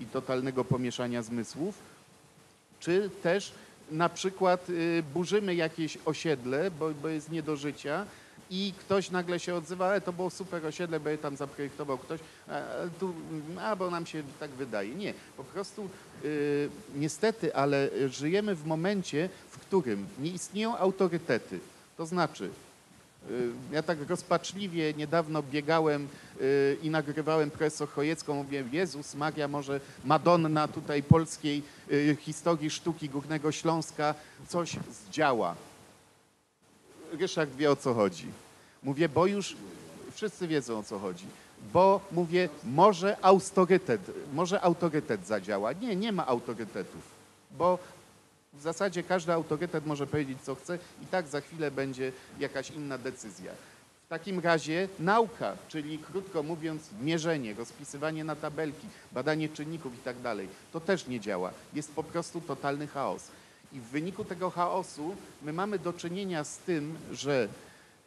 i, 0.00 0.06
totalnego 0.06 0.64
pomieszania 0.64 1.22
zmysłów, 1.22 1.78
czy 2.80 3.10
też 3.22 3.52
na 3.90 4.08
przykład 4.08 4.70
y, 4.70 5.02
burzymy 5.14 5.54
jakieś 5.54 5.98
osiedle, 6.04 6.70
bo, 6.70 6.90
bo 6.90 7.08
jest 7.08 7.30
nie 7.30 7.42
do 7.42 7.56
życia 7.56 8.06
i 8.50 8.72
ktoś 8.78 9.10
nagle 9.10 9.40
się 9.40 9.54
odzywa, 9.54 9.86
ale 9.86 10.00
to 10.00 10.12
było 10.12 10.30
super 10.30 10.66
osiedle, 10.66 11.00
bo 11.00 11.08
je 11.08 11.18
tam 11.18 11.36
zaprojektował 11.36 11.98
ktoś, 11.98 12.20
a, 12.48 12.52
a 12.52 12.62
tu, 13.00 13.14
a 13.60 13.76
bo 13.76 13.90
nam 13.90 14.06
się 14.06 14.22
tak 14.40 14.50
wydaje. 14.50 14.94
Nie, 14.94 15.14
po 15.36 15.44
prostu 15.44 15.88
y, 16.24 16.68
niestety, 16.96 17.54
ale 17.54 17.88
żyjemy 18.08 18.54
w 18.54 18.66
momencie, 18.66 19.28
w 19.50 19.58
którym 19.58 20.06
nie 20.18 20.30
istnieją 20.30 20.76
autorytety. 20.76 21.60
To 21.96 22.06
znaczy, 22.06 22.50
y, 23.30 23.50
ja 23.72 23.82
tak 23.82 23.98
rozpaczliwie 24.08 24.94
niedawno 24.94 25.42
biegałem 25.42 26.08
y, 26.40 26.76
i 26.82 26.90
nagrywałem 26.90 27.50
profesor 27.50 27.88
Chojecką, 27.88 28.34
mówiłem, 28.34 28.68
Jezus 28.72 29.14
Maria, 29.14 29.48
może 29.48 29.80
Madonna 30.04 30.68
tutaj 30.68 31.02
polskiej 31.02 31.62
y, 31.92 32.16
historii 32.20 32.70
sztuki 32.70 33.08
Górnego 33.08 33.52
Śląska 33.52 34.14
coś 34.48 34.76
zdziała. 34.92 35.54
Ryszard 37.14 37.50
wie 37.50 37.70
o 37.70 37.76
co 37.76 37.94
chodzi. 37.94 38.26
Mówię, 38.82 39.08
bo 39.08 39.26
już 39.26 39.56
wszyscy 40.12 40.48
wiedzą 40.48 40.78
o 40.78 40.82
co 40.82 40.98
chodzi. 40.98 41.26
Bo 41.72 42.00
mówię, 42.12 42.48
może 42.64 43.16
autorytet, 43.24 44.00
może 44.32 44.60
autorytet 44.60 45.26
zadziała. 45.26 45.72
Nie, 45.72 45.96
nie 45.96 46.12
ma 46.12 46.26
autorytetów, 46.26 47.02
bo 47.58 47.78
w 48.54 48.62
zasadzie 48.62 49.02
każdy 49.02 49.32
autorytet 49.32 49.86
może 49.86 50.06
powiedzieć 50.06 50.38
co 50.42 50.54
chce 50.54 50.78
i 51.02 51.06
tak 51.06 51.28
za 51.28 51.40
chwilę 51.40 51.70
będzie 51.70 52.12
jakaś 52.38 52.70
inna 52.70 52.98
decyzja. 52.98 53.52
W 54.04 54.08
takim 54.08 54.40
razie 54.40 54.88
nauka, 54.98 55.56
czyli 55.68 55.98
krótko 55.98 56.42
mówiąc 56.42 56.82
mierzenie, 57.02 57.54
rozpisywanie 57.54 58.24
na 58.24 58.36
tabelki, 58.36 58.86
badanie 59.12 59.48
czynników 59.48 59.94
i 59.94 59.98
tak 59.98 60.20
dalej, 60.20 60.48
to 60.72 60.80
też 60.80 61.06
nie 61.06 61.20
działa. 61.20 61.50
Jest 61.74 61.92
po 61.92 62.02
prostu 62.02 62.40
totalny 62.40 62.86
chaos. 62.86 63.22
I 63.74 63.80
w 63.80 63.84
wyniku 63.84 64.24
tego 64.24 64.50
chaosu 64.50 65.16
my 65.42 65.52
mamy 65.52 65.78
do 65.78 65.92
czynienia 65.92 66.44
z 66.44 66.58
tym, 66.58 66.96
że 67.12 67.48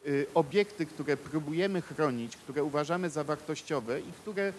y, 0.07 0.25
obiekty, 0.33 0.85
które 0.85 1.17
próbujemy 1.17 1.81
chronić, 1.81 2.37
które 2.37 2.63
uważamy 2.63 3.09
za 3.09 3.23
wartościowe 3.23 3.99
i 3.99 4.11
które, 4.21 4.53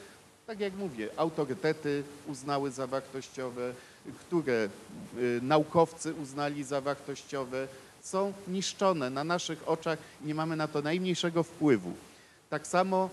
tak 0.47 0.61
jak 0.61 0.75
mówię, 0.75 1.09
autorytety 1.17 2.03
uznały 2.27 2.71
za 2.71 2.87
wartościowe, 2.87 3.75
które 4.21 4.69
y, 5.19 5.41
naukowcy 5.43 6.15
uznali 6.15 6.65
za 6.65 6.81
wartościowe, 6.81 7.69
są 8.01 8.33
niszczone 8.49 9.11
na 9.11 9.25
naszych 9.25 9.69
oczach 9.69 9.99
i 10.25 10.27
nie 10.27 10.35
mamy 10.35 10.57
na 10.57 10.69
to 10.69 10.83
najmniejszego 10.83 11.43
wpływu. 11.43 11.93
Tak 12.51 12.67
samo 12.67 13.11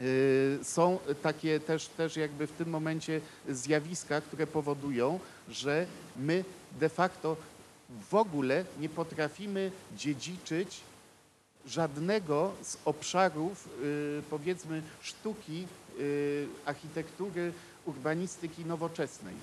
y, 0.00 0.58
są 0.62 0.98
takie 1.22 1.60
też, 1.60 1.86
też 1.86 2.16
jakby 2.16 2.46
w 2.46 2.52
tym 2.52 2.68
momencie 2.68 3.20
zjawiska, 3.48 4.20
które 4.20 4.46
powodują, 4.46 5.20
że 5.48 5.86
my 6.16 6.44
de 6.80 6.88
facto 6.88 7.36
w 8.10 8.14
ogóle 8.14 8.64
nie 8.80 8.88
potrafimy 8.88 9.70
dziedziczyć 9.96 10.80
żadnego 11.66 12.52
z 12.62 12.76
obszarów, 12.84 13.68
y, 13.82 14.22
powiedzmy, 14.30 14.82
sztuki, 15.02 15.66
y, 16.00 16.46
architektury, 16.64 17.52
urbanistyki 17.84 18.64
nowoczesnej. 18.64 19.34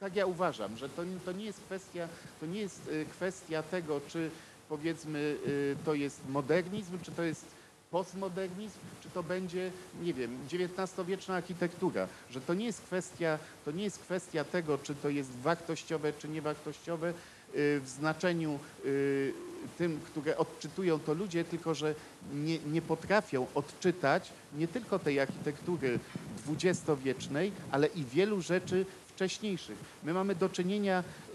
Tak 0.00 0.16
ja 0.16 0.26
uważam, 0.26 0.76
że 0.76 0.88
to, 0.88 1.02
to 1.24 1.32
nie 1.32 1.44
jest 1.44 1.60
kwestia, 1.60 2.08
to 2.40 2.46
nie 2.46 2.60
jest 2.60 2.88
y, 2.88 3.06
kwestia 3.10 3.62
tego, 3.62 4.00
czy 4.08 4.30
powiedzmy 4.68 5.36
to 5.84 5.94
jest 5.94 6.20
modernizm, 6.28 6.98
czy 7.02 7.12
to 7.12 7.22
jest 7.22 7.44
postmodernizm, 7.90 8.78
czy 9.02 9.10
to 9.10 9.22
będzie, 9.22 9.70
nie 10.02 10.14
wiem, 10.14 10.38
XIX-wieczna 10.52 11.34
architektura, 11.34 12.08
że 12.30 12.40
to 12.40 12.54
nie 12.54 12.66
jest 12.66 12.80
kwestia, 12.80 13.38
to 13.64 13.70
nie 13.70 13.84
jest 13.84 13.98
kwestia 13.98 14.44
tego, 14.44 14.78
czy 14.78 14.94
to 14.94 15.08
jest 15.08 15.30
wartościowe, 15.30 16.12
czy 16.12 16.28
niewartościowe 16.28 17.08
y, 17.10 17.14
w 17.54 17.88
znaczeniu 17.88 18.58
y, 18.84 19.32
tym, 19.78 20.00
które 20.06 20.36
odczytują 20.36 20.98
to 20.98 21.14
ludzie, 21.14 21.44
tylko 21.44 21.74
że 21.74 21.94
nie, 22.34 22.58
nie 22.58 22.82
potrafią 22.82 23.46
odczytać 23.54 24.32
nie 24.58 24.68
tylko 24.68 24.98
tej 24.98 25.20
architektury 25.20 25.98
dwudziestowiecznej, 26.36 27.52
ale 27.70 27.86
i 27.86 28.04
wielu 28.04 28.42
rzeczy 28.42 28.86
wcześniejszych. 29.20 29.78
My 30.02 30.12
mamy 30.12 30.34
do 30.34 30.48
czynienia 30.48 31.00
y, 31.00 31.32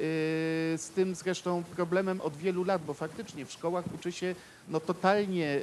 z 0.77 0.89
tym 0.95 1.15
zresztą 1.15 1.63
problemem 1.63 2.21
od 2.21 2.37
wielu 2.37 2.63
lat, 2.63 2.85
bo 2.85 2.93
faktycznie 2.93 3.45
w 3.45 3.51
szkołach 3.51 3.85
uczy 3.95 4.11
się 4.11 4.35
no, 4.69 4.79
totalnie 4.79 5.61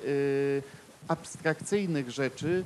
abstrakcyjnych 1.08 2.10
rzeczy, 2.10 2.64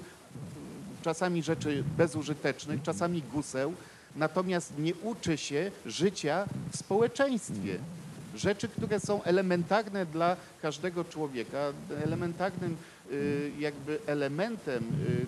czasami 1.03 1.43
rzeczy 1.43 1.85
bezużytecznych, 1.97 2.83
czasami 2.83 3.23
guseł, 3.23 3.75
natomiast 4.17 4.79
nie 4.79 4.95
uczy 4.95 5.39
się 5.39 5.71
życia 5.87 6.47
w 6.73 6.77
społeczeństwie. 6.77 7.79
Rzeczy, 8.35 8.69
które 8.69 9.01
są 9.01 9.23
elementarne 9.23 10.07
dla 10.07 10.37
każdego 10.63 11.05
człowieka, 11.05 11.59
elementarnym 12.05 12.77
y, 13.11 13.53
jakby 13.59 13.99
elementem 14.07 14.85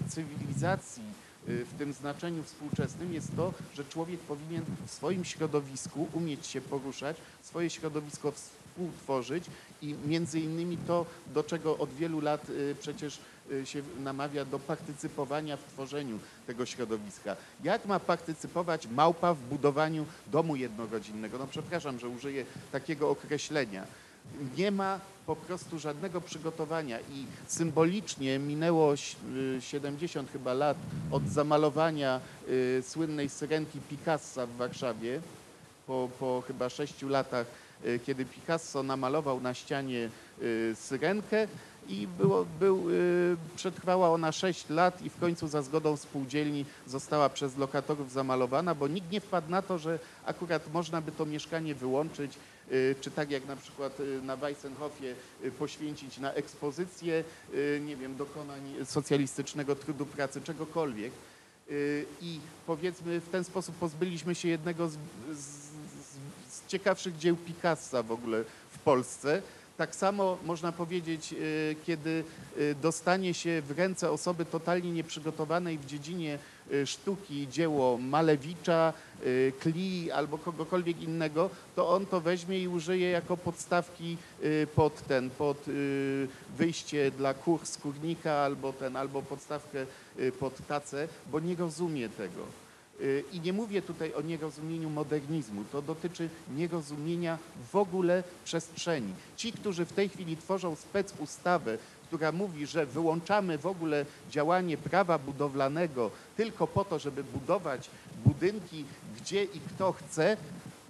y, 0.07 0.11
cywilizacji 0.11 1.03
y, 1.49 1.65
w 1.65 1.79
tym 1.79 1.93
znaczeniu 1.93 2.43
współczesnym 2.43 3.13
jest 3.15 3.37
to, 3.37 3.55
że 3.75 3.85
człowiek 3.85 4.21
powinien 4.21 4.63
w 4.87 4.91
swoim 4.91 5.25
środowisku 5.25 6.09
umieć 6.13 6.47
się 6.47 6.61
poruszać, 6.61 7.17
swoje 7.43 7.71
środowisko 7.71 8.33
współtworzyć 8.79 9.45
i 9.83 9.95
między 10.07 10.41
innymi 10.41 10.77
to, 10.87 11.07
do 11.35 11.45
czego 11.45 11.79
od 11.79 11.91
wielu 11.91 12.21
lat 12.21 12.51
y, 12.51 12.77
przecież 12.81 13.19
y, 13.53 13.67
się 13.67 13.83
namawia 14.01 14.45
do 14.45 14.59
partycypowania 14.59 15.57
w 15.57 15.65
tworzeniu 15.65 16.19
tego 16.47 16.67
środowiska. 16.67 17.37
Jak 17.65 17.87
ma 17.87 18.01
partycypować 18.01 18.87
małpa 18.87 19.35
w 19.35 19.41
budowaniu 19.41 20.07
domu 20.27 20.57
jednorodzinnego? 20.57 21.39
No 21.39 21.47
przepraszam, 21.47 21.99
że 21.99 22.09
użyję 22.09 22.45
takiego 22.73 23.11
określenia. 23.11 23.85
Nie 24.57 24.71
ma 24.71 25.01
po 25.27 25.37
prostu 25.37 25.79
żadnego 25.79 26.21
przygotowania 26.21 27.01
i 27.01 27.27
symbolicznie 27.47 28.39
minęło 28.39 28.93
ś- 28.93 29.17
y, 29.59 29.63
70 29.63 30.31
chyba 30.33 30.53
lat 30.55 30.77
od 31.11 31.29
zamalowania 31.29 32.21
słynnej 32.83 33.29
syrenki 33.29 33.81
Picassa 33.81 34.47
w 34.47 34.57
Warszawie 34.57 35.21
po, 35.87 36.09
po 36.21 36.43
chyba 36.47 36.69
sześciu 36.69 37.09
latach, 37.09 37.47
kiedy 38.07 38.25
Picasso 38.25 38.83
namalował 38.83 39.41
na 39.41 39.55
ścianie 39.55 40.11
y, 40.43 40.75
syrenkę 40.75 41.49
i 41.89 42.07
było, 42.07 42.47
był, 42.61 42.91
y, 42.91 43.37
przetrwała 43.57 44.11
ona 44.11 44.33
6 44.33 44.69
lat 44.71 45.03
i 45.03 45.11
w 45.11 45.17
końcu 45.21 45.49
za 45.49 45.63
zgodą 45.63 45.97
spółdzielni 45.97 46.65
została 46.87 47.29
przez 47.29 47.57
lokatorów 47.57 48.13
zamalowana, 48.13 48.75
bo 48.75 48.89
nikt 48.89 49.11
nie 49.13 49.21
wpadł 49.21 49.51
na 49.51 49.63
to, 49.63 49.79
że 49.79 49.99
akurat 50.25 50.73
można 50.73 51.01
by 51.01 51.13
to 51.13 51.27
mieszkanie 51.27 51.75
wyłączyć, 51.75 52.33
y, 52.73 52.95
czy 53.01 53.11
tak 53.11 53.31
jak 53.31 53.47
na 53.47 53.57
przykład 53.57 54.01
y, 54.01 54.23
na 54.23 54.37
Weissenhofie 54.37 55.15
y, 55.45 55.51
poświęcić 55.51 56.19
na 56.19 56.33
ekspozycję, 56.33 57.25
y, 57.55 57.81
nie 57.87 57.97
wiem, 57.97 58.17
dokonań 58.17 58.75
socjalistycznego 58.85 59.77
trudu 59.77 60.07
pracy, 60.07 60.41
czegokolwiek. 60.41 61.13
Y, 61.71 62.05
I 62.21 62.41
powiedzmy 62.67 63.21
w 63.21 63.29
ten 63.29 63.45
sposób 63.45 63.75
pozbyliśmy 63.75 64.35
się 64.35 64.49
jednego 64.49 64.89
z- 64.89 64.97
z 65.33 65.68
ciekawszych 66.69 67.19
dzieł 67.19 67.37
Picassa 67.37 68.03
w 68.03 68.13
ogóle 68.13 68.45
w 68.71 68.79
Polsce. 68.79 69.43
Tak 69.77 69.95
samo 69.95 70.39
można 70.45 70.73
powiedzieć, 70.73 71.33
y, 71.33 71.77
kiedy 71.87 72.25
y, 72.59 72.75
dostanie 72.83 73.35
się 73.35 73.63
w 73.63 73.79
ręce 73.79 74.11
osoby 74.11 74.45
totalnie 74.45 74.93
nieprzygotowanej 74.93 75.79
w 75.79 75.87
dziedzinie 75.87 76.39
y, 76.73 76.87
sztuki 76.87 77.49
dzieło 77.49 77.99
Malewicza, 77.99 78.93
Klee 79.61 80.11
albo 80.11 80.39
kogokolwiek 80.39 81.03
innego, 81.03 81.51
to 81.77 81.89
on 81.89 82.07
to 82.07 82.21
weźmie 82.21 82.63
i 82.63 82.69
użyje 82.69 83.11
jako 83.11 83.37
podstawki 83.37 84.17
pod 84.75 85.07
ten, 85.07 85.31
pod 85.31 85.65
wyjście 86.57 87.11
dla 87.11 87.35
kur 87.35 87.67
z 87.67 87.79
kurnika 87.79 88.33
albo 88.33 88.73
ten, 88.73 88.97
albo 88.97 89.23
podstawkę 89.23 89.87
pod 90.41 90.67
tacę, 90.67 91.09
bo 91.31 91.41
nie 91.41 91.57
rozumie 91.57 92.09
tego. 92.09 92.68
Y, 93.01 93.25
I 93.33 93.41
nie 93.41 93.53
mówię 93.53 93.83
tutaj 93.83 94.15
o 94.15 94.21
nierozumieniu 94.23 94.91
modernizmu, 94.91 95.65
to 95.73 95.83
dotyczy 95.83 96.29
nierozumienia 96.57 97.39
w 97.73 97.77
ogóle 97.77 98.23
przestrzeni. 98.45 99.15
Ci, 99.37 99.53
którzy 99.53 99.85
w 99.85 99.93
tej 99.93 100.09
chwili 100.09 100.37
tworzą 100.37 100.77
specustawę, 100.77 101.79
która 102.07 102.33
mówi, 102.33 102.67
że 102.67 102.87
wyłączamy 102.87 103.59
w 103.59 103.67
ogóle 103.67 104.07
działanie 104.31 104.77
prawa 104.77 105.19
budowlanego 105.19 106.11
tylko 106.37 106.67
po 106.67 106.85
to, 106.85 106.99
żeby 106.99 107.25
budować 107.25 107.91
budynki 108.25 108.85
gdzie 109.17 109.45
i 109.45 109.61
kto 109.61 109.93
chce, 109.93 110.37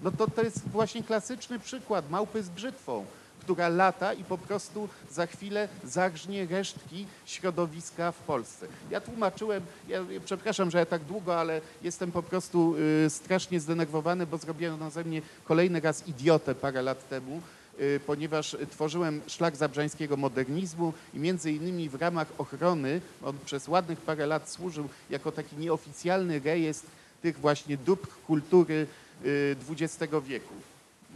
no 0.02 0.10
to 0.10 0.30
to 0.30 0.43
jest 0.43 0.68
właśnie 0.68 1.02
klasyczny 1.02 1.59
przykład. 1.59 2.10
Małpy 2.10 2.43
z 2.43 2.48
brzytwą 2.48 3.06
która 3.49 3.69
lata 3.69 4.12
i 4.12 4.25
po 4.25 4.39
prostu 4.39 4.89
za 5.11 5.27
chwilę 5.27 5.69
zagrznie 5.85 6.47
resztki 6.47 7.07
środowiska 7.27 8.12
w 8.12 8.19
Polsce. 8.19 8.66
Ja 8.91 9.01
tłumaczyłem, 9.01 9.62
ja, 9.89 10.01
przepraszam, 10.25 10.70
że 10.70 10.79
ja 10.79 10.87
tak 10.87 11.05
długo, 11.05 11.41
ale 11.41 11.61
jestem 11.83 12.12
po 12.12 12.23
prostu 12.23 12.75
y, 13.07 13.11
strasznie 13.11 13.61
zdenerwowany, 13.61 14.27
bo 14.27 14.39
zrobiono 14.39 14.91
ze 14.91 15.05
mnie 15.05 15.23
kolejny 15.45 15.81
raz 15.81 16.09
idiotę 16.09 16.55
parę 16.55 16.83
lat 16.83 17.09
temu, 17.09 17.41
y, 17.81 18.01
ponieważ 18.07 18.57
tworzyłem 18.70 19.20
szlak 19.27 19.57
zabrzańskiego 19.57 20.16
modernizmu 20.16 20.93
i 21.15 21.19
między 21.19 21.53
innymi 21.53 21.89
w 21.89 21.95
ramach 21.95 22.29
ochrony, 22.39 23.01
on 23.25 23.39
przez 23.45 23.69
ładnych 23.69 24.01
parę 24.01 24.27
lat 24.27 24.51
służył 24.51 24.89
jako 25.11 25.33
taki 25.33 25.57
nieoficjalny 25.57 26.41
rejestr 26.41 26.89
tych 27.23 27.39
właśnie 27.39 27.77
dóbr 27.77 28.09
kultury 28.27 28.87
y, 29.25 29.57
XX 29.70 30.12
wieku 30.27 30.55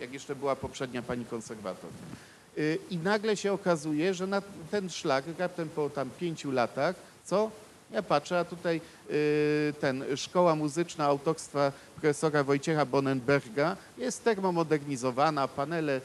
jak 0.01 0.13
jeszcze 0.13 0.37
była 0.37 0.57
poprzednia 0.57 1.03
pani 1.03 1.25
konserwator. 1.25 1.91
Y, 2.59 2.79
I 2.91 2.97
nagle 2.97 3.37
się 3.37 3.53
okazuje, 3.53 4.15
że 4.15 4.27
na 4.27 4.43
ten 4.71 4.91
szlak 4.91 5.25
raptem 5.39 5.69
po 5.69 5.91
tam 5.91 6.11
pięciu 6.21 6.51
latach, 6.51 6.97
co? 7.25 7.51
Ja 7.91 8.03
patrzę, 8.03 8.39
a 8.39 8.45
tutaj 8.45 8.81
y, 9.11 9.75
ten 9.81 10.05
szkoła 10.17 10.55
muzyczna 10.55 11.05
autorstwa 11.05 11.73
profesora 11.93 12.45
Wojciecha 12.45 12.87
Bonenberga 12.87 13.77
jest 13.99 14.25
termomodernizowana, 14.25 15.49
panele 15.49 16.01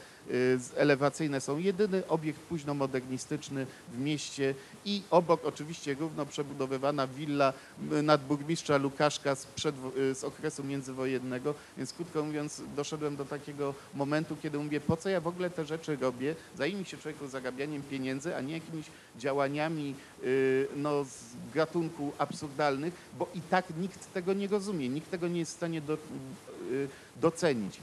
elewacyjne 0.76 1.40
są. 1.40 1.58
Jedyny 1.58 2.06
obiekt 2.08 2.40
późnomodernistyczny 2.40 3.66
w 3.92 3.98
mieście 3.98 4.54
i 4.84 5.02
obok 5.10 5.44
oczywiście 5.44 5.94
równo 5.94 6.26
przebudowywana 6.26 7.06
willa 7.06 7.52
y, 7.92 8.02
nadburmistrza 8.02 8.76
Lukaszka 8.76 9.34
z, 9.34 9.46
przed, 9.46 9.74
y, 9.96 10.14
z 10.14 10.24
okresu 10.24 10.64
międzywojennego, 10.64 11.54
więc 11.76 11.92
krótko 11.92 12.24
mówiąc 12.24 12.62
doszedłem 12.76 13.16
do 13.16 13.24
takiego 13.24 13.74
momentu, 13.94 14.36
kiedy 14.42 14.58
mówię, 14.58 14.80
po 14.80 14.96
co 14.96 15.08
ja 15.08 15.20
w 15.20 15.26
ogóle 15.26 15.50
te 15.50 15.64
rzeczy 15.64 15.96
robię, 15.96 16.34
zajmij 16.58 16.84
się 16.84 16.96
człowieku 16.96 17.28
zarabianiem 17.28 17.82
pieniędzy, 17.82 18.36
a 18.36 18.40
nie 18.40 18.54
jakimiś 18.54 18.86
działaniami 19.18 19.94
y, 20.24 20.68
no, 20.76 21.04
z 21.04 21.24
gatunku 21.54 22.12
absurdalnych, 22.18 22.94
bo 23.18 23.28
i 23.34 23.40
tak 23.40 23.64
nikt 23.80 24.12
tego 24.12 24.32
nie 24.32 24.48
rozumie, 24.48 24.88
nikt 24.88 25.10
tego 25.10 25.28
nie 25.28 25.38
jest 25.38 25.52
w 25.52 25.56
stanie 25.56 25.80
do, 25.80 25.94
y, 25.94 26.88
docenić. 27.20 27.80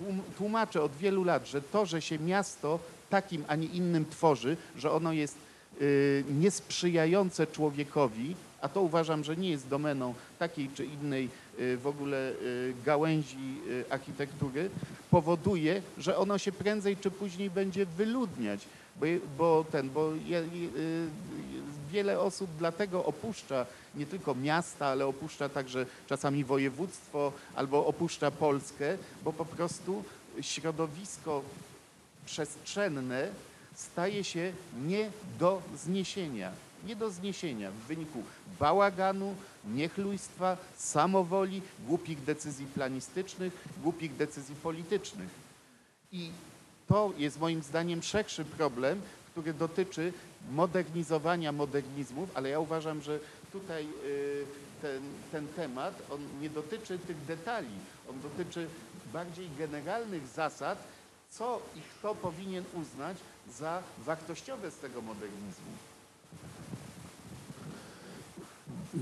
Tłum- 0.00 0.22
Tłumaczę 0.38 0.82
od 0.82 0.96
wielu 0.96 1.24
lat, 1.24 1.46
że 1.46 1.62
to, 1.62 1.86
że 1.86 2.02
się 2.02 2.18
miasto 2.18 2.78
takim, 3.10 3.44
a 3.48 3.56
nie 3.56 3.66
innym 3.66 4.04
tworzy, 4.10 4.56
że 4.76 4.92
ono 4.92 5.12
jest 5.12 5.36
y, 5.82 6.24
niesprzyjające 6.40 7.46
człowiekowi, 7.46 8.36
a 8.60 8.68
to 8.68 8.82
uważam, 8.82 9.24
że 9.24 9.36
nie 9.36 9.50
jest 9.50 9.68
domeną 9.68 10.14
takiej 10.38 10.68
czy 10.74 10.84
innej 10.84 11.28
y, 11.60 11.76
w 11.76 11.86
ogóle 11.86 12.32
y, 12.32 12.74
gałęzi 12.84 13.60
y, 13.68 13.84
architektury, 13.90 14.70
powoduje, 15.10 15.82
że 15.98 16.16
ono 16.16 16.38
się 16.38 16.52
prędzej 16.52 16.96
czy 16.96 17.10
później 17.10 17.50
będzie 17.50 17.86
wyludniać, 17.86 18.66
bo, 19.00 19.06
bo 19.38 19.64
ten, 19.72 19.90
bo 19.90 20.12
wiele 21.92 22.20
osób 22.20 22.50
dlatego 22.58 23.04
opuszcza 23.04 23.66
nie 23.94 24.06
tylko 24.06 24.34
miasta, 24.34 24.86
ale 24.86 25.06
opuszcza 25.06 25.48
także 25.48 25.86
czasami 26.06 26.44
województwo 26.44 27.32
albo 27.54 27.86
opuszcza 27.86 28.30
Polskę, 28.30 28.98
bo 29.24 29.32
po 29.32 29.44
prostu 29.44 30.04
środowisko 30.40 31.42
przestrzenne 32.26 33.28
staje 33.74 34.24
się 34.24 34.52
nie 34.86 35.10
do 35.38 35.62
zniesienia. 35.76 36.52
Nie 36.86 36.96
do 36.96 37.10
zniesienia 37.10 37.70
w 37.70 37.74
wyniku 37.74 38.22
bałaganu, 38.60 39.34
niechlujstwa, 39.64 40.56
samowoli, 40.76 41.62
głupich 41.86 42.24
decyzji 42.24 42.66
planistycznych, 42.66 43.52
głupich 43.82 44.16
decyzji 44.16 44.54
politycznych. 44.54 45.28
I 46.12 46.30
to 46.88 47.12
jest 47.18 47.40
moim 47.40 47.62
zdaniem 47.62 48.02
szerszy 48.02 48.44
problem, 48.44 49.00
który 49.32 49.54
dotyczy 49.54 50.12
modernizowania 50.52 51.52
modernizmów, 51.52 52.30
ale 52.34 52.48
ja 52.48 52.60
uważam, 52.60 53.02
że 53.02 53.18
tutaj 53.52 53.84
y, 53.84 54.44
ten, 54.82 55.02
ten 55.32 55.46
temat, 55.48 56.02
on 56.10 56.20
nie 56.40 56.50
dotyczy 56.50 56.98
tych 56.98 57.24
detali, 57.24 57.68
on 58.10 58.16
dotyczy 58.20 58.66
bardziej 59.12 59.48
generalnych 59.58 60.26
zasad, 60.26 60.78
co 61.30 61.62
i 61.76 61.80
kto 61.80 62.14
powinien 62.14 62.64
uznać 62.74 63.16
za 63.58 63.82
wartościowe 64.04 64.70
z 64.70 64.76
tego 64.76 65.02
modernizmu. 65.02 65.72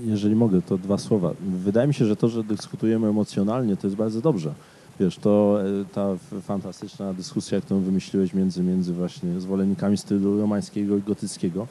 Jeżeli 0.05 0.35
mogę, 0.35 0.61
to 0.61 0.77
dwa 0.77 0.97
słowa. 0.97 1.33
Wydaje 1.41 1.87
mi 1.87 1.93
się, 1.93 2.05
że 2.05 2.15
to, 2.15 2.29
że 2.29 2.43
dyskutujemy 2.43 3.07
emocjonalnie, 3.07 3.77
to 3.77 3.87
jest 3.87 3.97
bardzo 3.97 4.21
dobrze. 4.21 4.53
Wiesz, 4.99 5.17
to 5.17 5.59
e, 5.81 5.85
ta 5.85 6.07
fantastyczna 6.41 7.13
dyskusja, 7.13 7.61
którą 7.61 7.79
wymyśliłeś 7.79 8.33
między, 8.33 8.63
między 8.63 8.93
właśnie 8.93 9.39
zwolennikami 9.39 9.97
stylu 9.97 10.41
romańskiego 10.41 10.97
i 10.97 11.01
gotyckiego, 11.01 11.67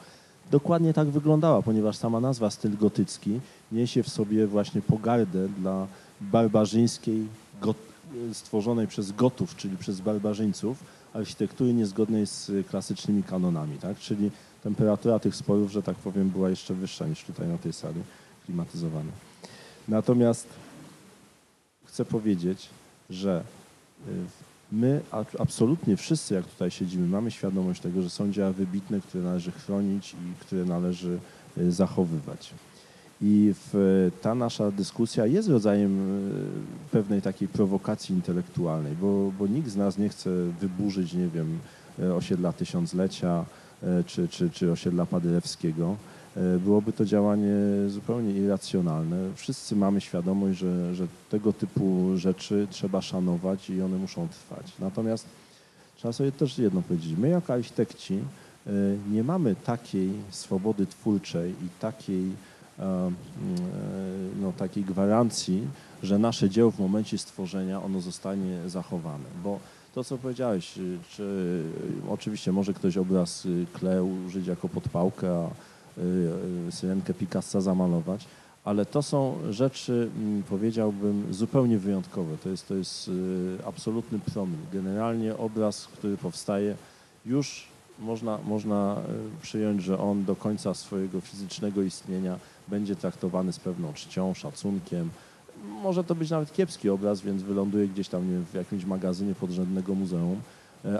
dokładnie 0.51 0.93
tak 0.93 1.07
wyglądała, 1.07 1.61
ponieważ 1.61 1.97
sama 1.97 2.19
nazwa 2.19 2.49
styl 2.49 2.77
gotycki 2.77 3.39
niesie 3.71 4.03
w 4.03 4.09
sobie 4.09 4.47
właśnie 4.47 4.81
pogardę 4.81 5.47
dla 5.47 5.87
barbarzyńskiej, 6.21 7.27
got, 7.61 7.77
e, 8.29 8.33
stworzonej 8.33 8.87
przez 8.87 9.11
Gotów, 9.11 9.55
czyli 9.55 9.77
przez 9.77 10.01
barbarzyńców, 10.01 10.83
architektury 11.13 11.73
niezgodnej 11.73 12.27
z 12.27 12.51
klasycznymi 12.67 13.23
kanonami, 13.23 13.77
tak? 13.77 13.97
Czyli 13.99 14.31
temperatura 14.63 15.19
tych 15.19 15.35
sporów, 15.35 15.71
że 15.71 15.83
tak 15.83 15.95
powiem, 15.95 16.29
była 16.29 16.49
jeszcze 16.49 16.73
wyższa 16.73 17.07
niż 17.07 17.23
tutaj 17.23 17.47
na 17.47 17.57
tej 17.57 17.73
sali 17.73 18.01
klimatyzowana. 18.45 19.11
Natomiast 19.87 20.47
chcę 21.85 22.05
powiedzieć, 22.05 22.69
że 23.09 23.43
y, 24.07 24.11
my 24.71 25.01
absolutnie 25.39 25.97
wszyscy, 25.97 26.33
jak 26.33 26.45
tutaj 26.45 26.71
siedzimy, 26.71 27.07
mamy 27.07 27.31
świadomość 27.31 27.81
tego, 27.81 28.01
że 28.01 28.09
są 28.09 28.31
dzieła 28.31 28.51
wybitne, 28.51 29.01
które 29.01 29.23
należy 29.23 29.51
chronić 29.51 30.13
i 30.13 30.45
które 30.45 30.65
należy 30.65 31.19
y, 31.57 31.71
zachowywać. 31.71 32.53
I 33.21 33.53
w, 33.53 34.11
ta 34.21 34.35
nasza 34.35 34.71
dyskusja 34.71 35.25
jest 35.25 35.49
rodzajem 35.49 35.99
e, 35.99 36.91
pewnej 36.91 37.21
takiej 37.21 37.47
prowokacji 37.47 38.15
intelektualnej, 38.15 38.95
bo, 38.95 39.31
bo 39.39 39.47
nikt 39.47 39.69
z 39.69 39.75
nas 39.75 39.97
nie 39.97 40.09
chce 40.09 40.29
wyburzyć, 40.61 41.13
nie 41.13 41.27
wiem, 41.27 41.59
osiedla 42.15 42.53
tysiąclecia 42.53 43.45
czy, 44.05 44.27
czy, 44.27 44.49
czy 44.49 44.71
osiedla 44.71 45.05
Paderewskiego. 45.05 45.95
E, 46.39 46.59
Byłoby 46.59 46.93
to 46.93 47.05
działanie 47.05 47.53
zupełnie 47.87 48.31
irracjonalne. 48.31 49.17
Wszyscy 49.35 49.75
mamy 49.75 50.01
świadomość, 50.01 50.59
że, 50.59 50.95
że 50.95 51.07
tego 51.29 51.53
typu 51.53 52.11
rzeczy 52.15 52.67
trzeba 52.69 53.01
szanować 53.01 53.69
i 53.69 53.81
one 53.81 53.97
muszą 53.97 54.27
trwać. 54.27 54.73
Natomiast 54.79 55.25
trzeba 55.95 56.13
sobie 56.13 56.31
też 56.31 56.57
jedno 56.57 56.81
powiedzieć. 56.81 57.13
My 57.17 57.29
jako 57.29 57.53
architekci 57.53 58.13
e, 58.67 58.71
nie 59.11 59.23
mamy 59.23 59.55
takiej 59.55 60.11
swobody 60.29 60.85
twórczej 60.85 61.51
i 61.51 61.69
takiej, 61.79 62.31
e, 62.79 63.11
no, 64.41 64.53
takiej 64.57 64.83
gwarancji, 64.83 65.67
że 66.03 66.19
nasze 66.19 66.49
dzieło 66.49 66.71
w 66.71 66.79
momencie 66.79 67.17
stworzenia 67.17 67.83
ono 67.83 68.01
zostanie 68.01 68.69
zachowane. 68.69 69.25
Bo 69.43 69.59
to, 69.95 70.03
co 70.03 70.17
powiedziałeś, 70.17 70.79
czy 71.09 71.63
oczywiście 72.09 72.51
może 72.51 72.73
ktoś 72.73 72.97
obraz 72.97 73.45
y, 73.45 73.65
Kle 73.73 74.03
użyć 74.03 74.47
jako 74.47 74.69
podpałkę, 74.69 75.31
a 75.31 75.49
syrenkę 76.71 77.13
Picassa 77.13 77.61
zamalować, 77.61 78.27
ale 78.65 78.85
to 78.85 79.03
są 79.03 79.37
rzeczy, 79.49 80.09
mm, 80.17 80.43
powiedziałbym, 80.43 81.33
zupełnie 81.33 81.77
wyjątkowe. 81.77 82.37
To 82.43 82.49
jest, 82.49 82.67
to 82.67 82.75
jest 82.75 83.07
y, 83.07 83.11
absolutny 83.65 84.19
promil. 84.19 84.59
Generalnie 84.73 85.37
obraz, 85.37 85.87
który 85.87 86.17
powstaje, 86.17 86.75
już 87.25 87.67
można, 87.99 88.39
można 88.45 88.97
y, 89.39 89.41
przyjąć, 89.41 89.83
że 89.83 89.99
on 89.99 90.25
do 90.25 90.35
końca 90.35 90.73
swojego 90.73 91.21
fizycznego 91.21 91.81
istnienia 91.81 92.39
będzie 92.67 92.95
traktowany 92.95 93.53
z 93.53 93.59
pewną 93.59 93.93
czcią, 93.93 94.33
szacunkiem. 94.33 95.09
Może 95.81 96.03
to 96.03 96.15
być 96.15 96.29
nawet 96.29 96.53
kiepski 96.53 96.89
obraz, 96.89 97.21
więc 97.21 97.41
wyląduje 97.41 97.87
gdzieś 97.87 98.07
tam 98.07 98.29
wiem, 98.29 98.45
w 98.45 98.53
jakimś 98.53 98.85
magazynie 98.85 99.35
podrzędnego 99.35 99.95
muzeum, 99.95 100.41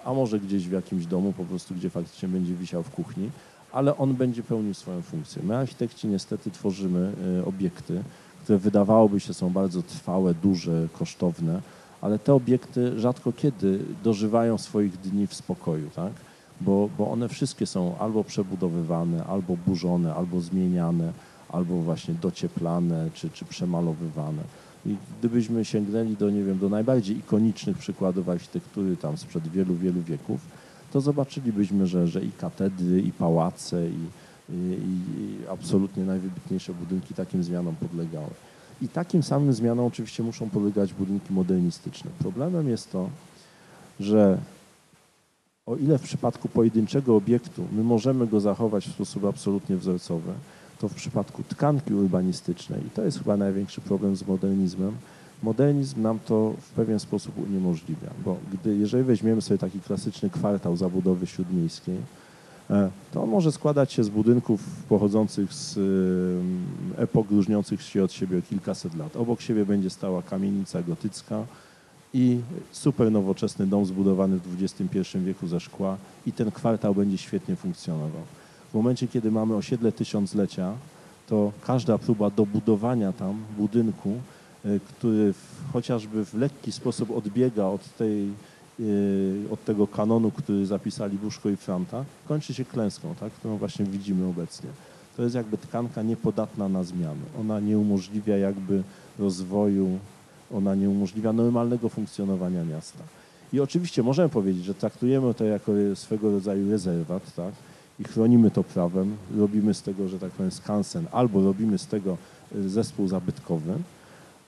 a 0.06 0.14
może 0.14 0.40
gdzieś 0.40 0.68
w 0.68 0.72
jakimś 0.72 1.06
domu 1.06 1.34
po 1.34 1.46
prostu, 1.46 1.76
gdzie 1.76 1.90
faktycznie 1.90 2.30
będzie 2.30 2.54
wisiał 2.54 2.84
w 2.84 2.90
kuchni, 2.90 3.30
ale 3.72 3.98
on 3.98 4.14
będzie 4.14 4.44
pełnił 4.44 4.74
swoją 4.74 5.02
funkcję. 5.02 5.42
My 5.44 5.58
architekci 5.58 6.08
niestety 6.08 6.52
tworzymy 6.52 7.12
e, 7.40 7.46
obiekty, 7.46 8.04
które 8.44 8.60
wydawałoby 8.60 9.20
się 9.20 9.34
są 9.34 9.50
bardzo 9.50 9.82
trwałe, 9.82 10.34
duże, 10.34 10.88
kosztowne, 10.94 11.62
ale 12.02 12.20
te 12.20 12.34
obiekty 12.34 13.00
rzadko 13.00 13.34
kiedy 13.34 13.80
dożywają 14.04 14.58
swoich 14.58 14.98
dni 14.98 15.28
w 15.28 15.34
spokoju, 15.34 15.90
tak? 15.96 16.14
Bo, 16.62 16.90
bo 16.98 17.12
one 17.12 17.30
wszystkie 17.30 17.66
są 17.66 17.98
albo 17.98 18.24
przebudowywane, 18.24 19.24
albo 19.26 19.58
burzone, 19.68 20.16
albo 20.16 20.42
zmieniane, 20.42 21.14
albo 21.50 21.82
właśnie 21.82 22.14
docieplane, 22.14 23.10
czy, 23.14 23.30
czy 23.30 23.46
przemalowywane. 23.46 24.42
I 24.86 24.96
gdybyśmy 25.20 25.66
sięgnęli 25.66 26.16
do, 26.16 26.30
nie 26.30 26.44
wiem, 26.44 26.60
do 26.60 26.70
najbardziej 26.70 27.18
ikonicznych 27.18 27.78
przykładów 27.78 28.30
architektury 28.30 28.98
tam 28.98 29.18
sprzed 29.18 29.48
wielu, 29.48 29.76
wielu 29.76 30.02
wieków, 30.02 30.42
to 30.92 31.02
zobaczylibyśmy, 31.02 31.88
że, 31.88 32.08
że 32.08 32.24
i 32.24 32.32
katedry, 32.32 33.02
i 33.02 33.12
pałace, 33.12 33.88
i, 33.90 34.06
i, 34.54 34.78
i 35.18 35.48
absolutnie 35.50 36.04
najwybitniejsze 36.04 36.74
budynki 36.74 37.14
takim 37.14 37.44
zmianom 37.44 37.76
podlegały. 37.76 38.30
I 38.82 38.88
takim 38.88 39.24
samym 39.24 39.54
zmianom 39.54 39.86
oczywiście 39.86 40.24
muszą 40.24 40.50
podlegać 40.50 40.94
budynki 40.94 41.34
modernistyczne. 41.34 42.12
Problemem 42.20 42.70
jest 42.70 42.92
to, 42.92 43.10
że 44.00 44.38
o 45.66 45.76
ile 45.76 45.98
w 45.98 46.02
przypadku 46.02 46.50
pojedynczego 46.50 47.16
obiektu 47.16 47.68
my 47.72 47.84
możemy 47.84 48.28
go 48.28 48.40
zachować 48.40 48.86
w 48.88 48.92
sposób 48.92 49.26
absolutnie 49.26 49.78
wzorcowy, 49.78 50.32
to 50.80 50.90
w 50.90 50.94
przypadku 50.94 51.44
tkanki 51.44 51.94
urbanistycznej, 51.94 52.80
i 52.88 52.90
to 52.90 53.04
jest 53.04 53.18
chyba 53.18 53.38
największy 53.38 53.82
problem 53.82 54.16
z 54.16 54.28
modernizmem, 54.28 54.92
modernizm 55.44 56.02
nam 56.02 56.20
to 56.20 56.54
w 56.62 56.70
pewien 56.70 57.00
sposób 57.00 57.38
uniemożliwia, 57.50 58.10
bo 58.26 58.38
gdy, 58.54 58.78
jeżeli 58.78 59.04
weźmiemy 59.04 59.42
sobie 59.42 59.58
taki 59.58 59.80
klasyczny 59.80 60.30
kwartał 60.30 60.78
zabudowy 60.78 61.28
śródmiejskiej, 61.28 61.98
e, 62.70 62.90
to 63.12 63.24
on 63.24 63.30
może 63.30 63.52
składać 63.52 63.94
się 63.94 64.04
z 64.04 64.10
budynków 64.10 64.62
pochodzących 64.90 65.54
z 65.54 65.78
em, 65.78 65.84
epok 66.98 67.32
różniących 67.32 67.82
się 67.82 68.04
od 68.04 68.14
siebie 68.14 68.38
o 68.38 68.42
kilkaset 68.42 68.96
lat. 68.96 69.16
Obok 69.16 69.42
siebie 69.42 69.66
będzie 69.66 69.90
stała 69.90 70.22
kamienica 70.22 70.82
gotycka 70.82 71.44
i 72.14 72.40
super 72.72 73.12
nowoczesny 73.12 73.68
dom 73.68 73.86
zbudowany 73.86 74.40
w 74.40 74.64
XXI 74.64 75.18
wieku 75.20 75.48
ze 75.48 75.60
szkła 75.60 75.98
i 76.26 76.32
ten 76.32 76.52
kwartał 76.52 76.96
będzie 76.96 77.18
świetnie 77.18 77.56
funkcjonował. 77.56 78.22
W 78.72 78.74
momencie, 78.74 79.08
kiedy 79.08 79.32
mamy 79.32 79.56
osiedle 79.56 79.92
tysiąclecia, 79.92 80.74
to 81.28 81.52
każda 81.62 81.98
próba 81.98 82.30
dobudowania 82.30 83.14
tam 83.14 83.38
budynku, 83.58 84.10
e, 84.10 84.39
który 84.64 85.34
w, 85.34 85.72
chociażby 85.74 86.26
w 86.26 86.34
lekki 86.34 86.72
sposób 86.72 87.12
odbiega 87.12 87.66
od, 87.66 87.96
tej, 87.98 88.28
e, 88.80 88.84
od 89.52 89.66
tego 89.66 89.88
kanonu, 89.88 90.32
który 90.32 90.66
zapisali 90.66 91.18
Buszko 91.18 91.50
i 91.50 91.56
Franta, 91.56 92.06
kończy 92.28 92.54
się 92.54 92.66
klęską, 92.66 93.16
tak, 93.20 93.34
którą 93.34 93.58
właśnie 93.58 93.86
widzimy 93.86 94.28
obecnie. 94.28 94.70
To 95.18 95.24
jest 95.24 95.36
jakby 95.36 95.58
tkanka 95.58 96.02
niepodatna 96.02 96.70
na 96.70 96.84
zmiany. 96.84 97.22
Ona 97.40 97.60
nie 97.60 97.78
umożliwia 97.78 98.38
jakby 98.38 98.84
rozwoju, 99.20 100.00
ona 100.54 100.76
nie 100.76 100.90
umożliwia 100.90 101.34
normalnego 101.34 101.90
funkcjonowania 101.90 102.66
miasta. 102.66 103.04
I 103.54 103.60
oczywiście 103.60 104.04
możemy 104.04 104.30
powiedzieć, 104.30 104.64
że 104.64 104.74
traktujemy 104.74 105.34
to 105.34 105.46
jako 105.46 105.72
swego 105.96 106.32
rodzaju 106.32 106.72
rezerwat, 106.72 107.36
tak? 107.36 107.54
i 108.00 108.04
chronimy 108.04 108.52
to 108.52 108.64
prawem, 108.64 109.18
robimy 109.38 109.74
z 109.74 109.82
tego, 109.82 110.08
że 110.08 110.20
tak 110.20 110.32
powiem, 110.32 110.52
skansen, 110.52 111.06
albo 111.12 111.44
robimy 111.44 111.78
z 111.78 111.88
tego 111.88 112.18
y, 112.56 112.70
zespół 112.70 113.08
zabytkowy, 113.08 113.74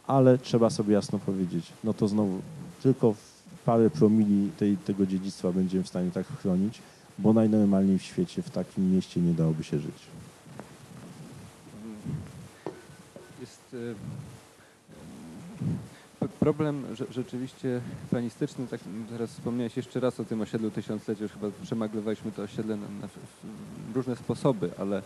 ale 0.08 0.38
trzeba 0.38 0.70
sobie 0.70 0.94
jasno 0.94 1.20
powiedzieć, 1.20 1.66
no 1.84 1.94
to 1.94 2.08
znowu 2.08 2.42
tylko 2.84 3.16
parę 3.66 3.90
promili 3.90 4.50
tej, 4.58 4.78
tego 4.78 5.06
dziedzictwa 5.06 5.52
będziemy 5.52 5.84
w 5.84 5.88
stanie 5.88 6.12
tak 6.12 6.28
chronić, 6.28 6.80
bo 7.20 7.34
najnormalniej 7.34 8.00
w 8.00 8.04
świecie 8.04 8.42
w 8.42 8.50
takim 8.50 8.96
mieście 8.96 9.22
nie 9.22 9.34
dałoby 9.34 9.64
się 9.64 9.80
żyć. 9.80 9.96
Jest 13.40 13.76
p- 16.20 16.28
problem 16.40 16.86
rzeczywiście 17.12 17.82
planistyczny, 18.10 18.68
tak 18.68 18.80
teraz 19.10 19.30
wspomniałeś 19.30 19.78
jeszcze 19.78 20.00
raz 20.00 20.20
o 20.20 20.26
tym 20.26 20.42
osiedlu 20.42 20.72
tysiąclecia, 20.72 21.24
już 21.24 21.32
chyba 21.32 21.48
przemaglowaliśmy 21.64 22.32
to 22.32 22.42
osiedle 22.42 22.76
na, 22.78 22.88
na, 23.02 23.08
różne 23.96 24.16
sposoby, 24.16 24.70
ale 24.78 24.98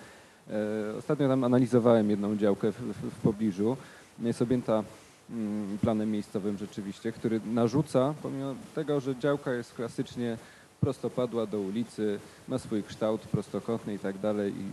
e, 0.49 0.97
ostatnio 0.97 1.27
tam 1.27 1.43
analizowałem 1.43 2.09
jedną 2.09 2.37
działkę 2.37 2.71
w, 2.71 2.75
w, 2.75 3.11
w 3.11 3.19
pobliżu, 3.19 3.77
jest 4.23 4.41
objęta 4.41 4.83
mm, 5.29 5.77
planem 5.77 6.11
miejscowym 6.11 6.57
rzeczywiście, 6.57 7.11
który 7.11 7.39
narzuca, 7.45 8.13
pomimo 8.23 8.55
tego, 8.75 8.99
że 8.99 9.15
działka 9.15 9.53
jest 9.53 9.73
klasycznie 9.73 10.37
prostopadła 10.81 11.45
do 11.45 11.59
ulicy, 11.59 12.19
ma 12.47 12.57
swój 12.57 12.83
kształt 12.83 13.21
prostokątny 13.21 13.93
i 13.93 13.99
tak 13.99 14.17
dalej 14.17 14.53
i 14.53 14.63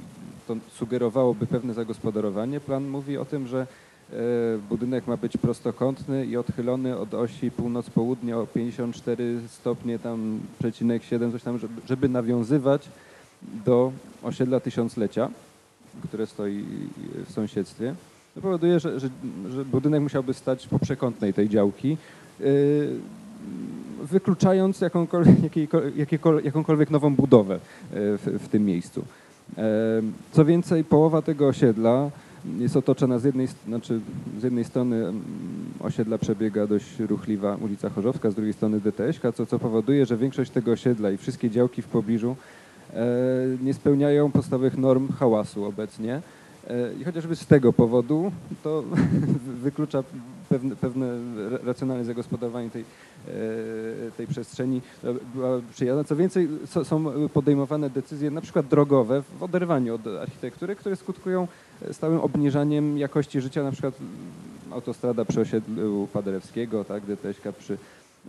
to 0.48 0.56
sugerowałoby 0.74 1.46
pewne 1.46 1.74
zagospodarowanie. 1.74 2.60
Plan 2.60 2.88
mówi 2.88 3.18
o 3.18 3.24
tym, 3.24 3.46
że 3.46 3.60
e, 4.12 4.16
budynek 4.68 5.06
ma 5.06 5.16
być 5.16 5.36
prostokątny 5.36 6.26
i 6.26 6.36
odchylony 6.36 6.98
od 6.98 7.14
osi 7.14 7.50
północ-południe 7.50 8.36
o 8.36 8.46
54 8.46 9.40
stopnie, 9.48 9.98
tam 9.98 10.40
przecinek 10.58 11.04
7, 11.04 11.32
coś 11.32 11.42
tam, 11.42 11.58
żeby, 11.58 11.80
żeby 11.88 12.08
nawiązywać 12.08 12.88
do 13.42 13.92
osiedla 14.22 14.60
tysiąclecia, 14.60 15.30
które 16.08 16.26
stoi 16.26 16.64
w 17.28 17.32
sąsiedztwie. 17.32 17.94
To 18.34 18.40
powoduje, 18.40 18.80
że, 18.80 19.00
że, 19.00 19.08
że 19.50 19.64
budynek 19.64 20.02
musiałby 20.02 20.34
stać 20.34 20.66
po 20.68 20.78
przekątnej 20.78 21.34
tej 21.34 21.48
działki, 21.48 21.96
yy, 22.40 22.46
wykluczając 24.02 24.80
jakąkolwiek, 24.80 25.52
jakąkolwiek 26.44 26.90
nową 26.90 27.14
budowę 27.14 27.54
e, 27.54 27.58
w, 27.92 28.38
w 28.42 28.48
tym 28.48 28.64
miejscu. 28.64 29.04
E, 29.58 29.62
Co 30.32 30.44
więcej, 30.44 30.84
połowa 30.84 31.22
tego 31.22 31.46
osiedla 31.48 32.10
jest 32.58 32.76
otoczona 32.76 33.18
z 33.18 33.24
jednej, 33.24 33.48
znaczy 33.66 34.00
z 34.40 34.42
jednej 34.42 34.64
strony 34.64 34.96
mm, 34.96 35.22
osiedla 35.80 36.18
przebiega 36.18 36.66
dość 36.66 36.98
ruchliwa 36.98 37.56
ulica 37.56 37.90
Chorzowska, 37.90 38.30
z 38.30 38.34
drugiej 38.34 38.52
strony 38.52 38.80
DTŚ, 38.80 39.20
co, 39.34 39.46
co 39.46 39.58
powoduje, 39.58 40.06
że 40.06 40.16
większość 40.16 40.50
tego 40.50 40.72
osiedla 40.72 41.10
i 41.10 41.16
wszystkie 41.16 41.50
działki 41.50 41.82
w 41.82 41.86
pobliżu 41.86 42.36
nie 43.62 43.74
spełniają 43.74 44.30
podstawowych 44.30 44.78
norm 44.78 45.12
hałasu 45.12 45.64
obecnie. 45.64 46.22
E, 46.70 46.94
I 47.00 47.04
chociażby 47.04 47.36
z 47.36 47.46
tego 47.46 47.72
powodu 47.72 48.32
to 48.62 48.84
wyklucza 49.64 50.04
pewne, 50.48 50.76
pewne 50.76 51.06
ra- 51.50 51.58
racjonalne 51.64 52.04
zagospodarowanie 52.04 52.70
tej, 52.70 52.82
e, 52.82 53.34
tej 54.16 54.26
przestrzeni 54.26 54.80
była 55.34 55.60
przyjazna. 55.74 56.04
Co 56.04 56.16
więcej, 56.16 56.48
są 56.84 57.04
podejmowane 57.28 57.90
decyzje 57.90 58.30
na 58.30 58.40
przykład 58.40 58.66
drogowe 58.66 59.22
w 59.38 59.42
oderwaniu 59.42 59.94
od 59.94 60.06
architektury, 60.06 60.76
które 60.76 60.96
skutkują 60.96 61.48
stałym 61.92 62.20
obniżaniem 62.20 62.98
jakości 62.98 63.40
życia, 63.40 63.62
na 63.62 63.72
przykład 63.72 63.94
autostrada 64.70 65.24
przy 65.24 65.40
osiedlu 65.40 66.08
Paderewskiego, 66.12 66.84
tak, 66.84 67.02
DTŚ 67.06 67.40
przy, 67.58 67.76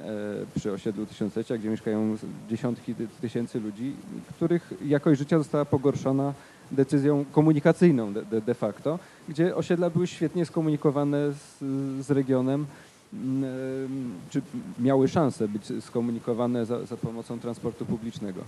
e, 0.02 0.10
przy 0.56 0.72
osiedlu 0.72 1.06
Tysiąclecia, 1.06 1.58
gdzie 1.58 1.70
mieszkają 1.70 2.18
dziesiątki 2.50 2.96
ty- 2.96 3.08
tysięcy 3.22 3.60
ludzi, 3.60 3.94
których 4.36 4.74
jakość 4.86 5.20
życia 5.20 5.38
została 5.38 5.66
pogorszona 5.66 6.34
decyzją 6.74 7.26
komunikacyjną 7.32 8.14
de, 8.14 8.42
de, 8.42 8.54
facto, 8.54 9.00
gdzie 9.30 9.56
osiedla 9.56 9.90
były 9.90 10.08
świetnie 10.08 10.46
skomunikowane 10.46 11.32
z, 11.34 11.60
z 12.06 12.12
regionem, 12.12 12.66
mm, 13.14 14.14
czy 14.30 14.42
miały 14.80 15.08
szansę 15.08 15.48
być 15.48 15.64
skomunikowane 15.84 16.66
za, 16.66 16.86
za 16.86 16.98
pomocą 16.98 17.40
transportu 17.40 17.86
publicznego, 17.86 18.42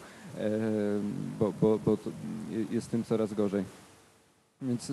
bo, 1.40 1.54
bo, 1.62 1.80
bo 1.86 1.98
jest 2.72 2.92
tym 2.92 3.04
coraz 3.04 3.34
gorzej. 3.34 3.64
Więc 4.62 4.92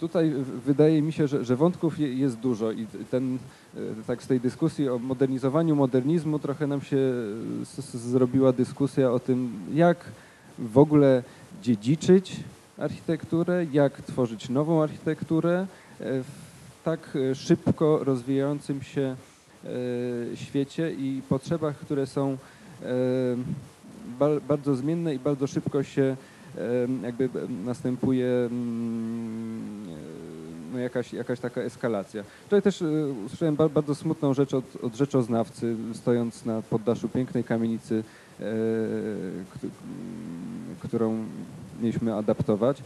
tutaj 0.00 0.34
wydaje 0.66 1.02
mi 1.02 1.12
się, 1.12 1.28
że, 1.28 1.44
że 1.44 1.56
wątków 1.56 1.98
je- 1.98 2.14
jest 2.14 2.36
dużo 2.36 2.72
i 2.72 2.86
ten, 3.10 3.38
e, 3.76 3.78
tak 4.06 4.22
z 4.22 4.26
tej 4.26 4.40
dyskusji 4.40 4.88
o 4.88 4.98
modernizowaniu 4.98 5.76
modernizmu 5.76 6.38
trochę 6.38 6.66
nam 6.66 6.80
się 6.80 6.98
zrobiła 7.94 8.52
dyskusja 8.52 9.12
o 9.12 9.18
tym, 9.18 9.52
jak 9.74 9.96
w 10.58 10.78
ogóle 10.78 11.22
dziedziczyć 11.62 12.36
architekturę, 12.78 13.66
jak 13.72 14.02
tworzyć 14.02 14.48
nową 14.48 14.82
architekturę 14.82 15.66
e, 16.00 16.22
w 16.22 16.26
tak 16.84 17.16
e, 17.30 17.34
szybko 17.34 18.04
rozwijającym 18.04 18.82
się 18.82 19.16
e, 19.64 20.36
świecie 20.36 20.92
i 20.92 21.22
potrzebach, 21.28 21.76
które 21.76 22.06
są 22.06 22.36
ba- 24.18 24.40
bardzo 24.48 24.74
zmienne 24.74 25.14
i 25.14 25.18
bardzo 25.18 25.46
szybko 25.46 25.82
się 25.82 26.16
jakby 27.02 27.28
następuje 27.64 28.26
mm, 28.26 29.86
no 30.72 30.78
jakaś, 30.78 31.12
jakaś 31.12 31.40
taka 31.40 31.60
eskalacja. 31.60 32.24
Tutaj 32.44 32.62
też 32.62 32.84
usłyszałem 33.26 33.56
ba- 33.56 33.68
bardzo 33.68 33.94
smutną 33.94 34.34
rzecz 34.34 34.54
od, 34.54 34.64
od 34.82 34.94
rzeczoznawcy, 34.94 35.76
stojąc 35.94 36.44
na 36.44 36.62
poddaszu 36.62 37.08
pięknej 37.08 37.44
kamienicy, 37.44 38.04
którą 40.82 41.24
mieliśmy 41.80 42.14
adaptować. 42.14 42.82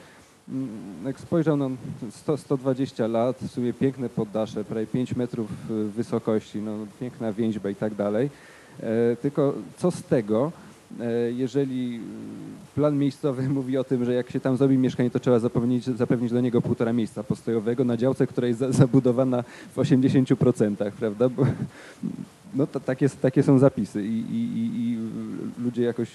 Mm, 0.48 0.68
Jak 1.06 1.20
spojrzał 1.20 1.56
na 1.56 1.68
100, 2.10 2.36
120 2.36 3.06
lat, 3.06 3.38
w 3.42 3.50
sumie 3.50 3.72
piękne 3.72 4.08
poddasze, 4.08 4.64
prawie 4.64 4.86
5 4.86 5.16
metrów 5.16 5.50
e, 5.70 5.74
wysokości, 5.84 6.58
no, 6.58 6.72
piękna 7.00 7.32
więźba 7.32 7.70
i 7.70 7.74
tak 7.74 7.94
dalej. 7.94 8.30
E, 8.80 9.16
Tylko 9.16 9.54
co 9.78 9.90
z 9.90 10.02
tego, 10.02 10.52
e, 11.00 11.32
jeżeli 11.32 11.96
e, 11.96 12.74
plan 12.74 12.98
miejscowy 12.98 13.48
mówi 13.58 13.78
o 13.78 13.84
tym, 13.84 14.04
że 14.04 14.14
jak 14.14 14.30
się 14.30 14.40
tam 14.40 14.56
zrobi 14.56 14.78
mieszkanie, 14.78 15.10
to 15.10 15.20
trzeba 15.20 15.38
zapewnić, 15.38 15.84
zapewnić 15.84 16.32
do 16.32 16.40
niego 16.40 16.62
półtora 16.62 16.92
miejsca 16.92 17.22
postojowego 17.22 17.84
na 17.84 17.96
działce, 17.96 18.26
która 18.26 18.46
jest 18.48 18.60
za, 18.60 18.72
zabudowana 18.72 19.42
w 19.72 19.76
80%, 19.76 20.90
prawda? 20.90 21.28
Bo, 21.28 21.46
no 22.54 22.66
to 22.66 22.80
takie, 22.80 23.08
takie 23.08 23.42
są 23.42 23.58
zapisy 23.58 24.04
i, 24.04 24.20
i, 24.30 24.70
i, 24.76 24.98
ludzie 25.64 25.82
jakoś... 25.82 26.10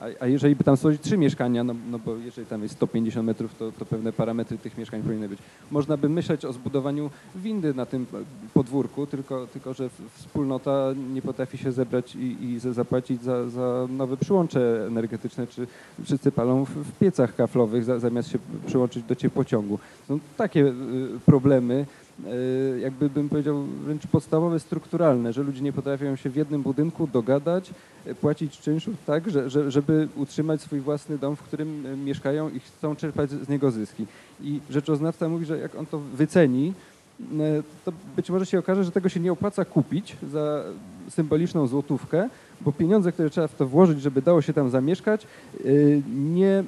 A, 0.00 0.04
a 0.20 0.26
jeżeli 0.26 0.56
by 0.56 0.64
tam 0.64 0.76
stworzyć 0.76 1.00
trzy 1.00 1.18
mieszkania, 1.18 1.64
no, 1.64 1.74
no 1.90 1.98
bo 1.98 2.16
jeżeli 2.16 2.46
tam 2.46 2.62
jest 2.62 2.74
150 2.74 3.26
metrów, 3.26 3.54
to, 3.58 3.72
to 3.72 3.86
pewne 3.86 4.12
parametry 4.12 4.58
tych 4.58 4.78
mieszkań 4.78 5.02
powinny 5.02 5.28
być. 5.28 5.38
Można 5.70 5.96
by 5.96 6.08
myśleć 6.08 6.44
o 6.44 6.52
zbudowaniu 6.52 7.10
windy 7.36 7.74
na 7.74 7.86
tym 7.86 8.06
podwórku, 8.54 9.06
tylko, 9.06 9.46
tylko 9.46 9.74
że 9.74 9.88
wspólnota 10.14 10.94
nie 11.14 11.22
potrafi 11.22 11.58
się 11.58 11.72
zebrać 11.72 12.16
i, 12.16 12.44
i 12.44 12.58
za- 12.58 12.72
zapłacić 12.72 13.22
za, 13.22 13.50
za 13.50 13.86
nowe 13.90 14.16
przyłącze 14.16 14.86
energetyczne, 14.86 15.46
czy 15.46 15.66
wszyscy 16.04 16.32
palą 16.32 16.64
w, 16.64 16.70
w 16.70 16.98
piecach 16.98 17.34
kaflowych 17.34 17.84
za, 17.84 17.98
zamiast 17.98 18.28
się 18.28 18.38
przyłączyć 18.66 19.04
do 19.04 19.14
ciepłociągu. 19.14 19.78
Są 20.08 20.18
takie 20.36 20.60
y, 20.60 20.72
problemy, 21.26 21.86
jakby 22.80 23.10
bym 23.10 23.28
powiedział 23.28 23.62
wręcz 23.62 24.06
podstawowe, 24.06 24.60
strukturalne, 24.60 25.32
że 25.32 25.42
ludzie 25.42 25.60
nie 25.60 25.72
potrafią 25.72 26.16
się 26.16 26.30
w 26.30 26.36
jednym 26.36 26.62
budynku 26.62 27.06
dogadać, 27.06 27.70
y, 28.06 28.14
płacić 28.14 28.60
czynszu 28.60 28.90
tak, 29.06 29.30
że, 29.30 29.50
że, 29.50 29.70
żeby 29.70 30.08
utrzymać 30.16 30.60
swój 30.60 30.80
własny 30.80 31.18
dom, 31.18 31.36
w 31.36 31.42
którym 31.42 31.86
y, 31.86 31.96
mieszkają 31.96 32.50
i 32.50 32.60
chcą 32.60 32.96
czerpać 32.96 33.30
z 33.30 33.48
niego 33.48 33.70
zyski. 33.70 34.06
I 34.42 34.60
rzeczoznawca 34.70 35.28
mówi, 35.28 35.46
że 35.46 35.58
jak 35.58 35.74
on 35.74 35.86
to 35.86 35.98
wyceni, 35.98 36.72
to 37.84 37.92
być 38.16 38.30
może 38.30 38.46
się 38.46 38.58
okaże, 38.58 38.84
że 38.84 38.90
tego 38.90 39.08
się 39.08 39.20
nie 39.20 39.32
opłaca 39.32 39.64
kupić 39.64 40.16
za 40.32 40.62
symboliczną 41.10 41.66
złotówkę, 41.66 42.28
bo 42.60 42.72
pieniądze, 42.72 43.12
które 43.12 43.30
trzeba 43.30 43.48
w 43.48 43.54
to 43.54 43.66
włożyć, 43.66 44.02
żeby 44.02 44.22
dało 44.22 44.42
się 44.42 44.52
tam 44.52 44.70
zamieszkać, 44.70 45.26
nie, 46.16 46.64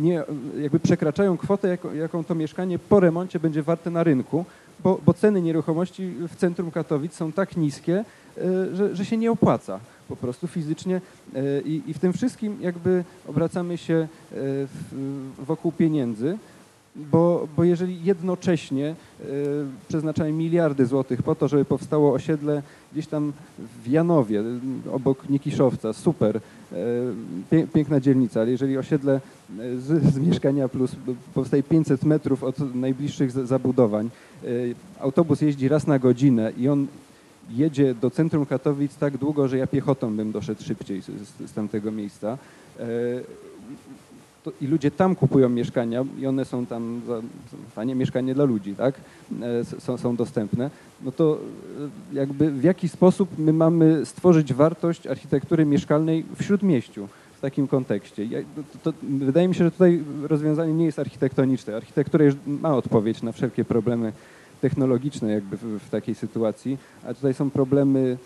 nie 0.00 0.22
jakby 0.60 0.80
przekraczają 0.80 1.36
kwotę, 1.36 1.68
jaką, 1.68 1.94
jaką 1.94 2.24
to 2.24 2.34
mieszkanie 2.34 2.78
po 2.78 3.00
remoncie 3.00 3.40
będzie 3.40 3.62
warte 3.62 3.90
na 3.90 4.04
rynku, 4.04 4.44
bo, 4.84 5.00
bo 5.06 5.14
ceny 5.14 5.42
nieruchomości 5.42 6.10
w 6.28 6.36
centrum 6.36 6.70
Katowic 6.70 7.14
są 7.14 7.32
tak 7.32 7.56
niskie, 7.56 8.04
y, 8.38 8.76
że, 8.76 8.96
że 8.96 9.04
się 9.04 9.16
nie 9.16 9.30
opłaca 9.30 9.80
po 10.08 10.16
prostu 10.16 10.46
fizycznie 10.46 11.00
y, 11.36 11.62
i, 11.64 11.82
i 11.86 11.94
w 11.94 11.98
tym 11.98 12.12
wszystkim 12.12 12.56
jakby 12.60 13.04
obracamy 13.28 13.78
się 13.78 14.08
y, 14.32 14.66
wokół 15.38 15.72
pieniędzy, 15.72 16.38
bo, 16.96 17.48
bo 17.56 17.64
jeżeli 17.64 18.04
jednocześnie 18.04 18.94
y, 19.20 19.24
przeznaczamy 19.88 20.32
miliardy 20.32 20.86
złotych 20.86 21.22
po 21.22 21.34
to, 21.34 21.48
żeby 21.48 21.64
powstało 21.64 22.12
osiedle 22.12 22.62
gdzieś 22.92 23.06
tam 23.06 23.32
w 23.84 23.88
Janowie, 23.88 24.42
obok 24.92 25.28
Nikiszowca, 25.30 25.92
super, 25.92 26.40
y, 27.52 27.66
piękna 27.74 28.00
dzielnica, 28.00 28.40
ale 28.40 28.50
jeżeli 28.50 28.78
osiedle 28.78 29.20
y, 29.60 29.80
z, 29.80 30.14
z 30.14 30.18
mieszkania 30.18 30.68
plus 30.68 30.96
powstaje 31.34 31.62
500 31.62 32.04
metrów 32.04 32.44
od 32.44 32.74
najbliższych 32.74 33.30
za- 33.30 33.46
zabudowań, 33.46 34.10
y, 34.44 34.74
autobus 35.00 35.40
jeździ 35.40 35.68
raz 35.68 35.86
na 35.86 35.98
godzinę 35.98 36.52
i 36.58 36.68
on 36.68 36.86
jedzie 37.50 37.94
do 37.94 38.10
centrum 38.10 38.46
Katowic 38.46 38.96
tak 38.96 39.18
długo, 39.18 39.48
że 39.48 39.58
ja 39.58 39.66
piechotą 39.66 40.16
bym 40.16 40.32
doszedł 40.32 40.62
szybciej 40.62 41.02
z, 41.02 41.06
z, 41.06 41.50
z 41.50 41.52
tamtego 41.52 41.92
miejsca. 41.92 42.38
To, 44.46 44.52
I 44.60 44.66
ludzie 44.66 44.90
tam 44.90 45.14
kupują 45.14 45.48
mieszkania 45.48 46.04
i 46.18 46.26
one 46.26 46.44
są 46.44 46.66
tam 46.66 47.00
za 47.06 47.20
tanie 47.74 47.94
mieszkanie 47.94 48.34
dla 48.34 48.44
ludzi, 48.44 48.74
tak? 48.74 48.94
E, 49.42 49.64
są, 49.64 49.98
są 49.98 50.16
dostępne. 50.16 50.70
No 51.02 51.12
to 51.12 51.38
e, 52.12 52.16
jakby 52.16 52.50
w 52.50 52.64
jaki 52.64 52.88
sposób 52.88 53.38
my 53.38 53.52
mamy 53.52 54.06
stworzyć 54.06 54.54
wartość 54.54 55.06
architektury 55.06 55.66
mieszkalnej 55.66 56.24
w 56.36 56.44
śródmieściu 56.44 57.08
w 57.36 57.40
takim 57.40 57.68
kontekście? 57.68 58.24
Ja, 58.24 58.38
to, 58.82 58.92
to, 58.92 58.98
wydaje 59.02 59.48
mi 59.48 59.54
się, 59.54 59.64
że 59.64 59.70
tutaj 59.70 60.04
rozwiązanie 60.22 60.72
nie 60.72 60.84
jest 60.84 60.98
architektoniczne. 60.98 61.76
Architektura 61.76 62.24
już 62.24 62.34
ma 62.46 62.76
odpowiedź 62.76 63.22
na 63.22 63.32
wszelkie 63.32 63.64
problemy 63.64 64.12
technologiczne 64.60 65.32
jakby 65.32 65.56
w, 65.56 65.62
w 65.62 65.90
takiej 65.90 66.14
sytuacji, 66.14 66.78
a 67.06 67.14
tutaj 67.14 67.34
są 67.34 67.50
problemy 67.50 68.16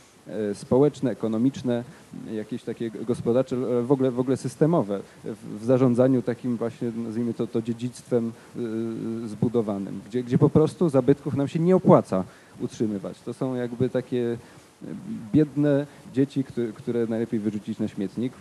społeczne, 0.54 1.10
ekonomiczne, 1.10 1.84
jakieś 2.32 2.62
takie 2.62 2.90
gospodarcze, 2.90 3.56
ale 3.56 3.82
w 3.82 3.92
ogóle, 3.92 4.10
w 4.10 4.20
ogóle 4.20 4.36
systemowe 4.36 5.00
w, 5.24 5.64
zarządzaniu 5.64 6.22
takim 6.22 6.56
właśnie, 6.56 6.92
nazwijmy 6.96 7.34
to, 7.34 7.46
to 7.46 7.62
dziedzictwem 7.62 8.32
y, 8.56 9.28
zbudowanym, 9.28 10.00
gdzie, 10.08 10.22
gdzie 10.22 10.38
po 10.38 10.50
prostu 10.50 10.88
zabytków 10.88 11.34
nam 11.34 11.48
się 11.48 11.58
nie 11.58 11.76
opłaca 11.76 12.24
utrzymywać. 12.60 13.20
To 13.20 13.34
są 13.34 13.54
jakby 13.54 13.90
takie 13.90 14.36
e, 14.82 14.86
biedne 15.32 15.86
dzieci, 16.14 16.44
które, 16.44 16.72
które 16.72 17.06
najlepiej 17.06 17.40
wyrzucić 17.40 17.78
na 17.78 17.88
śmietnik 17.88 18.32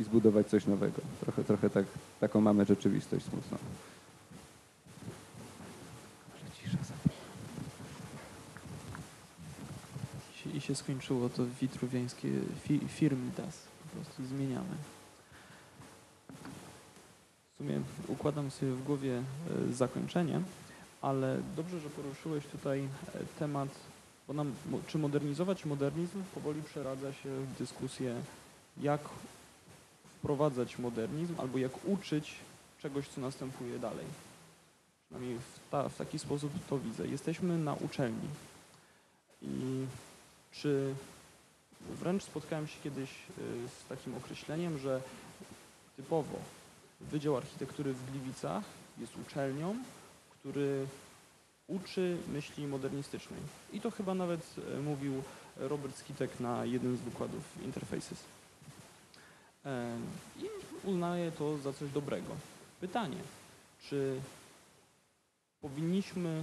i 0.00 0.04
zbudować 0.04 0.46
coś 0.46 0.66
nowego. 0.66 1.00
Trochę, 1.20 1.44
trochę 1.44 1.70
tak, 1.70 1.84
taką 2.20 2.40
mamy 2.40 2.64
rzeczywistość 2.64 3.24
smutną. 3.24 3.58
Się- 10.68 10.74
skończyło 10.74 11.28
to 11.28 11.42
witruwiańskie 11.60 12.28
fi, 12.62 12.80
firmitas. 12.88 13.58
Po 13.82 13.96
prostu 13.96 14.24
zmieniamy. 14.24 14.76
W 17.54 17.58
sumie 17.58 17.80
układam 18.08 18.50
sobie 18.50 18.72
w 18.72 18.84
głowie 18.84 19.22
e, 19.68 19.72
zakończenie, 19.72 20.40
ale 21.02 21.42
dobrze, 21.56 21.80
że 21.80 21.90
poruszyłeś 21.90 22.46
tutaj 22.46 22.80
e, 22.80 22.88
temat, 23.38 23.68
bo 24.28 24.34
nam, 24.34 24.52
czy 24.86 24.98
modernizować 24.98 25.64
modernizm 25.64 26.22
powoli 26.34 26.62
przeradza 26.62 27.12
się 27.12 27.28
w 27.28 27.58
dyskusję, 27.58 28.14
jak 28.80 29.00
wprowadzać 30.18 30.78
modernizm 30.78 31.34
albo 31.38 31.58
jak 31.58 31.88
uczyć 31.88 32.34
czegoś, 32.82 33.08
co 33.08 33.20
następuje 33.20 33.78
dalej. 33.78 34.06
Przynajmniej 35.04 35.38
w, 35.38 35.70
ta, 35.70 35.88
w 35.88 35.96
taki 35.96 36.18
sposób 36.18 36.52
to 36.70 36.78
widzę. 36.78 37.06
Jesteśmy 37.06 37.58
na 37.58 37.74
uczelni 37.74 38.28
i 39.42 39.86
czy 40.62 40.94
wręcz 41.88 42.22
spotkałem 42.22 42.66
się 42.66 42.76
kiedyś 42.84 43.10
y, 43.10 43.68
z 43.68 43.88
takim 43.88 44.14
określeniem, 44.14 44.78
że 44.78 45.00
typowo 45.96 46.38
Wydział 47.00 47.36
Architektury 47.36 47.92
w 47.92 48.10
Gliwicach 48.10 48.64
jest 48.98 49.12
uczelnią, 49.16 49.76
który 50.30 50.86
uczy 51.66 52.16
myśli 52.28 52.66
modernistycznej. 52.66 53.40
I 53.72 53.80
to 53.80 53.90
chyba 53.90 54.14
nawet 54.14 54.40
e, 54.76 54.80
mówił 54.80 55.22
Robert 55.56 55.96
Skitek 55.96 56.40
na 56.40 56.64
jednym 56.64 56.96
z 56.96 57.00
wykładów 57.00 57.42
Interfaces. 57.62 58.18
I 60.38 60.44
uznaję 60.84 61.32
to 61.32 61.58
za 61.58 61.72
coś 61.72 61.90
dobrego. 61.90 62.36
Pytanie, 62.80 63.18
czy 63.88 64.20
powinniśmy 65.60 66.42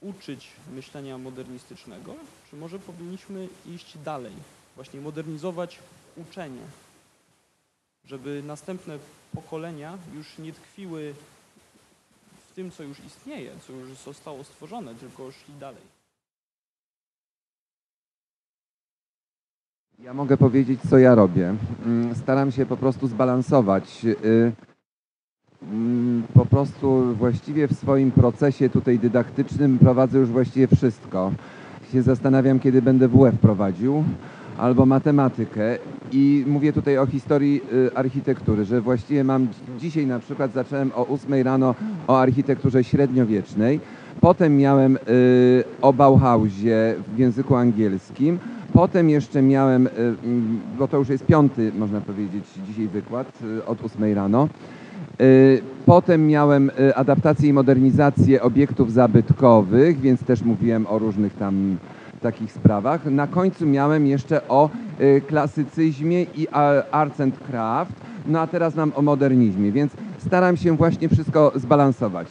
uczyć 0.00 0.48
myślenia 0.74 1.18
modernistycznego, 1.18 2.14
czy 2.50 2.56
może 2.56 2.78
powinniśmy 2.78 3.48
iść 3.66 3.98
dalej, 3.98 4.32
właśnie 4.76 5.00
modernizować 5.00 5.78
uczenie? 6.16 6.62
żeby 8.04 8.42
następne 8.46 8.98
pokolenia 9.34 9.98
już 10.14 10.38
nie 10.38 10.52
tkwiły 10.52 11.14
w 12.50 12.54
tym, 12.54 12.70
co 12.70 12.82
już 12.82 13.00
istnieje, 13.00 13.50
co 13.66 13.72
już 13.72 13.98
zostało 13.98 14.44
stworzone, 14.44 14.94
tylko 14.94 15.32
szli 15.32 15.54
dalej. 15.60 15.82
Ja 19.98 20.14
mogę 20.14 20.36
powiedzieć, 20.36 20.80
co 20.90 20.98
ja 20.98 21.14
robię. 21.14 21.56
Mm, 21.86 22.14
Staram 22.14 22.52
się 22.52 22.66
po 22.66 22.76
prostu 22.76 23.08
zbalansować. 23.08 24.06
Mm, 25.62 26.22
Po 26.34 26.46
prostu 26.46 27.14
właściwie 27.14 27.68
w 27.68 27.72
swoim 27.72 28.10
procesie 28.10 28.68
tutaj 28.68 28.98
dydaktycznym 28.98 29.78
prowadzę 29.78 30.18
już 30.18 30.28
właściwie 30.28 30.66
wszystko. 30.66 31.32
Się 31.92 32.02
zastanawiam, 32.02 32.60
kiedy 32.60 32.82
będę 32.82 33.08
WF 33.08 33.38
prowadził 33.40 34.04
albo 34.58 34.86
matematykę 34.86 35.78
i 36.12 36.44
mówię 36.46 36.72
tutaj 36.72 36.98
o 36.98 37.06
historii 37.06 37.60
y, 37.72 37.94
architektury, 37.94 38.64
że 38.64 38.80
właściwie 38.80 39.24
mam 39.24 39.48
dzisiaj 39.78 40.06
na 40.06 40.18
przykład 40.18 40.52
zacząłem 40.52 40.90
o 40.94 41.06
8 41.06 41.34
rano 41.42 41.74
o 42.08 42.20
architekturze 42.20 42.84
średniowiecznej, 42.84 43.80
potem 44.20 44.56
miałem 44.56 44.96
y, 44.96 45.64
o 45.82 45.92
Bauhausie 45.92 46.94
w 47.14 47.18
języku 47.18 47.56
angielskim, 47.56 48.38
Potem 48.72 49.10
jeszcze 49.10 49.42
miałem, 49.42 49.86
y, 49.86 49.90
mm, 50.24 50.60
bo 50.78 50.88
to 50.88 50.96
już 50.96 51.08
jest 51.08 51.26
piąty, 51.26 51.72
można 51.78 52.00
powiedzieć, 52.00 52.44
dzisiaj 52.66 52.88
wykład 52.88 53.38
od 53.66 53.84
8 53.84 54.14
rano. 54.14 54.48
Y, 55.20 55.62
Potem 55.86 56.26
miałem 56.26 56.70
y, 56.70 56.94
adaptację 56.96 57.48
i 57.48 57.52
modernizację 57.52 58.42
obiektów 58.42 58.92
zabytkowych, 58.92 60.00
więc 60.00 60.24
też 60.24 60.42
mówiłem 60.42 60.86
o 60.86 60.98
różnych 60.98 61.34
tam 61.34 61.76
takich 62.22 62.52
sprawach. 62.52 63.04
Na 63.04 63.26
końcu 63.26 63.66
miałem 63.66 64.06
jeszcze 64.06 64.48
o 64.48 64.70
y, 65.00 65.22
klasycyzmie 65.26 66.22
i 66.22 66.48
arts 66.90 67.20
and 67.20 67.38
craft, 67.38 67.92
no 68.26 68.40
a 68.40 68.46
teraz 68.46 68.74
mam 68.74 68.92
o 68.96 69.02
modernizmie, 69.02 69.72
więc 69.72 69.92
staram 70.26 70.56
się 70.56 70.76
właśnie 70.76 71.08
wszystko 71.08 71.52
zbalansować. 71.54 72.26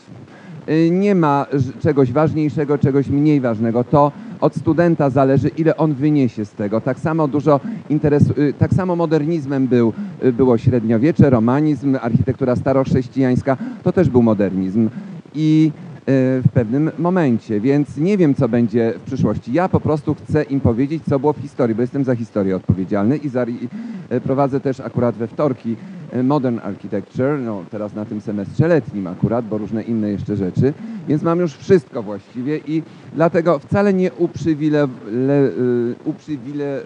Y, 0.70 0.90
Nie 0.91 1.16
ma 1.16 1.46
czegoś 1.82 2.12
ważniejszego, 2.12 2.78
czegoś 2.78 3.08
mniej 3.08 3.41
ważnego. 3.41 3.84
To 3.84 4.12
od 4.41 4.56
studenta 4.56 5.10
zależy, 5.10 5.50
ile 5.58 5.78
on 5.78 5.94
wyniesie 5.94 6.46
z 6.46 6.52
tego. 6.52 6.82
Tak 6.82 7.00
samo 7.00 7.28
dużo 7.28 7.60
interesu, 7.90 8.34
y, 8.38 8.54
tak 8.54 8.74
samo 8.74 8.96
modernizmem 8.96 9.68
był, 9.68 9.94
y, 10.24 10.34
było 10.34 10.58
średniowiecze, 10.58 11.30
romanizm, 11.30 11.98
architektura 12.02 12.56
starochrześcijańska, 12.56 13.58
to 13.84 13.91
też 13.91 14.10
był 14.10 14.24
modernizm. 14.24 14.90
I 15.36 15.72
w 16.11 16.49
pewnym 16.53 16.91
momencie, 16.99 17.60
więc 17.60 17.98
nie 17.98 18.18
wiem, 18.18 18.36
co 18.36 18.49
będzie 18.49 18.94
w 18.98 19.02
przyszłości. 19.02 19.53
Ja 19.53 19.69
po 19.69 19.80
prostu 19.80 20.15
chcę 20.15 20.44
im 20.44 20.60
powiedzieć, 20.60 21.03
co 21.10 21.19
było 21.19 21.34
w 21.34 21.38
historii, 21.38 21.76
bo 21.76 21.81
jestem 21.81 22.03
za 22.03 22.15
historię 22.15 22.56
odpowiedzialny 22.56 23.18
i 23.18 23.30
za, 23.30 23.44
i, 23.44 23.68
y, 24.11 24.22
prowadzę 24.22 24.60
też 24.60 24.80
akurat 24.80 25.15
we 25.15 25.27
wtorki 25.27 25.76
y, 26.14 26.23
Modern 26.23 26.60
Architecture, 26.64 27.40
no 27.40 27.64
teraz 27.72 27.94
na 27.94 28.06
tym 28.06 28.22
semestrze 28.22 28.68
letnim 28.68 29.07
akurat, 29.07 29.45
bo 29.48 29.57
różne 29.57 29.84
inne 29.84 30.10
jeszcze 30.10 30.36
rzeczy, 30.36 30.73
więc 31.07 31.23
mam 31.23 31.40
już 31.40 31.53
wszystko 31.53 32.03
właściwie 32.03 32.57
i 32.57 32.84
dlatego 33.14 33.60
wcale 33.60 33.94
nie 33.94 34.11
uprzywile, 34.14 34.88
le, 35.11 35.44
y, 35.44 35.95
uprzywile, 36.06 36.81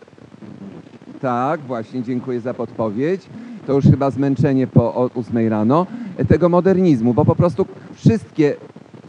tak, 1.22 1.62
właśnie, 1.62 2.04
dziękuję 2.04 2.42
za 2.42 2.54
podpowiedź. 2.54 3.22
To 3.68 3.74
już 3.74 3.86
chyba 3.86 4.12
zmęczenie 4.12 4.68
po 4.68 4.96
o 4.96 5.10
8 5.16 5.48
rano 5.48 5.88
tego 6.28 6.50
modernizmu, 6.50 7.14
bo 7.14 7.26
po 7.26 7.36
prostu 7.36 7.66
wszystkie, 7.94 8.56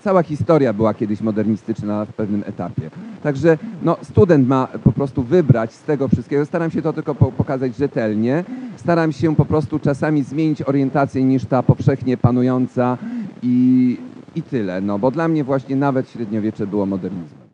cała 0.04 0.22
historia 0.22 0.72
była 0.72 0.94
kiedyś 0.94 1.20
modernistyczna 1.20 2.04
w 2.04 2.12
pewnym 2.12 2.44
etapie. 2.46 2.90
Także 3.22 3.58
no, 3.82 3.96
student 4.02 4.48
ma 4.48 4.66
po 4.66 4.92
prostu 4.92 5.22
wybrać 5.22 5.72
z 5.72 5.82
tego 5.82 6.08
wszystkiego. 6.08 6.46
Staram 6.46 6.70
się 6.70 6.82
to 6.82 6.92
tylko 6.92 7.14
po, 7.14 7.32
pokazać 7.32 7.76
rzetelnie. 7.76 8.44
Staram 8.76 9.12
się 9.12 9.36
po 9.36 9.44
prostu 9.44 9.78
czasami 9.78 10.22
zmienić 10.22 10.62
orientację 10.62 11.24
niż 11.24 11.44
ta 11.44 11.62
powszechnie 11.62 12.16
panująca 12.16 12.98
i, 13.42 13.98
i 14.34 14.42
tyle. 14.42 14.80
No, 14.80 14.98
bo 14.98 15.10
dla 15.10 15.28
mnie 15.28 15.44
właśnie 15.44 15.76
nawet 15.76 16.10
średniowiecze 16.10 16.66
było 16.66 16.86
modernizmem. 16.86 17.44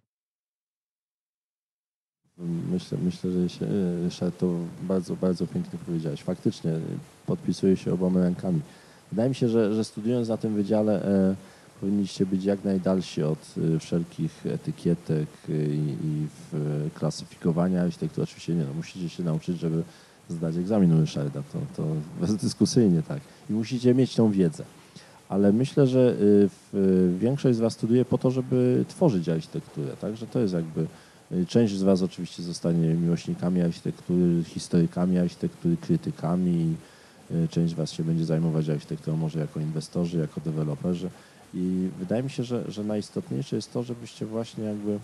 Myślę, 2.73 2.99
myślę 3.05 3.31
że 3.31 3.49
się, 3.49 3.67
Ryszard, 4.05 4.39
to 4.39 4.47
bardzo, 4.83 5.17
bardzo 5.17 5.47
pięknie 5.47 5.79
powiedziałeś. 5.87 6.23
Faktycznie 6.23 6.73
podpisuję 7.27 7.77
się 7.77 7.93
oboma 7.93 8.21
rękami. 8.21 8.61
Wydaje 9.13 9.29
mi 9.29 9.35
się, 9.35 9.49
że, 9.49 9.75
że 9.75 9.85
studiując 9.85 10.29
na 10.29 10.37
tym 10.37 10.55
wydziale 10.55 11.05
e, 11.05 11.35
powinniście 11.81 12.27
być 12.27 12.45
jak 12.45 12.65
najdalsi 12.65 13.23
od 13.23 13.55
e, 13.75 13.79
wszelkich 13.79 14.47
etykietek 14.47 15.29
e, 15.49 15.53
i, 15.53 15.97
i 16.05 16.27
e, 16.55 16.91
klasyfikowania 16.91 17.83
architektury. 17.83 18.23
Oczywiście 18.25 18.55
nie, 18.55 18.65
no, 18.65 18.75
musicie 18.75 19.09
się 19.09 19.23
nauczyć, 19.23 19.61
żeby 19.61 19.83
zdać 20.29 20.57
egzamin 20.57 21.01
Ryszarda, 21.01 21.43
to, 21.53 21.59
to 21.77 21.87
bezdyskusyjnie 22.27 23.03
tak. 23.03 23.21
I 23.51 23.53
musicie 23.53 23.95
mieć 23.95 24.15
tą 24.15 24.31
wiedzę. 24.31 24.65
Ale 25.29 25.53
myślę, 25.53 25.87
że 25.87 26.17
większość 27.19 27.57
z 27.57 27.61
Was 27.61 27.73
studiuje 27.73 28.05
po 28.05 28.19
to, 28.19 28.31
żeby 28.31 28.85
tworzyć 28.89 29.29
architekturę, 29.29 29.97
tak? 30.01 30.17
Że 30.17 30.27
to 30.27 30.41
jest 30.41 30.55
jakby 30.55 30.87
Część 31.49 31.75
z 31.75 31.83
Was 31.83 32.03
oczywiście 32.03 32.43
zostanie 32.43 32.95
miłośnikami 32.95 33.63
architektury, 33.63 34.45
historykami 34.45 35.19
architektury, 35.19 35.77
krytykami. 35.77 36.75
y, 37.31 37.49
Część 37.49 37.73
z 37.73 37.77
Was 37.77 37.93
się 37.93 38.05
będzie 38.05 38.25
zajmować 38.25 38.69
architekturą 38.69 39.17
może 39.17 39.39
jako 39.39 39.61
inwestorzy, 39.61 40.19
jako 40.19 40.41
deweloperzy. 40.41 41.11
I 41.55 41.89
wydaje 41.99 42.23
mi 42.23 42.31
się, 42.31 42.45
że, 42.45 42.71
że 42.71 42.85
najistotniejsze 42.85 43.57
jest 43.57 43.73
to, 43.73 43.83
żebyście 43.83 44.27
właśnie 44.27 44.65
jakby 44.65 44.99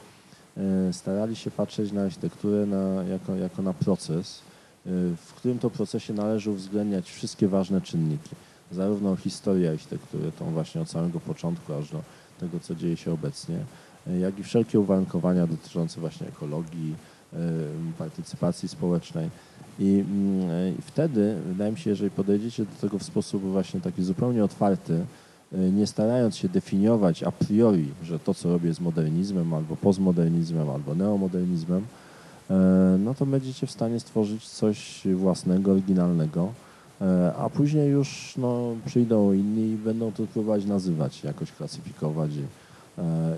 e, 0.57 0.93
starali 0.93 1.37
się 1.37 1.51
patrzeć 1.51 1.93
na 1.93 2.03
architekturę 2.03 2.67
na, 2.67 3.05
jako, 3.05 3.35
jako 3.35 3.63
na 3.63 3.75
proces, 3.75 4.39
y, 4.87 4.91
w 5.17 5.35
którym 5.37 5.59
to 5.59 5.71
procesie 5.71 6.15
należy 6.15 6.51
uwzględniać 6.51 7.11
wszystkie 7.11 7.49
ważne 7.49 7.81
czynniki. 7.81 8.31
Zarówno 8.73 9.17
historię 9.17 9.71
architektury, 9.71 10.33
tą 10.39 10.53
właśnie 10.53 10.81
od 10.81 10.91
samego 10.91 11.21
początku 11.21 11.75
aż 11.75 11.91
do 11.91 12.03
tego, 12.41 12.61
co 12.61 12.75
dzieje 12.75 12.97
się 12.97 13.13
obecnie, 13.13 13.59
jak 14.21 14.39
i 14.39 14.43
wszelkie 14.43 14.81
uwarunkowania 14.81 15.47
dotyczące 15.47 16.01
właśnie 16.01 16.27
ekologii, 16.27 16.95
e, 17.33 17.39
partycypacji 17.99 18.69
społecznej. 18.69 19.31
I 19.79 20.05
mm, 20.09 20.51
e, 20.51 20.71
i 20.71 20.83
wtedy, 20.83 21.37
wydaje 21.47 21.73
mi 21.73 21.79
się, 21.79 21.91
jeżeli 21.91 22.11
podejdziecie 22.11 22.65
do 22.65 22.81
tego 22.81 22.99
w 22.99 23.03
sposób 23.03 23.43
właśnie 23.43 23.81
taki 23.81 24.03
zupełnie 24.03 24.45
otwarty, 24.45 24.95
e, 24.95 25.26
nie 25.57 25.87
starając 25.87 26.37
się 26.37 26.49
definiować 26.49 27.23
a 27.23 27.33
priori, 27.33 27.89
że 28.03 28.19
to, 28.19 28.35
co 28.35 28.49
robię 28.49 28.69
jest 28.69 28.81
modernizmem, 28.81 29.55
albo 29.55 29.77
postmodernizmem, 29.77 30.71
albo 30.71 30.95
neomodernizmem, 30.95 31.87
e, 32.51 32.55
no 32.99 33.15
to 33.15 33.27
będziecie 33.27 33.67
w 33.67 33.71
stanie 33.71 34.01
stworzyć 34.01 34.49
coś 34.49 35.03
własnego, 35.15 35.73
oryginalnego, 35.73 36.53
e, 37.01 37.35
a 37.35 37.51
później 37.51 37.91
już 37.91 38.35
no, 38.37 38.77
przyjdą 38.87 39.33
inni 39.33 39.71
i 39.71 39.77
będą 39.77 40.13
to 40.13 40.27
próbować 40.27 40.65
nazywać, 40.65 41.25
jakoś 41.25 41.53
klasyfikować 41.53 42.31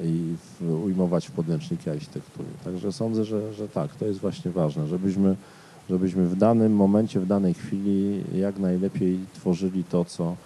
i, 0.04 0.34
e, 0.64 0.74
ujmować 0.74 1.26
w 1.28 1.30
podręczniki 1.30 1.90
architektury. 1.90 2.48
Także 2.64 2.92
sądzę, 2.92 3.24
że, 3.24 3.52
że 3.52 3.68
tak, 3.68 3.94
to 3.94 4.06
jest 4.06 4.20
właśnie 4.20 4.50
ważne, 4.50 4.86
żebyśmy, 4.86 5.36
żebyśmy 5.90 6.26
w 6.26 6.36
danym 6.36 6.72
momencie, 6.72 7.20
w 7.20 7.26
danej 7.26 7.54
chwili 7.54 8.24
jak 8.34 8.58
najlepiej 8.58 9.18
tworzyli 9.34 9.84
to, 9.84 10.04
co, 10.04 10.36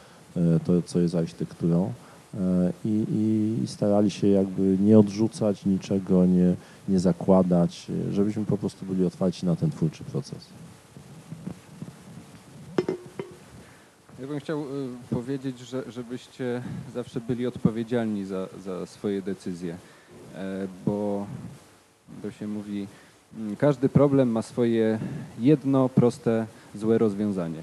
to, 0.65 0.83
co 0.83 1.01
jest 1.01 1.15
architekturą 1.15 1.93
e, 2.35 2.73
i, 2.85 2.89
i, 2.89 3.63
i 3.65 3.67
starali 3.67 4.11
się 4.11 4.27
jakby 4.27 4.79
nie 4.81 4.99
odrzucać 4.99 5.67
niczego, 5.67 6.27
nie, 6.27 6.55
nie 6.89 7.01
zakładać, 7.01 7.87
e, 8.09 8.13
żebyśmy 8.13 8.45
po 8.45 8.59
prostu 8.59 8.87
byli 8.87 9.07
otwarci 9.07 9.47
na 9.47 9.57
ten 9.57 9.71
twórczy 9.71 10.05
proces. 10.05 10.39
Ja 14.21 14.29
bym 14.29 14.41
chciał 14.41 14.65
powiedzieć, 15.11 15.59
że, 15.59 15.83
żebyście 15.91 16.63
zawsze 16.95 17.21
byli 17.21 17.47
odpowiedzialni 17.47 18.25
za, 18.25 18.49
za 18.65 18.87
swoje 18.87 19.23
decyzje, 19.23 19.77
e, 20.35 20.69
bo 20.87 21.27
to 22.23 22.31
się 22.31 22.47
mówi, 22.47 22.87
każdy 23.59 23.89
problem 23.89 24.29
ma 24.29 24.43
swoje 24.43 24.99
jedno 25.39 25.89
proste, 25.89 26.47
złe 26.75 26.99
rozwiązanie. 26.99 27.63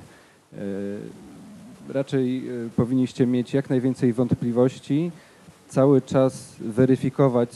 E, 1.90 1.94
Raczej 1.94 2.49
y, 2.66 2.70
powinniście 2.76 3.28
mieć 3.28 3.53
jak 3.53 3.70
najwięcej 3.70 4.14
wątpliwości, 4.14 5.11
cały 5.68 6.02
czas 6.02 6.56
weryfikować 6.60 7.49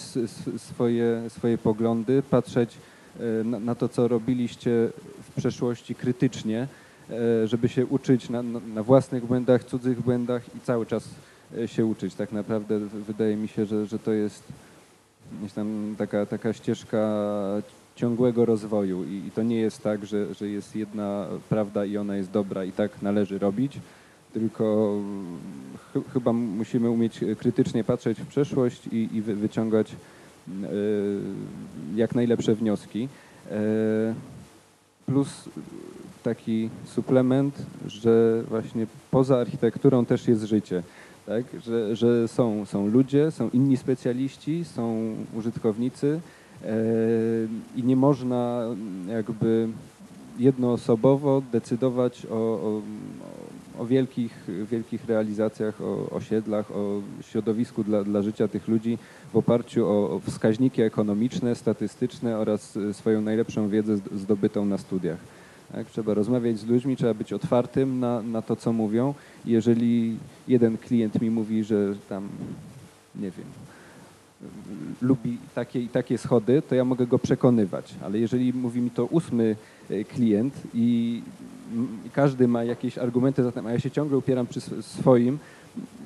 swoje, 0.58 1.24
swoje 1.30 1.58
poglądy, 1.58 2.24
patrzeć 2.30 2.78
e, 3.20 3.44
na, 3.44 3.60
na 3.60 3.76
to, 3.76 3.90
co 3.90 4.08
robiliście 4.08 4.90
w 5.24 5.36
przeszłości 5.38 5.96
krytycznie, 5.96 6.68
e, 7.10 7.48
żeby 7.48 7.70
się 7.70 7.86
uczyć 7.86 8.30
na, 8.30 8.44
na 8.74 8.84
własnych 8.84 9.26
błędach, 9.26 9.64
cudzych 9.64 10.02
błędach 10.02 10.56
i 10.56 10.60
cały 10.60 10.86
czas 10.86 11.10
e, 11.58 11.68
się 11.68 11.86
uczyć. 11.86 12.16
Tak 12.16 12.32
naprawdę 12.32 12.80
wydaje 12.80 13.36
mi 13.36 13.48
się, 13.48 13.66
że, 13.66 13.86
że 13.86 14.00
to 14.00 14.12
jest 14.12 14.44
taka, 15.98 16.26
taka 16.26 16.54
ścieżka 16.54 17.28
ciągłego 17.96 18.46
rozwoju 18.46 19.04
i, 19.04 19.28
i 19.28 19.32
to 19.32 19.44
nie 19.44 19.58
jest 19.58 19.84
tak, 19.84 20.06
że, 20.06 20.34
że 20.34 20.48
jest 20.48 20.76
jedna 20.76 21.28
prawda 21.50 21.86
i 21.86 21.98
ona 21.98 22.16
jest 22.16 22.32
dobra 22.32 22.64
i 22.64 22.72
tak 22.72 23.02
należy 23.02 23.40
robić, 23.40 23.80
tylko 24.34 24.98
ch 25.94 26.14
chyba 26.14 26.34
musimy 26.34 26.90
umieć 26.90 27.20
krytycznie 27.40 27.84
patrzeć 27.84 28.20
w 28.22 28.28
przeszłość 28.28 28.88
i, 28.88 29.10
i 29.14 29.22
wy 29.22 29.36
wyciągać 29.36 29.92
e, 29.92 30.68
jak 31.96 32.16
najlepsze 32.16 32.56
wnioski. 32.56 33.08
E, 33.52 34.14
plus 35.06 35.50
taki 36.24 36.70
suplement, 36.86 37.66
że 37.88 38.44
właśnie 38.50 38.88
poza 39.12 39.38
architekturą 39.38 40.06
też 40.06 40.28
jest 40.28 40.44
życie. 40.44 40.84
Tak? 41.26 41.44
Że, 41.64 41.96
że 41.96 42.28
są, 42.28 42.66
są 42.66 42.88
ludzie, 42.88 43.32
są 43.32 43.50
inni 43.50 43.78
specjaliści, 43.78 44.66
są 44.66 45.16
użytkownicy 45.34 46.20
e, 46.64 46.68
i 47.76 47.84
nie 47.84 47.96
można 47.96 48.64
jakby 49.08 49.68
jednoosobowo 50.40 51.42
decydować 51.52 52.26
o, 52.26 52.36
o, 52.36 52.82
o 53.80 53.86
wielkich, 53.86 54.44
wielkich 54.72 55.06
realizacjach, 55.06 55.82
o 55.82 56.10
osiedlach, 56.10 56.72
o 56.72 57.02
środowisku 57.22 57.84
dla, 57.84 58.04
dla 58.04 58.22
życia 58.22 58.48
tych 58.48 58.68
ludzi 58.68 58.98
w 59.34 59.38
oparciu 59.38 59.88
o, 59.88 60.22
wskaźniki 60.28 60.82
ekonomiczne, 60.82 61.56
statystyczne 61.56 62.38
oraz 62.38 62.78
e, 62.78 62.94
swoją 62.94 63.22
najlepszą 63.22 63.70
wiedzę 63.70 63.98
zd- 63.98 64.18
zdobytą 64.18 64.66
na 64.66 64.78
studiach. 64.78 65.18
Tak? 65.72 65.88
Trzeba 65.88 66.14
rozmawiać 66.14 66.60
z 66.60 66.66
ludźmi, 66.66 66.96
trzeba 66.96 67.14
być 67.14 67.34
otwartym 67.34 68.00
na, 68.00 68.22
na 68.22 68.42
to, 68.42 68.56
co 68.56 68.74
mówią. 68.74 69.14
Jeżeli 69.46 70.18
jeden 70.48 70.78
klient 70.78 71.22
mi 71.22 71.30
mówi, 71.30 71.64
że 71.64 71.96
tam, 72.10 72.30
nie 73.16 73.32
wiem, 73.32 73.46
lubi 75.02 75.38
takie 75.56 75.82
i 75.82 75.88
takie 75.88 76.18
schody, 76.18 76.62
to 76.62 76.76
ja 76.76 76.86
mogę 76.86 77.08
go 77.08 77.20
przekonywać. 77.20 77.96
Ale 78.04 78.20
jeżeli 78.20 78.54
mówi 78.54 78.82
mi 78.82 78.92
to 78.92 79.06
ósmy 79.06 79.56
klient 80.10 80.54
i 80.74 81.22
każdy 82.14 82.48
ma 82.48 82.64
jakieś 82.64 82.98
argumenty 82.98 83.44
za 83.44 83.52
tym, 83.52 83.68
a 83.68 83.72
ja 83.72 83.80
się 83.80 83.92
ciągle 83.92 84.18
upieram 84.18 84.48
przy 84.48 84.60
sw- 84.60 84.86
swoim, 84.86 85.40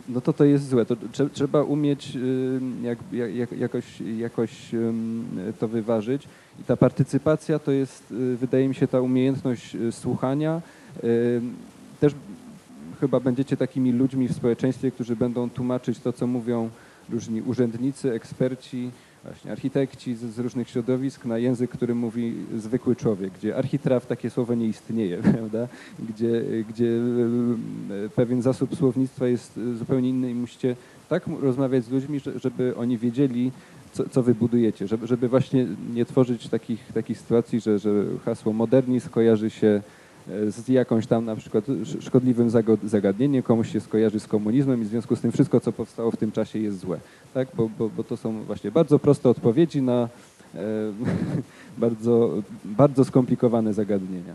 no 0.09 0.21
to 0.21 0.33
to 0.33 0.43
jest 0.43 0.69
złe. 0.69 0.85
To 0.85 0.95
trze- 0.95 1.29
trzeba 1.33 1.63
umieć 1.63 2.17
jak, 2.83 2.97
jak, 3.11 3.35
jak, 3.35 3.51
jakoś, 3.51 4.01
jakoś 4.17 4.71
to 5.59 5.67
wyważyć. 5.67 6.27
I 6.61 6.63
ta 6.63 6.77
partycypacja 6.77 7.59
to 7.59 7.71
jest, 7.71 8.11
y, 8.11 8.37
wydaje 8.37 8.67
mi 8.67 8.75
się, 8.75 8.87
ta 8.87 9.01
umiejętność 9.01 9.75
y, 9.75 9.91
słuchania. 9.91 10.61
Też 11.99 12.13
chyba 13.01 13.19
będziecie 13.19 13.57
takimi 13.57 13.91
ludźmi 13.91 14.27
w 14.27 14.33
społeczeństwie, 14.33 14.91
którzy 14.91 15.15
będą 15.15 15.49
tłumaczyć 15.49 15.99
to, 15.99 16.13
co 16.13 16.27
mówią 16.27 16.69
różni 17.09 17.41
urzędnicy, 17.41 18.13
eksperci, 18.13 18.91
właśnie 19.27 19.51
architekci 19.51 20.15
z, 20.15 20.19
z 20.19 20.39
różnych 20.39 20.69
środowisk 20.69 21.25
na 21.25 21.37
język, 21.37 21.71
który 21.71 21.95
mówi 21.95 22.33
zwykły 22.57 22.95
człowiek, 22.95 23.33
gdzie 23.33 23.55
architraw 23.57 24.05
takie 24.05 24.29
słowo 24.29 24.55
nie 24.55 24.65
istnieje, 24.65 25.17
prawda? 25.33 25.67
Gdzie, 26.09 26.41
gdzie 26.69 26.87
e, 28.05 28.09
pewien 28.09 28.41
zasób 28.41 28.75
słownictwa 28.75 29.27
jest 29.27 29.57
e, 29.57 29.77
zupełnie 29.77 30.09
inny 30.09 30.31
i 30.31 30.35
musicie 30.35 30.75
tak 31.09 31.27
rozmawiać 31.41 31.83
z 31.85 31.89
ludźmi, 31.89 32.19
że- 32.19 32.39
żeby 32.39 32.75
oni 32.75 32.97
wiedzieli, 32.97 33.51
co, 33.93 34.09
co 34.09 34.23
wy 34.23 34.35
budujecie, 34.35 34.87
żeby, 34.87 35.07
żeby 35.07 35.29
właśnie 35.29 35.67
nie 35.93 36.05
tworzyć 36.05 36.49
takich, 36.49 36.91
takich 36.93 37.17
sytuacji, 37.17 37.59
że, 37.59 37.79
że 37.79 38.03
hasło 38.25 38.53
modernizm 38.53 39.09
kojarzy 39.09 39.49
się 39.49 39.81
z 40.47 40.67
jakąś 40.67 41.07
tam 41.07 41.25
na 41.25 41.35
przykład 41.35 41.69
sz- 41.69 42.03
szkodliwym 42.03 42.49
zagadnieniem, 42.83 43.43
komuś 43.43 43.71
się 43.71 43.79
skojarzy 43.79 44.19
z 44.19 44.27
komunizmem 44.27 44.81
i 44.81 44.85
w 44.85 44.87
związku 44.87 45.15
z 45.15 45.21
tym 45.21 45.31
wszystko, 45.31 45.59
co 45.59 45.71
powstało 45.71 46.11
w 46.11 46.17
tym 46.17 46.31
czasie 46.31 46.59
jest 46.59 46.79
złe. 46.79 46.99
Tak? 47.33 47.47
Bo, 47.57 47.69
bo, 47.79 47.89
bo 47.97 48.03
to 48.03 48.17
są 48.17 48.43
właśnie 48.43 48.71
bardzo 48.71 48.99
proste 48.99 49.29
odpowiedzi 49.29 49.81
na 49.81 50.09
e, 50.55 50.59
bardzo, 51.77 52.29
bardzo 52.65 53.05
skomplikowane 53.05 53.73
zagadnienia. 53.73 54.33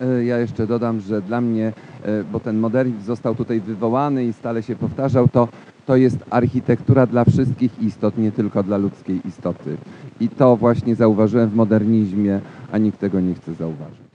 E, 0.00 0.24
Ja 0.24 0.38
jeszcze 0.38 0.66
dodam, 0.66 1.00
że 1.00 1.22
dla 1.22 1.40
mnie, 1.40 1.72
e, 2.02 2.24
bo 2.24 2.40
ten 2.40 2.58
modernizm 2.58 3.02
został 3.04 3.34
tutaj 3.34 3.60
wywołany 3.60 4.24
i 4.24 4.32
stale 4.32 4.62
się 4.62 4.76
powtarzał, 4.76 5.28
to, 5.28 5.48
to 5.86 5.96
jest 5.96 6.16
architektura 6.30 7.06
dla 7.06 7.24
wszystkich 7.24 7.82
istot, 7.82 8.18
nie 8.18 8.32
tylko 8.32 8.62
dla 8.62 8.76
ludzkiej 8.76 9.20
istoty. 9.28 9.76
I 10.20 10.28
to 10.28 10.56
właśnie 10.56 10.94
zauważyłem 10.96 11.48
w 11.50 11.54
modernizmie, 11.54 12.40
a 12.72 12.78
nikt 12.78 12.98
tego 13.00 13.20
nie 13.20 13.34
chce 13.34 13.54
zauważyć. 13.54 14.07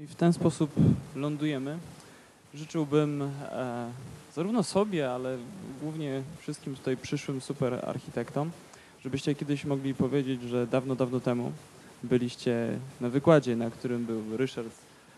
I 0.00 0.06
w 0.06 0.14
ten 0.14 0.32
sposób 0.32 0.70
lądujemy. 1.16 1.78
Życzyłbym 2.54 3.22
e, 3.22 3.90
zarówno 4.34 4.62
sobie, 4.62 5.10
ale 5.10 5.38
głównie 5.82 6.22
wszystkim 6.38 6.76
tutaj 6.76 6.96
przyszłym 6.96 7.40
super 7.40 7.74
architektom, 7.86 8.50
żebyście 9.04 9.34
kiedyś 9.34 9.64
mogli 9.64 9.94
powiedzieć, 9.94 10.42
że 10.42 10.66
dawno, 10.66 10.94
dawno 10.94 11.20
temu 11.20 11.52
byliście 12.02 12.78
na 13.00 13.08
wykładzie, 13.08 13.56
na 13.56 13.70
którym 13.70 14.04
był 14.04 14.36
Ryszard 14.36 14.72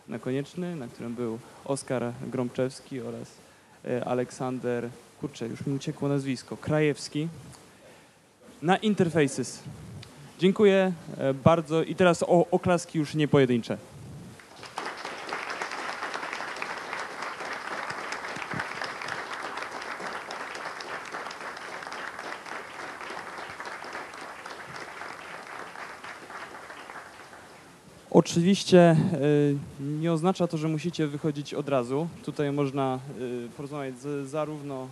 Nakonieczny, 0.08 0.76
na 0.76 0.88
którym 0.88 1.14
był 1.14 1.38
Oskar 1.64 2.12
Gromczewski 2.26 3.00
oraz 3.00 3.28
e, 3.84 4.04
Aleksander, 4.04 4.88
kurczę, 5.20 5.48
już 5.48 5.66
mi 5.66 5.74
uciekło 5.74 6.08
nazwisko, 6.08 6.56
Krajewski, 6.56 7.28
na 8.62 8.76
Interfaces. 8.76 9.62
Dziękuję 10.38 10.92
e, 11.18 11.34
bardzo 11.34 11.82
i 11.82 11.94
teraz 11.94 12.22
o, 12.22 12.46
oklaski 12.50 12.98
już 12.98 13.14
nie 13.14 13.28
pojedyncze. 13.28 13.91
Oczywiście 28.14 28.96
y, 29.80 29.82
nie 30.00 30.12
oznacza 30.12 30.46
to, 30.46 30.58
że 30.58 30.68
musicie 30.68 31.06
wychodzić 31.06 31.54
od 31.54 31.68
razu. 31.68 32.08
Tutaj 32.24 32.52
można 32.52 32.98
y, 33.20 33.48
porozmawiać 33.56 33.98
z, 33.98 34.28
zarówno 34.28 34.84
y, 34.84 34.88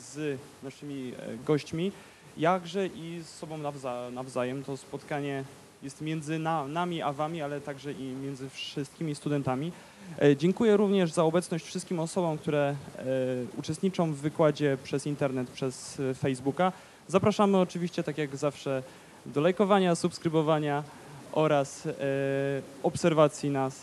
z 0.00 0.38
naszymi 0.62 1.12
e, 1.18 1.36
gośćmi, 1.46 1.92
jakże 2.36 2.86
i 2.86 3.20
z 3.24 3.28
sobą 3.28 3.58
nawza, 3.58 4.08
nawzajem. 4.12 4.64
To 4.64 4.76
spotkanie 4.76 5.44
jest 5.82 6.00
między 6.00 6.38
na, 6.38 6.66
nami 6.66 7.02
a 7.02 7.12
wami, 7.12 7.42
ale 7.42 7.60
także 7.60 7.92
i 7.92 8.02
między 8.02 8.48
wszystkimi 8.48 9.14
studentami. 9.14 9.72
E, 10.22 10.36
Dziękuję 10.36 10.76
również 10.76 11.12
za 11.12 11.24
obecność 11.24 11.64
wszystkim 11.64 12.00
osobom, 12.00 12.38
które 12.38 12.74
e, 12.98 13.04
uczestniczą 13.58 14.12
w 14.12 14.16
wykładzie 14.16 14.78
przez 14.84 15.06
internet, 15.06 15.50
przez 15.50 16.02
Facebooka. 16.18 16.72
Zapraszamy 17.08 17.58
oczywiście, 17.58 18.02
tak 18.02 18.18
jak 18.18 18.36
zawsze, 18.36 18.82
do 19.26 19.40
lajkowania, 19.40 19.94
subskrybowania 19.94 20.82
oraz 21.34 21.86
e, 21.86 21.92
obserwacji 22.82 23.50
nas, 23.50 23.82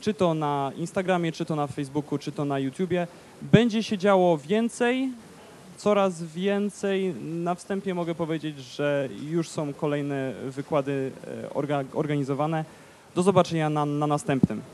czy 0.00 0.14
to 0.14 0.34
na 0.34 0.72
Instagramie, 0.76 1.32
czy 1.32 1.44
to 1.44 1.56
na 1.56 1.66
Facebooku, 1.66 2.18
czy 2.18 2.32
to 2.32 2.44
na 2.44 2.58
YouTubie. 2.58 3.06
Będzie 3.42 3.82
się 3.82 3.98
działo 3.98 4.38
więcej, 4.38 5.10
coraz 5.76 6.22
więcej. 6.22 7.14
Na 7.22 7.54
wstępie 7.54 7.94
mogę 7.94 8.14
powiedzieć, 8.14 8.58
że 8.58 9.08
już 9.30 9.48
są 9.48 9.72
kolejne 9.72 10.32
wykłady 10.46 11.10
e, 11.44 11.54
orga, 11.54 11.84
organizowane. 11.94 12.64
Do 13.14 13.22
zobaczenia 13.22 13.70
na, 13.70 13.86
na 13.86 14.06
następnym. 14.06 14.60
Cześć! 14.60 14.72